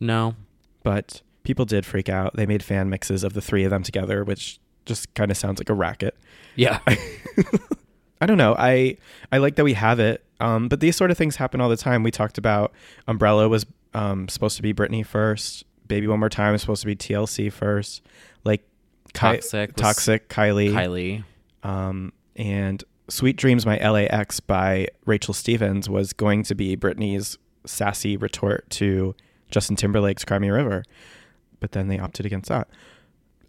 No. 0.00 0.34
but 0.82 1.22
people 1.44 1.64
did 1.64 1.86
freak 1.86 2.08
out. 2.08 2.34
They 2.36 2.44
made 2.46 2.62
fan 2.62 2.90
mixes 2.90 3.22
of 3.22 3.34
the 3.34 3.40
three 3.40 3.64
of 3.64 3.70
them 3.70 3.82
together, 3.82 4.24
which 4.24 4.58
just 4.88 5.12
kind 5.14 5.30
of 5.30 5.36
sounds 5.36 5.60
like 5.60 5.68
a 5.68 5.74
racket. 5.74 6.16
Yeah. 6.56 6.80
I 8.20 8.26
don't 8.26 8.38
know. 8.38 8.56
I 8.58 8.96
I 9.30 9.38
like 9.38 9.54
that 9.56 9.64
we 9.64 9.74
have 9.74 10.00
it. 10.00 10.24
Um, 10.40 10.68
but 10.68 10.80
these 10.80 10.96
sort 10.96 11.10
of 11.10 11.18
things 11.18 11.36
happen 11.36 11.60
all 11.60 11.68
the 11.68 11.76
time. 11.76 12.02
We 12.02 12.10
talked 12.10 12.38
about 12.38 12.72
Umbrella 13.06 13.48
was 13.48 13.66
um, 13.94 14.28
supposed 14.28 14.56
to 14.56 14.62
be 14.62 14.74
Britney 14.74 15.04
first. 15.06 15.64
Baby 15.86 16.06
One 16.06 16.20
More 16.20 16.28
Time 16.28 16.52
was 16.52 16.60
supposed 16.60 16.82
to 16.82 16.86
be 16.86 16.96
TLC 16.96 17.52
first. 17.52 18.02
Like 18.44 18.64
Toxic 19.12 19.76
Toxic, 19.76 20.28
Kylie, 20.28 20.72
Kylie. 20.72 21.24
Um, 21.62 22.12
and 22.36 22.82
Sweet 23.08 23.36
Dreams, 23.36 23.64
My 23.64 23.78
LA 23.78 24.06
Ex 24.10 24.40
by 24.40 24.88
Rachel 25.06 25.34
Stevens 25.34 25.88
was 25.88 26.12
going 26.12 26.42
to 26.44 26.54
be 26.54 26.76
Britney's 26.76 27.38
sassy 27.64 28.16
retort 28.16 28.68
to 28.70 29.14
Justin 29.50 29.76
Timberlake's 29.76 30.24
Cry 30.24 30.38
Me 30.38 30.48
a 30.48 30.52
River. 30.52 30.84
But 31.60 31.72
then 31.72 31.88
they 31.88 31.98
opted 31.98 32.26
against 32.26 32.48
that. 32.50 32.68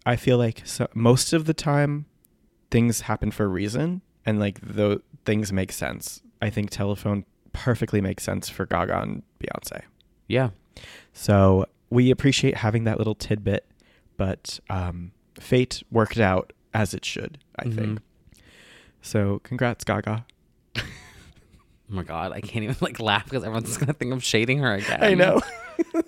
I 0.06 0.16
feel 0.16 0.38
like 0.38 0.62
so, 0.64 0.88
most 0.94 1.32
of 1.32 1.44
the 1.44 1.54
time 1.54 2.06
things 2.70 3.02
happen 3.02 3.30
for 3.30 3.44
a 3.44 3.48
reason 3.48 4.02
and 4.24 4.38
like 4.38 4.60
the 4.60 5.02
things 5.24 5.52
make 5.52 5.72
sense. 5.72 6.22
I 6.40 6.50
think 6.50 6.70
Telephone 6.70 7.24
perfectly 7.52 8.00
makes 8.00 8.22
sense 8.22 8.48
for 8.48 8.66
Gaga 8.66 9.00
and 9.02 9.22
Beyonce. 9.40 9.82
Yeah. 10.28 10.50
So 11.12 11.66
we 11.90 12.10
appreciate 12.10 12.56
having 12.56 12.84
that 12.84 12.98
little 12.98 13.14
tidbit, 13.14 13.66
but 14.16 14.60
um, 14.70 15.12
fate 15.38 15.82
worked 15.90 16.18
out 16.18 16.52
as 16.72 16.94
it 16.94 17.04
should, 17.04 17.38
I 17.58 17.68
think. 17.68 18.00
So 19.02 19.40
congrats, 19.42 19.84
Gaga. 19.84 20.24
Oh 21.92 21.96
my 21.96 22.04
god, 22.04 22.30
I 22.30 22.40
can't 22.40 22.62
even 22.62 22.76
like 22.80 23.00
laugh 23.00 23.24
because 23.24 23.42
everyone's 23.42 23.76
gonna 23.76 23.92
think 23.92 24.12
I'm 24.12 24.20
shading 24.20 24.58
her 24.58 24.74
again. 24.76 25.02
I 25.02 25.14
know. 25.14 25.40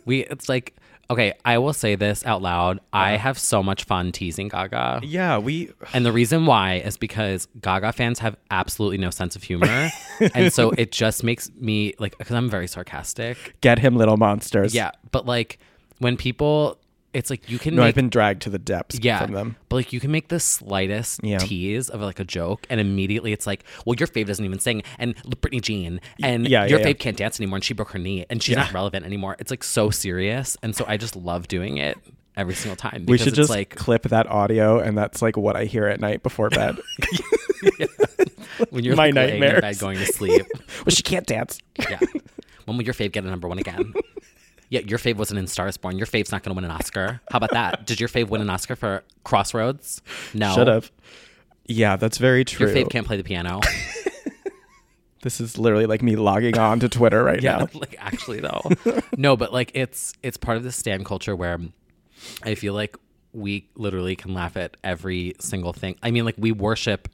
we 0.05 0.21
it's 0.21 0.49
like 0.49 0.77
okay, 1.11 1.35
I 1.45 1.59
will 1.59 1.73
say 1.73 1.95
this 1.95 2.25
out 2.25 2.43
loud. 2.43 2.81
I 2.93 3.17
have 3.17 3.39
so 3.39 3.63
much 3.63 3.85
fun 3.85 4.13
teasing 4.13 4.49
Gaga. 4.49 5.01
yeah, 5.05 5.39
we 5.39 5.71
And 5.93 6.07
the 6.07 6.13
reason 6.13 6.47
why 6.47 6.77
is 6.77 6.97
because 6.97 7.49
Gaga 7.61 7.93
fans 7.93 8.19
have 8.21 8.37
absolutely 8.51 8.99
no 8.99 9.11
sense 9.11 9.37
of 9.37 9.43
humor. 9.43 9.91
and 10.35 10.53
so 10.53 10.71
it 10.71 10.93
just 10.93 11.23
makes 11.25 11.51
me 11.59 11.95
like 11.99 12.17
cuz 12.19 12.33
I'm 12.33 12.49
very 12.51 12.67
sarcastic. 12.67 13.57
get 13.61 13.79
him, 13.79 13.97
little 13.97 14.17
monsters. 14.17 14.75
Yeah, 14.75 14.93
but 15.11 15.27
like 15.27 15.59
when 15.99 16.17
people 16.17 16.79
it's 17.15 17.29
like 17.31 17.51
you 17.51 17.59
can 17.59 17.75
No, 17.75 17.83
make 17.83 17.89
I've 17.89 17.95
been 17.95 18.09
dragged 18.09 18.43
to 18.43 18.51
the 18.51 18.59
depths 18.59 18.99
yeah, 19.03 19.23
from 19.25 19.33
them. 19.33 19.57
But 19.69 19.77
like 19.77 19.93
you 19.93 20.01
can 20.01 20.11
make 20.11 20.29
the 20.29 20.41
slightest 20.41 21.21
Yeah. 21.23 21.39
tease 21.39 21.89
of 21.91 22.01
like 22.01 22.19
a 22.21 22.25
joke, 22.25 22.67
and 22.71 22.81
immediately 22.81 23.33
it's 23.33 23.47
like, 23.47 23.65
well, 23.85 23.95
your 23.99 24.07
fave 24.09 24.27
doesn't 24.27 24.45
even 24.45 24.59
sing, 24.59 24.83
and 24.99 25.15
look, 25.25 25.41
Britney 25.41 25.61
Jean, 25.61 26.01
and 26.23 26.49
yeah, 26.49 26.65
your 26.65 26.81
yeah, 26.81 26.87
fave 26.87 26.99
can't 26.99 27.17
dance 27.17 27.39
anymore, 27.41 27.57
and 27.57 27.65
she 27.65 27.75
broke 27.75 27.91
her 27.91 27.99
knee, 27.99 28.25
and 28.31 28.43
she's 28.43 28.57
not 28.57 28.73
relevant 28.73 29.05
anymore. 29.05 29.37
It's 29.39 29.51
like 29.51 29.63
so 29.65 29.91
serious, 29.91 30.57
and 30.63 30.75
so 30.75 30.85
I 30.89 30.97
just 30.97 31.15
love 31.17 31.49
doing 31.49 31.77
it 31.77 31.99
every 32.35 32.55
single 32.55 32.77
time. 32.77 33.05
We 33.07 33.19
should 33.19 33.29
it's 33.29 33.37
just 33.37 33.51
like 33.51 33.77
clip 33.77 34.05
that 34.05 34.27
audio, 34.27 34.79
and 34.79 34.97
that's 34.97 35.21
like 35.21 35.37
what 35.37 35.55
I 35.55 35.65
hear 35.67 35.87
at 35.89 36.01
night 36.01 36.23
before 36.23 36.49
bed. 36.51 36.79
when 38.71 38.85
you're 38.85 38.97
my 38.97 39.07
like, 39.07 39.15
laying 39.15 39.35
in 39.35 39.41
nightmares. 39.41 39.61
bed 39.61 39.79
going 39.79 39.99
to 39.99 40.07
sleep. 40.07 40.47
well, 40.57 40.91
she 40.91 41.03
can't 41.03 41.27
dance. 41.27 41.59
yeah, 41.79 41.99
when 42.65 42.77
will 42.77 42.85
your 42.85 42.95
fave 42.95 43.13
get 43.13 43.25
a 43.25 43.29
number 43.29 43.49
one 43.49 43.59
again? 43.59 43.93
Yeah, 44.73 44.81
your 44.87 44.99
fave 44.99 45.17
wasn't 45.17 45.39
in 45.39 45.47
Stars 45.49 45.77
Born. 45.77 45.99
Your 45.99 46.07
fave's 46.07 46.33
not 46.33 46.43
going 46.43 46.55
to 46.55 46.57
win 46.57 46.65
an 46.65 46.71
Oscar. 46.71 47.21
How 47.31 47.37
about 47.37 47.51
that? 47.51 47.85
Did 47.87 48.01
your 48.01 48.09
fave 48.09 48.29
win 48.31 48.41
an 48.41 48.49
Oscar 48.49 48.75
for 48.75 49.05
Crossroads? 49.23 50.01
No. 50.33 50.55
Should 50.55 50.67
have. 50.67 50.91
Yeah, 51.67 51.97
that's 51.97 52.17
very 52.17 52.43
true. 52.47 52.67
Your 52.67 52.75
fave 52.75 52.89
can't 52.91 53.07
play 53.07 53.19
the 53.19 53.23
piano. 53.25 53.61
This 55.23 55.41
is 55.41 55.57
literally 55.57 55.87
like 55.87 56.03
me 56.03 56.17
logging 56.17 56.59
on 56.59 56.81
to 56.81 56.89
Twitter 56.89 57.23
right 57.23 57.41
yeah 57.43 57.59
now. 57.59 57.69
like 57.75 57.95
actually 58.01 58.41
though 58.41 58.61
no 59.17 59.37
but 59.37 59.53
like 59.53 59.71
it's 59.73 60.13
it's 60.25 60.37
part 60.37 60.57
of 60.57 60.65
the 60.65 60.73
stan 60.73 61.05
culture 61.05 61.37
where 61.37 61.61
i 62.43 62.57
feel 62.57 62.75
like 62.75 62.97
we 63.33 63.69
literally 63.77 64.17
can 64.17 64.35
laugh 64.35 64.57
at 64.57 64.77
every 64.83 65.35
single 65.39 65.73
thing 65.73 65.95
i 66.03 66.11
mean 66.11 66.25
like 66.25 66.35
we 66.39 66.51
worship 66.51 67.07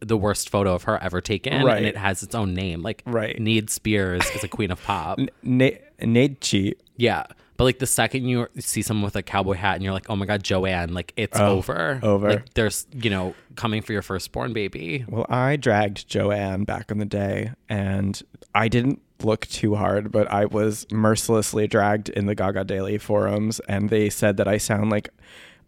the 0.00 0.16
worst 0.16 0.50
photo 0.50 0.74
of 0.74 0.82
her 0.82 0.98
ever 1.00 1.20
taken 1.20 1.62
Right. 1.64 1.76
and 1.76 1.86
it 1.86 1.96
has 1.96 2.24
its 2.24 2.34
own 2.34 2.52
name 2.52 2.82
like 2.82 3.04
Right. 3.06 3.38
need 3.38 3.70
spears 3.70 4.28
is 4.34 4.42
a 4.42 4.48
queen 4.48 4.72
of 4.72 4.82
pop 4.82 5.20
Na- 5.44 5.68
Nachi. 6.00 6.74
Yeah 7.02 7.24
but 7.58 7.64
like 7.64 7.78
the 7.78 7.86
second 7.86 8.24
you 8.26 8.48
see 8.58 8.82
someone 8.82 9.04
with 9.04 9.14
a 9.14 9.22
cowboy 9.22 9.52
hat 9.54 9.74
and 9.76 9.84
you're 9.84 9.92
like, 9.92 10.08
oh 10.10 10.16
my 10.16 10.26
god, 10.26 10.42
Joanne, 10.42 10.94
like 10.94 11.12
it's 11.16 11.38
Oh, 11.38 11.58
over. 11.58 12.00
over. 12.02 12.30
Like 12.30 12.54
there's 12.54 12.86
you 12.94 13.10
know 13.10 13.34
coming 13.56 13.82
for 13.82 13.92
your 13.92 14.02
firstborn 14.02 14.52
baby. 14.52 15.04
Well, 15.06 15.26
I 15.28 15.56
dragged 15.56 16.08
Joanne 16.08 16.64
back 16.64 16.90
in 16.90 16.98
the 16.98 17.04
day, 17.04 17.52
and 17.68 18.20
I 18.54 18.66
didn't 18.68 19.00
look 19.22 19.46
too 19.46 19.74
hard, 19.76 20.10
but 20.10 20.28
I 20.32 20.46
was 20.46 20.86
mercilessly 20.90 21.68
dragged 21.68 22.08
in 22.08 22.26
the 22.26 22.34
Gaga 22.34 22.64
Daily 22.64 22.98
forums, 22.98 23.60
and 23.68 23.90
they 23.90 24.08
said 24.10 24.38
that 24.38 24.48
I 24.48 24.56
sound 24.58 24.90
like 24.90 25.10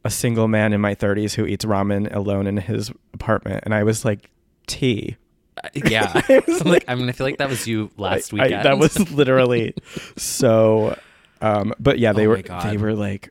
a 0.04 0.10
single 0.10 0.48
man 0.48 0.72
in 0.72 0.80
my 0.80 0.94
30s 0.96 1.34
who 1.34 1.44
eats 1.46 1.64
ramen 1.66 2.12
alone 2.12 2.46
in 2.48 2.56
his 2.56 2.90
apartment, 3.12 3.60
and 3.64 3.74
I 3.74 3.84
was 3.84 4.04
like, 4.04 4.30
tea. 4.66 5.16
Uh, 5.62 5.68
Yeah, 5.74 6.10
I'm 6.28 6.42
like 6.66 6.84
I'm 6.88 6.98
gonna 6.98 7.12
feel 7.12 7.26
like 7.26 7.38
that 7.38 7.50
was 7.50 7.68
you 7.68 7.90
last 7.98 8.32
I- 8.32 8.38
I- 8.38 8.42
weekend. 8.44 8.64
that 8.64 8.78
was 8.78 9.12
literally 9.12 9.74
so. 10.16 10.98
Um, 11.44 11.72
but 11.78 11.98
yeah, 11.98 12.12
they 12.12 12.26
Oh 12.26 12.30
were 12.30 12.42
they 12.42 12.76
were 12.76 12.94
like, 12.94 13.30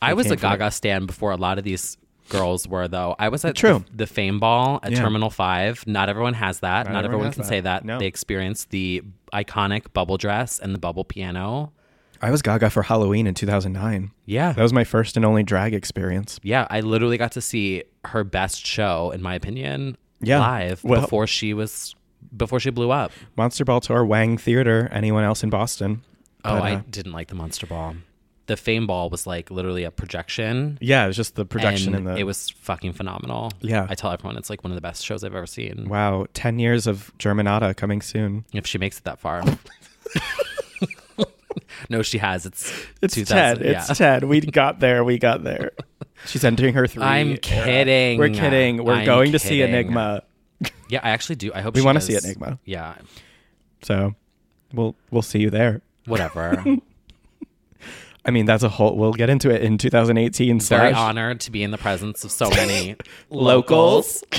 I 0.00 0.14
was 0.14 0.26
a 0.26 0.30
for 0.30 0.34
it. 0.34 0.40
Gaga 0.40 0.70
stan 0.70 1.06
before 1.06 1.30
a 1.32 1.36
lot 1.36 1.58
of 1.58 1.64
these 1.64 1.96
girls 2.28 2.66
were 2.68 2.88
though. 2.88 3.14
I 3.18 3.28
was 3.28 3.44
at 3.44 3.54
True. 3.56 3.84
The, 3.90 3.98
the 3.98 4.06
Fame 4.06 4.38
Ball 4.40 4.80
at 4.82 4.92
Yeah. 4.92 5.00
Terminal 5.00 5.30
Five. 5.30 5.86
Not 5.86 6.08
everyone 6.08 6.34
has 6.34 6.60
that. 6.60 6.86
Not 6.86 6.92
Not, 6.94 7.04
everyone 7.04 7.26
everyone 7.26 7.32
can 7.32 7.42
that. 7.42 7.48
say 7.48 7.60
that. 7.60 7.84
No. 7.84 7.98
They 7.98 8.06
experienced 8.06 8.70
the 8.70 9.02
iconic 9.32 9.92
bubble 9.92 10.16
dress 10.18 10.58
and 10.58 10.74
the 10.74 10.78
bubble 10.78 11.04
piano. 11.04 11.72
I 12.20 12.30
was 12.30 12.40
Gaga 12.42 12.70
for 12.70 12.82
Halloween 12.84 13.26
in 13.26 13.34
2009. 13.34 14.12
Yeah. 14.26 14.52
That 14.52 14.62
was 14.62 14.72
my 14.72 14.84
first 14.84 15.16
and 15.16 15.26
only 15.26 15.42
drag 15.42 15.74
experience. 15.74 16.38
yeah, 16.44 16.66
I 16.70 16.80
literally 16.80 17.18
got 17.18 17.32
to 17.32 17.40
see 17.40 17.82
her 18.04 18.22
best 18.22 18.64
show, 18.64 19.10
in 19.10 19.20
my 19.22 19.34
opinion, 19.34 19.96
Yeah. 20.20 20.38
live 20.38 20.84
Well- 20.84 21.00
before 21.00 21.26
she 21.26 21.52
was 21.54 21.94
before 22.36 22.60
she 22.60 22.70
blew 22.70 22.92
up. 22.92 23.10
Monster 23.36 23.64
Ball 23.64 23.80
Tour, 23.80 24.04
Wang 24.04 24.38
Theater. 24.38 24.88
Anyone 24.92 25.24
else 25.24 25.42
in 25.42 25.50
Boston? 25.50 26.02
Oh, 26.44 26.54
But, 26.56 26.62
I 26.62 26.74
uh, 26.76 26.82
didn't 26.90 27.12
like 27.12 27.28
the 27.28 27.34
Monster 27.34 27.66
Ball. 27.66 27.94
The 28.46 28.56
Fame 28.56 28.86
Ball 28.88 29.08
was 29.08 29.26
like 29.26 29.50
literally 29.50 29.84
a 29.84 29.90
projection. 29.90 30.76
Yeah, 30.80 31.04
it 31.04 31.06
was 31.06 31.16
just 31.16 31.36
the 31.36 31.44
production 31.44 31.94
and 31.94 32.08
and 32.08 32.16
the. 32.16 32.20
it 32.20 32.24
was 32.24 32.50
fucking 32.50 32.92
phenomenal. 32.92 33.52
Yeah. 33.60 33.86
I 33.88 33.94
tell 33.94 34.10
everyone 34.10 34.36
it's 34.36 34.50
like 34.50 34.64
one 34.64 34.72
of 34.72 34.74
the 34.74 34.80
best 34.80 35.04
shows 35.04 35.22
I've 35.22 35.34
ever 35.34 35.46
seen. 35.46 35.88
wow, 35.88 36.26
ten 36.34 36.58
years 36.58 36.86
of 36.88 37.12
Germanotta 37.18 37.76
coming 37.76 38.02
soon. 38.02 38.44
If 38.52 38.66
she 38.66 38.78
makes 38.78 38.98
it 38.98 39.04
that 39.04 39.20
far. 39.20 39.44
no, 41.88 42.02
she 42.02 42.18
has. 42.18 42.46
It's 42.46 42.72
It's 43.00 43.14
2000, 43.14 43.58
ten. 43.58 43.66
It's 43.66 43.88
yeah. 43.88 43.94
ten. 43.94 44.28
We 44.28 44.40
got 44.60 44.80
there. 44.80 45.04
We 45.04 45.18
got 45.18 45.44
there. 45.44 45.70
She's 46.26 46.44
entering 46.44 46.74
her 46.74 46.86
three. 46.86 47.02
I'm 47.02 47.36
kidding. 47.36 48.18
We're 48.18 48.30
kidding. 48.30 48.84
We're 48.84 48.94
I'm 48.94 49.04
going 49.06 49.32
to 49.32 49.38
see. 49.38 49.62
Enigma. 49.62 50.22
Yeah, 50.88 51.00
I 51.02 51.10
actually 51.10 51.36
do. 51.36 51.52
I 51.54 51.60
hope 51.60 51.74
We 51.74 51.82
wanna 51.82 52.00
see 52.00 52.12
does. 52.14 52.24
Enigma. 52.24 52.58
Yeah, 52.64 52.94
So, 53.82 54.14
we'll 54.72 54.94
we'll 55.10 55.22
see 55.22 55.40
you 55.40 55.50
there. 55.50 55.82
Whatever. 56.06 56.64
I 58.24 58.30
mean, 58.30 58.46
that's 58.46 58.62
a 58.62 58.68
whole. 58.68 58.96
We'll 58.96 59.12
get 59.14 59.30
into 59.30 59.50
it 59.50 59.62
in 59.62 59.78
2018. 59.78 60.60
Very 60.60 60.60
slash 60.60 60.94
honored 60.94 61.40
to 61.40 61.50
be 61.50 61.62
in 61.64 61.72
the 61.72 61.78
presence 61.78 62.22
of 62.24 62.30
so 62.30 62.48
many 62.50 62.96
locals. 63.30 64.22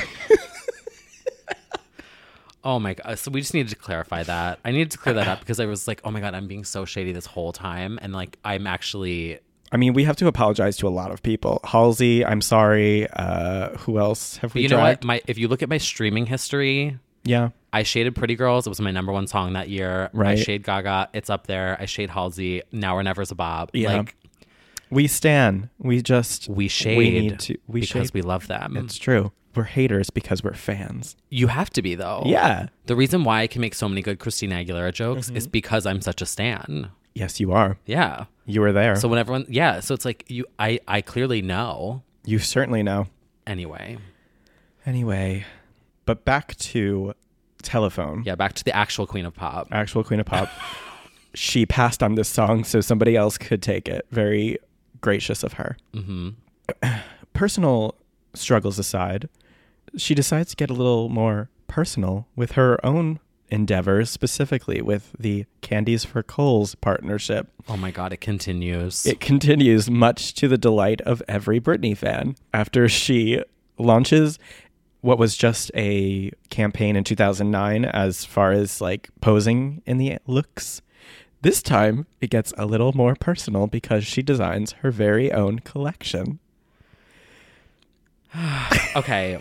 Oh 2.66 2.80
my 2.80 2.94
god! 2.94 3.20
So 3.20 3.30
we 3.30 3.42
just 3.42 3.54
needed 3.54 3.72
to 3.72 3.76
clarify 3.76 4.24
that. 4.24 4.58
I 4.64 4.72
needed 4.72 4.92
to 4.92 4.98
clear 4.98 5.16
that 5.16 5.28
up 5.28 5.42
because 5.42 5.60
I 5.60 5.66
was 5.66 5.86
like, 5.86 6.00
"Oh 6.06 6.12
my 6.12 6.22
god, 6.22 6.34
I'm 6.34 6.48
being 6.48 6.64
so 6.64 6.86
shady 6.86 7.12
this 7.12 7.26
whole 7.26 7.52
time," 7.52 8.00
and 8.02 8.14
like 8.14 8.38
I'm 8.46 8.68
actually 8.68 9.40
I 9.74 9.76
mean, 9.76 9.92
we 9.94 10.06
have 10.06 10.16
to 10.18 10.28
apologize 10.28 10.78
to 10.78 10.88
a 10.88 10.90
lot 10.90 11.12
of 11.12 11.22
people. 11.24 11.60
Halsey, 11.66 12.24
I'm 12.24 12.40
sorry. 12.40 13.10
Uh, 13.10 13.76
who 13.80 14.00
else 14.00 14.38
have 14.38 14.54
we? 14.56 14.62
you 14.62 14.70
know 14.70 14.80
what? 14.80 15.04
My 15.04 15.22
if 15.28 15.38
you 15.38 15.50
look 15.50 15.62
at 15.62 15.68
my 15.68 15.78
streaming 15.78 16.26
history, 16.26 16.98
Yeah. 17.26 17.50
I 17.74 17.84
shaded 17.84 18.16
Pretty 18.16 18.36
Girls. 18.36 18.66
It 18.68 18.70
was 18.70 18.80
my 18.80 18.92
number 18.92 19.12
one 19.12 19.28
song 19.28 19.54
that 19.54 19.68
year. 19.68 20.10
I 20.18 20.36
shade 20.36 20.64
Gaga. 20.64 21.10
It's 21.14 21.30
up 21.30 21.48
there. 21.48 21.76
I 21.80 21.86
shade 21.86 22.10
Halsey. 22.12 22.62
Now 22.72 22.96
or 22.96 23.04
never's 23.04 23.32
a 23.32 23.36
Bob. 23.36 23.72
Yeah. 23.74 23.98
Like 23.98 24.16
We 24.92 25.08
stand. 25.08 25.70
We 25.80 26.02
just 26.02 26.48
we 26.48 26.68
shade 26.68 26.98
We 26.98 27.10
need 27.20 27.40
to. 27.40 27.58
We 27.68 27.82
because 27.82 28.08
shade. 28.08 28.14
we 28.14 28.22
love 28.22 28.48
them. 28.48 28.78
It's 28.78 28.98
true. 28.98 29.32
We're 29.56 29.64
haters 29.64 30.10
because 30.10 30.44
we're 30.44 30.54
fans. 30.54 31.16
you 31.30 31.48
have 31.48 31.70
to 31.72 31.82
be 31.82 31.96
though. 31.96 32.24
Yeah. 32.26 32.68
The 32.86 32.96
reason 32.96 33.24
why 33.24 33.42
I 33.42 33.48
can 33.48 33.62
make 33.62 33.76
so 33.76 33.90
many 33.90 34.02
good 34.02 34.20
Christina 34.20 34.56
Aguilera 34.56 34.94
jokes 34.94 35.28
Mm-hmm. 35.28 35.38
is 35.38 35.48
because 35.48 35.86
I'm 35.86 36.02
such 36.02 36.22
a 36.22 36.26
stan. 36.26 36.90
Yes, 37.16 37.40
you 37.40 37.52
are. 37.52 37.78
Yeah. 37.86 38.26
You 38.48 38.62
were 38.62 38.72
there. 38.72 38.96
So 38.96 39.08
when 39.08 39.20
everyone, 39.20 39.46
yeah. 39.48 39.80
So 39.80 39.94
it's 39.94 40.06
like 40.06 40.26
you, 40.28 40.46
I, 40.58 40.80
I 40.88 41.02
clearly 41.02 41.42
know. 41.44 42.02
you 42.26 42.40
certainly 42.40 42.82
know. 42.84 43.08
Anyway, 43.46 43.98
Anyway, 44.86 45.46
but 46.06 46.26
back 46.26 46.56
to 46.58 47.14
telephone. 47.64 48.24
yeah. 48.26 48.36
Back 48.36 48.54
to 48.54 48.64
the 48.64 48.76
actual 48.76 49.08
Queen 49.08 49.26
of 49.26 49.34
Pop. 49.34 49.68
Actual 49.72 50.04
Queen 50.04 50.20
of 50.20 50.26
Pop. 50.26 50.50
she 51.34 51.66
passed 51.66 52.04
on 52.04 52.16
this 52.16 52.30
song 52.30 52.64
so 52.64 52.80
somebody 52.82 53.16
else 53.16 53.38
could 53.38 53.62
take 53.62 53.88
it. 53.90 54.06
Very 54.12 54.58
gracious 55.02 55.44
of 55.44 55.54
her. 55.54 55.78
hmm 55.94 56.30
Personal 57.34 57.96
struggles 58.34 58.78
aside, 58.80 59.28
she 59.98 60.14
decides 60.16 60.52
to 60.52 60.56
get 60.56 60.70
a 60.70 60.74
little 60.74 61.10
more 61.10 61.50
personal 61.68 62.28
with 62.36 62.54
her 62.54 62.84
own 62.86 63.20
endeavors, 63.50 64.10
specifically 64.10 64.82
with 64.82 65.12
the 65.20 65.46
Candies 65.62 66.06
for 66.06 66.24
Kohl's 66.24 66.76
partnership. 66.76 67.50
Oh 67.68 67.78
my 67.78 67.92
God! 67.92 68.14
It 68.14 68.22
continues. 68.22 69.06
It 69.06 69.20
continues 69.20 69.90
much 69.90 70.34
to 70.36 70.48
the 70.48 70.58
delight 70.58 71.02
of 71.02 71.22
every 71.28 71.60
Britney 71.60 71.98
fan 71.98 72.36
after 72.54 72.88
she 72.88 73.44
launches 73.80 74.38
what 75.04 75.20
was 75.20 75.36
just 75.38 75.70
a 75.76 76.32
campaign 76.50 76.96
in 76.96 77.04
2009 77.04 77.84
as 77.86 78.24
far 78.26 78.52
as 78.54 78.80
like 78.82 79.10
posing 79.22 79.82
in 79.86 79.98
the 79.98 80.18
looks. 80.26 80.82
This 81.42 81.62
time 81.62 82.08
it 82.22 82.30
gets 82.30 82.54
a 82.58 82.66
little 82.66 82.94
more 82.94 83.14
personal 83.16 83.68
because 83.68 84.06
she 84.06 84.22
designs 84.22 84.72
her 84.82 84.92
very 84.92 85.30
own 85.32 85.60
collection. 85.60 86.40
okay. 88.96 89.40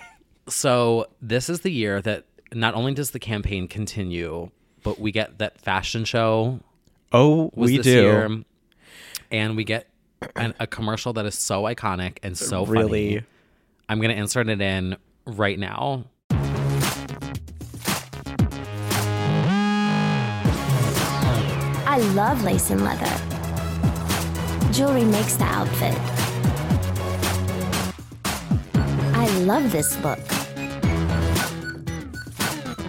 So 0.49 1.07
this 1.21 1.49
is 1.49 1.61
the 1.61 1.71
year 1.71 2.01
that 2.03 2.25
not 2.53 2.75
only 2.75 2.93
does 2.95 3.13
the 3.13 3.19
campaign 3.21 3.69
continue, 3.69 4.51
but 4.83 4.99
we 4.99 5.13
get 5.13 5.39
that 5.39 5.61
fashion 5.61 6.05
show 6.05 6.61
Oh, 7.13 7.51
was 7.55 7.71
we 7.71 7.79
do. 7.79 7.91
year, 8.03 8.43
and 9.31 9.57
we 9.57 9.65
get 9.65 9.87
an, 10.35 10.55
a 10.59 10.67
commercial 10.67 11.13
that 11.13 11.27
is 11.27 11.39
so 11.39 11.63
iconic 11.65 12.19
and 12.23 12.37
so 12.37 12.65
Really? 12.67 13.15
funny. 13.17 13.27
I'm 13.89 14.01
gonna 14.01 14.15
insert 14.15 14.49
it 14.49 14.61
in 14.61 14.97
right 15.27 15.59
now. 15.59 16.05
I 21.87 21.99
love 22.15 22.43
lace 22.43 22.71
and 22.71 22.83
leather. 22.83 23.13
Jewelry 24.73 25.05
makes 25.05 25.37
the 25.37 25.45
outfit. 25.45 25.95
I 29.15 29.29
love 29.41 29.71
this 29.71 29.99
look. 30.03 30.19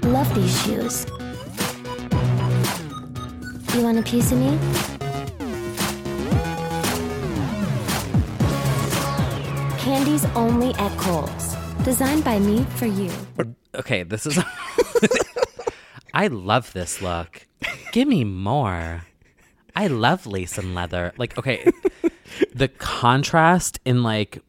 Love 0.04 0.34
these 0.34 0.64
shoes. 0.64 1.06
You 3.74 3.82
want 3.82 3.98
a 3.98 4.04
piece 4.04 4.32
of 4.32 4.38
me? 4.38 4.58
Candies 9.80 10.26
only 10.36 10.74
at 10.76 10.98
Kohl's. 10.98 11.53
Designed 11.84 12.24
by 12.24 12.40
me 12.40 12.64
for 12.78 12.86
you. 12.86 13.12
Okay, 13.76 14.04
this 14.04 14.26
is. 14.26 14.40
I 16.14 16.28
love 16.28 16.72
this 16.74 17.02
look. 17.02 17.46
Give 17.92 18.08
me 18.08 18.24
more. 18.24 19.04
I 19.76 19.88
love 19.88 20.26
lace 20.26 20.58
and 20.58 20.74
leather. 20.76 21.12
Like, 21.18 21.38
okay, 21.38 21.70
the 22.56 22.70
contrast 22.70 23.80
in 23.84 24.02
like 24.02 24.40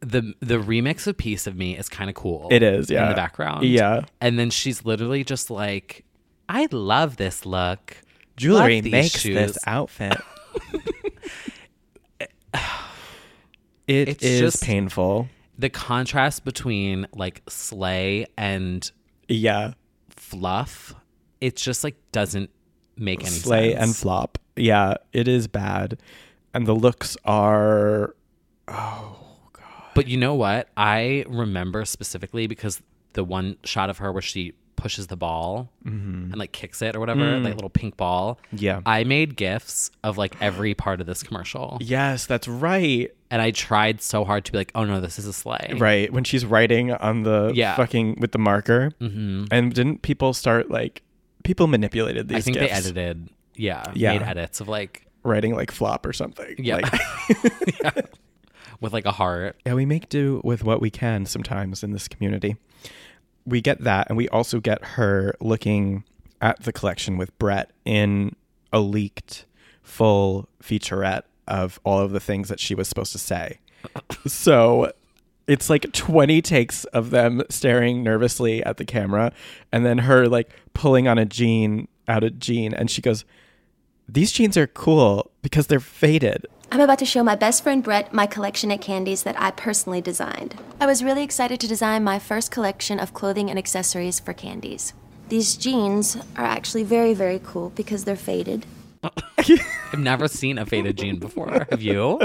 the 0.00 0.34
the 0.40 0.56
remix 0.58 1.06
of 1.08 1.16
"Piece 1.16 1.46
of 1.48 1.56
Me" 1.56 1.76
is 1.76 1.88
kind 1.88 2.08
of 2.08 2.14
cool. 2.14 2.46
It 2.52 2.62
is, 2.62 2.90
in 2.90 3.08
the 3.08 3.14
background. 3.14 3.64
Yeah. 3.64 4.02
and 4.20 4.38
then 4.38 4.50
she's 4.50 4.84
literally 4.84 5.24
just 5.24 5.50
like, 5.50 6.04
"I 6.48 6.68
love 6.70 7.16
this 7.16 7.44
look. 7.44 7.96
Jewelry 8.36 8.82
makes 8.82 9.18
shoes." 9.18 9.34
this 9.34 9.58
outfit. 9.66 10.16
It 13.86 14.08
It's 14.08 14.24
is 14.24 14.40
just- 14.40 14.62
painful. 14.62 15.28
The 15.58 15.70
contrast 15.70 16.44
between 16.44 17.06
like 17.14 17.42
slay 17.48 18.26
and 18.36 18.90
Yeah. 19.28 19.74
fluff, 20.08 20.94
it 21.40 21.56
just 21.56 21.84
like 21.84 21.96
doesn't 22.12 22.50
make 22.96 23.22
any 23.22 23.30
Slay 23.30 23.72
sense. 23.72 23.82
and 23.82 23.96
flop. 23.96 24.38
Yeah, 24.56 24.94
it 25.12 25.28
is 25.28 25.46
bad. 25.48 25.98
And 26.52 26.66
the 26.66 26.74
looks 26.74 27.16
are 27.24 28.14
oh 28.68 29.16
god 29.52 29.64
But 29.94 30.08
you 30.08 30.16
know 30.16 30.34
what? 30.34 30.68
I 30.76 31.24
remember 31.28 31.84
specifically 31.84 32.46
because 32.46 32.82
the 33.14 33.24
one 33.24 33.56
shot 33.64 33.90
of 33.90 33.98
her 33.98 34.12
where 34.12 34.22
she 34.22 34.54
pushes 34.76 35.06
the 35.06 35.16
ball 35.16 35.70
mm-hmm. 35.84 36.24
and 36.32 36.36
like 36.36 36.52
kicks 36.52 36.82
it 36.82 36.94
or 36.94 37.00
whatever, 37.00 37.38
like 37.38 37.52
mm. 37.52 37.56
little 37.56 37.70
pink 37.70 37.96
ball. 37.96 38.38
Yeah. 38.52 38.80
I 38.84 39.04
made 39.04 39.36
gifs 39.36 39.90
of 40.02 40.18
like 40.18 40.36
every 40.42 40.74
part 40.74 41.00
of 41.00 41.06
this 41.06 41.22
commercial. 41.22 41.78
Yes, 41.80 42.26
that's 42.26 42.46
right. 42.46 43.10
And 43.34 43.42
I 43.42 43.50
tried 43.50 44.00
so 44.00 44.24
hard 44.24 44.44
to 44.44 44.52
be 44.52 44.58
like, 44.58 44.70
oh 44.76 44.84
no, 44.84 45.00
this 45.00 45.18
is 45.18 45.26
a 45.26 45.32
slay. 45.32 45.74
Right. 45.76 46.12
When 46.12 46.22
she's 46.22 46.46
writing 46.46 46.92
on 46.92 47.24
the 47.24 47.50
Yeah. 47.52 47.74
fucking 47.74 48.18
with 48.20 48.30
the 48.30 48.38
marker. 48.38 48.92
Mm-hmm. 49.00 49.46
And 49.50 49.74
didn't 49.74 50.02
people 50.02 50.32
start 50.34 50.70
like 50.70 51.02
people 51.42 51.66
manipulated 51.66 52.28
these 52.28 52.38
I 52.38 52.40
think 52.42 52.58
gifs. 52.58 52.70
they 52.70 52.76
edited, 52.78 53.28
yeah, 53.56 53.90
Yeah. 53.94 54.12
made 54.12 54.22
edits 54.22 54.60
of 54.60 54.68
like, 54.68 55.06
writing 55.24 55.52
like 55.56 55.72
flop 55.72 56.06
or 56.06 56.12
something. 56.12 56.54
Yeah. 56.58 56.76
Like, 56.76 56.92
yeah. 57.82 57.90
With 58.80 58.92
like 58.92 59.04
a 59.04 59.10
heart. 59.12 59.56
yeah, 59.66 59.74
we 59.74 59.84
make 59.84 60.08
do 60.08 60.40
with 60.44 60.62
what 60.62 60.80
we 60.80 60.90
can 60.90 61.26
sometimes 61.26 61.82
in 61.82 61.90
this 61.90 62.06
community. 62.06 62.56
We 63.46 63.60
get 63.60 63.80
that, 63.82 64.06
and 64.08 64.16
we 64.16 64.28
also 64.28 64.60
get 64.60 64.84
her 64.84 65.34
looking 65.40 66.04
at 66.40 66.62
the 66.62 66.72
collection 66.72 67.16
with 67.18 67.36
Brett 67.40 67.72
in 67.84 68.36
a 68.72 68.78
leaked 68.80 69.44
full 69.82 70.48
featurette 70.62 71.22
of 71.46 71.80
all 71.84 72.00
of 72.00 72.12
the 72.12 72.20
things 72.20 72.48
that 72.48 72.60
she 72.60 72.74
was 72.74 72.88
supposed 72.88 73.12
to 73.12 73.18
say. 73.18 73.58
so 74.26 74.92
it's 75.46 75.68
like 75.68 75.92
20 75.92 76.40
takes 76.42 76.84
of 76.86 77.10
them 77.10 77.42
staring 77.50 78.02
nervously 78.02 78.64
at 78.64 78.78
the 78.78 78.84
camera 78.84 79.32
and 79.72 79.84
then 79.84 79.98
her 79.98 80.26
like 80.26 80.50
pulling 80.72 81.06
on 81.06 81.18
a 81.18 81.26
jean 81.26 81.86
out 82.08 82.24
of 82.24 82.38
jean 82.38 82.72
and 82.72 82.90
she 82.90 83.02
goes 83.02 83.26
these 84.08 84.32
jeans 84.32 84.56
are 84.56 84.66
cool 84.66 85.30
because 85.42 85.66
they're 85.66 85.80
faded 85.80 86.46
I'm 86.72 86.80
about 86.80 86.98
to 87.00 87.06
show 87.06 87.22
my 87.22 87.36
best 87.36 87.62
friend 87.62 87.84
Brett 87.84 88.12
my 88.12 88.26
collection 88.26 88.70
of 88.72 88.80
candies 88.80 89.22
that 89.22 89.40
I 89.40 89.52
personally 89.52 90.00
designed. 90.00 90.56
I 90.80 90.86
was 90.86 91.04
really 91.04 91.22
excited 91.22 91.60
to 91.60 91.68
design 91.68 92.02
my 92.02 92.18
first 92.18 92.50
collection 92.50 92.98
of 92.98 93.14
clothing 93.14 93.48
and 93.48 93.56
accessories 93.56 94.18
for 94.18 94.32
candies. 94.32 94.92
These 95.28 95.56
jeans 95.56 96.16
are 96.36 96.44
actually 96.44 96.82
very, 96.82 97.14
very 97.14 97.40
cool 97.44 97.70
because 97.70 98.02
they're 98.02 98.16
faded. 98.16 98.66
I've 99.38 99.98
never 99.98 100.28
seen 100.28 100.58
a 100.58 100.66
faded 100.66 100.98
jean 100.98 101.18
before. 101.18 101.66
Have 101.70 101.82
you? 101.82 102.20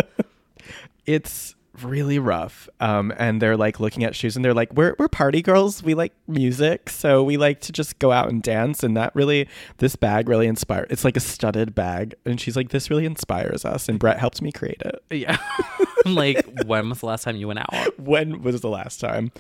it's 1.06 1.56
really 1.82 2.20
rough 2.20 2.68
um 2.82 3.14
and 3.18 3.42
they're 3.42 3.56
like 3.56 3.80
looking 3.80 4.04
at 4.04 4.14
shoes 4.14 4.36
and 4.36 4.44
they're 4.44 4.54
like 4.54 4.74
we're 4.74 4.96
we're 5.00 5.08
party 5.08 5.42
girls 5.42 5.82
we 5.82 5.94
like 5.94 6.12
music 6.28 6.90
so 6.90 7.24
we 7.24 7.38
like 7.38 7.62
to 7.62 7.72
just 7.72 7.98
go 8.00 8.12
out 8.12 8.28
and 8.30 8.44
dance 8.44 8.84
and 8.84 8.98
that 8.98 9.16
really 9.16 9.48
this 9.78 9.96
bag 9.96 10.28
really 10.28 10.46
inspired 10.46 10.86
it's 10.90 11.06
like 11.06 11.16
a 11.16 11.22
studded 11.22 11.74
bag 11.74 12.14
and 12.26 12.42
she's 12.42 12.58
like 12.58 12.70
this 12.70 12.90
really 12.90 13.06
inspires 13.06 13.64
us 13.64 13.88
and 13.88 13.98
Brett 13.98 14.20
helped 14.20 14.42
me 14.42 14.52
create 14.52 14.82
it 14.84 15.02
Yeah. 15.10 15.38
like, 16.06 16.46
when 16.66 16.90
was 16.90 17.00
the 17.00 17.06
last 17.06 17.24
time 17.24 17.38
you 17.38 17.48
went 17.48 17.60
out? 17.60 17.98
when 18.00 18.42
was 18.42 18.60
the 18.62 18.70
last 18.70 19.00
time? 19.00 19.32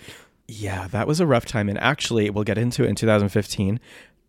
Yeah, 0.47 0.87
that 0.87 1.07
was 1.07 1.19
a 1.19 1.27
rough 1.27 1.45
time. 1.45 1.69
And 1.69 1.77
actually, 1.79 2.29
we'll 2.29 2.43
get 2.43 2.57
into 2.57 2.83
it 2.83 2.89
in 2.89 2.95
2015. 2.95 3.79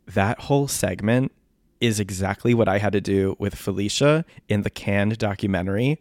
That 0.06 0.40
whole 0.42 0.68
segment 0.68 1.32
is 1.80 1.98
exactly 2.00 2.54
what 2.54 2.68
I 2.68 2.78
had 2.78 2.92
to 2.92 3.00
do 3.00 3.36
with 3.38 3.54
Felicia 3.54 4.24
in 4.48 4.62
the 4.62 4.70
canned 4.70 5.18
documentary. 5.18 6.00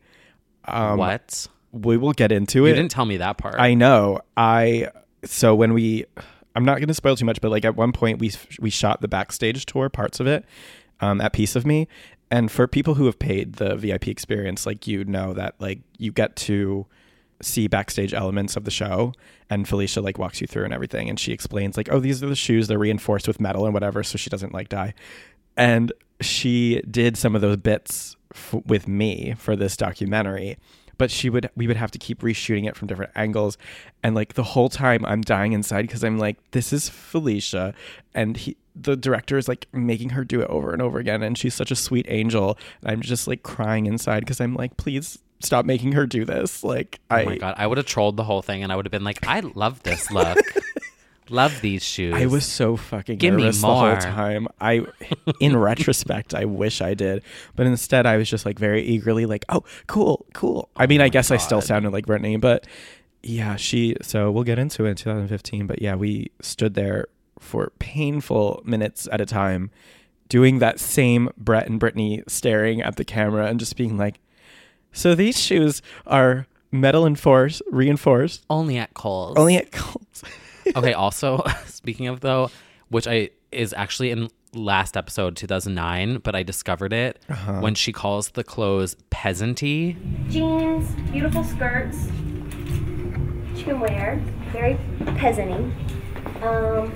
what? 0.97 1.47
We 1.71 1.97
will 1.97 2.13
get 2.13 2.31
into 2.31 2.59
You 2.59 2.65
it. 2.65 2.69
You 2.69 2.75
didn't 2.75 2.91
tell 2.91 3.05
me 3.05 3.17
that 3.17 3.37
part. 3.37 3.55
I 3.57 3.73
know. 3.73 4.19
I 4.35 4.89
so 5.23 5.53
when 5.55 5.73
we, 5.73 6.05
I'm 6.55 6.65
not 6.65 6.77
going 6.77 6.87
to 6.87 6.93
spoil 6.93 7.15
too 7.15 7.25
much, 7.25 7.41
but 7.41 7.51
like 7.51 7.65
at 7.65 7.75
one 7.75 7.91
point 7.91 8.19
we 8.19 8.31
we 8.59 8.69
shot 8.69 9.01
the 9.01 9.07
backstage 9.07 9.65
tour 9.65 9.89
parts 9.89 10.19
of 10.19 10.27
it 10.27 10.45
um, 10.99 11.21
at 11.21 11.33
Piece 11.33 11.55
of 11.55 11.65
Me, 11.65 11.87
and 12.31 12.51
for 12.51 12.67
people 12.67 12.95
who 12.95 13.05
have 13.05 13.19
paid 13.19 13.53
the 13.53 13.75
VIP 13.75 14.07
experience, 14.07 14.65
like 14.65 14.87
you 14.87 15.05
know 15.05 15.33
that 15.33 15.55
like 15.59 15.79
you 15.97 16.11
get 16.11 16.35
to 16.37 16.87
see 17.41 17.67
backstage 17.67 18.13
elements 18.13 18.57
of 18.57 18.65
the 18.65 18.71
show 18.71 19.13
and 19.49 19.67
Felicia 19.67 20.01
like 20.01 20.17
walks 20.17 20.41
you 20.41 20.47
through 20.47 20.65
and 20.65 20.73
everything 20.73 21.09
and 21.09 21.17
she 21.17 21.31
explains 21.31 21.77
like 21.77 21.87
oh 21.89 21.99
these 21.99 22.21
are 22.21 22.27
the 22.27 22.35
shoes 22.35 22.67
they're 22.67 22.77
reinforced 22.77 23.29
with 23.29 23.39
metal 23.39 23.63
and 23.63 23.73
whatever 23.73 24.03
so 24.03 24.17
she 24.17 24.29
doesn't 24.29 24.53
like 24.53 24.67
die 24.67 24.93
and 25.59 25.91
she 26.21 26.81
did 26.89 27.17
some 27.17 27.35
of 27.35 27.41
those 27.41 27.57
bits 27.57 28.15
f- 28.33 28.55
with 28.65 28.87
me 28.87 29.35
for 29.37 29.55
this 29.55 29.77
documentary 29.77 30.57
but 30.97 31.09
she 31.11 31.29
would 31.29 31.49
we 31.55 31.67
would 31.67 31.77
have 31.77 31.91
to 31.91 31.97
keep 31.97 32.21
reshooting 32.21 32.67
it 32.67 32.75
from 32.75 32.87
different 32.87 33.11
angles 33.15 33.57
and 34.03 34.15
like 34.15 34.33
the 34.33 34.43
whole 34.43 34.69
time 34.69 35.05
i'm 35.05 35.21
dying 35.21 35.53
inside 35.53 35.83
because 35.83 36.03
i'm 36.03 36.17
like 36.17 36.37
this 36.51 36.73
is 36.73 36.89
felicia 36.89 37.73
and 38.13 38.37
he 38.37 38.57
the 38.75 38.95
director 38.95 39.37
is 39.37 39.47
like 39.47 39.67
making 39.73 40.09
her 40.09 40.23
do 40.23 40.41
it 40.41 40.47
over 40.49 40.71
and 40.73 40.81
over 40.81 40.99
again 40.99 41.21
and 41.21 41.37
she's 41.37 41.53
such 41.53 41.71
a 41.71 41.75
sweet 41.75 42.05
angel 42.09 42.57
and 42.81 42.91
i'm 42.91 43.01
just 43.01 43.27
like 43.27 43.43
crying 43.43 43.85
inside 43.85 44.21
because 44.21 44.41
i'm 44.41 44.55
like 44.55 44.75
please 44.77 45.19
stop 45.41 45.65
making 45.65 45.93
her 45.93 46.05
do 46.05 46.25
this 46.25 46.63
like 46.63 46.99
oh 47.11 47.15
i 47.15 47.21
oh 47.21 47.25
my 47.25 47.37
God. 47.37 47.55
I 47.57 47.65
would 47.65 47.77
have 47.77 47.87
trolled 47.87 48.17
the 48.17 48.23
whole 48.23 48.41
thing 48.41 48.61
and 48.61 48.71
I 48.71 48.75
would 48.75 48.85
have 48.85 48.91
been 48.91 49.05
like, 49.05 49.25
I 49.25 49.39
love 49.39 49.81
this 49.83 50.11
look. 50.11 50.37
love 51.31 51.61
these 51.61 51.83
shoes. 51.83 52.13
I 52.15 52.25
was 52.25 52.45
so 52.45 52.75
fucking 52.77 53.17
Give 53.17 53.33
me 53.33 53.43
nervous 53.43 53.61
the 53.61 53.67
whole 53.67 53.97
time. 53.97 54.47
I, 54.59 54.85
in 55.39 55.55
retrospect, 55.69 56.33
I 56.33 56.45
wish 56.45 56.81
I 56.81 56.93
did, 56.93 57.23
but 57.55 57.65
instead 57.65 58.05
I 58.05 58.17
was 58.17 58.29
just 58.29 58.45
like 58.45 58.59
very 58.59 58.83
eagerly 58.83 59.25
like, 59.25 59.45
oh, 59.49 59.63
cool, 59.87 60.25
cool. 60.33 60.69
I 60.75 60.87
mean, 60.87 61.01
oh 61.01 61.05
I 61.05 61.09
guess 61.09 61.31
I 61.31 61.37
still 61.37 61.61
sounded 61.61 61.91
like 61.91 62.05
Britney, 62.05 62.39
but 62.39 62.65
yeah, 63.23 63.55
she. 63.55 63.95
So 64.01 64.31
we'll 64.31 64.43
get 64.43 64.59
into 64.59 64.85
it 64.85 64.91
in 64.91 64.95
2015, 64.95 65.67
but 65.67 65.81
yeah, 65.81 65.95
we 65.95 66.31
stood 66.41 66.73
there 66.73 67.07
for 67.39 67.71
painful 67.79 68.61
minutes 68.65 69.07
at 69.11 69.21
a 69.21 69.25
time, 69.25 69.71
doing 70.27 70.59
that 70.59 70.79
same 70.79 71.29
Brett 71.37 71.67
and 71.67 71.79
Britney 71.79 72.29
staring 72.29 72.81
at 72.81 72.95
the 72.97 73.05
camera 73.05 73.47
and 73.47 73.59
just 73.59 73.75
being 73.75 73.97
like, 73.97 74.19
so 74.91 75.15
these 75.15 75.39
shoes 75.39 75.81
are 76.05 76.47
metal 76.71 77.05
enforced, 77.05 77.61
reinforced, 77.71 78.45
only 78.49 78.77
at 78.77 78.93
Kohl's. 78.93 79.37
only 79.37 79.57
at 79.57 79.71
Kohl's. 79.71 80.23
okay, 80.75 80.93
also, 80.93 81.43
speaking 81.65 82.07
of 82.07 82.21
though, 82.21 82.49
which 82.89 83.07
I 83.07 83.29
is 83.51 83.73
actually 83.73 84.11
in 84.11 84.29
last 84.53 84.95
episode 84.97 85.35
2009, 85.35 86.19
but 86.19 86.35
I 86.35 86.43
discovered 86.43 86.93
it 86.93 87.19
Uh-huh. 87.29 87.59
when 87.61 87.75
she 87.75 87.91
calls 87.91 88.29
the 88.29 88.43
clothes 88.43 88.95
peasanty. 89.11 89.95
Jeans, 90.29 90.89
beautiful 91.11 91.43
skirts, 91.43 92.07
you 93.55 93.63
can 93.63 93.79
wear, 93.79 94.21
very 94.51 94.75
peasanty. 95.17 95.71
Um, 96.43 96.93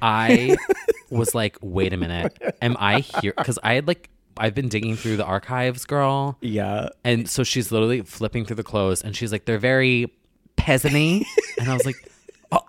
I 0.00 0.56
was 1.10 1.34
like, 1.34 1.56
wait 1.60 1.92
a 1.92 1.96
minute, 1.96 2.36
am 2.60 2.76
I 2.78 3.00
here? 3.00 3.34
Because 3.36 3.58
I 3.62 3.74
had 3.74 3.86
like, 3.88 4.10
I've 4.36 4.54
been 4.54 4.68
digging 4.68 4.96
through 4.96 5.16
the 5.18 5.24
archives, 5.24 5.84
girl. 5.84 6.38
yeah. 6.40 6.88
And 7.04 7.28
so 7.28 7.44
she's 7.44 7.70
literally 7.70 8.00
flipping 8.02 8.44
through 8.44 8.56
the 8.56 8.62
clothes 8.64 9.02
and 9.02 9.14
she's 9.16 9.30
like, 9.32 9.44
they're 9.44 9.58
very 9.58 10.12
peasanty. 10.56 11.24
and 11.58 11.68
I 11.70 11.74
was 11.74 11.84
like, 11.86 11.96
oh, 12.50 12.60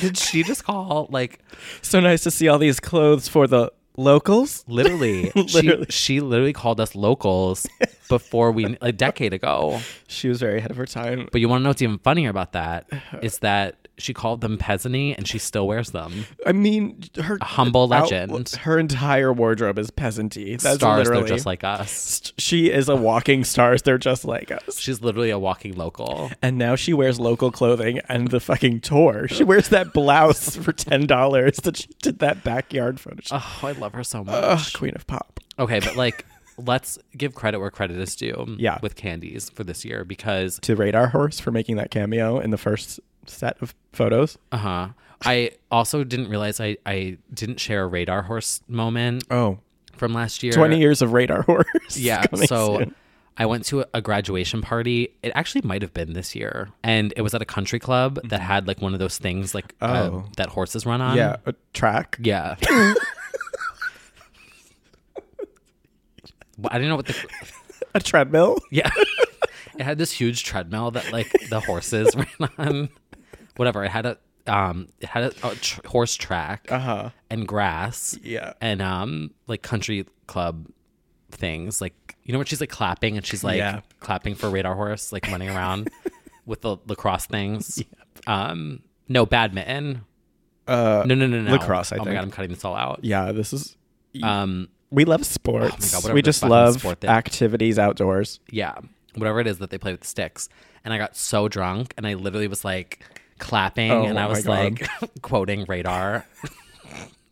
did 0.00 0.16
she 0.16 0.42
just 0.42 0.64
call 0.64 1.08
like 1.10 1.40
So 1.82 2.00
nice 2.00 2.22
to 2.24 2.30
see 2.30 2.48
all 2.48 2.58
these 2.58 2.80
clothes 2.80 3.28
for 3.28 3.46
the 3.46 3.72
locals. 3.96 4.64
literally, 4.68 5.32
Literally. 5.34 5.86
She, 5.90 6.14
she 6.14 6.20
literally 6.20 6.52
called 6.52 6.80
us 6.80 6.94
locals 6.94 7.66
before 8.08 8.52
we 8.52 8.78
a 8.80 8.92
decade 8.92 9.32
ago. 9.32 9.80
She 10.06 10.28
was 10.28 10.38
very 10.40 10.58
ahead 10.58 10.70
of 10.70 10.76
her 10.76 10.86
time. 10.86 11.28
But 11.30 11.40
you 11.40 11.48
want 11.48 11.60
to 11.60 11.64
know 11.64 11.70
what's 11.70 11.82
even 11.82 11.98
funnier 11.98 12.30
about 12.30 12.52
that 12.52 12.86
uh-huh. 12.90 13.18
is 13.22 13.38
that 13.40 13.87
she 13.98 14.14
called 14.14 14.40
them 14.40 14.56
peasanty 14.58 15.14
and 15.16 15.26
she 15.26 15.38
still 15.38 15.66
wears 15.66 15.90
them. 15.90 16.24
I 16.46 16.52
mean, 16.52 17.02
her 17.20 17.38
humble 17.42 17.92
out- 17.92 18.10
legend. 18.10 18.48
her 18.60 18.78
entire 18.78 19.32
wardrobe 19.32 19.78
is 19.78 19.90
peasanty. 19.90 20.60
That's 20.60 20.76
Stars, 20.76 20.98
literally 20.98 21.22
they're 21.28 21.36
just 21.36 21.46
like 21.46 21.64
us. 21.64 22.32
she 22.38 22.70
is 22.70 22.88
a 22.88 22.96
walking 22.96 23.44
stars. 23.44 23.82
They're 23.82 23.98
just 23.98 24.24
like 24.24 24.50
us. 24.50 24.78
She's 24.78 25.02
literally 25.02 25.30
a 25.30 25.38
walking 25.38 25.74
local. 25.74 26.30
And 26.42 26.58
now 26.58 26.76
she 26.76 26.92
wears 26.92 27.18
local 27.20 27.50
clothing 27.50 28.00
and 28.08 28.28
the 28.30 28.40
fucking 28.40 28.80
tour. 28.80 29.28
She 29.28 29.44
wears 29.44 29.68
that 29.70 29.92
blouse 29.92 30.56
for 30.62 30.72
ten 30.72 31.06
dollars 31.06 31.56
that 31.58 31.76
she 31.78 31.88
did 32.02 32.20
that 32.20 32.44
backyard 32.44 33.00
photo. 33.00 33.16
shoot. 33.20 33.32
Oh, 33.32 33.60
I 33.62 33.72
love 33.72 33.92
her 33.94 34.04
so 34.04 34.24
much. 34.24 34.34
Ugh, 34.34 34.66
Queen 34.74 34.94
of 34.94 35.06
Pop. 35.06 35.40
Okay, 35.58 35.80
but 35.80 35.96
like, 35.96 36.24
let's 36.56 36.98
give 37.16 37.34
credit 37.34 37.58
where 37.60 37.70
credit 37.70 37.96
is 37.98 38.14
due. 38.16 38.56
Yeah. 38.58 38.78
with 38.82 38.94
candies 38.96 39.50
for 39.50 39.64
this 39.64 39.84
year 39.84 40.04
because 40.04 40.58
To 40.62 40.76
Radar 40.76 41.08
Horse 41.08 41.40
for 41.40 41.50
making 41.50 41.76
that 41.76 41.90
cameo 41.90 42.38
in 42.38 42.50
the 42.50 42.58
first 42.58 43.00
set 43.28 43.60
of 43.62 43.74
photos. 43.92 44.38
uh 44.52 44.56
huh. 44.56 44.88
I 45.24 45.50
also 45.70 46.04
didn't 46.04 46.28
realize 46.28 46.60
I 46.60 46.76
I 46.86 47.18
didn't 47.34 47.58
share 47.60 47.82
a 47.82 47.86
radar 47.86 48.22
horse 48.22 48.60
moment 48.68 49.24
Oh, 49.30 49.58
from 49.96 50.12
last 50.14 50.42
year. 50.44 50.52
20 50.52 50.78
years 50.78 51.02
of 51.02 51.12
Radar 51.12 51.42
Horse. 51.48 51.96
Yeah. 51.96 52.24
So 52.46 52.78
soon. 52.78 52.94
I 53.36 53.46
went 53.46 53.64
to 53.66 53.84
a 53.94 54.00
graduation 54.00 54.62
party. 54.62 55.12
It 55.22 55.32
actually 55.34 55.62
might 55.62 55.82
have 55.82 55.92
been 55.92 56.12
this 56.12 56.34
year, 56.36 56.70
and 56.84 57.12
it 57.16 57.22
was 57.22 57.34
at 57.34 57.42
a 57.42 57.44
country 57.44 57.78
club 57.80 58.18
that 58.28 58.40
had 58.40 58.66
like 58.68 58.80
one 58.80 58.92
of 58.94 59.00
those 59.00 59.18
things 59.18 59.54
like 59.56 59.74
uh, 59.80 59.86
Mm-hmm. 60.04 60.16
Oh. 60.16 60.24
that 60.36 60.48
horses 60.50 60.86
run 60.86 61.00
on. 61.00 61.16
yeah, 61.16 61.36
a 61.46 61.54
track. 61.72 62.16
Yeah. 62.20 62.54
I 66.64 66.74
didn't 66.78 66.88
know 66.88 66.96
what 66.96 67.06
the 67.06 67.16
A 67.94 68.00
treadmill. 68.00 68.58
yeah. 68.70 68.90
it 69.78 69.82
had 69.84 69.98
this 69.98 70.12
huge 70.12 70.44
treadmill 70.44 70.90
that 70.92 71.12
like 71.12 71.30
the 71.50 71.60
horses 71.60 72.14
ran 72.16 72.50
on. 72.58 72.88
Whatever. 73.58 73.84
It 73.84 73.90
had 73.90 74.06
a 74.06 74.18
um 74.46 74.86
it 75.00 75.08
had 75.10 75.24
a, 75.24 75.46
a 75.46 75.54
tr- 75.56 75.86
horse 75.86 76.14
track 76.16 76.66
Uh-huh. 76.72 77.10
and 77.28 77.46
grass 77.46 78.18
Yeah. 78.22 78.54
and 78.62 78.80
um 78.80 79.32
like 79.46 79.60
country 79.60 80.06
club 80.26 80.66
things 81.30 81.82
like 81.82 82.16
you 82.24 82.32
know 82.32 82.38
when 82.38 82.46
she's 82.46 82.60
like 82.60 82.70
clapping 82.70 83.18
and 83.18 83.26
she's 83.26 83.44
like 83.44 83.58
Yeah. 83.58 83.80
clapping 84.00 84.34
for 84.34 84.48
radar 84.48 84.74
horse 84.74 85.12
like 85.12 85.26
running 85.30 85.50
around 85.50 85.90
with 86.46 86.62
the 86.62 86.78
lacrosse 86.86 87.26
things. 87.26 87.82
Um 88.26 88.80
no 89.08 89.26
badminton. 89.26 90.02
Uh, 90.66 91.02
No 91.06 91.14
no 91.14 91.26
no 91.26 91.40
no. 91.42 91.52
lacrosse, 91.52 91.92
I 91.92 91.96
oh 91.96 92.04
my 92.04 92.12
god, 92.12 92.22
I'm 92.24 92.30
cutting 92.30 92.50
this 92.50 92.64
all 92.64 92.74
out. 92.76 93.00
yeah, 93.02 93.32
this 93.32 93.52
is 93.52 93.76
Um 94.22 94.68
we 94.90 95.04
love 95.04 95.26
sports. 95.26 95.92
Oh 95.94 95.98
whatever 95.98 96.14
we 96.14 96.22
just 96.22 96.42
love 96.42 96.82
activities 97.04 97.78
outdoors. 97.78 98.40
yeah, 98.50 98.74
whatever 99.14 99.40
it 99.40 99.46
is 99.46 99.58
that 99.58 99.68
they 99.68 99.76
play 99.78 99.92
with 99.92 100.04
sticks. 100.06 100.48
And 100.84 100.94
I 100.94 100.98
got 100.98 101.16
so 101.16 101.48
drunk 101.48 101.92
and 101.98 102.06
I 102.06 102.14
literally 102.14 102.48
was 102.48 102.64
like 102.64 103.04
clapping 103.38 103.90
Oh 103.90 104.04
and 104.04 104.18
I 104.18 104.26
was 104.26 104.46
like 104.46 104.86
quoting 105.22 105.64
radar. 105.68 106.26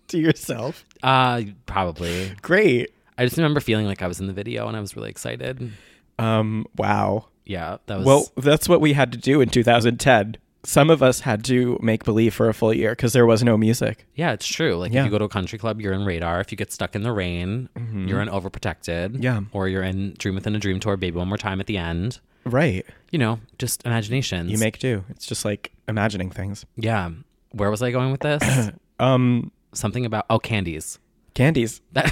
To 0.08 0.18
yourself. 0.18 0.84
Uh 1.02 1.42
probably. 1.66 2.32
Great. 2.40 2.90
I 3.18 3.24
just 3.24 3.36
remember 3.38 3.58
feeling 3.60 3.86
like 3.86 4.02
I 4.02 4.06
was 4.06 4.20
in 4.20 4.28
the 4.28 4.32
video 4.32 4.68
and 4.68 4.76
I 4.76 4.80
was 4.80 4.94
really 4.94 5.10
excited. 5.10 5.72
Um, 6.18 6.66
wow. 6.76 7.26
Yeah, 7.44 7.78
that 7.86 7.98
was 7.98 8.06
Well, 8.06 8.28
that's 8.36 8.68
what 8.68 8.80
we 8.80 8.92
had 8.92 9.10
to 9.12 9.18
do 9.18 9.40
in 9.40 9.48
2010. 9.48 10.36
Some 10.64 10.90
of 10.90 11.02
us 11.02 11.20
had 11.20 11.44
to 11.46 11.78
make 11.82 12.04
believe 12.04 12.34
for 12.34 12.48
a 12.48 12.54
full 12.54 12.72
year 12.72 12.90
because 12.90 13.12
there 13.14 13.26
was 13.26 13.42
no 13.42 13.56
music. 13.56 14.06
Yeah, 14.14 14.32
it's 14.32 14.46
true. 14.46 14.76
Like 14.76 14.92
Yeah. 14.92 15.00
if 15.00 15.06
you 15.06 15.10
go 15.10 15.18
to 15.18 15.24
a 15.24 15.28
country 15.28 15.58
club, 15.58 15.80
you're 15.80 15.92
in 15.92 16.04
radar. 16.04 16.40
If 16.40 16.52
you 16.52 16.56
get 16.56 16.72
stuck 16.72 16.94
in 16.94 17.02
the 17.02 17.12
rain, 17.12 17.68
you're 18.06 18.20
in 18.20 18.28
overprotected. 18.28 19.08
Mm-hmm. 19.14 19.22
Yeah. 19.22 19.40
Or 19.52 19.68
you're 19.68 19.82
in 19.82 20.14
Dream 20.18 20.36
Within 20.36 20.54
a 20.54 20.58
Dream 20.60 20.78
Tour, 20.78 20.96
Baby 20.96 21.16
One 21.18 21.26
More 21.28 21.36
Time 21.38 21.58
at 21.60 21.66
the 21.66 21.78
end. 21.78 22.20
Right. 22.46 22.86
You 23.10 23.18
know, 23.18 23.40
just 23.58 23.84
imaginations. 23.84 24.50
You 24.50 24.58
make 24.58 24.78
do. 24.78 25.04
It's 25.10 25.26
just 25.26 25.44
like 25.44 25.72
imagining 25.88 26.30
things. 26.30 26.64
Yeah. 26.76 27.10
Where 27.52 27.70
was 27.70 27.82
I 27.82 27.90
going 27.90 28.12
with 28.12 28.20
this? 28.20 28.70
Um, 28.98 29.52
Something 29.74 30.06
about 30.06 30.24
oh 30.30 30.38
candies. 30.38 30.98
candies. 31.34 31.82
That 31.92 32.10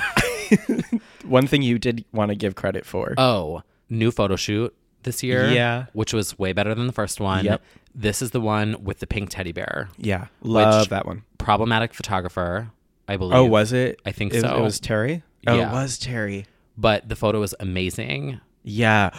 One 1.25 1.47
thing 1.47 1.63
you 1.63 1.79
did 1.79 2.05
want 2.13 2.29
to 2.29 2.35
give 2.35 2.55
credit 2.55 2.85
for. 2.85 3.15
oh, 3.17 3.63
new 3.89 4.11
photo 4.11 4.37
shoot 4.37 4.75
this 5.05 5.23
year. 5.23 5.49
Yeah. 5.51 5.87
Which 5.95 6.13
was 6.13 6.39
way 6.39 6.53
better 6.53 6.75
than 6.75 6.87
the 6.87 6.93
first 6.93 7.21
one. 7.21 7.45
Yep. 7.45 7.63
This 7.95 8.21
is 8.21 8.33
the 8.33 8.41
one 8.41 8.83
with 8.85 8.99
the 8.99 9.07
pink 9.07 9.31
teddy 9.31 9.53
bear. 9.53 9.89
yeah. 9.97 10.27
Love 10.43 10.89
that 10.91 11.07
one. 11.07 11.23
Problematic 11.39 11.95
photographer, 11.95 12.71
I 13.09 13.17
believe. 13.17 13.37
Oh, 13.39 13.45
was 13.45 13.73
it? 13.73 14.01
I 14.05 14.13
think 14.13 14.35
it, 14.35 14.41
so. 14.43 14.57
It 14.57 14.61
was 14.61 14.81
Terry? 14.81 15.23
Oh, 15.47 15.57
Yeah. 15.57 15.71
it 15.71 15.73
was 15.73 15.99
Terry. 15.99 16.45
But 16.77 17.09
the 17.09 17.17
photo 17.17 17.41
was 17.41 17.55
amazing. 17.61 18.41
Yeah. 18.63 19.11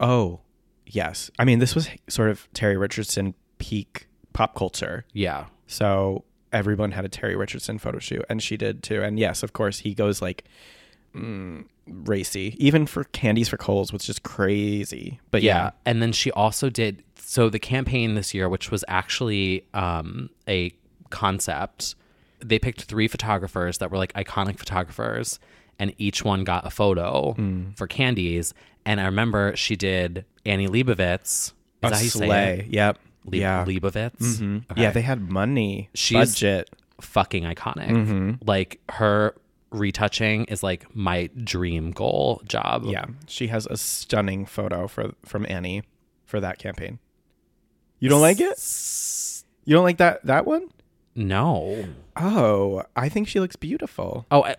Oh, 0.00 0.40
yes. 0.86 1.30
I 1.38 1.44
mean, 1.44 1.58
this 1.58 1.74
was 1.74 1.88
sort 2.08 2.30
of 2.30 2.48
Terry 2.52 2.76
Richardson 2.76 3.34
peak 3.58 4.06
pop 4.32 4.54
culture. 4.54 5.04
Yeah. 5.12 5.46
So 5.66 6.24
everyone 6.52 6.92
had 6.92 7.04
a 7.04 7.08
Terry 7.08 7.36
Richardson 7.36 7.78
photo 7.78 7.98
shoot, 7.98 8.24
and 8.28 8.42
she 8.42 8.56
did 8.56 8.82
too. 8.82 9.02
And 9.02 9.18
yes, 9.18 9.42
of 9.42 9.52
course, 9.52 9.80
he 9.80 9.94
goes 9.94 10.22
like 10.22 10.44
mm, 11.14 11.64
racy, 11.86 12.56
even 12.58 12.86
for 12.86 13.04
Candies 13.04 13.48
for 13.48 13.56
Kohl's, 13.56 13.92
which 13.92 14.08
is 14.08 14.18
crazy. 14.18 15.20
But 15.30 15.42
yeah. 15.42 15.56
yeah, 15.56 15.70
And 15.86 16.02
then 16.02 16.12
she 16.12 16.30
also 16.32 16.70
did 16.70 17.02
so 17.16 17.48
the 17.48 17.58
campaign 17.58 18.14
this 18.14 18.34
year, 18.34 18.48
which 18.48 18.70
was 18.70 18.84
actually 18.88 19.66
um, 19.74 20.30
a 20.48 20.72
concept. 21.10 21.94
They 22.40 22.58
picked 22.58 22.82
three 22.82 23.08
photographers 23.08 23.78
that 23.78 23.90
were 23.90 23.98
like 23.98 24.12
iconic 24.12 24.58
photographers, 24.58 25.38
and 25.78 25.94
each 25.98 26.24
one 26.24 26.44
got 26.44 26.66
a 26.66 26.70
photo 26.70 27.32
Hmm. 27.34 27.70
for 27.76 27.86
candies. 27.86 28.54
And 28.86 29.00
I 29.00 29.04
remember 29.06 29.54
she 29.56 29.76
did 29.76 30.24
Annie 30.44 30.68
Leibovitz. 30.68 31.24
Is 31.24 31.52
a 31.82 31.88
that 31.88 31.92
how 31.94 32.00
you 32.00 32.08
say 32.08 32.26
sleigh. 32.26 32.58
it? 32.60 32.66
Yep. 32.74 32.98
Le- 33.26 33.36
yeah. 33.38 33.64
Leibovitz. 33.64 34.16
Mhm. 34.18 34.70
Okay. 34.70 34.82
Yeah, 34.82 34.90
they 34.90 35.00
had 35.02 35.20
money, 35.30 35.88
She's- 35.94 36.32
budget. 36.34 36.70
fucking 37.00 37.42
iconic. 37.44 37.88
Mm-hmm. 37.90 38.30
Like 38.46 38.80
her 38.90 39.34
retouching 39.70 40.44
is 40.44 40.62
like 40.62 40.86
my 40.94 41.28
dream 41.42 41.90
goal 41.90 42.40
job. 42.46 42.84
Yeah, 42.86 43.06
she 43.26 43.48
has 43.48 43.66
a 43.66 43.76
stunning 43.76 44.46
photo 44.46 44.86
for 44.86 45.12
from 45.24 45.44
Annie 45.48 45.82
for 46.24 46.38
that 46.40 46.58
campaign. 46.58 47.00
You 47.98 48.08
don't 48.08 48.20
like 48.20 48.40
it? 48.40 48.58
You 49.64 49.74
don't 49.74 49.82
like 49.84 49.98
that 49.98 50.24
that 50.26 50.46
one? 50.46 50.68
No. 51.16 51.86
Oh, 52.16 52.84
I 52.94 53.08
think 53.08 53.26
she 53.28 53.40
looks 53.40 53.56
beautiful. 53.56 54.26
Oh, 54.30 54.44
I, 54.44 54.56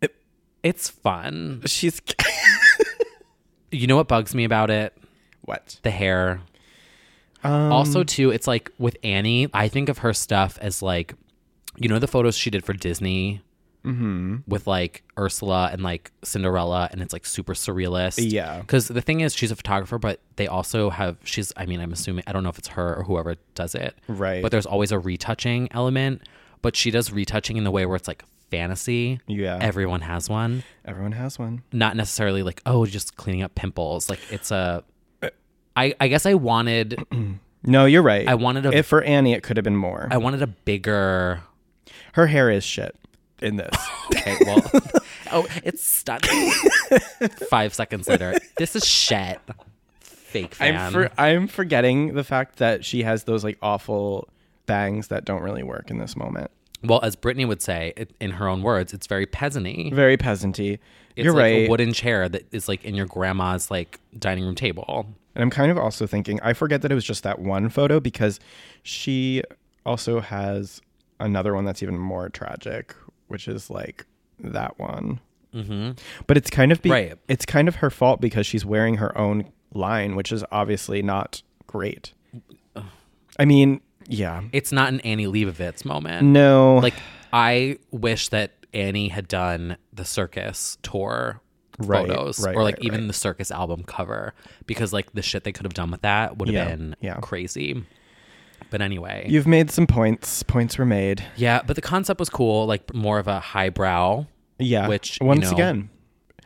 it, 0.00 0.14
it's 0.62 0.88
fun. 0.88 1.62
She's 1.66 2.00
You 3.70 3.86
know 3.86 3.96
what 3.96 4.08
bugs 4.08 4.34
me 4.34 4.44
about 4.44 4.70
it? 4.70 4.96
what? 5.42 5.78
The 5.82 5.90
hair. 5.90 6.40
Um, 7.44 7.72
also, 7.72 8.02
too, 8.04 8.30
it's 8.30 8.46
like 8.46 8.70
with 8.78 8.96
Annie, 9.02 9.48
I 9.54 9.68
think 9.68 9.88
of 9.88 9.98
her 9.98 10.12
stuff 10.12 10.58
as 10.60 10.82
like, 10.82 11.14
you 11.76 11.88
know, 11.88 11.98
the 11.98 12.06
photos 12.08 12.36
she 12.36 12.50
did 12.50 12.64
for 12.64 12.72
Disney 12.72 13.42
Mm-hmm. 13.84 14.38
with 14.48 14.66
like 14.66 15.02
Ursula 15.18 15.70
and 15.72 15.82
like 15.82 16.10
Cinderella, 16.22 16.88
and 16.92 17.00
it's 17.00 17.12
like 17.12 17.24
super 17.24 17.54
surrealist. 17.54 18.16
Yeah. 18.18 18.60
Because 18.60 18.88
the 18.88 19.00
thing 19.00 19.20
is, 19.20 19.34
she's 19.34 19.50
a 19.52 19.56
photographer, 19.56 19.98
but 19.98 20.20
they 20.36 20.46
also 20.46 20.90
have, 20.90 21.16
she's, 21.24 21.52
I 21.56 21.64
mean, 21.64 21.80
I'm 21.80 21.92
assuming, 21.92 22.24
I 22.26 22.32
don't 22.32 22.42
know 22.42 22.50
if 22.50 22.58
it's 22.58 22.68
her 22.68 22.96
or 22.96 23.04
whoever 23.04 23.36
does 23.54 23.74
it. 23.74 23.96
Right. 24.08 24.42
But 24.42 24.50
there's 24.50 24.66
always 24.66 24.92
a 24.92 24.98
retouching 24.98 25.68
element, 25.70 26.22
but 26.60 26.76
she 26.76 26.90
does 26.90 27.12
retouching 27.12 27.56
in 27.56 27.64
the 27.64 27.70
way 27.70 27.86
where 27.86 27.96
it's 27.96 28.08
like 28.08 28.24
fantasy. 28.50 29.20
Yeah. 29.26 29.58
Everyone 29.60 30.00
has 30.02 30.28
one. 30.28 30.62
Everyone 30.84 31.12
has 31.12 31.38
one. 31.38 31.62
Not 31.72 31.96
necessarily 31.96 32.42
like, 32.42 32.62
oh, 32.66 32.86
just 32.86 33.16
cleaning 33.16 33.42
up 33.42 33.54
pimples. 33.54 34.08
Like 34.08 34.20
it's 34.30 34.50
a, 34.50 34.84
uh, 35.22 35.28
I, 35.76 35.94
I 36.00 36.08
guess 36.08 36.26
I 36.26 36.34
wanted, 36.34 37.02
No, 37.64 37.86
you're 37.86 38.02
right. 38.02 38.26
I 38.28 38.34
wanted 38.36 38.66
a- 38.66 38.76
if 38.76 38.86
for 38.86 39.02
Annie, 39.02 39.32
it 39.32 39.42
could 39.42 39.56
have 39.56 39.64
been 39.64 39.76
more. 39.76 40.08
I 40.10 40.16
wanted 40.16 40.42
a 40.42 40.46
bigger, 40.46 41.40
Her 42.12 42.26
hair 42.28 42.50
is 42.50 42.64
shit 42.64 42.94
in 43.42 43.56
this. 43.56 43.74
okay, 44.14 44.36
well, 44.46 44.62
oh, 45.32 45.46
it's 45.64 45.84
stunning. 45.84 46.52
Five 47.50 47.74
seconds 47.74 48.08
later, 48.08 48.34
this 48.56 48.74
is 48.76 48.84
shit. 48.86 49.40
Fake 50.00 50.54
fan. 50.54 50.76
I'm 50.76 50.92
for, 50.92 51.10
I'm 51.18 51.48
forgetting 51.48 52.14
the 52.14 52.24
fact 52.24 52.58
that 52.58 52.84
she 52.84 53.02
has 53.02 53.24
those 53.24 53.42
like 53.44 53.58
awful 53.62 54.28
bangs 54.66 55.08
that 55.08 55.24
don't 55.24 55.42
really 55.42 55.62
work 55.62 55.90
in 55.90 55.98
this 55.98 56.16
moment. 56.16 56.50
Well, 56.82 57.00
as 57.02 57.16
Britney 57.16 57.46
would 57.46 57.60
say, 57.60 57.92
it, 57.96 58.12
in 58.20 58.32
her 58.32 58.48
own 58.48 58.62
words, 58.62 58.94
it's 58.94 59.06
very 59.06 59.26
peasanty. 59.26 59.92
Very 59.92 60.16
peasanty. 60.16 60.78
It's 61.16 61.24
you're 61.24 61.32
like 61.34 61.42
right. 61.42 61.66
a 61.66 61.68
wooden 61.68 61.92
chair 61.92 62.28
that 62.28 62.46
is 62.52 62.68
like 62.68 62.84
in 62.84 62.94
your 62.94 63.06
grandma's 63.06 63.70
like 63.70 63.98
dining 64.18 64.44
room 64.44 64.54
table. 64.54 65.06
And 65.34 65.42
I'm 65.42 65.50
kind 65.50 65.70
of 65.70 65.78
also 65.78 66.06
thinking, 66.06 66.38
I 66.42 66.52
forget 66.52 66.82
that 66.82 66.92
it 66.92 66.94
was 66.94 67.04
just 67.04 67.22
that 67.24 67.40
one 67.40 67.68
photo 67.68 67.98
because 68.00 68.38
she 68.84 69.42
also 69.84 70.20
has 70.20 70.80
another 71.20 71.54
one 71.54 71.64
that's 71.64 71.82
even 71.82 71.98
more 71.98 72.28
tragic, 72.28 72.94
which 73.26 73.48
is 73.48 73.70
like 73.70 74.06
that 74.40 74.78
one. 74.78 75.20
Mm-hmm. 75.54 75.92
But 76.28 76.36
it's 76.36 76.50
kind 76.50 76.70
of 76.70 76.80
be- 76.82 76.90
Right. 76.90 77.18
it's 77.26 77.44
kind 77.46 77.66
of 77.68 77.76
her 77.76 77.90
fault 77.90 78.20
because 78.20 78.46
she's 78.46 78.64
wearing 78.64 78.96
her 78.96 79.16
own 79.18 79.50
line, 79.74 80.14
which 80.14 80.30
is 80.30 80.44
obviously 80.52 81.02
not 81.02 81.42
great. 81.66 82.12
I 83.40 83.44
mean, 83.44 83.80
yeah, 84.08 84.42
It's 84.52 84.72
not 84.72 84.88
an 84.92 85.00
Annie 85.00 85.26
Leibovitz 85.26 85.84
moment. 85.84 86.26
no, 86.26 86.76
Like 86.78 86.94
I 87.32 87.78
wish 87.90 88.28
that 88.30 88.52
Annie 88.74 89.08
had 89.08 89.28
done 89.28 89.76
the 89.92 90.04
circus 90.04 90.78
tour 90.82 91.40
Right, 91.80 92.08
photos 92.08 92.40
right, 92.44 92.56
or 92.56 92.64
like 92.64 92.76
right, 92.78 92.84
even 92.84 93.06
the 93.06 93.12
circus 93.12 93.52
album 93.52 93.84
cover 93.84 94.34
because 94.66 94.92
like 94.92 95.12
the 95.12 95.22
shit 95.22 95.44
they 95.44 95.52
could 95.52 95.64
have 95.64 95.74
done 95.74 95.92
with 95.92 96.02
that 96.02 96.36
would 96.38 96.48
have 96.48 96.54
Yeah, 96.54 96.74
been 96.74 96.96
yeah. 97.00 97.18
crazy. 97.20 97.84
But 98.70 98.80
anyway, 98.82 99.26
you've 99.28 99.46
made 99.46 99.70
some 99.70 99.86
points. 99.86 100.42
Points 100.42 100.76
were 100.76 100.84
made. 100.84 101.24
yeah, 101.36 101.62
but 101.64 101.76
the 101.76 101.82
concept 101.82 102.18
was 102.18 102.28
cool, 102.28 102.66
like 102.66 102.92
more 102.92 103.18
of 103.20 103.28
a 103.28 103.38
highbrow. 103.38 104.26
Yeah. 104.58 104.88
Which, 104.88 105.18
you 105.20 105.26
once 105.28 105.44
know- 105.44 105.52
again, 105.52 105.88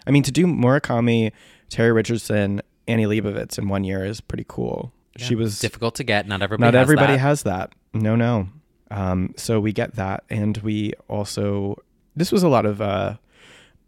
I 0.06 0.10
mean, 0.10 0.22
to 0.24 0.30
do 0.30 0.46
Murakami, 0.46 1.32
Terry 1.70 1.92
Richardson, 1.92 2.60
Annie 2.86 3.06
Leibovitz 3.06 3.58
in 3.58 3.68
one 3.70 3.84
year 3.84 4.04
is 4.04 4.20
pretty 4.20 4.44
cool. 4.46 4.92
She 5.16 5.34
was 5.34 5.58
difficult 5.58 5.94
to 5.96 6.04
get. 6.04 6.26
Not 6.26 6.42
everybody. 6.42 6.66
not 6.66 6.74
has 6.74 6.82
everybody 6.82 7.12
that. 7.14 7.18
has 7.18 7.42
that. 7.42 7.72
No, 7.92 8.16
no. 8.16 8.48
Um, 8.90 9.34
so 9.36 9.60
we 9.60 9.72
get 9.72 9.96
that, 9.96 10.24
and 10.30 10.56
we 10.58 10.92
also 11.08 11.82
this 12.14 12.30
was 12.30 12.42
a 12.42 12.48
lot 12.48 12.66
of 12.66 12.80
uh, 12.80 13.16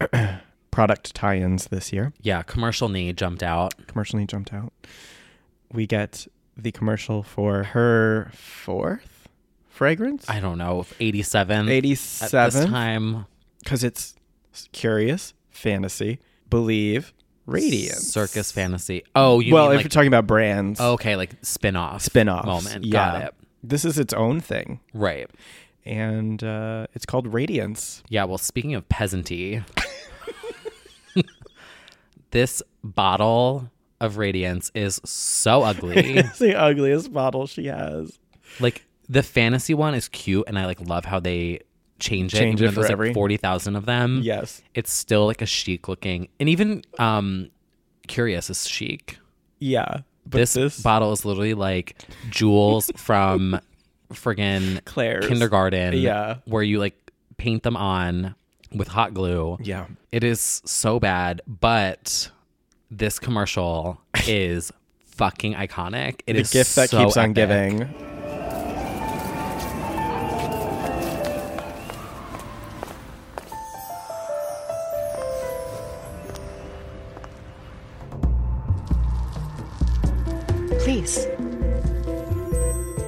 product 0.71 1.15
tie-ins 1.15 1.67
this 1.69 1.93
year. 1.93 2.13
Yeah, 2.21 2.43
commercial 2.43 2.89
need 2.89 3.17
jumped 3.17 3.43
out. 3.43 3.87
Commercially 3.87 4.27
jumped 4.27 4.53
out. 4.53 4.73
We 5.73 5.87
get 5.87 6.27
the 6.57 6.73
commercial 6.73 7.23
for 7.23 7.65
her 7.65 8.31
fourth 8.33 9.29
fragrance, 9.69 10.29
I 10.29 10.41
don't 10.41 10.59
know, 10.59 10.87
eighty-seven. 11.01 11.61
At 11.61 11.65
this 11.67 11.73
eighty-seven, 11.73 12.71
time, 12.71 13.27
because 13.63 13.85
it's 13.85 14.15
curious, 14.73 15.35
fantasy, 15.51 16.21
believe, 16.49 17.13
radiance, 17.47 18.09
circus 18.13 18.51
fantasy. 18.53 19.03
Oh, 19.15 19.41
you 19.41 19.53
well, 19.55 19.65
mean 19.67 19.73
if 19.73 19.77
like 19.79 19.85
you're 19.85 19.89
talking 19.91 20.09
about 20.09 20.27
brands, 20.27 20.81
okay, 20.81 21.17
like 21.17 21.33
spin-off, 21.43 22.03
spin-offs, 22.03 22.47
moment. 22.47 22.85
yeah. 22.85 22.93
Got 22.93 23.23
it. 23.23 23.35
This 23.63 23.85
is 23.85 23.99
its 23.99 24.13
own 24.13 24.41
thing, 24.41 24.81
Right. 24.93 25.29
and 25.87 26.43
uh, 26.45 26.87
it's 26.95 27.07
called 27.07 27.27
Radiance. 27.33 28.03
Yeah, 28.09 28.25
well, 28.25 28.39
speaking 28.39 28.75
of 28.75 28.89
peasanty, 28.89 29.63
this 32.31 32.63
bottle 32.83 33.71
of 34.01 34.17
radiance 34.19 34.71
is 34.75 35.01
so 35.05 35.63
ugly. 35.63 35.95
it's 36.19 36.39
the 36.39 36.55
ugliest 36.55 37.13
bottle 37.13 37.47
she 37.47 37.67
has. 37.67 38.19
like 38.61 38.85
the 39.09 39.23
fantasy 39.23 39.75
one 39.75 39.95
is 39.95 40.09
cute, 40.09 40.45
and 40.47 40.59
I 40.59 40.67
like 40.67 40.81
love 40.81 41.05
how 41.05 41.21
they 41.21 41.61
change 41.99 42.35
it. 42.35 42.39
Change 42.39 42.61
even 42.61 42.65
it 42.73 42.75
though 42.75 42.81
there's 42.83 42.87
for 42.89 42.93
every- 42.93 43.09
like 43.09 43.15
forty 43.15 43.37
thousand 43.37 43.77
of 43.77 43.87
them. 43.87 44.21
Yes. 44.23 44.63
it's 44.75 44.93
still 44.93 45.27
like 45.27 45.43
a 45.43 45.47
chic 45.47 45.89
looking, 45.89 46.29
and 46.41 46.49
even 46.49 46.83
um, 46.99 47.51
curious 48.07 48.51
is 48.51 48.69
chic. 48.69 49.19
Yeah. 49.59 50.01
But 50.27 50.39
this, 50.39 50.55
this, 50.55 50.81
bottle 50.83 51.13
is 51.13 51.25
literally 51.25 51.55
like 51.55 51.97
jewels 52.31 52.91
from 52.97 53.61
friggin' 54.13 54.85
Claire's. 54.85 55.27
kindergarten. 55.27 55.95
Yeah. 55.95 56.37
where 56.47 56.63
you 56.63 56.79
like 56.79 56.97
paint 57.37 57.63
them 57.63 57.77
on 57.77 58.35
with 58.75 58.89
hot 58.89 59.13
glue. 59.15 59.59
Yeah. 59.61 59.87
It 60.13 60.25
is 60.25 60.63
so 60.65 60.99
bad, 60.99 61.43
but 61.47 62.31
this 62.91 63.19
commercial 63.19 64.01
is 64.27 64.73
fucking 65.05 65.55
iconic. 65.55 66.21
It 66.27 66.35
the 66.35 66.41
is 66.41 66.51
gift 66.53 66.75
that 66.77 66.91
so 66.91 67.05
keeps 67.05 67.17
on 67.17 67.31
epic. 67.31 67.35
giving. 67.35 68.14
Face. 81.05 81.27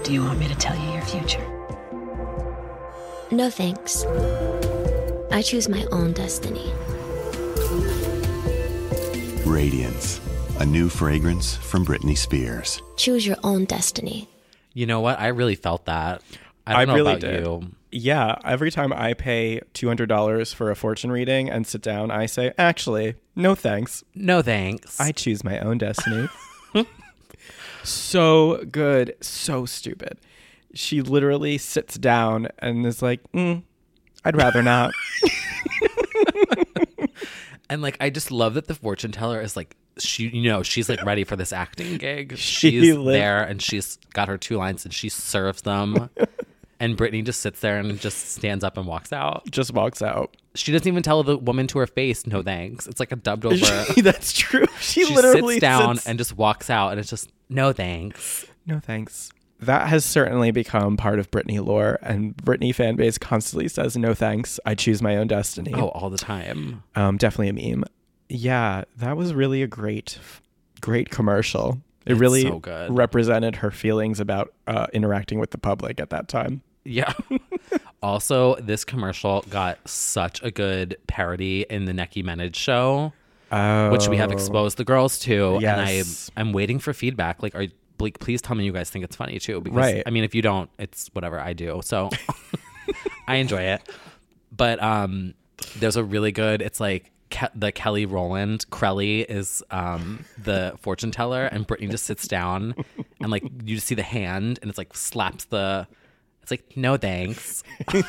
Do 0.04 0.12
you 0.12 0.22
want 0.22 0.38
me 0.38 0.48
to 0.48 0.54
tell 0.54 0.76
you 0.76 0.92
your 0.92 1.02
future? 1.02 1.44
No 3.30 3.50
thanks. 3.50 4.04
I 5.30 5.42
choose 5.42 5.68
my 5.68 5.84
own 5.90 6.12
destiny. 6.12 6.72
Radiance, 9.44 10.20
a 10.58 10.66
new 10.66 10.88
fragrance 10.88 11.56
from 11.56 11.84
Britney 11.84 12.16
Spears. 12.16 12.82
Choose 12.96 13.26
your 13.26 13.36
own 13.42 13.64
destiny. 13.64 14.28
You 14.74 14.86
know 14.86 15.00
what? 15.00 15.18
I 15.18 15.28
really 15.28 15.54
felt 15.54 15.86
that. 15.86 16.22
I 16.66 16.84
don't 16.84 16.88
know 16.88 16.94
really 16.94 17.12
about 17.12 17.20
did. 17.20 17.44
you. 17.44 17.72
Yeah, 17.92 18.36
every 18.44 18.70
time 18.70 18.92
I 18.92 19.14
pay 19.14 19.60
$200 19.74 20.54
for 20.54 20.70
a 20.70 20.76
fortune 20.76 21.10
reading 21.10 21.48
and 21.48 21.66
sit 21.66 21.80
down, 21.80 22.10
I 22.10 22.26
say, 22.26 22.52
actually, 22.58 23.14
no 23.34 23.54
thanks. 23.54 24.04
No 24.14 24.42
thanks. 24.42 25.00
I 25.00 25.12
choose 25.12 25.44
my 25.44 25.58
own 25.60 25.78
destiny. 25.78 26.28
so 27.86 28.64
good, 28.70 29.14
so 29.20 29.64
stupid. 29.66 30.18
She 30.74 31.00
literally 31.02 31.58
sits 31.58 31.96
down 31.96 32.48
and 32.58 32.84
is 32.86 33.00
like, 33.02 33.20
mm, 33.32 33.62
I'd 34.24 34.36
rather 34.36 34.62
not. 34.62 34.92
and 37.70 37.82
like 37.82 37.96
I 38.00 38.10
just 38.10 38.30
love 38.30 38.54
that 38.54 38.66
the 38.66 38.74
fortune 38.74 39.12
teller 39.12 39.40
is 39.40 39.56
like 39.56 39.76
she 39.98 40.28
you 40.28 40.50
know, 40.50 40.62
she's 40.62 40.88
like 40.88 41.02
ready 41.04 41.24
for 41.24 41.36
this 41.36 41.52
acting 41.52 41.96
gig. 41.96 42.36
She 42.36 42.70
She's 42.70 42.94
lit- 42.96 43.12
there 43.14 43.42
and 43.42 43.60
she's 43.62 43.96
got 44.12 44.28
her 44.28 44.38
two 44.38 44.56
lines 44.56 44.84
and 44.84 44.92
she 44.92 45.08
serves 45.08 45.62
them. 45.62 46.10
and 46.80 46.96
Britney 46.96 47.24
just 47.24 47.40
sits 47.40 47.60
there 47.60 47.78
and 47.78 47.98
just 47.98 48.32
stands 48.32 48.62
up 48.62 48.76
and 48.76 48.86
walks 48.86 49.12
out. 49.12 49.44
Just 49.50 49.72
walks 49.72 50.02
out. 50.02 50.36
She 50.54 50.72
doesn't 50.72 50.86
even 50.88 51.02
tell 51.02 51.22
the 51.22 51.36
woman 51.38 51.66
to 51.68 51.78
her 51.78 51.86
face, 51.86 52.26
no 52.26 52.42
thanks. 52.42 52.86
It's 52.86 53.00
like 53.00 53.12
a 53.12 53.16
dubbed 53.16 53.46
over. 53.46 53.84
That's 54.02 54.32
true. 54.32 54.66
She, 54.80 55.04
she 55.04 55.14
literally 55.14 55.54
sits 55.54 55.60
down 55.62 55.96
sits- 55.96 56.06
and 56.06 56.18
just 56.18 56.36
walks 56.36 56.68
out 56.70 56.90
and 56.90 57.00
it's 57.00 57.10
just 57.10 57.30
no 57.48 57.72
thanks. 57.72 58.46
No 58.66 58.80
thanks. 58.80 59.32
That 59.60 59.88
has 59.88 60.04
certainly 60.04 60.50
become 60.50 60.96
part 60.96 61.18
of 61.18 61.30
Britney 61.30 61.64
lore, 61.64 61.98
and 62.02 62.36
Britney 62.36 62.74
fan 62.74 62.96
base 62.96 63.16
constantly 63.16 63.68
says, 63.68 63.96
"No 63.96 64.12
thanks, 64.12 64.60
I 64.66 64.74
choose 64.74 65.00
my 65.00 65.16
own 65.16 65.28
destiny." 65.28 65.72
Oh, 65.74 65.88
all 65.88 66.10
the 66.10 66.18
time. 66.18 66.82
um, 66.94 67.16
definitely 67.16 67.70
a 67.70 67.76
meme. 67.76 67.84
Yeah, 68.28 68.84
that 68.98 69.16
was 69.16 69.32
really 69.32 69.62
a 69.62 69.66
great, 69.66 70.18
great 70.80 71.10
commercial. 71.10 71.80
It 72.04 72.12
It's 72.12 72.20
really 72.20 72.42
so 72.42 72.60
represented 72.90 73.56
her 73.56 73.70
feelings 73.70 74.20
about 74.20 74.52
uh, 74.66 74.86
interacting 74.92 75.38
with 75.38 75.50
the 75.50 75.58
public 75.58 76.00
at 76.00 76.10
that 76.10 76.28
time. 76.28 76.62
Yeah. 76.84 77.12
also, 78.02 78.56
this 78.56 78.84
commercial 78.84 79.44
got 79.50 79.88
such 79.88 80.42
a 80.42 80.50
good 80.50 80.96
parody 81.06 81.66
in 81.68 81.86
the 81.86 81.92
Necki 81.92 82.22
Menage 82.22 82.56
show. 82.56 83.12
Which 83.50 84.08
we 84.08 84.16
have 84.16 84.30
Oh. 84.30 84.34
exposed 84.34 84.76
the 84.76 84.84
girls 84.84 85.18
to. 85.20 85.58
Yes. 85.60 86.30
And 86.36 86.36
I, 86.36 86.40
I'm 86.40 86.52
waiting 86.52 86.78
for 86.78 86.92
feedback. 86.92 87.42
Like, 87.42 87.54
are 87.54 87.66
Blake, 87.98 88.18
please 88.18 88.42
tell 88.42 88.54
me 88.56 88.64
you 88.64 88.72
guys 88.72 88.90
think 88.90 89.04
it's 89.04 89.16
funny 89.16 89.38
too. 89.38 89.60
Because 89.60 89.76
Right. 89.76 90.02
I 90.04 90.10
mean, 90.10 90.24
if 90.24 90.34
you 90.34 90.42
don't, 90.42 90.68
it's 90.78 91.08
whatever 91.14 91.40
I 91.40 91.52
do. 91.54 91.80
So 91.82 92.10
I 93.28 93.36
enjoy 93.36 93.62
it. 93.62 93.82
But 94.54 94.82
um, 94.82 95.34
there's 95.78 95.96
a 95.96 96.04
really 96.04 96.32
good. 96.32 96.60
It's 96.62 96.80
like 96.80 97.10
Ke- 97.30 97.50
the 97.54 97.72
Kelly 97.72 98.06
Rowland 98.06 98.66
Crelly 98.70 99.24
is 99.28 99.62
um 99.70 100.24
the 100.42 100.74
fortune 100.80 101.10
teller, 101.10 101.46
and 101.46 101.66
Britney 101.66 101.90
just 101.90 102.04
sits 102.04 102.28
down, 102.28 102.74
and 103.20 103.30
like 103.30 103.42
you 103.64 103.74
just 103.76 103.86
see 103.88 103.94
the 103.96 104.02
hand, 104.02 104.58
and 104.62 104.68
it's 104.68 104.78
like 104.78 104.94
slaps 104.96 105.44
the. 105.46 105.86
It's 106.42 106.50
like 106.52 106.76
no 106.76 106.96
thanks. 106.96 107.64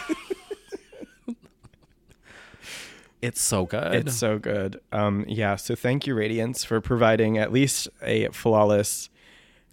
it's 3.27 3.41
so 3.41 3.65
good. 3.65 3.93
It's 3.95 4.15
so 4.15 4.39
good. 4.39 4.79
Um, 4.91 5.25
yeah. 5.27 5.55
So 5.55 5.75
thank 5.75 6.07
you, 6.07 6.15
Radiance, 6.15 6.63
for 6.63 6.81
providing 6.81 7.37
at 7.37 7.51
least 7.51 7.87
a 8.01 8.27
flawless 8.29 9.09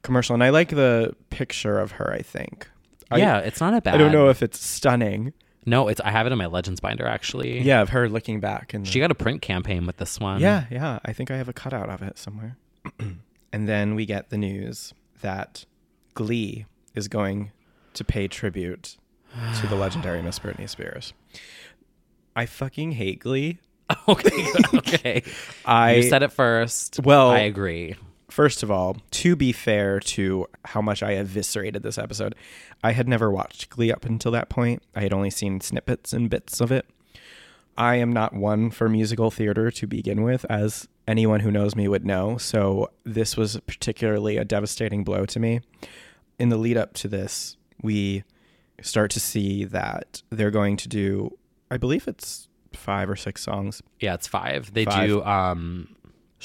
commercial. 0.03 0.35
And 0.35 0.43
I 0.45 0.51
like 0.51 0.69
the 0.71 1.15
picture 1.31 1.79
of 1.79 1.93
her. 1.93 2.13
I 2.13 2.23
think. 2.23 2.69
I- 3.11 3.19
yeah, 3.19 3.39
it's 3.39 3.61
not 3.61 3.75
a 3.75 3.81
bad. 3.81 3.95
I 3.95 3.99
don't 3.99 4.13
know 4.13 4.29
if 4.29 4.43
it's 4.43 4.65
stunning. 4.65 5.33
No, 5.67 5.89
it's 5.89 6.01
I 6.03 6.11
have 6.11 6.27
it 6.27 6.33
in 6.33 6.39
my 6.39 6.47
Legends 6.47 6.81
binder 6.81 7.07
actually. 7.07 7.61
Yeah, 7.61 7.81
of 7.81 7.89
her 7.91 8.09
looking 8.09 8.39
back 8.41 8.75
and 8.75 8.87
She 8.87 9.01
got 9.01 9.11
a 9.11 9.15
print 9.15 9.41
campaign 9.41 9.87
with 9.87 9.97
this 9.97 10.21
one. 10.21 10.41
Yeah, 10.41 10.65
yeah. 10.71 10.99
I 11.05 11.13
think 11.15 11.31
I 11.31 11.37
have 11.39 11.49
a 11.49 11.53
cutout 11.55 11.89
of 11.89 12.03
it 12.03 12.19
somewhere. 12.19 12.57
and 13.53 13.69
then 13.69 13.95
we 13.95 14.05
get 14.05 14.29
the 14.31 14.37
news 14.39 14.93
that 15.23 15.65
Glee 16.15 16.67
is 16.95 17.09
going 17.09 17.51
to 17.95 18.05
pay 18.05 18.29
tribute 18.29 18.97
to 19.61 19.67
the 19.67 19.75
legendary 19.75 20.21
Miss 20.23 20.39
Britney 20.39 20.69
Spears. 20.69 21.13
I 22.37 22.47
fucking 22.47 22.93
hate 22.93 23.21
Glee. 23.21 23.59
okay. 24.09 24.47
Okay. 24.75 25.23
I 25.65 25.95
you 25.97 26.03
said 26.05 26.23
it 26.23 26.33
first. 26.33 27.01
Well, 27.03 27.31
I 27.31 27.41
agree. 27.41 27.97
First 28.31 28.63
of 28.63 28.71
all, 28.71 28.97
to 29.13 29.37
be 29.37 29.53
fair 29.53 30.01
to 30.01 30.47
how 30.65 30.81
much 30.81 31.03
I 31.03 31.13
eviscerated 31.13 31.83
this 31.83 31.99
episode, 31.99 32.35
I 32.83 32.93
had 32.93 33.09
never 33.09 33.31
watched 33.31 33.71
Glee 33.71 33.93
up 33.93 34.05
until 34.05 34.33
that 34.33 34.49
point. 34.49 34.83
I 34.95 35.03
had 35.03 35.13
only 35.13 35.31
seen 35.31 35.61
snippets 35.61 36.13
and 36.13 36.31
bits 36.31 36.61
of 36.61 36.73
it. 36.73 36.87
I 37.77 37.97
am 37.97 38.13
not 38.13 38.33
one 38.33 38.71
for 38.71 38.89
musical 38.89 39.31
theater 39.31 39.71
to 39.71 39.87
begin 39.87 40.23
with, 40.23 40.45
as 40.49 40.89
anyone 41.09 41.41
who 41.41 41.51
knows 41.51 41.75
me 41.77 41.89
would 41.89 42.05
know. 42.07 42.37
So 42.39 42.91
this 43.05 43.37
was 43.37 43.59
particularly 43.67 44.37
a 44.37 44.45
devastating 44.45 45.05
blow 45.05 45.27
to 45.27 45.41
me. 45.41 45.61
In 46.39 46.49
the 46.49 46.57
lead 46.57 46.77
up 46.77 46.95
to 46.95 47.09
this, 47.09 47.57
we 47.83 48.25
start 48.81 49.11
to 49.13 49.21
see 49.21 49.65
that 49.65 50.23
they're 50.31 50.51
going 50.51 50.77
to 50.79 50.89
do, 50.89 51.37
I 51.75 51.77
believe 51.77 52.07
it's 52.07 52.49
five 52.73 53.11
or 53.11 53.17
six 53.17 53.43
songs. 53.43 53.83
Yeah, 53.99 54.15
it's 54.15 54.29
five. 54.29 54.73
They 54.73 54.85
Five. 54.85 55.09
do 55.09 55.23
um 55.25 55.89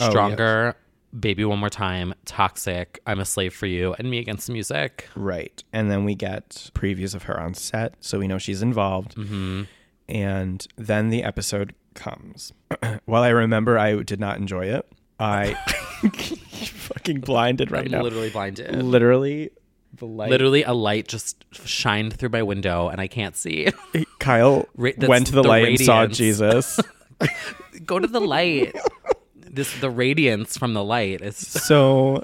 Oh. 0.01 0.09
Stronger, 0.09 0.75
Baby 1.19 1.43
One 1.43 1.59
More 1.59 1.69
Time, 1.69 2.13
Toxic, 2.25 2.99
I'm 3.05 3.19
a 3.19 3.25
Slave 3.25 3.53
for 3.53 3.65
You, 3.65 3.93
and 3.99 4.09
Me 4.09 4.17
Against 4.19 4.47
the 4.47 4.53
Music. 4.53 5.09
Right. 5.15 5.61
And 5.73 5.91
then 5.91 6.05
we 6.05 6.15
get 6.15 6.71
previews 6.73 7.13
of 7.13 7.23
her 7.23 7.37
on 7.39 7.53
set, 7.53 7.95
so 7.99 8.17
we 8.17 8.27
know 8.27 8.37
she's 8.37 8.61
involved. 8.61 9.15
Mm-hmm. 9.15 9.63
And 10.07 10.65
then 10.77 11.09
the 11.09 11.23
episode 11.23 11.75
comes. 11.95 12.53
While 13.05 13.23
I 13.23 13.29
remember 13.29 13.77
I 13.77 14.01
did 14.03 14.19
not 14.21 14.37
enjoy 14.37 14.67
it, 14.67 14.89
I 15.19 15.53
fucking 16.01 17.19
blinded 17.21 17.71
right 17.71 17.85
I'm 17.85 17.91
now. 17.91 18.01
literally 18.01 18.29
blinded. 18.29 18.73
Literally, 18.81 19.49
the 19.95 20.05
light. 20.05 20.29
Literally, 20.29 20.63
a 20.63 20.73
light 20.73 21.07
just 21.09 21.43
shined 21.51 22.13
through 22.13 22.29
my 22.29 22.43
window, 22.43 22.87
and 22.87 23.01
I 23.01 23.07
can't 23.07 23.35
see. 23.35 23.67
Kyle 24.19 24.67
Ra- 24.75 24.91
went 24.99 25.27
to 25.27 25.33
the, 25.33 25.41
the 25.41 25.47
light 25.47 25.67
and 25.67 25.79
saw. 25.79 26.05
Jesus. 26.05 26.79
Go 27.85 27.99
to 27.99 28.07
the 28.07 28.21
light. 28.21 28.75
this 29.35 29.77
the 29.79 29.89
radiance 29.89 30.57
from 30.57 30.73
the 30.73 30.83
light 30.83 31.21
is 31.21 31.35
so, 31.37 32.23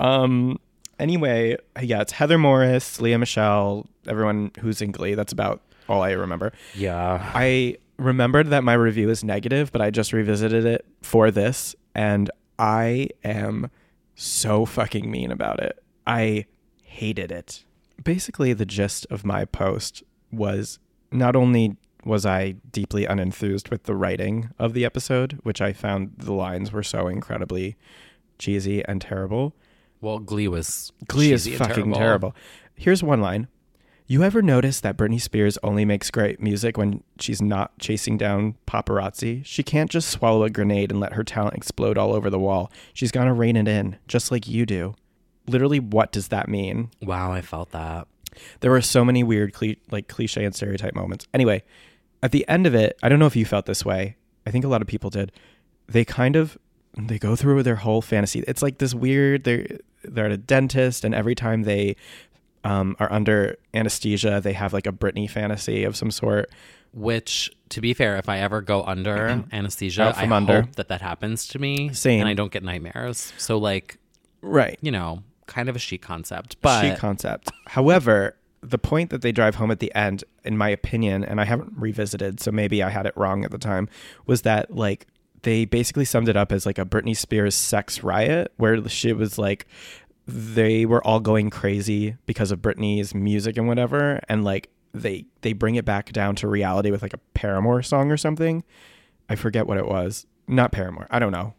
um, 0.00 0.58
anyway, 0.98 1.56
yeah, 1.80 2.02
it's 2.02 2.12
Heather 2.12 2.38
Morris, 2.38 3.00
Lea 3.00 3.16
Michele, 3.16 3.86
everyone 4.06 4.50
who's 4.60 4.82
in 4.82 4.90
Glee. 4.90 5.14
That's 5.14 5.32
about 5.32 5.62
all 5.88 6.02
I 6.02 6.10
remember. 6.12 6.52
yeah. 6.74 7.30
I 7.34 7.78
remembered 7.96 8.48
that 8.48 8.62
my 8.62 8.74
review 8.74 9.08
is 9.10 9.24
negative, 9.24 9.72
but 9.72 9.80
I 9.80 9.90
just 9.90 10.12
revisited 10.12 10.64
it 10.66 10.84
for 11.02 11.30
this, 11.30 11.74
and 11.94 12.30
I 12.58 13.08
am 13.24 13.70
so 14.14 14.64
fucking 14.66 15.10
mean 15.10 15.30
about 15.30 15.60
it. 15.60 15.82
I 16.06 16.44
hated 16.82 17.32
it. 17.32 17.64
Basically, 18.04 18.52
the 18.52 18.66
gist 18.66 19.06
of 19.10 19.24
my 19.24 19.44
post 19.46 20.02
was 20.30 20.78
not 21.10 21.36
only 21.36 21.76
was 22.04 22.24
I 22.24 22.52
deeply 22.72 23.04
unenthused 23.06 23.70
with 23.70 23.84
the 23.84 23.94
writing 23.94 24.50
of 24.58 24.72
the 24.72 24.84
episode, 24.84 25.38
which 25.42 25.60
I 25.60 25.72
found 25.72 26.12
the 26.16 26.32
lines 26.32 26.72
were 26.72 26.82
so 26.82 27.08
incredibly 27.08 27.76
cheesy 28.38 28.84
and 28.86 29.00
terrible. 29.00 29.54
Well, 30.00 30.18
Glee 30.18 30.48
was 30.48 30.92
Glee 31.06 31.32
is 31.32 31.44
cheesy 31.44 31.56
and 31.56 31.66
fucking 31.66 31.92
terrible. 31.92 32.34
Here's 32.74 33.02
one 33.02 33.20
line. 33.20 33.48
You 34.10 34.22
ever 34.22 34.40
notice 34.40 34.80
that 34.80 34.96
Britney 34.96 35.20
Spears 35.20 35.58
only 35.62 35.84
makes 35.84 36.10
great 36.10 36.40
music 36.40 36.78
when 36.78 37.02
she's 37.18 37.42
not 37.42 37.78
chasing 37.78 38.16
down 38.16 38.54
paparazzi? 38.66 39.44
She 39.44 39.62
can't 39.62 39.90
just 39.90 40.08
swallow 40.08 40.44
a 40.44 40.50
grenade 40.50 40.90
and 40.90 40.98
let 40.98 41.12
her 41.12 41.24
talent 41.24 41.56
explode 41.56 41.98
all 41.98 42.14
over 42.14 42.30
the 42.30 42.38
wall. 42.38 42.72
She's 42.94 43.12
gonna 43.12 43.34
rein 43.34 43.56
it 43.56 43.68
in, 43.68 43.98
just 44.06 44.30
like 44.30 44.48
you 44.48 44.64
do. 44.64 44.94
Literally, 45.46 45.80
what 45.80 46.10
does 46.10 46.28
that 46.28 46.48
mean? 46.48 46.90
Wow, 47.02 47.32
I 47.32 47.42
felt 47.42 47.72
that. 47.72 48.06
There 48.60 48.70
were 48.70 48.80
so 48.80 49.04
many 49.04 49.22
weird, 49.22 49.52
cli- 49.54 49.78
like 49.90 50.08
cliche 50.08 50.44
and 50.44 50.54
stereotype 50.54 50.94
moments. 50.94 51.26
Anyway, 51.34 51.62
at 52.22 52.32
the 52.32 52.46
end 52.48 52.66
of 52.66 52.74
it, 52.74 52.98
I 53.02 53.08
don't 53.08 53.18
know 53.18 53.26
if 53.26 53.36
you 53.36 53.44
felt 53.44 53.66
this 53.66 53.84
way. 53.84 54.16
I 54.46 54.50
think 54.50 54.64
a 54.64 54.68
lot 54.68 54.80
of 54.82 54.88
people 54.88 55.10
did. 55.10 55.32
They 55.86 56.04
kind 56.04 56.36
of 56.36 56.58
they 56.96 57.18
go 57.18 57.36
through 57.36 57.62
their 57.62 57.76
whole 57.76 58.02
fantasy. 58.02 58.42
It's 58.48 58.62
like 58.62 58.78
this 58.78 58.94
weird. 58.94 59.44
They're 59.44 59.66
they're 60.02 60.26
at 60.26 60.32
a 60.32 60.36
dentist, 60.36 61.04
and 61.04 61.14
every 61.14 61.34
time 61.34 61.62
they 61.64 61.96
um, 62.64 62.96
are 62.98 63.10
under 63.12 63.56
anesthesia, 63.74 64.40
they 64.42 64.52
have 64.54 64.72
like 64.72 64.86
a 64.86 64.92
Britney 64.92 65.28
fantasy 65.30 65.84
of 65.84 65.96
some 65.96 66.10
sort. 66.10 66.50
Which, 66.94 67.52
to 67.68 67.80
be 67.82 67.92
fair, 67.94 68.16
if 68.16 68.28
I 68.30 68.38
ever 68.38 68.62
go 68.62 68.82
under 68.82 69.44
anesthesia, 69.52 70.14
I 70.16 70.26
under. 70.26 70.62
hope 70.62 70.76
that 70.76 70.88
that 70.88 71.02
happens 71.02 71.46
to 71.48 71.58
me, 71.58 71.92
Same. 71.92 72.20
and 72.20 72.28
I 72.28 72.32
don't 72.34 72.50
get 72.50 72.62
nightmares. 72.62 73.32
So, 73.36 73.58
like, 73.58 73.98
Right. 74.40 74.78
you 74.80 74.90
know, 74.90 75.22
kind 75.48 75.68
of 75.68 75.74
a 75.74 75.78
chic 75.80 76.02
concept, 76.02 76.56
but 76.62 76.82
chic 76.82 76.98
concept. 76.98 77.50
However, 77.66 78.36
the 78.60 78.78
point 78.78 79.10
that 79.10 79.22
they 79.22 79.32
drive 79.32 79.56
home 79.56 79.70
at 79.70 79.80
the 79.80 79.92
end, 79.94 80.22
in 80.44 80.56
my 80.56 80.68
opinion, 80.68 81.24
and 81.24 81.40
I 81.40 81.44
haven't 81.44 81.72
revisited, 81.76 82.40
so 82.40 82.52
maybe 82.52 82.82
I 82.82 82.90
had 82.90 83.06
it 83.06 83.14
wrong 83.16 83.44
at 83.44 83.50
the 83.50 83.58
time, 83.58 83.88
was 84.26 84.42
that 84.42 84.74
like 84.74 85.06
they 85.42 85.64
basically 85.64 86.04
summed 86.04 86.28
it 86.28 86.36
up 86.36 86.52
as 86.52 86.66
like 86.66 86.78
a 86.78 86.84
Britney 86.84 87.16
Spears 87.16 87.54
sex 87.54 88.02
riot, 88.02 88.52
where 88.56 88.80
the 88.80 88.88
she 88.88 89.12
was 89.12 89.38
like 89.38 89.66
they 90.26 90.84
were 90.84 91.04
all 91.06 91.20
going 91.20 91.48
crazy 91.50 92.16
because 92.26 92.50
of 92.50 92.60
Britney's 92.60 93.14
music 93.14 93.56
and 93.56 93.66
whatever, 93.66 94.20
and 94.28 94.44
like 94.44 94.70
they 94.92 95.24
they 95.40 95.52
bring 95.52 95.76
it 95.76 95.84
back 95.84 96.12
down 96.12 96.34
to 96.36 96.48
reality 96.48 96.90
with 96.90 97.02
like 97.02 97.14
a 97.14 97.18
Paramore 97.34 97.82
song 97.82 98.10
or 98.10 98.16
something. 98.16 98.64
I 99.28 99.36
forget 99.36 99.66
what 99.66 99.78
it 99.78 99.86
was. 99.86 100.26
Not 100.46 100.72
Paramore. 100.72 101.06
I 101.10 101.18
don't 101.18 101.32
know. 101.32 101.54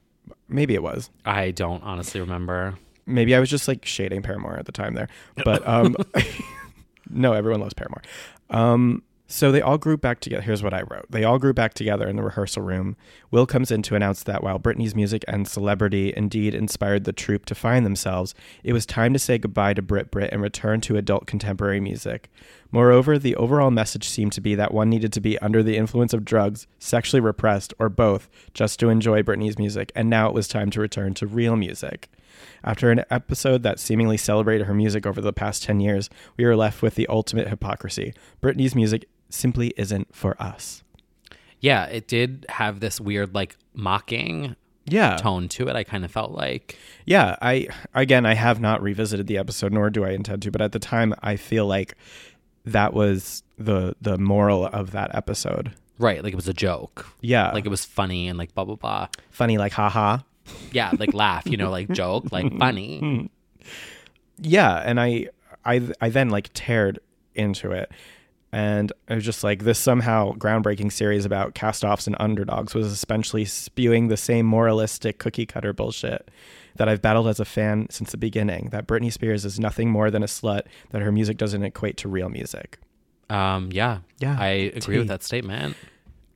Maybe 0.48 0.74
it 0.74 0.84
was. 0.84 1.10
I 1.26 1.52
don't 1.52 1.84
honestly 1.84 2.20
remember. 2.20 2.76
Maybe 3.10 3.36
I 3.36 3.40
was 3.40 3.50
just 3.50 3.68
like 3.68 3.86
shading 3.86 4.22
Paramore 4.22 4.58
at 4.58 4.66
the 4.66 4.72
time 4.72 4.94
there. 4.94 5.10
But 5.44 5.68
um 5.68 5.96
no, 7.10 7.34
everyone 7.34 7.62
loves 7.62 7.74
Paramore. 7.74 8.02
Um 8.50 9.04
so 9.32 9.52
they 9.52 9.62
all 9.62 9.78
group 9.78 10.02
back 10.02 10.22
together. 10.22 10.42
Here's 10.42 10.64
what 10.64 10.74
I 10.74 10.82
wrote. 10.82 11.06
They 11.08 11.24
all 11.24 11.38
group 11.38 11.56
back 11.56 11.76
together 11.76 12.08
in 12.08 12.16
the 12.16 12.24
rehearsal 12.24 12.64
room. 12.64 12.98
Will 13.30 13.46
comes 13.46 13.70
in 13.70 13.84
to 13.84 13.96
announce 13.96 14.24
that 14.24 14.42
while 14.42 14.58
Britney's 14.58 14.96
music 14.96 15.24
and 15.28 15.48
celebrity 15.48 16.12
indeed 16.18 16.56
inspired 16.56 17.04
the 17.04 17.14
troupe 17.14 17.46
to 17.46 17.54
find 17.54 17.86
themselves, 17.86 18.34
it 18.64 18.74
was 18.74 18.88
time 18.88 19.14
to 19.14 19.20
say 19.20 19.38
goodbye 19.38 19.76
to 19.76 19.84
Brit 19.84 20.10
Brit 20.10 20.34
and 20.34 20.42
return 20.42 20.82
to 20.82 20.98
adult 20.98 21.28
contemporary 21.28 21.80
music. 21.80 22.32
Moreover, 22.72 23.20
the 23.20 23.36
overall 23.36 23.70
message 23.70 24.10
seemed 24.10 24.32
to 24.32 24.42
be 24.42 24.56
that 24.56 24.74
one 24.74 24.90
needed 24.90 25.14
to 25.14 25.22
be 25.22 25.38
under 25.38 25.62
the 25.62 25.78
influence 25.78 26.12
of 26.12 26.26
drugs, 26.26 26.66
sexually 26.80 27.22
repressed, 27.22 27.72
or 27.78 27.88
both, 27.88 28.32
just 28.56 28.80
to 28.80 28.90
enjoy 28.90 29.22
Britney's 29.22 29.60
music, 29.60 29.92
and 29.96 30.10
now 30.10 30.28
it 30.28 30.34
was 30.34 30.48
time 30.48 30.72
to 30.72 30.82
return 30.82 31.14
to 31.14 31.28
real 31.28 31.56
music. 31.56 32.10
After 32.64 32.92
an 32.92 33.04
episode 33.10 33.64
that 33.64 33.80
seemingly 33.80 34.18
celebrated 34.18 34.68
her 34.68 34.74
music 34.74 35.06
over 35.06 35.22
the 35.22 35.34
past 35.34 35.64
10 35.64 35.80
years, 35.80 36.10
we 36.38 36.44
are 36.46 36.56
left 36.56 36.82
with 36.82 36.96
the 36.96 37.08
ultimate 37.08 37.48
hypocrisy. 37.50 38.14
Britney's 38.42 38.76
music 38.76 39.08
simply 39.30 39.74
isn't 39.78 40.14
for 40.16 40.42
us. 40.42 40.84
Yeah, 41.60 41.86
it 41.86 42.08
did 42.08 42.46
have 42.50 42.80
this 42.80 43.02
weird 43.02 43.36
like 43.36 43.56
mocking 43.74 44.56
Yeah. 44.86 45.18
tone 45.18 45.48
to 45.50 45.68
it. 45.68 45.76
I 45.76 45.84
kind 45.84 46.06
of 46.06 46.12
felt 46.12 46.32
like 46.32 46.78
Yeah, 47.06 47.36
I 47.42 47.68
again 47.94 48.26
I 48.26 48.34
have 48.36 48.60
not 48.62 48.82
revisited 48.82 49.28
the 49.28 49.38
episode 49.38 49.74
nor 49.74 49.90
do 49.90 50.06
I 50.06 50.12
intend 50.12 50.42
to, 50.44 50.52
but 50.52 50.62
at 50.62 50.72
the 50.72 50.80
time 50.80 51.14
I 51.22 51.36
feel 51.36 51.66
like 51.68 51.96
that 52.66 52.94
was 52.94 53.44
the 53.58 53.96
the 54.02 54.18
moral 54.18 54.66
of 54.68 54.92
that 54.92 55.14
episode. 55.14 55.72
right, 55.98 56.24
like 56.24 56.32
it 56.32 56.36
was 56.38 56.48
a 56.48 56.54
joke. 56.54 57.08
Yeah. 57.20 57.52
Like 57.52 57.66
it 57.66 57.70
was 57.70 57.84
funny 57.84 58.30
and 58.30 58.38
like 58.40 58.54
blah 58.56 58.64
blah 58.64 58.76
blah. 58.76 59.08
Funny 59.32 59.58
like 59.58 59.74
haha. 59.74 60.20
Yeah, 60.72 60.92
like 61.00 61.14
laugh, 61.14 61.46
you 61.48 61.58
know, 61.58 61.70
like 61.72 61.90
joke, 61.94 62.32
like 62.32 62.58
funny. 62.58 63.30
Yeah, 64.38 64.76
and 64.86 65.00
I 65.00 65.28
I 65.66 65.90
I 66.02 66.10
then 66.10 66.30
like 66.30 66.54
teared 66.54 66.98
into 67.36 67.72
it. 67.72 67.92
And 68.52 68.92
I 69.08 69.14
was 69.14 69.24
just 69.24 69.44
like, 69.44 69.64
this 69.64 69.78
somehow 69.78 70.34
groundbreaking 70.34 70.92
series 70.92 71.24
about 71.24 71.54
cast-offs 71.54 72.08
and 72.08 72.16
underdogs 72.20 72.74
was 72.74 72.88
essentially 72.88 73.46
spewing 73.46 74.08
the 74.08 74.18
same 74.18 74.48
moralistic 74.48 75.20
cookie 75.20 75.46
cutter 75.46 75.72
bullshit 75.72 76.32
that 76.78 76.90
I've 76.90 77.00
battled 77.00 77.28
as 77.28 77.40
a 77.40 77.46
fan 77.46 77.86
since 77.92 78.10
the 78.10 78.18
beginning. 78.18 78.70
That 78.72 78.88
Britney 78.88 79.14
Spears 79.14 79.46
is 79.46 79.60
nothing 79.60 79.92
more 79.92 80.10
than 80.10 80.24
a 80.24 80.26
slut. 80.26 80.64
That 80.90 81.04
her 81.04 81.12
music 81.12 81.38
doesn't 81.38 81.62
equate 81.62 81.98
to 81.98 82.10
real 82.10 82.28
music. 82.30 82.80
Um, 83.30 83.70
yeah, 83.72 84.00
Yeah, 84.20 84.36
I 84.40 84.48
agree 84.48 84.96
tea. 84.96 85.00
with 85.00 85.10
that 85.10 85.22
statement. 85.22 85.78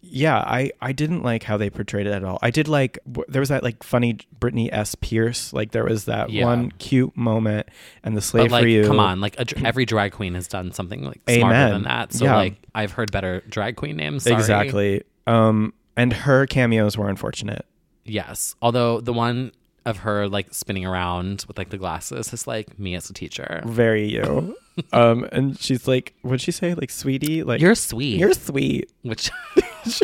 Yeah, 0.06 0.38
I 0.38 0.72
I 0.82 0.92
didn't 0.92 1.24
like 1.24 1.44
how 1.44 1.56
they 1.58 1.70
portrayed 1.70 2.06
it 2.08 2.12
at 2.12 2.24
all. 2.24 2.38
I 2.42 2.52
did 2.52 2.68
like 2.68 3.00
there 3.28 3.40
was 3.40 3.50
that 3.50 3.64
like 3.64 3.82
funny 3.84 4.18
Britney 4.40 4.70
S 4.72 4.96
Pierce. 4.96 5.54
Like 5.54 5.72
there 5.72 5.86
was 5.86 6.06
that 6.06 6.30
Yeah. 6.30 6.46
one 6.46 6.72
cute 6.78 7.16
moment 7.16 7.70
and 8.04 8.16
the 8.16 8.22
slave 8.22 8.52
like, 8.52 8.64
for 8.64 8.68
you. 8.68 8.86
come 8.86 9.00
on, 9.00 9.22
like 9.22 9.40
a, 9.40 9.46
every 9.66 9.86
drag 9.86 10.12
queen 10.12 10.34
has 10.36 10.48
done 10.48 10.72
something 10.72 11.04
like 11.04 11.22
smarter 11.28 11.46
Amen. 11.56 11.72
than 11.72 11.84
that. 11.84 12.14
So 12.14 12.26
Yeah. 12.26 12.36
like, 12.36 12.58
I've 12.76 12.92
heard 12.92 13.12
better 13.12 13.42
drag 13.50 13.76
queen 13.78 13.96
names. 13.96 14.24
Sorry. 14.24 14.36
Exactly. 14.36 15.04
Um, 15.26 15.74
and 15.96 16.12
her 16.14 16.46
cameos 16.48 16.98
were 16.98 17.08
unfortunate. 17.10 17.66
Yes. 18.04 18.56
Although 18.62 19.00
the 19.00 19.14
one 19.14 19.52
of 19.86 19.98
her 20.00 20.28
like 20.28 20.54
spinning 20.54 20.86
around 20.86 21.46
with 21.48 21.58
like 21.58 21.70
the 21.70 21.78
glasses 21.78 22.32
is 22.34 22.48
like 22.48 22.80
me 22.80 22.96
as 22.96 23.10
a 23.10 23.14
teacher. 23.14 23.62
Very 23.66 24.06
you. 24.08 24.56
um, 24.94 25.28
and 25.32 25.60
she's 25.60 25.88
like, 25.88 26.14
what'd 26.22 26.42
she 26.42 26.52
say? 26.52 26.74
Like, 26.74 26.90
sweetie, 26.90 27.44
like 27.44 27.62
You're 27.62 27.76
sweet. 27.76 28.18
You're 28.20 28.34
sweet. 28.34 28.92
Which 29.04 29.30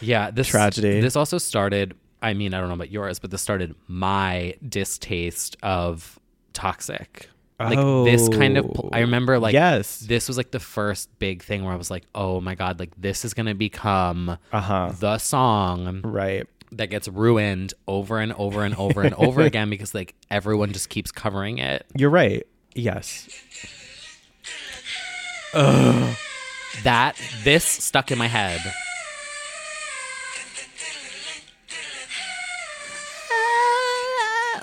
Yeah, 0.00 0.30
this 0.30 0.48
Tragedy. 0.48 1.00
This 1.00 1.16
also 1.16 1.38
started 1.38 1.94
I 2.22 2.32
mean, 2.34 2.54
I 2.54 2.58
don't 2.60 2.68
know 2.68 2.74
about 2.74 2.90
yours, 2.90 3.18
but 3.18 3.30
this 3.30 3.42
started 3.42 3.74
my 3.88 4.54
distaste 4.66 5.56
of 5.62 6.18
toxic. 6.54 7.28
Like 7.60 7.78
this 8.04 8.28
kind 8.28 8.58
of 8.58 8.66
Oh, 8.66 8.90
I 8.92 9.00
remember 9.00 9.38
like 9.38 9.52
yes. 9.54 9.98
this 10.00 10.28
was 10.28 10.36
like 10.36 10.50
the 10.50 10.60
first 10.60 11.08
big 11.18 11.42
thing 11.42 11.64
where 11.64 11.72
I 11.72 11.76
was 11.76 11.90
like, 11.90 12.04
"Oh 12.14 12.40
my 12.40 12.54
god, 12.54 12.78
like 12.78 12.90
this 12.98 13.24
is 13.24 13.32
going 13.34 13.46
to 13.46 13.54
become 13.54 14.36
Uh-huh. 14.52 14.92
the 15.00 15.16
song 15.18 16.00
Right. 16.04 16.46
That 16.72 16.86
gets 16.86 17.08
ruined 17.08 17.74
over 17.86 18.18
and 18.18 18.32
over 18.34 18.62
and 18.64 18.74
over 18.76 19.02
and 19.02 19.14
over 19.14 19.40
again 19.42 19.70
because 19.70 19.94
like 19.94 20.14
everyone 20.30 20.72
just 20.72 20.88
keeps 20.88 21.10
covering 21.12 21.58
it." 21.58 21.86
You're 21.96 22.10
right. 22.10 22.46
Yes. 22.74 23.28
That 26.82 27.14
this 27.42 27.64
stuck 27.64 28.10
in 28.12 28.18
my 28.18 28.26
head. 28.28 28.60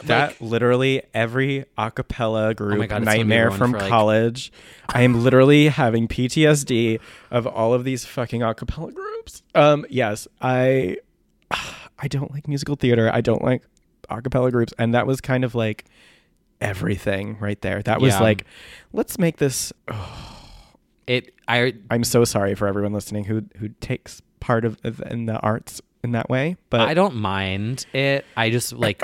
That 0.06 0.42
literally 0.42 1.04
every 1.14 1.66
acapella 1.78 2.54
group 2.56 2.74
Oh 2.74 2.78
God, 2.78 2.84
it's 2.84 2.90
gonna 2.92 3.00
be 3.06 3.06
nightmare 3.20 3.52
from 3.52 3.72
for, 3.72 3.80
like- 3.80 3.90
college. 3.90 4.52
I 4.90 5.02
am 5.04 5.24
literally 5.24 5.70
having 5.70 6.08
PTSD 6.08 7.00
of 7.32 7.48
all 7.48 7.74
of 7.74 7.84
these 7.86 8.04
fucking 8.06 8.42
acapella 8.42 8.94
groups. 8.94 9.44
Um, 9.56 9.86
yes, 9.90 10.28
I 10.42 10.98
I 12.04 12.08
don't 12.10 12.32
like 12.32 12.48
musical 12.50 12.76
theater. 12.76 13.10
I 13.14 13.22
don't 13.22 13.42
like 13.42 13.64
acapella 14.10 14.52
groups, 14.52 14.74
and 14.78 14.94
that 14.94 15.08
was 15.08 15.22
kind 15.22 15.44
of 15.46 15.56
like 15.56 15.86
everything 16.60 17.38
right 17.40 17.60
there. 17.62 17.82
That 17.82 18.02
was 18.02 18.14
Yeah. 18.14 18.20
like, 18.22 18.46
let's 18.92 19.18
make 19.18 19.38
this. 19.38 19.72
It 21.06 21.34
I 21.50 21.74
I'm 21.92 22.06
so 22.06 22.24
sorry 22.24 22.56
for 22.56 22.66
everyone 22.66 22.94
listening 22.94 23.26
who 23.26 23.44
who 23.58 23.68
takes 23.82 24.22
part 24.40 24.64
of 24.64 24.78
of- 24.86 25.02
in 25.02 25.26
the 25.26 25.38
arts 25.40 25.82
in 26.02 26.14
that 26.14 26.30
way, 26.30 26.56
but 26.70 26.80
I 26.80 26.94
don't 26.94 27.16
mind 27.16 27.86
it. 27.92 28.24
I 28.38 28.50
just 28.50 28.72
like 28.72 29.04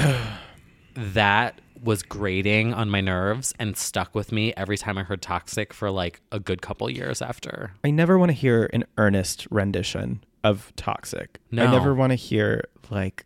that 0.96 1.60
was 1.84 2.02
grating 2.04 2.74
on 2.74 2.90
my 2.90 3.02
nerves 3.02 3.54
and 3.60 3.76
stuck 3.76 4.16
with 4.16 4.32
me 4.32 4.54
every 4.56 4.78
time 4.78 4.98
I 4.98 5.04
heard 5.04 5.22
Toxic 5.22 5.74
for 5.74 5.92
like 5.92 6.22
a 6.32 6.40
good 6.40 6.62
couple 6.62 6.90
years 6.90 7.22
after. 7.22 7.72
I 7.84 7.92
never 7.92 8.18
want 8.18 8.30
to 8.30 8.34
hear 8.34 8.70
an 8.72 8.86
earnest 8.98 9.46
rendition 9.52 10.24
of 10.44 10.74
Toxic. 10.76 11.40
I 11.52 11.56
never 11.68 11.94
want 11.94 12.12
to 12.12 12.16
hear 12.16 12.66
like 12.90 13.26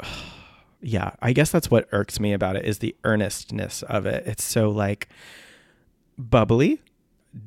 yeah, 0.82 1.12
I 1.20 1.32
guess 1.32 1.50
that's 1.50 1.70
what 1.70 1.88
irks 1.92 2.18
me 2.20 2.32
about 2.32 2.56
it 2.56 2.64
is 2.64 2.78
the 2.78 2.96
earnestness 3.04 3.82
of 3.82 4.06
it. 4.06 4.26
It's 4.26 4.44
so 4.44 4.70
like 4.70 5.08
bubbly. 6.18 6.80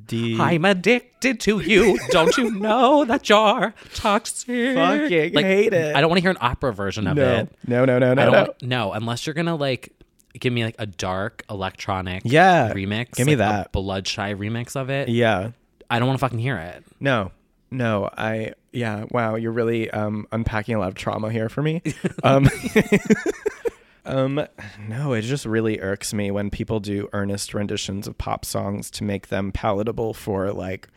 The 0.06 0.38
I'm 0.40 0.64
addicted 0.64 1.40
to 1.40 1.60
you. 1.60 1.98
Don't 2.08 2.34
you 2.38 2.50
know 2.58 3.04
that 3.04 3.28
you're 3.28 3.74
toxic? 3.92 4.46
Fucking 4.76 5.34
hate 5.34 5.74
it. 5.74 5.94
I 5.94 6.00
don't 6.00 6.08
want 6.08 6.18
to 6.18 6.22
hear 6.22 6.30
an 6.30 6.38
opera 6.40 6.72
version 6.72 7.06
of 7.06 7.16
no, 7.16 7.34
it. 7.40 7.54
no, 7.66 7.84
no, 7.84 7.98
no, 7.98 8.14
no, 8.14 8.22
I 8.22 8.24
don't 8.24 8.32
no. 8.32 8.42
want, 8.44 8.62
no, 8.62 8.92
unless 8.92 9.26
you're 9.26 9.34
gonna 9.34 9.56
like 9.56 9.92
give 10.38 10.54
me 10.54 10.64
like 10.64 10.76
a 10.78 10.86
dark 10.86 11.44
electronic 11.50 12.22
Yeah, 12.24 12.72
remix. 12.72 13.12
give 13.12 13.26
me 13.26 13.36
like, 13.36 13.38
that. 13.38 13.72
Bloodshy 13.72 14.34
remix 14.34 14.74
of 14.74 14.88
it. 14.88 15.10
Yeah. 15.10 15.50
I 15.90 15.98
don't 15.98 16.08
want 16.08 16.18
to 16.18 16.24
fucking 16.24 16.38
hear 16.38 16.56
it. 16.56 16.82
No. 16.98 17.30
No, 17.70 18.08
I 18.16 18.54
yeah, 18.74 19.04
wow, 19.10 19.36
you're 19.36 19.52
really 19.52 19.90
um 19.90 20.26
unpacking 20.32 20.74
a 20.74 20.78
lot 20.78 20.88
of 20.88 20.94
trauma 20.94 21.30
here 21.30 21.48
for 21.48 21.62
me. 21.62 21.82
um 22.22 22.48
Um 24.06 24.46
no, 24.86 25.14
it 25.14 25.22
just 25.22 25.46
really 25.46 25.80
irks 25.80 26.12
me 26.12 26.30
when 26.30 26.50
people 26.50 26.78
do 26.78 27.08
earnest 27.14 27.54
renditions 27.54 28.06
of 28.06 28.18
pop 28.18 28.44
songs 28.44 28.90
to 28.90 29.04
make 29.04 29.28
them 29.28 29.50
palatable 29.50 30.12
for 30.12 30.52
like 30.52 30.88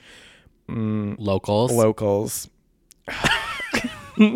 Locals. 0.68 1.72
locals. 1.72 2.50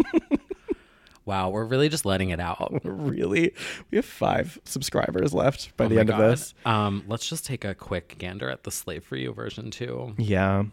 wow, 1.25 1.49
we're 1.49 1.65
really 1.65 1.89
just 1.89 2.05
letting 2.05 2.29
it 2.29 2.39
out. 2.39 2.79
Really? 2.85 3.53
We 3.89 3.97
have 3.97 4.05
5 4.05 4.59
subscribers 4.63 5.33
left 5.33 5.75
by 5.75 5.85
Oh 5.85 5.87
the 5.89 5.99
end 5.99 6.07
God. 6.09 6.21
of 6.21 6.29
this. 6.31 6.53
Um, 6.65 7.03
let's 7.07 7.27
just 7.27 7.45
take 7.45 7.65
a 7.65 7.75
quick 7.75 8.15
gander 8.17 8.49
at 8.49 8.63
the 8.63 8.71
Slave 8.71 9.03
for 9.03 9.17
You 9.17 9.33
version 9.33 9.71
too. 9.71 10.13
Yeah. 10.17 10.63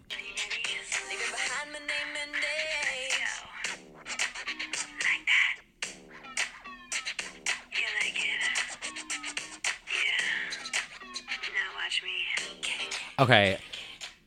Okay, 13.18 13.58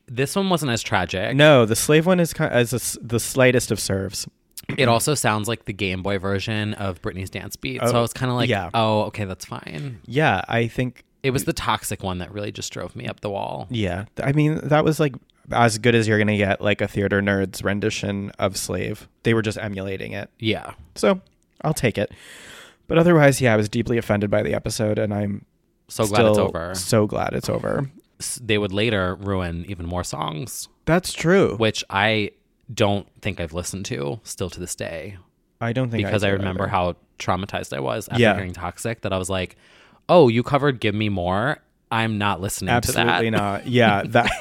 this 0.07 0.35
one 0.35 0.49
wasn't 0.49 0.71
as 0.71 0.81
tragic. 0.81 1.35
No, 1.35 1.65
the 1.65 1.75
slave 1.75 2.05
one 2.05 2.19
is 2.19 2.33
kind 2.33 2.51
as 2.51 2.73
a 2.73 2.99
the 3.05 3.19
slightest 3.19 3.71
of 3.71 3.79
serves. 3.79 4.27
It 4.77 4.87
also 4.87 5.15
sounds 5.15 5.47
like 5.47 5.65
the 5.65 5.73
Game 5.73 6.01
Boy 6.03 6.17
version 6.19 6.73
of 6.75 7.01
Britney's 7.01 7.29
Dance 7.29 7.55
Beat. 7.55 7.81
so 7.81 7.87
Oh, 7.93 7.97
I 7.97 8.01
was 8.01 8.13
kind 8.13 8.29
of 8.31 8.37
like, 8.37 8.49
yeah. 8.49 8.69
oh, 8.73 9.01
okay, 9.03 9.25
that's 9.25 9.43
fine. 9.43 9.99
Yeah, 10.05 10.41
I 10.47 10.67
think 10.67 11.03
It 11.23 11.31
was 11.31 11.43
the 11.45 11.51
toxic 11.53 12.03
one 12.03 12.19
that 12.19 12.31
really 12.31 12.51
just 12.51 12.71
drove 12.71 12.95
me 12.95 13.07
up 13.07 13.19
the 13.21 13.29
wall. 13.29 13.67
Yeah, 13.69 14.05
I 14.23 14.31
mean 14.31 14.59
that 14.63 14.83
was 14.85 14.99
like 14.99 15.15
as 15.51 15.77
good 15.79 15.95
as 15.95 16.07
you're 16.07 16.17
gonna 16.19 16.37
get 16.37 16.61
like 16.61 16.79
a 16.81 16.87
theater 16.87 17.21
nerd's 17.21 17.63
rendition 17.63 18.31
of 18.39 18.55
Slave. 18.55 19.07
They 19.23 19.33
were 19.33 19.41
just 19.41 19.57
emulating 19.57 20.13
it, 20.13 20.29
Yeah. 20.39 20.73
so 20.95 21.19
I'll 21.63 21.73
take 21.73 21.97
it. 21.97 22.11
But 22.87 22.97
otherwise, 22.97 23.41
yeah, 23.41 23.53
I 23.53 23.57
was 23.57 23.67
deeply 23.69 23.97
offended 23.97 24.29
by 24.29 24.43
the 24.43 24.53
episode, 24.53 24.99
and 24.99 25.13
I'm 25.13 25.45
So 25.87 26.05
glad 26.07 26.25
it's 26.25 26.37
over. 26.37 26.75
So 26.75 27.07
glad 27.07 27.33
it's 27.33 27.49
over. 27.49 27.89
They 28.43 28.57
would 28.57 28.71
later 28.71 29.15
ruin 29.15 29.65
even 29.67 29.85
more 29.85 30.03
songs, 30.03 30.67
That's 30.85 31.13
true. 31.13 31.55
which 31.57 31.83
I 31.89 32.31
don't 32.73 33.07
think 33.21 33.39
I've 33.39 33.53
listened 33.53 33.85
to 33.85 34.19
still 34.23 34.49
to 34.49 34.59
this 34.59 34.75
day 34.75 35.17
I 35.59 35.73
don't 35.73 35.89
think 35.91 36.05
because 36.05 36.23
I, 36.23 36.29
did 36.31 36.39
remember 36.39 36.63
either. 36.63 36.69
how 36.71 36.95
traumatized 37.19 37.75
I 37.75 37.79
was 37.81 38.07
after 38.09 38.21
Yeah. 38.21 38.35
hearing 38.35 38.53
Toxic 38.53 39.01
that 39.01 39.13
I 39.13 39.17
was 39.17 39.29
like, 39.29 39.55
"Oh, 40.09 40.27
you 40.27 40.41
covered 40.41 40.79
Give 40.79 40.95
Me 40.95 41.07
More. 41.09 41.59
I'm 41.91 42.17
not 42.17 42.41
listening 42.41 42.69
absolutely 42.69 43.03
to 43.03 43.07
that." 43.07 43.13
Absolutely 43.13 43.37
not. 43.37 43.67
Yeah, 43.67 44.03
that. 44.07 44.31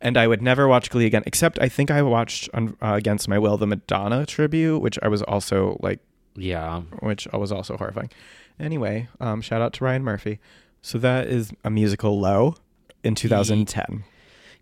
and 0.00 0.16
I 0.16 0.26
would 0.26 0.42
never 0.42 0.68
watch 0.68 0.90
Glee 0.90 1.06
again, 1.06 1.22
except 1.26 1.58
I 1.60 1.68
think 1.68 1.90
I 1.90 2.02
watched 2.02 2.48
uh, 2.54 2.66
Against 2.80 3.28
My 3.28 3.38
Will 3.38 3.56
the 3.56 3.66
Madonna 3.66 4.26
tribute, 4.26 4.80
which 4.80 4.98
I 5.02 5.08
was 5.08 5.22
also 5.22 5.78
like, 5.82 6.00
Yeah. 6.36 6.80
which 7.00 7.26
was 7.32 7.52
also 7.52 7.76
horrifying. 7.76 8.10
Anyway, 8.58 9.08
um, 9.20 9.40
shout 9.42 9.60
out 9.62 9.72
to 9.74 9.84
Ryan 9.84 10.02
Murphy. 10.04 10.38
So 10.82 10.98
that 10.98 11.26
is 11.26 11.52
a 11.64 11.70
musical 11.70 12.18
low 12.20 12.54
in 13.02 13.14
2010. 13.14 14.04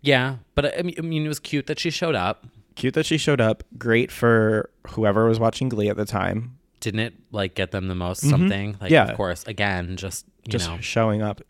Yeah, 0.01 0.37
but 0.55 0.79
I 0.79 0.83
mean, 0.83 0.95
I 0.99 1.01
mean, 1.03 1.25
it 1.25 1.29
was 1.29 1.39
cute 1.41 1.67
that 1.67 1.79
she 1.79 1.91
showed 1.91 2.15
up. 2.15 2.47
Cute 2.77 2.95
that 2.95 3.07
she 3.07 3.17
showed 3.19 3.41
up. 3.41 3.63
Great 3.79 4.11
for 4.11 4.71
whoever 4.89 5.27
was 5.29 5.39
watching 5.39 5.69
Glee 5.69 5.89
at 5.89 5.97
the 5.97 6.05
time. 6.05 6.59
Didn't 6.81 7.01
it 7.01 7.15
like 7.33 7.55
get 7.55 7.71
them 7.71 7.89
the 7.89 7.95
most 7.95 8.21
something? 8.29 8.77
Like, 8.81 8.91
Yeah. 8.91 9.05
of 9.07 9.17
course, 9.17 9.45
again, 9.45 9.97
just 9.97 10.27
you 10.45 10.51
Just 10.51 10.69
know, 10.69 10.79
showing 10.81 11.23
up. 11.23 11.41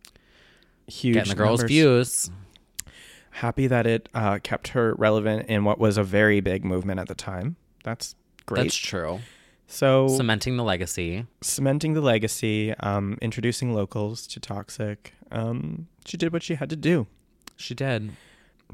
Huge. 0.86 1.14
getting 1.14 1.30
the 1.30 1.34
girls' 1.36 1.60
numbers. 1.60 1.70
views. 1.70 2.30
Happy 3.30 3.66
that 3.66 3.86
it 3.86 4.08
uh, 4.14 4.38
kept 4.44 4.68
her 4.68 4.94
relevant 4.96 5.48
in 5.48 5.64
what 5.64 5.80
was 5.80 5.96
a 5.96 6.04
very 6.04 6.40
big 6.40 6.64
movement 6.64 7.00
at 7.00 7.08
the 7.08 7.14
time. 7.16 7.56
That's 7.82 8.14
great. 8.46 8.62
That's 8.62 8.76
true. 8.76 9.20
So 9.66 10.08
Cementing 10.08 10.56
the 10.56 10.64
legacy. 10.64 11.26
cementing 11.40 11.94
the 11.94 12.00
legacy, 12.00 12.74
um, 12.80 13.18
introducing 13.20 13.74
locals 13.74 14.26
to 14.28 14.40
Toxic. 14.40 15.14
Um, 15.32 15.88
she 16.04 16.16
did 16.16 16.32
what 16.32 16.42
she 16.42 16.54
had 16.56 16.70
to 16.70 16.76
do. 16.76 17.06
She 17.56 17.74
did. 17.74 18.12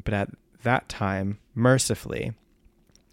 But 0.04 0.14
at 0.14 0.28
that 0.62 0.88
time, 0.88 1.38
mercifully, 1.54 2.32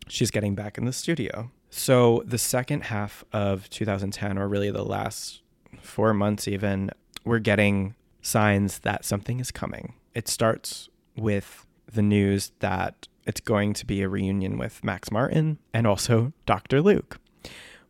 she's 0.07 0.31
getting 0.31 0.55
back 0.55 0.77
in 0.77 0.85
the 0.85 0.93
studio. 0.93 1.51
So 1.69 2.23
the 2.25 2.37
second 2.37 2.85
half 2.85 3.23
of 3.33 3.69
2010, 3.69 4.37
or 4.37 4.47
really 4.47 4.71
the 4.71 4.83
last 4.85 5.41
four 5.81 6.13
months 6.13 6.47
even, 6.47 6.89
we're 7.23 7.39
getting 7.39 7.95
signs 8.21 8.79
that 8.79 9.05
something 9.05 9.39
is 9.39 9.51
coming. 9.51 9.93
It 10.13 10.27
starts 10.27 10.89
with 11.15 11.65
the 11.91 12.01
news 12.01 12.51
that 12.59 13.07
it's 13.25 13.41
going 13.41 13.73
to 13.73 13.85
be 13.85 14.01
a 14.01 14.09
reunion 14.09 14.57
with 14.57 14.83
Max 14.83 15.11
Martin 15.11 15.57
and 15.73 15.85
also 15.85 16.31
Dr. 16.45 16.81
Luke, 16.81 17.19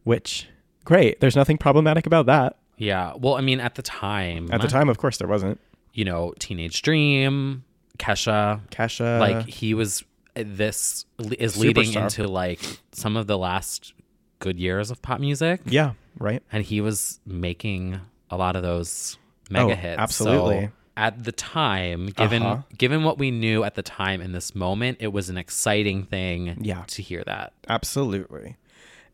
which, 0.07 0.47
great. 0.85 1.19
There's 1.19 1.35
nothing 1.35 1.57
problematic 1.57 2.05
about 2.07 2.25
that. 2.27 2.57
Yeah. 2.77 3.13
Well, 3.17 3.35
I 3.35 3.41
mean, 3.41 3.59
at 3.59 3.75
the 3.75 3.81
time, 3.81 4.49
At 4.51 4.61
the 4.61 4.67
time, 4.67 4.89
of 4.89 4.97
course, 4.97 5.17
there 5.17 5.27
wasn't. 5.27 5.59
you 5.93 6.05
know, 6.05 6.33
Teenage 6.39 6.81
Dream, 6.81 7.63
Kesha, 7.97 8.61
Kesha. 8.69 9.19
like 9.19 9.47
he 9.47 9.73
was. 9.73 10.03
This 10.35 11.05
is 11.39 11.57
leading 11.57 11.85
Superstar. 11.91 12.03
into 12.03 12.27
like 12.27 12.59
some 12.91 13.17
of 13.17 13.25
the 13.25 13.37
last 13.37 13.93
good 14.39 14.59
years 14.59 14.91
of 14.91 15.01
pop 15.01 15.19
music. 15.19 15.61
yeah, 15.65 15.93
right. 16.19 16.43
and 16.51 16.63
he 16.63 16.79
was 16.79 17.19
making 17.25 17.99
a 18.29 18.37
lot 18.37 18.55
of 18.55 18.61
those 18.61 19.17
mega 19.49 19.73
Oh, 19.73 19.75
hits. 19.75 19.97
absolutely. 19.99 20.65
So 20.67 20.71
at 20.95 21.23
the 21.23 21.31
time, 21.31 22.07
given 22.07 22.43
Uh-huh. 22.43 22.61
given 22.77 23.03
what 23.03 23.17
we 23.17 23.31
knew 23.31 23.63
at 23.63 23.73
the 23.73 23.81
time 23.81 24.21
in 24.21 24.31
this 24.31 24.53
moment, 24.53 24.97
it 24.99 25.07
was 25.11 25.29
an 25.29 25.37
exciting 25.37 26.03
thing 26.03 26.57
Yeah. 26.61 26.83
to 26.85 27.01
hear 27.01 27.23
that. 27.25 27.53
Absolutely. 27.67 28.57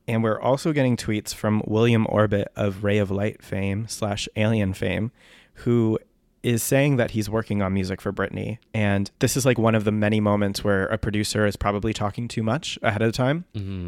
And 0.08 0.24
we're 0.24 0.40
also 0.40 0.74
getting 0.74 0.98
tweets 0.98 1.34
from 1.34 1.62
William 1.66 2.06
Orbit 2.10 2.50
of 2.56 2.84
Ray 2.84 2.98
of 2.98 3.10
Light 3.10 3.42
fame 3.44 3.88
slash 3.88 4.28
Alien 4.36 4.74
fame, 4.74 5.12
who 5.56 5.98
is 6.42 6.62
saying 6.62 6.98
that 6.98 7.12
he's 7.12 7.30
working 7.30 7.62
on 7.62 7.74
music 7.74 8.02
for 8.02 8.12
Britney. 8.12 8.58
And 8.74 9.10
this 9.20 9.38
is 9.38 9.46
like 9.46 9.58
one 9.58 9.76
of 9.76 9.86
the 9.86 9.94
many 9.94 10.20
moments 10.20 10.62
where 10.62 10.88
a 10.88 10.98
producer 10.98 11.46
is 11.46 11.56
probably 11.56 11.94
talking 11.94 12.28
too 12.28 12.44
much 12.44 12.78
ahead 12.82 13.02
of 13.02 13.14
time. 13.14 13.46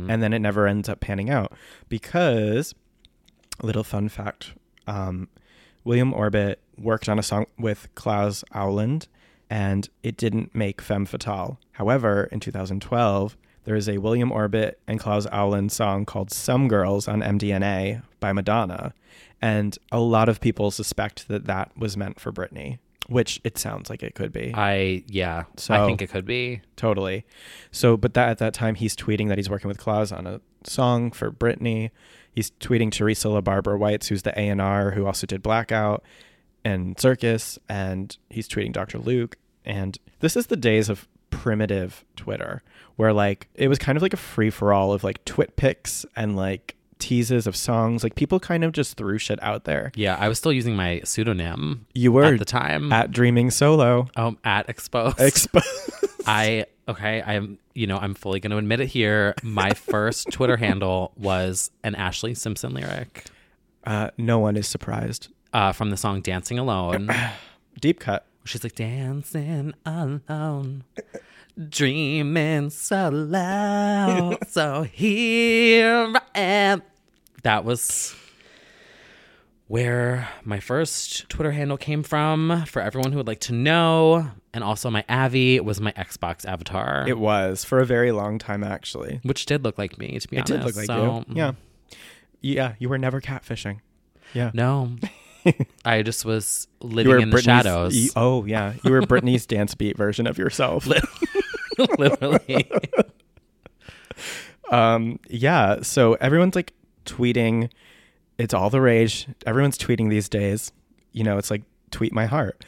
And 0.09 0.23
then 0.23 0.31
it 0.31 0.39
never 0.39 0.65
ends 0.65 0.87
up 0.87 1.01
panning 1.01 1.29
out. 1.29 1.51
Because, 1.89 2.73
little 3.61 3.83
fun 3.83 4.07
fact 4.07 4.53
um, 4.87 5.27
William 5.83 6.13
Orbit 6.13 6.59
worked 6.77 7.09
on 7.09 7.19
a 7.19 7.23
song 7.23 7.45
with 7.57 7.87
Klas 7.95 8.43
Åhlund, 8.53 9.07
and 9.49 9.89
it 10.03 10.15
didn't 10.17 10.55
make 10.55 10.81
Femme 10.81 11.05
Fatale. 11.05 11.59
However, 11.73 12.29
in 12.31 12.39
2012, 12.39 13.37
there 13.65 13.75
is 13.75 13.89
a 13.89 13.97
William 13.97 14.31
Orbit 14.31 14.79
and 14.87 14.99
Klas 14.99 15.25
Åhlund 15.27 15.71
song 15.71 16.05
called 16.05 16.31
Some 16.31 16.67
Girls 16.67 17.07
on 17.07 17.21
MDNA 17.21 18.03
by 18.19 18.31
Madonna. 18.31 18.93
And 19.41 19.77
a 19.91 19.99
lot 19.99 20.29
of 20.29 20.39
people 20.39 20.71
suspect 20.71 21.27
that 21.27 21.45
that 21.45 21.71
was 21.77 21.97
meant 21.97 22.19
for 22.19 22.31
Britney, 22.31 22.77
which 23.07 23.41
it 23.43 23.57
sounds 23.57 23.89
like 23.89 24.01
it 24.01 24.15
could 24.15 24.31
be. 24.31 24.53
I 24.55 25.03
yeah, 25.07 25.43
So, 25.57 25.73
I 25.73 25.85
think 25.85 26.01
it 26.01 26.09
could 26.09 26.25
be. 26.25 26.61
Totally. 26.75 27.25
So, 27.71 27.97
but 27.97 28.13
that 28.13 28.29
at 28.29 28.37
that 28.37 28.53
time, 28.53 28.75
he's 28.75 28.95
tweeting 28.95 29.27
that 29.29 29.37
he's 29.37 29.49
working 29.49 29.67
with 29.67 29.77
Klas 29.77 30.11
on 30.11 30.25
a 30.25 30.41
song 30.63 31.11
for 31.11 31.31
Britney. 31.31 31.89
He's 32.31 32.51
tweeting 32.51 32.91
Teresa 32.91 33.29
LaBarbera 33.29 33.77
Whites, 33.79 34.07
who's 34.07 34.21
the 34.23 34.37
A 34.39 34.47
and 34.47 34.61
R, 34.61 34.91
who 34.91 35.05
also 35.05 35.25
did 35.25 35.41
Blackout 35.41 36.03
and 36.63 36.99
Circus, 36.99 37.57
and 37.69 38.15
he's 38.29 38.47
tweeting 38.47 38.73
Dr. 38.73 38.99
Luke. 38.99 39.37
And 39.63 39.97
this 40.19 40.35
is 40.35 40.47
the 40.47 40.57
days 40.57 40.89
of 40.89 41.07
primitive 41.39 42.03
Twitter, 42.15 42.61
where 42.95 43.13
like 43.13 43.47
it 43.55 43.67
was 43.67 43.77
kind 43.79 43.95
of 43.97 44.01
like 44.01 44.13
a 44.13 44.17
free 44.17 44.49
for 44.49 44.73
all 44.73 44.93
of 44.93 45.03
like 45.03 45.23
twit 45.25 45.55
pics 45.55 46.05
and 46.15 46.35
like 46.35 46.75
teases 46.99 47.45
of 47.47 47.55
songs. 47.55 48.03
Like 48.03 48.15
people 48.15 48.39
kind 48.39 48.63
of 48.63 48.71
just 48.71 48.97
threw 48.97 49.17
shit 49.17 49.41
out 49.43 49.65
there. 49.65 49.91
Yeah, 49.95 50.15
I 50.19 50.27
was 50.29 50.37
still 50.37 50.53
using 50.53 50.75
my 50.75 51.01
pseudonym 51.03 51.85
You 51.93 52.11
were 52.11 52.23
at 52.25 52.39
the 52.39 52.45
time. 52.45 52.91
at 52.93 53.11
Dreaming 53.11 53.51
Solo. 53.51 54.07
um, 54.15 54.37
at 54.43 54.69
Exposed. 54.69 55.17
Expo- 55.17 56.21
I 56.27 56.65
okay, 56.87 57.21
I'm 57.21 57.59
you 57.73 57.87
know, 57.87 57.97
I'm 57.97 58.13
fully 58.13 58.39
going 58.39 58.51
to 58.51 58.57
admit 58.57 58.79
it 58.79 58.87
here. 58.87 59.35
My 59.43 59.69
first 59.73 60.31
Twitter 60.31 60.55
handle 60.57 61.11
was 61.17 61.69
an 61.83 61.93
Ashlee 61.95 62.37
Simpson 62.37 62.73
lyric 62.73 63.25
uh, 63.85 64.09
no 64.17 64.39
one 64.39 64.55
is 64.57 64.67
surprised. 64.67 65.27
uh, 65.53 65.71
from 65.71 65.89
the 65.91 65.97
song 65.97 66.19
Dancing 66.21 66.57
Alone. 66.57 67.09
Deep 67.81 67.99
cut. 67.99 68.25
She's 68.45 68.63
like 68.63 68.75
dancing 68.75 69.73
alone, 69.85 70.83
dreaming 71.69 72.69
so 72.69 73.09
loud. 73.09 74.37
so 74.47 74.83
here 74.83 76.13
I 76.15 76.21
am. 76.39 76.83
That 77.43 77.65
was 77.65 78.15
where 79.67 80.29
my 80.43 80.59
first 80.59 81.27
Twitter 81.29 81.51
handle 81.51 81.77
came 81.77 82.03
from. 82.03 82.65
For 82.67 82.81
everyone 82.81 83.11
who 83.11 83.17
would 83.17 83.27
like 83.27 83.39
to 83.41 83.53
know, 83.53 84.29
and 84.53 84.63
also 84.63 84.91
my 84.91 85.03
Avi 85.09 85.59
was 85.59 85.81
my 85.81 85.91
Xbox 85.93 86.45
avatar, 86.45 87.05
It 87.07 87.17
was 87.17 87.63
for 87.63 87.79
a 87.79 87.85
very 87.85 88.11
long 88.11 88.37
time, 88.37 88.63
actually. 88.63 89.21
which 89.23 89.47
did 89.47 89.63
look 89.63 89.77
like 89.79 89.97
me. 89.97 90.19
To 90.19 90.27
be 90.27 90.37
It 90.37 90.41
honest, 90.41 90.53
did 90.53 90.63
look 90.65 90.75
like 90.75 90.85
So, 90.85 91.03
you. 91.27 91.33
Mm. 91.33 91.35
Yeah. 91.35 91.51
Yeah. 92.41 92.73
You 92.77 92.89
were 92.89 92.99
never 92.99 93.21
catfishing. 93.21 93.79
Yeah. 94.35 94.51
No, 94.53 94.97
I 95.85 96.01
just 96.01 96.25
was 96.25 96.67
You 96.81 96.89
living 96.89 97.21
in 97.21 97.29
the 97.29 97.41
shadows. 97.41 97.93
y- 97.95 98.09
oh, 98.15 98.45
yeah. 98.45 98.73
You 98.83 98.91
were 98.91 99.01
Britney's 99.01 99.45
dance 99.47 99.75
beat 99.75 99.97
version 99.97 100.27
of 100.27 100.37
yourself. 100.37 100.87
literally. 101.97 102.69
um, 104.71 105.19
yeah. 105.29 105.81
So 105.81 106.13
everyone's 106.15 106.55
like 106.55 106.73
tweeting. 107.05 107.71
It's 108.37 108.53
all 108.53 108.69
the 108.69 108.81
rage. 108.81 109.27
Everyone's 109.45 109.77
tweeting 109.77 110.09
these 110.09 110.27
days. 110.29 110.71
You 111.11 111.23
know, 111.23 111.37
it's 111.37 111.51
like 111.51 111.63
tweet 111.91 112.13
my 112.13 112.25
heart. 112.25 112.63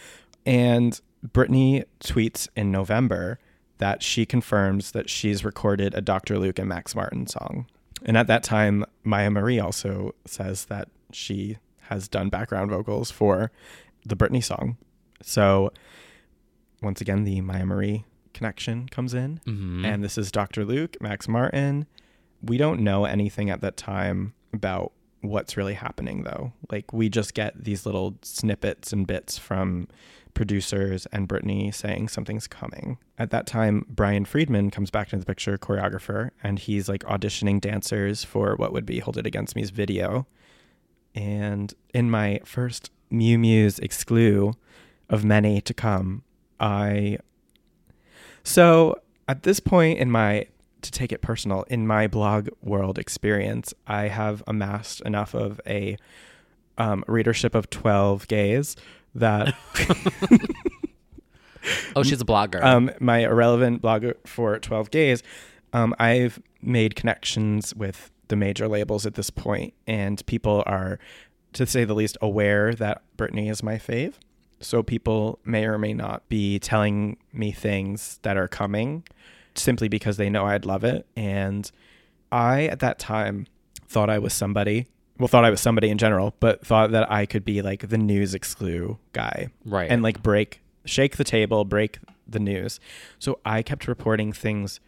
And 0.45 0.99
Britney 1.27 1.83
tweets 1.99 2.47
in 2.55 2.71
November 2.71 3.39
that 3.79 4.01
she 4.01 4.25
confirms 4.25 4.91
that 4.91 5.09
she's 5.09 5.43
recorded 5.43 5.93
a 5.93 6.01
Dr. 6.01 6.39
Luke 6.39 6.57
and 6.59 6.69
Max 6.69 6.95
Martin 6.95 7.27
song. 7.27 7.67
And 8.05 8.17
at 8.17 8.27
that 8.27 8.43
time, 8.43 8.85
Myah 9.03 9.29
Marie 9.29 9.59
also 9.59 10.13
says 10.25 10.65
that 10.65 10.87
she 11.11 11.57
has 11.89 12.07
done 12.07 12.29
background 12.29 12.71
vocals 12.71 13.11
for 13.11 13.51
the 14.05 14.15
Britney 14.15 14.43
song. 14.43 14.77
So 15.21 15.71
once 16.81 17.01
again, 17.01 17.23
the 17.23 17.41
Myah 17.41 17.65
Marie 17.65 18.05
connection 18.33 18.87
comes 18.89 19.13
in. 19.13 19.39
Mhm. 19.45 19.83
And 19.85 20.03
this 20.03 20.17
is 20.17 20.31
Dr. 20.31 20.63
Luke, 20.63 20.95
Max 21.01 21.27
Martin. 21.27 21.87
We 22.41 22.57
don't 22.57 22.81
know 22.81 23.05
anything 23.05 23.49
at 23.49 23.61
that 23.61 23.77
time 23.77 24.33
about 24.53 24.91
what's 25.21 25.57
really 25.57 25.73
happening, 25.73 26.23
though. 26.23 26.53
Like, 26.71 26.93
we 26.93 27.09
just 27.09 27.33
get 27.33 27.63
these 27.63 27.85
little 27.85 28.17
snippets 28.21 28.93
and 28.93 29.07
bits 29.07 29.37
from 29.39 29.87
producers 30.35 31.07
and 31.07 31.27
Britney 31.27 31.73
saying 31.73 32.09
something's 32.09 32.47
coming. 32.47 32.99
At 33.17 33.31
that 33.31 33.47
time, 33.47 33.87
Brian 33.89 34.23
Friedman 34.23 34.69
comes 34.69 34.91
back 34.91 35.11
into 35.11 35.21
the 35.21 35.25
picture, 35.25 35.57
choreographer, 35.57 36.29
and 36.43 36.59
he's 36.59 36.87
like 36.87 37.03
auditioning 37.05 37.59
dancers 37.59 38.23
for 38.23 38.55
what 38.55 38.71
would 38.71 38.85
be 38.85 38.99
Hold 38.99 39.17
It 39.17 39.25
Against 39.25 39.55
Me's 39.55 39.71
video. 39.71 40.27
And 41.17 41.73
in 41.95 42.11
my 42.11 42.41
first 42.45 42.91
MuuMuse 43.11 43.79
exclu 43.79 44.53
of 45.09 45.25
many 45.25 45.61
to 45.61 45.73
come, 45.73 46.21
I. 46.59 47.17
So 48.43 49.01
at 49.27 49.41
this 49.41 49.59
point 49.59 49.97
in 49.97 50.11
my 50.11 50.45
to 50.83 50.91
take 50.91 51.11
it 51.11 51.23
personal, 51.23 51.63
in 51.63 51.87
my 51.87 52.05
blog 52.05 52.49
world 52.61 52.99
experience, 52.99 53.73
I 53.87 54.09
have 54.09 54.43
amassed 54.45 55.01
enough 55.01 55.33
of 55.33 55.59
a 55.65 55.97
um, 56.77 57.03
readership 57.07 57.55
of 57.55 57.71
12 57.71 58.27
gays 58.27 58.75
that 59.15 59.55
Oh, 61.95 62.03
she's 62.03 62.21
a 62.21 62.25
blogger. 62.25 62.63
um, 62.63 62.91
my 62.99 63.19
irrelevant 63.19 63.81
blogger 63.81 64.13
for 64.25 64.59
12 64.59 64.91
gays, 64.91 65.23
um, 65.73 65.95
I've 65.97 66.39
made 66.61 66.95
connections 66.95 67.73
with 67.73 68.11
the 68.27 68.35
major 68.35 68.67
labels 68.67 69.05
at 69.05 69.15
this 69.15 69.29
point, 69.29 69.73
and 69.85 70.25
people 70.25 70.63
are, 70.65 70.99
to 71.53 71.65
say 71.65 71.83
the 71.83 71.95
least, 71.95 72.17
aware 72.21 72.73
that 72.75 73.01
Britney 73.17 73.49
is 73.49 73.63
my 73.63 73.75
fave. 73.75 74.15
So 74.59 74.81
people 74.81 75.39
may 75.45 75.65
or 75.65 75.77
may 75.77 75.93
not 75.93 76.27
be 76.29 76.57
telling 76.59 77.17
me 77.31 77.51
things 77.51 78.19
that 78.23 78.37
are 78.37 78.47
coming 78.47 79.03
simply 79.55 79.87
because 79.87 80.17
they 80.17 80.29
know 80.29 80.45
I'd 80.45 80.65
love 80.65 80.83
it. 80.83 81.05
And 81.15 81.69
I, 82.31 82.63
at 82.65 82.79
that 82.79 82.99
time, 82.99 83.47
thought 83.87 84.09
I 84.09 84.19
was 84.19 84.33
somebody. 84.33 84.87
Well, 85.19 85.27
thought 85.27 85.45
I 85.45 85.49
was 85.49 85.61
somebody 85.61 85.89
in 85.89 85.97
general, 85.97 86.35
but 86.39 86.65
thought 86.65 86.91
that 86.91 87.11
I 87.11 87.25
could 87.25 87.45
be 87.45 87.61
like 87.61 87.89
the 87.89 87.97
news 87.97 88.33
exclu 88.33 88.97
guy. 89.13 89.49
Right. 89.65 89.89
And 89.89 90.03
like 90.03 90.21
break, 90.21 90.61
shake 90.85 91.17
the 91.17 91.23
table, 91.23 91.65
break 91.65 91.99
the 92.27 92.39
news. 92.39 92.79
So 93.19 93.39
I 93.45 93.61
kept 93.61 93.87
reporting 93.87 94.33
things 94.33 94.79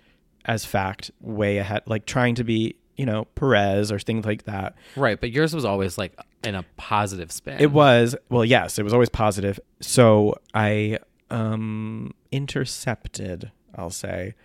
as 0.46 0.66
fact 0.66 1.12
way 1.22 1.58
ahead, 1.58 1.84
like 1.86 2.06
trying 2.06 2.36
to 2.36 2.44
be, 2.44 2.76
you 3.00 3.06
know, 3.06 3.24
Perez 3.34 3.94
or 3.94 3.98
things 3.98 4.26
like 4.26 4.44
that. 4.44 4.76
right, 4.98 5.18
but 5.20 5.32
yours 5.32 5.56
was 5.56 5.64
always 5.64 5.98
like 5.98 6.20
in 6.44 6.54
a 6.54 6.66
positive 6.76 7.32
spin. 7.32 7.56
It 7.58 7.72
was 7.72 8.14
well, 8.28 8.44
yes, 8.44 8.78
it 8.78 8.84
was 8.84 8.92
always 8.92 9.08
positive. 9.08 9.58
So 9.80 10.36
I 10.54 11.00
um 11.30 12.14
intercepted, 12.34 13.52
I'll 13.74 13.90
say, 13.90 14.36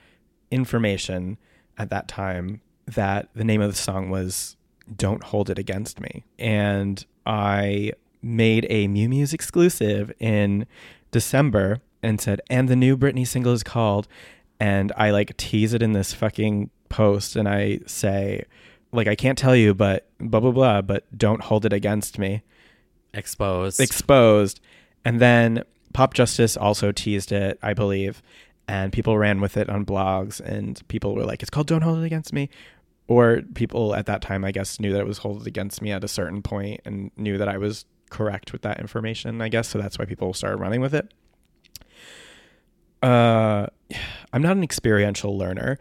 information 0.53 1.37
at 1.79 1.91
that 1.91 2.07
time 2.07 2.61
that 2.87 3.29
the 3.35 3.43
name 3.43 3.61
of 3.61 3.73
the 3.73 3.77
song 3.77 4.09
was 4.09 4.57
Don't 4.97 5.25
Hold 5.25 5.51
It 5.51 5.59
Against 5.59 5.99
Me. 5.99 6.23
And 6.39 7.05
I 7.27 7.91
made 8.23 8.69
a 8.71 8.87
MuuMuse 8.87 9.35
exclusive 9.35 10.13
in 10.21 10.65
December 11.11 11.81
and 12.05 12.21
said, 12.21 12.41
and 12.49 12.69
the 12.69 12.77
new 12.77 12.97
Britney 12.97 13.27
single 13.27 13.53
is 13.53 13.65
called 13.65 14.07
and 14.61 14.93
I 14.97 15.11
like 15.11 15.37
tease 15.37 15.75
it 15.75 15.83
in 15.83 15.93
this 15.93 16.13
fucking 16.13 16.71
post 16.95 17.35
and 17.35 17.49
I 17.49 17.81
say 17.87 18.45
like 18.93 19.09
I 19.09 19.17
can't 19.17 19.37
tell 19.37 19.57
you 19.57 19.75
but 19.75 20.07
blah 20.21 20.39
blah 20.39 20.53
blah 20.53 20.81
but 20.81 21.05
don't 21.17 21.43
hold 21.43 21.67
it 21.67 21.73
against 21.73 22.19
me 22.19 22.43
exposed. 23.13 23.81
exposed. 23.81 24.61
And 25.05 25.21
then 25.21 25.65
Pop 25.93 26.15
Justice 26.15 26.57
also 26.57 26.93
teased 26.93 27.33
it, 27.33 27.59
I 27.63 27.75
believe, 27.75 28.23
and 28.67 28.93
people 28.93 29.17
ran 29.17 29.41
with 29.41 29.57
it 29.57 29.69
on 29.69 29.85
blogs, 29.85 30.41
and 30.41 30.87
people 30.89 31.15
were 31.15 31.25
like, 31.25 31.43
"It's 31.43 31.51
called 31.51 31.67
Don't 31.67 31.83
Hold 31.83 32.01
It 32.01 32.05
Against 32.05 32.33
Me," 32.33 32.49
or 33.07 33.43
people 33.55 33.95
at 33.95 34.07
that 34.07 34.23
time, 34.23 34.45
I 34.45 34.53
guess, 34.53 34.81
knew 34.81 34.93
that 34.93 35.01
it 35.01 35.07
was 35.07 35.19
Hold 35.19 35.43
It 35.43 35.47
Against 35.47 35.83
Me 35.83 35.93
at 35.93 36.03
a 36.03 36.09
certain 36.09 36.43
point 36.43 36.81
and 36.85 37.11
knew 37.17 37.39
that 37.39 37.49
I 37.49 37.59
was 37.59 37.85
correct 38.11 38.53
with 38.53 38.63
that 38.63 38.81
information. 38.81 39.41
I 39.41 39.49
guess 39.49 39.69
so. 39.69 39.79
That's 39.79 39.99
why 39.99 40.05
people 40.05 40.33
started 40.35 40.57
running 40.57 40.81
with 40.81 40.95
it. 40.95 41.13
Uh, 43.03 43.67
I'm 44.33 44.43
not 44.43 44.57
an 44.57 44.65
experiential 44.65 45.37
learner, 45.39 45.79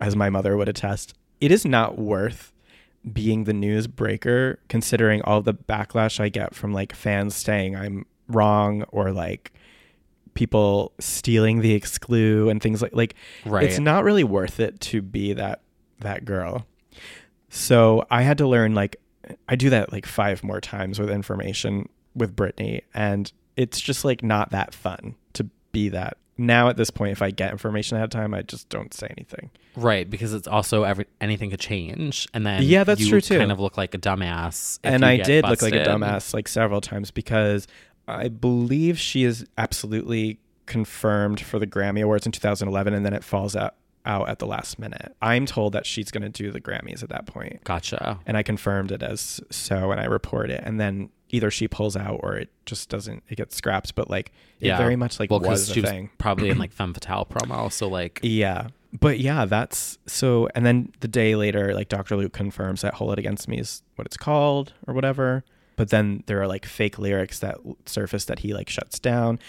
as 0.00 0.16
my 0.16 0.30
mother 0.30 0.56
would 0.56 0.68
attest. 0.68 1.14
It 1.40 1.50
is 1.50 1.64
not 1.64 1.98
worth 1.98 2.52
being 3.12 3.44
the 3.44 3.52
news 3.52 3.86
breaker 3.86 4.58
considering 4.68 5.20
all 5.22 5.42
the 5.42 5.52
backlash 5.54 6.20
I 6.20 6.28
get 6.30 6.54
from 6.54 6.72
like 6.72 6.94
fans 6.94 7.34
saying 7.34 7.76
I'm 7.76 8.06
wrong 8.28 8.82
or 8.84 9.12
like 9.12 9.52
people 10.32 10.92
stealing 10.98 11.60
the 11.60 11.78
exclu 11.78 12.50
and 12.50 12.62
things 12.62 12.80
like 12.82 12.94
like 12.94 13.14
Right. 13.44 13.64
it's 13.64 13.78
not 13.78 14.04
really 14.04 14.24
worth 14.24 14.58
it 14.58 14.80
to 14.80 15.02
be 15.02 15.32
that 15.34 15.60
that 16.00 16.24
girl. 16.24 16.66
So 17.50 18.06
I 18.10 18.22
had 18.22 18.38
to 18.38 18.46
learn 18.48 18.74
like 18.74 18.96
I 19.48 19.56
do 19.56 19.70
that 19.70 19.92
like 19.92 20.06
five 20.06 20.42
more 20.42 20.60
times 20.60 20.98
with 20.98 21.10
information 21.10 21.88
with 22.14 22.34
Britney 22.34 22.82
and 22.94 23.30
it's 23.56 23.80
just 23.80 24.04
like 24.04 24.22
not 24.22 24.50
that 24.50 24.74
fun 24.74 25.14
to 25.34 25.48
be 25.72 25.88
that. 25.90 26.16
Now 26.36 26.68
at 26.68 26.76
this 26.76 26.90
point 26.90 27.12
if 27.12 27.22
I 27.22 27.30
get 27.30 27.52
information 27.52 27.96
ahead 27.96 28.04
of 28.04 28.10
time 28.10 28.34
I 28.34 28.42
just 28.42 28.68
don't 28.68 28.92
say 28.92 29.06
anything. 29.10 29.50
Right, 29.76 30.08
because 30.08 30.32
it's 30.34 30.46
also 30.48 30.84
every 30.84 31.06
anything 31.20 31.50
could 31.50 31.60
change, 31.60 32.28
and 32.34 32.46
then 32.46 32.62
Yeah, 32.62 32.84
that's 32.84 33.00
you 33.00 33.08
true, 33.08 33.20
too. 33.20 33.38
Kind 33.38 33.52
of 33.52 33.60
look 33.60 33.76
like 33.76 33.94
a 33.94 33.98
dumbass, 33.98 34.78
if 34.82 34.92
and 34.92 35.04
I 35.04 35.16
did 35.18 35.44
look 35.44 35.62
like 35.62 35.74
a 35.74 35.84
dumbass 35.84 36.32
like 36.34 36.48
several 36.48 36.80
times 36.80 37.10
because 37.10 37.66
I 38.06 38.28
believe 38.28 38.98
she 38.98 39.24
is 39.24 39.46
absolutely 39.56 40.38
confirmed 40.66 41.40
for 41.40 41.58
the 41.58 41.66
Grammy 41.66 42.02
Awards 42.02 42.26
in 42.26 42.32
2011, 42.32 42.94
and 42.94 43.04
then 43.04 43.12
it 43.14 43.24
falls 43.24 43.54
out 43.56 43.74
out 44.06 44.28
at 44.28 44.38
the 44.38 44.46
last 44.46 44.78
minute. 44.78 45.16
I'm 45.22 45.46
told 45.46 45.72
that 45.72 45.86
she's 45.86 46.10
going 46.10 46.22
to 46.22 46.28
do 46.28 46.50
the 46.52 46.60
Grammys 46.60 47.02
at 47.02 47.08
that 47.08 47.24
point, 47.26 47.64
Gotcha. 47.64 48.18
and 48.26 48.36
I 48.36 48.42
confirmed 48.42 48.92
it 48.92 49.02
as 49.02 49.40
so, 49.50 49.90
and 49.92 50.00
I 50.00 50.04
report 50.04 50.50
it, 50.50 50.62
and 50.62 50.78
then 50.78 51.08
either 51.34 51.50
she 51.50 51.66
pulls 51.68 51.96
out 51.96 52.20
or 52.22 52.36
it 52.36 52.48
just 52.66 52.88
doesn't. 52.88 53.22
It 53.28 53.36
gets 53.36 53.56
scrapped, 53.56 53.94
but 53.94 54.08
like 54.08 54.32
it 54.60 54.68
Yeah, 54.68 54.78
very 54.78 54.96
much 54.96 55.18
like 55.20 55.30
well, 55.30 55.40
was 55.40 55.68
she 55.68 55.80
was 55.80 55.90
thing. 55.90 56.10
probably 56.18 56.50
in 56.50 56.58
like 56.64 56.72
femme 56.72 56.94
fatale 56.94 57.26
promo, 57.26 57.70
so 57.70 57.88
like 57.88 58.20
Yeah. 58.22 58.68
But 59.00 59.18
yeah, 59.18 59.44
that's 59.44 59.98
so. 60.06 60.48
And 60.54 60.64
then 60.64 60.92
the 61.00 61.08
day 61.08 61.34
later, 61.34 61.74
like 61.74 61.88
Dr. 61.88 62.14
Luke 62.16 62.32
confirms 62.32 62.82
that 62.82 62.94
Hold 62.94 63.12
It 63.14 63.18
Against 63.18 63.48
Me 63.48 63.58
is 63.58 63.82
what 63.96 64.06
it's 64.06 64.16
called 64.16 64.72
or 64.86 64.94
whatever. 64.94 65.42
But 65.76 65.90
then 65.90 66.22
there 66.26 66.40
are 66.40 66.46
like 66.46 66.64
fake 66.64 66.96
lyrics 67.00 67.40
that 67.40 67.58
surface 67.86 68.24
that 68.26 68.38
he 68.40 68.54
like 68.54 68.68
shuts 68.70 69.00
down. 69.00 69.40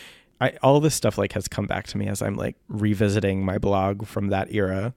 I, 0.42 0.54
all 0.64 0.80
this 0.80 0.96
stuff 0.96 1.20
like 1.20 1.34
has 1.34 1.48
come 1.48 1.68
back 1.68 1.86
to 1.88 1.98
me 2.00 2.08
as 2.08 2.24
I'm 2.24 2.36
like 2.36 2.56
revisiting 2.68 3.46
my 3.46 3.60
blog 3.60 4.08
from 4.08 4.30
that 4.30 4.52
era, 4.52 4.96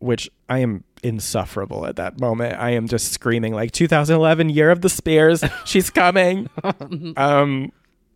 which 0.00 0.28
I 0.48 0.58
am 0.58 0.82
insufferable 1.06 1.86
at 1.86 1.96
that 1.96 2.20
moment. 2.20 2.58
I 2.58 2.70
am 2.70 2.88
just 2.88 3.12
screaming 3.12 3.52
like 3.54 3.72
2011 3.72 4.48
year 4.50 4.70
of 4.70 4.80
the 4.80 4.88
Spears, 4.88 5.44
she's 5.64 5.90
coming. 5.90 6.48
um, 7.16 7.72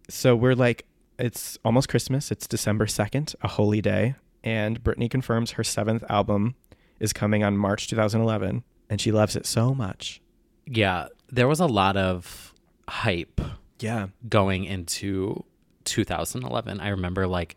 so 0.08 0.34
we're 0.36 0.54
like, 0.54 0.86
it's 1.18 1.58
almost 1.64 1.88
Christmas. 1.88 2.30
It's 2.30 2.46
December 2.48 2.86
2nd, 2.86 3.34
a 3.42 3.48
holy 3.48 3.80
day. 3.80 4.14
And 4.42 4.82
Britney 4.82 5.10
confirms 5.10 5.52
her 5.52 5.64
seventh 5.64 6.02
album 6.08 6.54
is 6.98 7.12
coming 7.12 7.44
on 7.44 7.56
March 7.56 7.88
2011. 7.88 8.64
And 8.88 9.00
she 9.00 9.12
loves 9.12 9.36
it 9.36 9.46
so 9.46 9.74
much. 9.74 10.20
yeah, 10.66 11.08
there 11.32 11.46
was 11.46 11.60
a 11.60 11.66
lot 11.66 11.96
of 11.96 12.52
hype 12.88 13.40
Yeah. 13.78 14.08
going 14.28 14.64
into 14.64 15.44
2011. 15.84 16.80
I 16.80 16.88
remember 16.88 17.26
like 17.28 17.54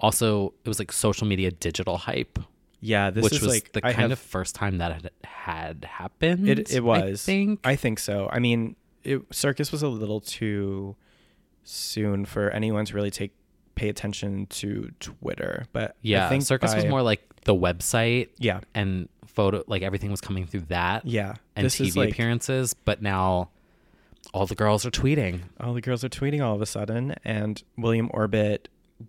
also 0.00 0.54
it 0.64 0.68
was 0.68 0.78
like 0.78 0.92
social 0.92 1.26
media 1.26 1.50
digital 1.50 1.96
hype, 1.96 2.38
Yeah. 2.80 3.10
This 3.10 3.24
which 3.24 3.34
is 3.34 3.42
was 3.42 3.50
like 3.52 3.72
the 3.72 3.80
I 3.86 3.92
kind 3.92 4.02
have- 4.02 4.12
of 4.12 4.18
first 4.18 4.54
time 4.54 4.78
that 4.78 5.04
it 5.04 5.12
had 5.24 5.84
happened. 5.84 6.48
It, 6.48 6.72
it 6.72 6.84
was. 6.84 7.02
I 7.02 7.14
think. 7.14 7.60
I 7.64 7.76
think 7.76 7.98
so. 7.98 8.28
I 8.32 8.38
mean, 8.38 8.76
it, 9.04 9.22
Circus 9.32 9.72
was 9.72 9.82
a 9.82 9.88
little 9.88 10.20
too 10.20 10.96
soon 11.64 12.24
for 12.24 12.50
anyone 12.50 12.84
to 12.86 12.94
really 12.94 13.10
take 13.10 13.32
pay 13.74 13.88
attention 13.88 14.46
to 14.46 14.90
Twitter. 15.00 15.66
But 15.72 15.96
yeah, 16.02 16.26
I 16.26 16.28
think 16.28 16.42
Circus 16.42 16.74
was 16.74 16.84
more 16.86 17.02
like 17.02 17.22
the 17.44 17.54
website 17.54 18.30
Yeah. 18.38 18.60
and 18.74 19.08
photo, 19.26 19.62
like 19.68 19.82
everything 19.82 20.10
was 20.10 20.20
coming 20.20 20.46
through 20.46 20.62
that. 20.62 21.06
Yeah. 21.06 21.34
and 21.54 21.64
This 21.64 21.80
is 21.80 21.94
TV 21.94 21.96
like- 21.98 22.10
appearances. 22.10 22.74
But 22.74 23.02
now 23.02 23.50
all 24.34 24.46
the 24.46 24.56
girls 24.56 24.84
are 24.84 24.90
tweeting. 24.90 25.42
all 25.60 25.74
the 25.74 25.80
girls 25.80 26.02
are 26.02 26.08
tweeting 26.08 26.42
all 26.44 26.54
of 26.56 26.60
a 26.62 26.66
sudden, 26.66 27.14
and 27.24 27.62
William 27.76 28.10
Orbit, 28.12 28.68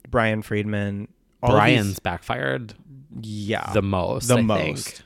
Brian 0.09 0.41
Friedman, 0.43 1.07
all 1.41 1.51
Brian's 1.51 1.87
these- 1.87 1.99
backfired 1.99 2.73
yeah, 3.21 3.71
the 3.73 3.81
most. 3.81 4.27
the 4.27 4.37
I 4.37 4.41
most. 4.41 4.87
think. 4.87 5.01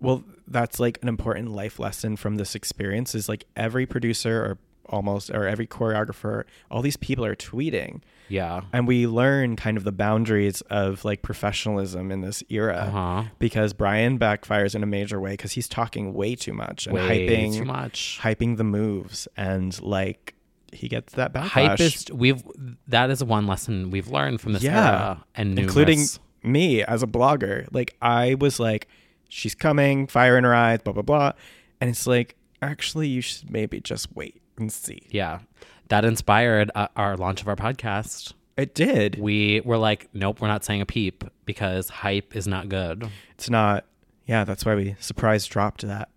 Well, 0.00 0.24
that's 0.48 0.78
like 0.78 0.98
an 1.02 1.08
important 1.08 1.50
life 1.50 1.78
lesson 1.78 2.16
from 2.16 2.36
this 2.36 2.54
experience. 2.54 3.14
Is 3.14 3.28
like 3.28 3.44
every 3.56 3.86
producer 3.86 4.42
or 4.44 4.58
almost 4.88 5.30
or 5.30 5.46
every 5.46 5.66
choreographer, 5.66 6.44
all 6.70 6.80
these 6.82 6.96
people 6.96 7.24
are 7.24 7.34
tweeting, 7.34 8.02
Yeah. 8.28 8.60
and 8.72 8.86
we 8.86 9.08
learn 9.08 9.56
kind 9.56 9.76
of 9.76 9.82
the 9.82 9.90
boundaries 9.90 10.60
of 10.62 11.04
like 11.04 11.22
professionalism 11.22 12.12
in 12.12 12.20
this 12.20 12.44
era. 12.48 12.76
Uh-huh. 12.88 13.24
Because 13.40 13.72
Brian 13.72 14.16
backfires 14.16 14.76
in 14.76 14.84
a 14.84 14.86
major 14.86 15.20
way 15.20 15.32
because 15.32 15.52
he's 15.52 15.66
talking 15.68 16.14
way 16.14 16.36
too 16.36 16.52
much 16.52 16.86
and 16.86 16.94
Way 16.94 17.26
hyping 17.26 17.54
too 17.56 17.64
much. 17.64 18.20
hyping 18.22 18.58
the 18.58 18.64
moves, 18.64 19.26
and 19.36 19.80
like 19.82 20.34
he 20.76 20.88
gets 20.88 21.14
that 21.14 21.32
backlash. 21.32 21.48
Hype 21.48 21.80
is 21.80 22.06
we've 22.12 22.42
that 22.88 23.10
is 23.10 23.24
one 23.24 23.46
lesson 23.46 23.90
we've 23.90 24.08
learned 24.08 24.40
from 24.40 24.52
this 24.52 24.62
Yeah. 24.62 24.88
era 24.88 25.24
and 25.34 25.54
numerous, 25.54 25.68
including 25.76 26.06
me 26.42 26.82
as 26.82 27.02
a 27.02 27.06
blogger. 27.06 27.66
Like 27.72 27.96
I 28.00 28.34
was 28.34 28.60
like, 28.60 28.86
she's 29.28 29.54
coming, 29.54 30.06
fire 30.06 30.38
in 30.38 30.44
her 30.44 30.54
eyes, 30.54 30.80
blah 30.82 30.92
blah 30.92 31.02
blah, 31.02 31.32
and 31.80 31.90
it's 31.90 32.06
like 32.06 32.36
actually 32.62 33.08
you 33.08 33.20
should 33.20 33.50
maybe 33.50 33.80
just 33.80 34.14
wait 34.14 34.40
and 34.58 34.72
see. 34.72 35.02
yeah 35.10 35.40
that 35.88 36.04
inspired 36.04 36.70
uh, 36.74 36.88
our 36.96 37.16
launch 37.16 37.40
of 37.42 37.48
our 37.48 37.54
podcast. 37.56 38.32
It 38.56 38.74
did. 38.74 39.20
We 39.20 39.60
were 39.64 39.76
like, 39.78 40.08
nope, 40.14 40.40
we're 40.40 40.48
not 40.48 40.64
saying 40.64 40.80
a 40.80 40.86
peep 40.86 41.22
because 41.44 41.88
hype 41.90 42.34
is 42.34 42.48
not 42.48 42.68
good. 42.68 43.08
It's 43.32 43.48
not. 43.50 43.84
Yeah, 44.24 44.42
that's 44.44 44.64
why 44.64 44.74
we 44.74 44.96
surprise 44.98 45.46
dropped 45.46 45.82
that 45.86 46.08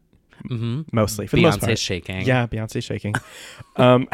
hmm 0.48 0.84
mostly 0.94 1.28
for 1.28 1.36
the 1.36 1.42
most 1.44 1.60
part. 1.60 1.74
Beyonce's 1.74 1.80
shaking. 1.82 2.22
Yeah, 2.22 2.48
Beyonce 2.48 2.82
shaking. 2.82 3.14
um, 3.76 4.08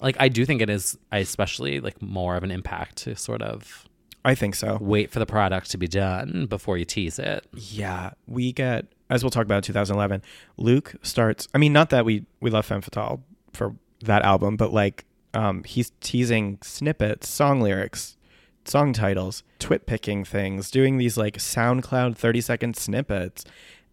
like 0.00 0.16
I 0.18 0.28
do 0.28 0.44
think 0.44 0.62
it 0.62 0.70
is, 0.70 0.96
I 1.12 1.18
especially 1.18 1.80
like 1.80 2.00
more 2.00 2.36
of 2.36 2.42
an 2.42 2.50
impact 2.50 2.96
to 2.98 3.16
sort 3.16 3.42
of 3.42 3.86
I 4.24 4.34
think 4.34 4.54
so. 4.54 4.78
Wait 4.80 5.10
for 5.10 5.18
the 5.18 5.26
product 5.26 5.70
to 5.70 5.78
be 5.78 5.88
done 5.88 6.46
before 6.46 6.76
you 6.76 6.84
tease 6.84 7.18
it. 7.18 7.46
Yeah, 7.54 8.10
we 8.26 8.52
get 8.52 8.86
as 9.08 9.24
we'll 9.24 9.30
talk 9.30 9.44
about 9.44 9.64
2011. 9.64 10.22
Luke 10.56 10.94
starts. 11.02 11.48
I 11.54 11.58
mean, 11.58 11.72
not 11.72 11.90
that 11.90 12.04
we 12.04 12.24
we 12.40 12.50
love 12.50 12.66
Femme 12.66 12.82
Fatale 12.82 13.22
for 13.52 13.74
that 14.02 14.22
album, 14.22 14.56
but 14.56 14.72
like 14.72 15.04
um, 15.34 15.64
he's 15.64 15.92
teasing 16.00 16.58
snippets, 16.62 17.28
song 17.28 17.60
lyrics, 17.60 18.16
song 18.64 18.92
titles, 18.92 19.42
twit 19.58 19.86
picking 19.86 20.24
things, 20.24 20.70
doing 20.70 20.96
these 20.98 21.16
like 21.16 21.36
SoundCloud 21.38 22.16
30 22.16 22.40
second 22.40 22.76
snippets, 22.76 23.44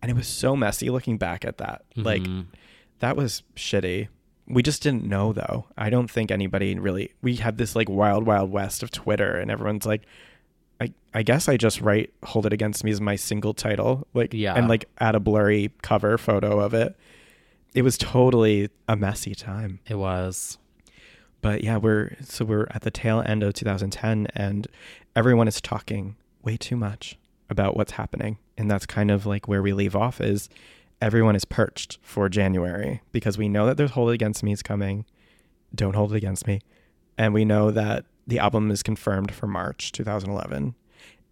and 0.01 0.11
it 0.11 0.15
was 0.15 0.27
so 0.27 0.55
messy 0.55 0.89
looking 0.89 1.17
back 1.17 1.45
at 1.45 1.57
that. 1.57 1.83
Like 1.95 2.23
that 2.99 3.15
was 3.15 3.43
shitty. 3.55 4.09
We 4.47 4.63
just 4.63 4.81
didn't 4.81 5.03
know 5.05 5.33
though. 5.33 5.65
I 5.77 5.89
don't 5.89 6.09
think 6.09 6.31
anybody 6.31 6.73
really. 6.79 7.11
We 7.21 7.35
had 7.35 7.57
this 7.57 7.75
like 7.75 7.89
wild, 7.89 8.25
wild 8.25 8.51
west 8.51 8.81
of 8.83 8.91
Twitter, 8.91 9.35
and 9.37 9.51
everyone's 9.51 9.85
like, 9.85 10.03
I, 10.79 10.93
I 11.13 11.23
guess 11.23 11.49
I 11.49 11.57
just 11.57 11.81
write 11.81 12.13
"Hold 12.23 12.45
It 12.45 12.53
Against 12.53 12.83
Me" 12.83 12.91
as 12.91 13.01
my 13.01 13.15
single 13.15 13.53
title, 13.53 14.07
like 14.13 14.33
Yeah. 14.33 14.53
and 14.55 14.67
like 14.69 14.85
add 14.99 15.15
a 15.15 15.19
blurry 15.19 15.71
cover 15.81 16.17
photo 16.17 16.59
of 16.59 16.73
it. 16.73 16.95
It 17.73 17.81
was 17.81 17.97
totally 17.97 18.69
a 18.87 18.95
messy 18.95 19.35
time. 19.35 19.79
It 19.87 19.95
was. 19.95 20.57
But 21.41 21.63
yeah, 21.63 21.77
we're 21.77 22.15
so 22.23 22.45
we're 22.45 22.67
at 22.71 22.81
the 22.81 22.91
tail 22.91 23.21
end 23.25 23.43
of 23.43 23.53
2010, 23.53 24.27
and 24.33 24.67
everyone 25.15 25.47
is 25.47 25.59
talking 25.61 26.15
way 26.41 26.57
too 26.57 26.75
much 26.77 27.17
about 27.49 27.75
what's 27.75 27.91
happening, 27.93 28.37
and 28.57 28.69
that's 28.71 28.85
kind 28.85 29.11
of 29.11 29.25
like 29.25 29.47
where 29.47 29.61
we 29.61 29.73
leave 29.73 29.95
off. 29.95 30.19
Is 30.21 30.47
everyone 31.01 31.35
is 31.35 31.45
perched 31.45 31.99
for 32.01 32.29
January 32.29 33.01
because 33.11 33.37
we 33.37 33.49
know 33.49 33.65
that 33.65 33.77
there's 33.77 33.91
"Hold 33.91 34.09
It 34.09 34.15
Against 34.15 34.43
Me" 34.43 34.51
is 34.51 34.63
coming. 34.63 35.05
Don't 35.75 35.95
hold 35.95 36.13
it 36.13 36.17
against 36.17 36.47
me, 36.47 36.61
and 37.17 37.33
we 37.33 37.45
know 37.45 37.71
that 37.71 38.05
the 38.27 38.39
album 38.39 38.69
is 38.71 38.83
confirmed 38.83 39.33
for 39.33 39.47
March 39.47 39.91
2011. 39.93 40.75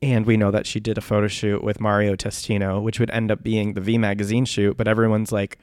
And 0.02 0.26
we 0.26 0.38
know 0.38 0.52
that 0.52 0.66
she 0.66 0.80
did 0.80 0.98
a 0.98 1.02
photo 1.02 1.28
shoot 1.28 1.64
with 1.64 1.80
Mario 1.80 2.16
Testino, 2.16 2.82
which 2.82 3.00
would 3.00 3.10
end 3.12 3.32
up 3.32 3.44
being 3.44 3.74
the 3.74 3.82
V 3.82 3.98
magazine 3.98 4.46
shoot. 4.46 4.78
But 4.78 4.88
everyone's 4.88 5.32
like, 5.32 5.58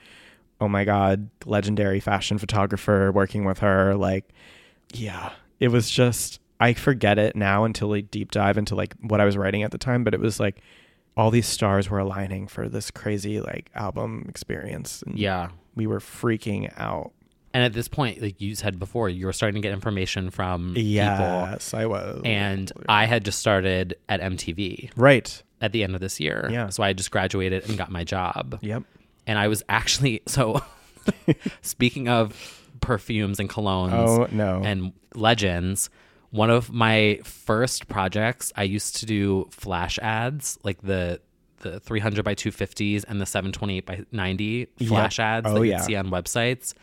oh 0.61 0.69
my 0.69 0.85
God, 0.85 1.29
legendary 1.45 2.01
fashion 2.01 2.39
photographer 2.39 3.13
working 3.13 3.45
with 3.45 3.59
her. 3.59 3.95
Like, 3.95 4.29
yeah, 4.93 5.33
it 5.61 5.69
was 5.69 5.91
just, 5.91 6.41
I 6.61 6.73
forget 6.73 7.19
it 7.19 7.37
now 7.37 7.65
until 7.65 7.93
I 7.93 8.01
deep 8.01 8.31
dive 8.31 8.59
into 8.59 8.75
like 8.75 8.95
what 9.01 9.21
I 9.21 9.25
was 9.25 9.37
writing 9.37 9.63
at 9.63 9.71
the 9.71 9.79
time. 9.79 10.03
But 10.03 10.15
it 10.15 10.21
was 10.21 10.41
like 10.41 10.61
all 11.17 11.31
these 11.31 11.47
stars 11.47 11.91
were 11.91 11.99
aligning 11.99 12.47
for 12.49 12.69
this 12.69 12.91
crazy 12.91 13.41
like 13.41 13.71
album 13.75 14.25
experience. 14.29 15.03
And 15.03 15.19
Yeah. 15.19 15.51
we 15.75 15.87
were 15.87 16.01
freaking 16.01 16.73
out. 16.79 17.13
And 17.55 17.63
at 17.63 17.75
this 17.75 17.87
point, 17.87 18.23
like 18.23 18.41
you 18.41 18.55
said 18.55 18.79
before, 18.79 19.11
you 19.11 19.27
were 19.27 19.33
starting 19.35 19.61
to 19.61 19.67
get 19.67 19.75
information 19.75 20.31
from 20.31 20.69
people. 20.69 20.83
Yes, 20.83 21.75
I 21.75 21.85
was. 21.85 22.23
And 22.25 22.73
I 22.89 23.05
had 23.05 23.27
just 23.27 23.39
started 23.41 23.97
at 24.09 24.21
MTV 24.23 24.91
right. 24.97 25.43
at 25.61 25.73
the 25.73 25.83
end 25.85 25.95
of 25.95 26.01
this 26.01 26.19
year. 26.19 26.49
Yeah. 26.51 26.71
So 26.71 26.83
I 26.83 26.95
just 26.95 27.11
graduated 27.11 27.69
and 27.69 27.77
got 27.77 27.91
my 27.91 28.05
job. 28.05 28.59
Yep. 28.63 28.85
And 29.27 29.39
I 29.39 29.49
was 29.49 29.63
actually 29.69 30.23
so 30.27 30.63
speaking 31.63 32.09
of 32.09 32.59
perfumes 32.81 33.39
and 33.39 33.49
colognes 33.51 34.09
Oh, 34.09 34.29
no. 34.33 34.63
and 34.65 34.93
legends, 35.15 35.91
one 36.33 36.51
of 36.51 36.73
my 36.73 37.21
first 37.25 37.89
projects, 37.89 38.53
I 38.57 38.65
used 38.65 38.97
to 38.97 39.07
do 39.07 39.47
flash 39.51 39.99
ads, 40.01 40.59
like 40.65 40.83
the 40.83 41.21
the 41.59 41.79
300 41.79 42.25
by 42.25 42.35
250s 42.35 43.05
and 43.07 43.21
the 43.21 43.27
728 43.27 43.87
by 43.87 44.05
90 44.11 44.67
flash 44.89 45.21
ads 45.21 45.47
Oh, 45.49 45.55
that 45.61 45.67
you'd 45.67 45.81
see 45.83 45.95
on 45.95 46.09
websites. 46.11 46.75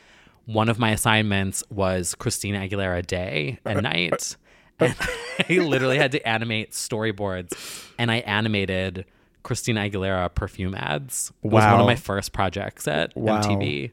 One 0.45 0.69
of 0.69 0.79
my 0.79 0.91
assignments 0.91 1.65
was 1.69 2.15
Christina 2.15 2.59
Aguilera 2.59 3.05
day 3.05 3.59
and 3.65 3.83
night. 3.83 4.37
And 4.79 4.95
I 5.49 5.53
literally 5.57 5.97
had 5.97 6.13
to 6.13 6.25
animate 6.25 6.71
storyboards 6.71 7.51
and 7.97 8.09
I 8.09 8.19
animated 8.19 9.03
Christina 9.43 9.81
Aguilera 9.81 10.33
perfume 10.33 10.75
ads. 10.75 11.33
It 11.43 11.51
was 11.51 11.65
one 11.65 11.81
of 11.81 11.85
my 11.85 11.95
first 11.97 12.31
projects 12.31 12.87
at 12.87 13.13
Wow. 13.17 13.41
MTV. 13.41 13.91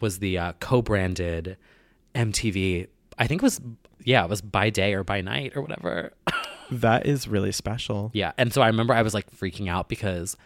Was 0.00 0.18
the 0.18 0.36
uh, 0.36 0.52
co-branded 0.60 1.56
MTV? 2.14 2.88
I 3.18 3.26
think 3.26 3.40
it 3.42 3.44
was 3.44 3.60
yeah, 4.04 4.24
it 4.24 4.30
was 4.30 4.40
by 4.40 4.70
day 4.70 4.94
or 4.94 5.04
by 5.04 5.20
night 5.20 5.56
or 5.56 5.62
whatever. 5.62 6.12
That 6.70 7.04
is 7.04 7.28
really 7.28 7.52
special. 7.52 8.10
yeah, 8.14 8.32
and 8.38 8.50
so 8.50 8.62
I 8.62 8.68
remember 8.68 8.94
I 8.94 9.02
was 9.02 9.12
like 9.12 9.30
freaking 9.36 9.68
out 9.68 9.90
because 9.90 10.38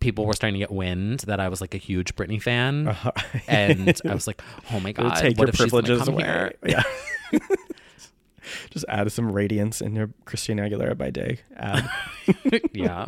people 0.00 0.26
were 0.26 0.32
starting 0.32 0.54
to 0.54 0.58
get 0.58 0.72
wind 0.72 1.20
that 1.20 1.38
I 1.38 1.48
was 1.48 1.60
like 1.60 1.72
a 1.72 1.78
huge 1.78 2.16
Britney 2.16 2.42
fan, 2.42 2.96
and 3.48 4.00
I 4.04 4.12
was 4.12 4.26
like, 4.26 4.42
oh 4.72 4.80
my 4.80 4.90
god, 4.90 5.14
take 5.18 5.38
what 5.38 5.46
your 5.46 5.48
if 5.50 5.56
she's 5.56 5.70
gonna 5.70 5.82
privileges 5.84 6.04
come 6.04 6.14
away. 6.14 6.24
here? 6.24 6.52
Yeah. 7.32 7.38
Just 8.70 8.84
add 8.88 9.12
some 9.12 9.30
radiance 9.30 9.80
in 9.80 9.94
your 9.94 10.10
Christina 10.24 10.62
Aguilera 10.62 10.96
by 10.98 11.10
day 11.10 11.40
ad. 11.56 11.88
yeah. 12.72 13.06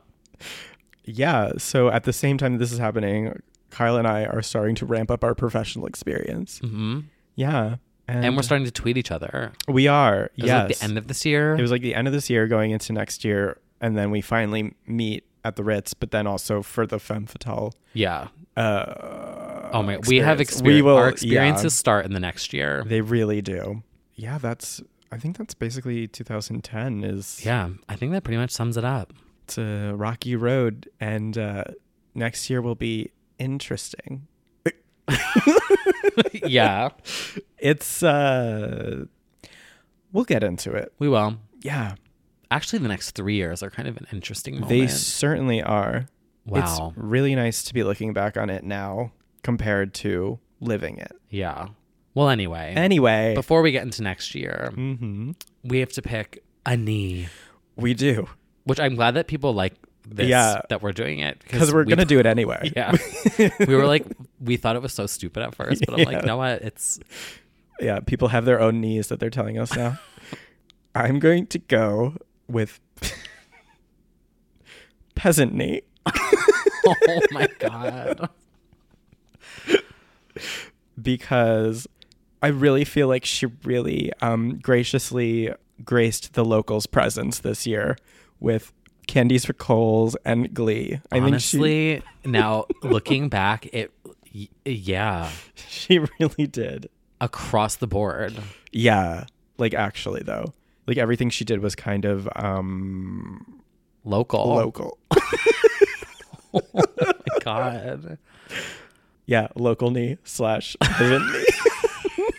yeah. 1.04 1.52
So 1.58 1.88
at 1.88 2.04
the 2.04 2.12
same 2.12 2.36
time 2.38 2.58
this 2.58 2.70
is 2.70 2.78
happening, 2.78 3.40
Kyle 3.70 3.96
and 3.96 4.06
I 4.06 4.26
are 4.26 4.42
starting 4.42 4.74
to 4.76 4.86
ramp 4.86 5.10
up 5.10 5.24
our 5.24 5.34
professional 5.34 5.86
experience. 5.86 6.58
hmm 6.58 7.00
Yeah. 7.34 7.76
And 8.12 8.36
we're 8.36 8.42
starting 8.42 8.64
to 8.66 8.70
tweet 8.72 8.96
each 8.96 9.10
other. 9.10 9.52
We 9.68 9.88
are. 9.88 10.24
It 10.36 10.42
was 10.42 10.46
yes. 10.48 10.68
like 10.68 10.78
the 10.78 10.84
end 10.84 10.98
of 10.98 11.06
this 11.08 11.24
year. 11.24 11.54
It 11.56 11.62
was 11.62 11.70
like 11.70 11.82
the 11.82 11.94
end 11.94 12.06
of 12.06 12.12
this 12.12 12.28
year 12.30 12.46
going 12.46 12.70
into 12.70 12.92
next 12.92 13.24
year. 13.24 13.58
And 13.80 13.96
then 13.96 14.10
we 14.10 14.20
finally 14.20 14.74
meet 14.86 15.24
at 15.44 15.56
the 15.56 15.64
Ritz, 15.64 15.94
but 15.94 16.10
then 16.10 16.26
also 16.26 16.62
for 16.62 16.86
the 16.86 16.98
Femme 16.98 17.26
Fatale. 17.26 17.72
yeah. 17.94 18.28
Uh, 18.56 19.70
Oh 19.72 19.82
my, 19.82 19.98
we 20.08 20.16
have 20.18 20.40
experience. 20.40 20.40
experience. 20.40 20.76
We 20.76 20.82
will- 20.82 20.96
Our 20.96 21.06
yeah. 21.06 21.12
experiences 21.12 21.74
start 21.76 22.04
in 22.04 22.12
the 22.12 22.20
next 22.20 22.52
year. 22.52 22.82
They 22.84 23.00
really 23.00 23.40
do. 23.40 23.82
Yeah, 24.16 24.36
that's, 24.38 24.82
I 25.12 25.16
think 25.18 25.38
that's 25.38 25.54
basically 25.54 26.08
2010 26.08 27.04
is. 27.04 27.40
Yeah, 27.44 27.70
I 27.88 27.94
think 27.96 28.12
that 28.12 28.24
pretty 28.24 28.36
much 28.38 28.50
sums 28.50 28.76
it 28.76 28.84
up. 28.84 29.12
it's 29.44 29.56
a 29.58 29.92
rocky 29.94 30.34
road 30.36 30.88
and 31.00 31.38
uh, 31.38 31.64
next 32.14 32.50
year 32.50 32.60
will 32.60 32.74
be 32.74 33.10
interesting 33.38 34.26
yeah, 36.46 36.90
it's 37.60 38.02
uh 38.02 39.04
we'll 40.12 40.24
get 40.24 40.42
into 40.42 40.72
it 40.72 40.92
we 40.98 41.08
will. 41.08 41.36
yeah 41.62 41.94
Actually, 42.52 42.80
the 42.80 42.88
next 42.88 43.12
three 43.12 43.36
years 43.36 43.62
are 43.62 43.70
kind 43.70 43.86
of 43.86 43.96
an 43.96 44.08
interesting 44.12 44.54
moment. 44.54 44.70
they 44.70 44.88
certainly 44.88 45.62
are 45.62 46.06
wow. 46.46 46.58
it's 46.60 46.96
really 46.96 47.36
nice 47.36 47.62
to 47.62 47.72
be 47.72 47.84
looking 47.84 48.12
back 48.12 48.36
on 48.36 48.50
it 48.50 48.64
now 48.64 49.12
compared 49.44 49.94
to 49.94 50.38
living 50.60 50.98
it 50.98 51.12
yeah. 51.30 51.68
Well, 52.12 52.28
anyway, 52.28 52.72
anyway 52.76 53.34
before 53.36 53.62
we 53.62 53.70
get 53.70 53.84
into 53.84 54.02
next 54.02 54.34
year, 54.34 54.72
hmm 54.74 55.30
we 55.62 55.78
have 55.78 55.90
to 55.92 56.02
pick 56.02 56.42
a 56.66 56.76
knee, 56.76 57.28
we 57.76 57.94
do 57.94 58.28
which 58.64 58.80
I'm 58.80 58.96
glad 58.96 59.12
that 59.14 59.28
people 59.28 59.52
like 59.54 59.74
this. 60.08 60.26
Yeah. 60.26 60.62
that 60.70 60.82
we're 60.82 60.90
doing 60.92 61.20
it 61.20 61.38
because 61.38 61.72
we're 61.72 61.84
we- 61.84 61.90
gonna 61.90 62.04
do 62.04 62.18
it 62.18 62.26
anyway 62.36 62.72
Yeah, 62.74 62.96
we 63.60 63.76
were 63.76 63.86
like, 63.86 64.04
we 64.40 64.56
thought 64.56 64.74
it 64.74 64.82
was 64.82 64.92
so 64.92 65.06
stupid 65.06 65.44
at 65.44 65.54
first, 65.54 65.84
but 65.86 65.94
I'm 65.94 66.04
like, 66.04 66.14
Yeah. 66.14 66.20
you 66.22 66.26
know 66.26 66.36
what? 66.38 66.62
It's 66.62 66.98
yeah 67.80 68.00
people 68.00 68.28
have 68.28 68.44
their 68.44 68.60
own 68.60 68.80
knees 68.80 69.08
that 69.08 69.20
they're 69.20 69.30
telling 69.30 69.58
us 69.58 69.74
now 69.76 69.98
i'm 70.94 71.18
going 71.18 71.46
to 71.46 71.58
go 71.58 72.14
with 72.48 72.80
peasant 75.14 75.52
knee 75.54 75.82
oh 76.06 77.20
my 77.30 77.46
god. 77.58 78.28
because 81.00 81.86
I 82.42 82.48
really 82.48 82.84
feel 82.84 83.08
like 83.08 83.24
she 83.24 83.46
really 83.64 84.12
um, 84.22 84.58
graciously 84.58 85.52
graced 85.84 86.34
the 86.34 86.44
locals' 86.44 86.86
presence 86.86 87.40
this 87.40 87.66
year 87.66 87.96
with 88.38 88.72
Candie's 89.06 89.44
for 89.44 89.52
Kohl's 89.52 90.16
and 90.24 90.52
Glee. 90.54 91.00
I 91.12 91.20
Honestly, 91.20 92.02
now 92.24 92.66
looking 92.82 93.28
back, 93.28 93.66
it 93.72 93.92
yeah, 94.64 95.30
she, 95.54 95.64
she 95.68 95.98
really 95.98 96.46
did. 96.46 96.88
Across 97.20 97.76
the 97.76 97.86
board. 97.86 98.34
Yeah, 98.72 99.24
like 99.58 99.74
actually 99.74 100.22
though, 100.22 100.54
like 100.86 100.96
everything 100.98 101.30
she 101.30 101.44
did 101.44 101.60
was 101.60 101.74
kind 101.74 102.04
of 102.04 102.28
um, 102.36 103.62
Local. 104.04 104.46
local. 104.54 104.98
Oh 106.52 106.62
my 106.74 106.82
god. 107.44 108.18
yeah, 109.26 109.48
local 109.54 109.90
knee 109.92 110.18
slash 110.24 110.76
knee. 111.00 111.46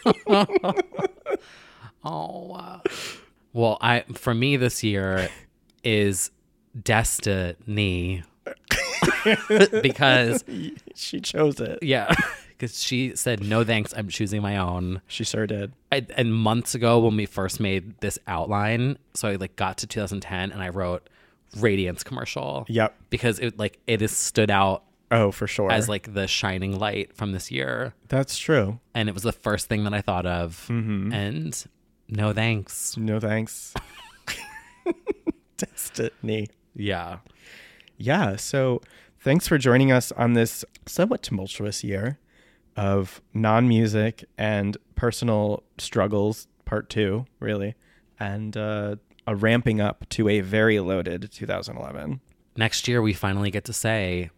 Oh. 2.03 2.47
wow. 2.47 2.81
Well, 3.53 3.77
I 3.79 4.01
for 4.13 4.33
me 4.33 4.57
this 4.57 4.83
year 4.83 5.29
is 5.83 6.31
destiny 6.83 8.23
because 9.81 10.43
she 10.95 11.19
chose 11.21 11.59
it. 11.61 11.79
yeah, 11.83 12.13
because 12.61 12.79
she 12.83 13.15
said 13.15 13.43
no 13.43 13.63
thanks. 13.63 13.91
I'm 13.97 14.07
choosing 14.07 14.39
my 14.43 14.57
own. 14.57 15.01
She 15.07 15.23
sure 15.23 15.47
did. 15.47 15.73
I, 15.91 16.05
and 16.15 16.31
months 16.33 16.75
ago 16.75 16.99
when 16.99 17.15
we 17.17 17.25
first 17.25 17.59
made 17.59 17.99
this 18.01 18.19
outline, 18.27 18.99
so 19.15 19.29
I 19.29 19.35
like 19.37 19.55
got 19.55 19.79
to 19.79 19.87
2010 19.87 20.51
and 20.51 20.61
I 20.61 20.69
wrote 20.69 21.09
Radiance 21.57 22.03
commercial. 22.03 22.65
Yep. 22.69 22.95
because 23.09 23.39
it 23.39 23.57
like 23.57 23.79
it 23.87 24.01
has 24.01 24.11
stood 24.11 24.51
out 24.51 24.83
Oh, 25.09 25.31
for 25.31 25.47
sure. 25.47 25.71
as 25.71 25.89
like 25.89 26.13
the 26.13 26.27
shining 26.27 26.77
light 26.79 27.13
from 27.17 27.31
this 27.31 27.49
year, 27.51 27.93
That's 28.09 28.37
true. 28.37 28.79
and 28.93 29.09
it 29.09 29.13
was 29.13 29.23
the 29.23 29.33
first 29.33 29.67
thing 29.67 29.83
that 29.85 29.93
I 29.93 30.01
thought 30.01 30.25
of. 30.27 30.67
Mm-hmm. 30.69 31.11
And 31.11 31.65
no 32.07 32.31
thanks. 32.31 32.95
No 32.95 33.19
thanks. 33.19 33.73
Destiny. 35.57 36.47
Yeah. 36.75 37.17
Yeah. 37.97 38.35
So 38.37 38.81
thanks 39.19 39.47
for 39.47 39.57
joining 39.57 39.91
us 39.91 40.11
on 40.13 40.33
this 40.33 40.63
somewhat 40.85 41.23
tumultuous 41.23 41.83
year 41.83 42.19
of 42.75 43.21
non 43.33 43.67
music 43.67 44.23
and 44.37 44.77
personal 44.95 45.63
struggles, 45.77 46.47
part 46.65 46.89
two, 46.89 47.25
really, 47.39 47.75
and 48.19 48.55
uh, 48.55 48.95
a 49.27 49.35
ramping 49.35 49.81
up 49.81 50.07
to 50.09 50.29
a 50.29 50.41
very 50.41 50.79
loaded 50.79 51.29
2011. 51.31 52.21
Next 52.57 52.87
year, 52.87 53.01
we 53.01 53.13
finally 53.13 53.51
get 53.51 53.65
to 53.65 53.73
say, 53.73 54.29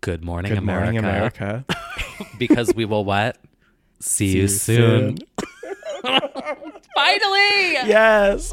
Good 0.00 0.24
morning, 0.24 0.50
Good 0.50 0.58
America. 0.58 0.84
morning, 0.84 0.98
America. 0.98 1.64
because 2.38 2.74
we 2.74 2.84
will 2.84 3.04
what? 3.04 3.38
See, 4.00 4.36
you 4.36 4.48
soon. 4.48 5.18
Finally! 6.04 7.72
yes. 7.86 8.52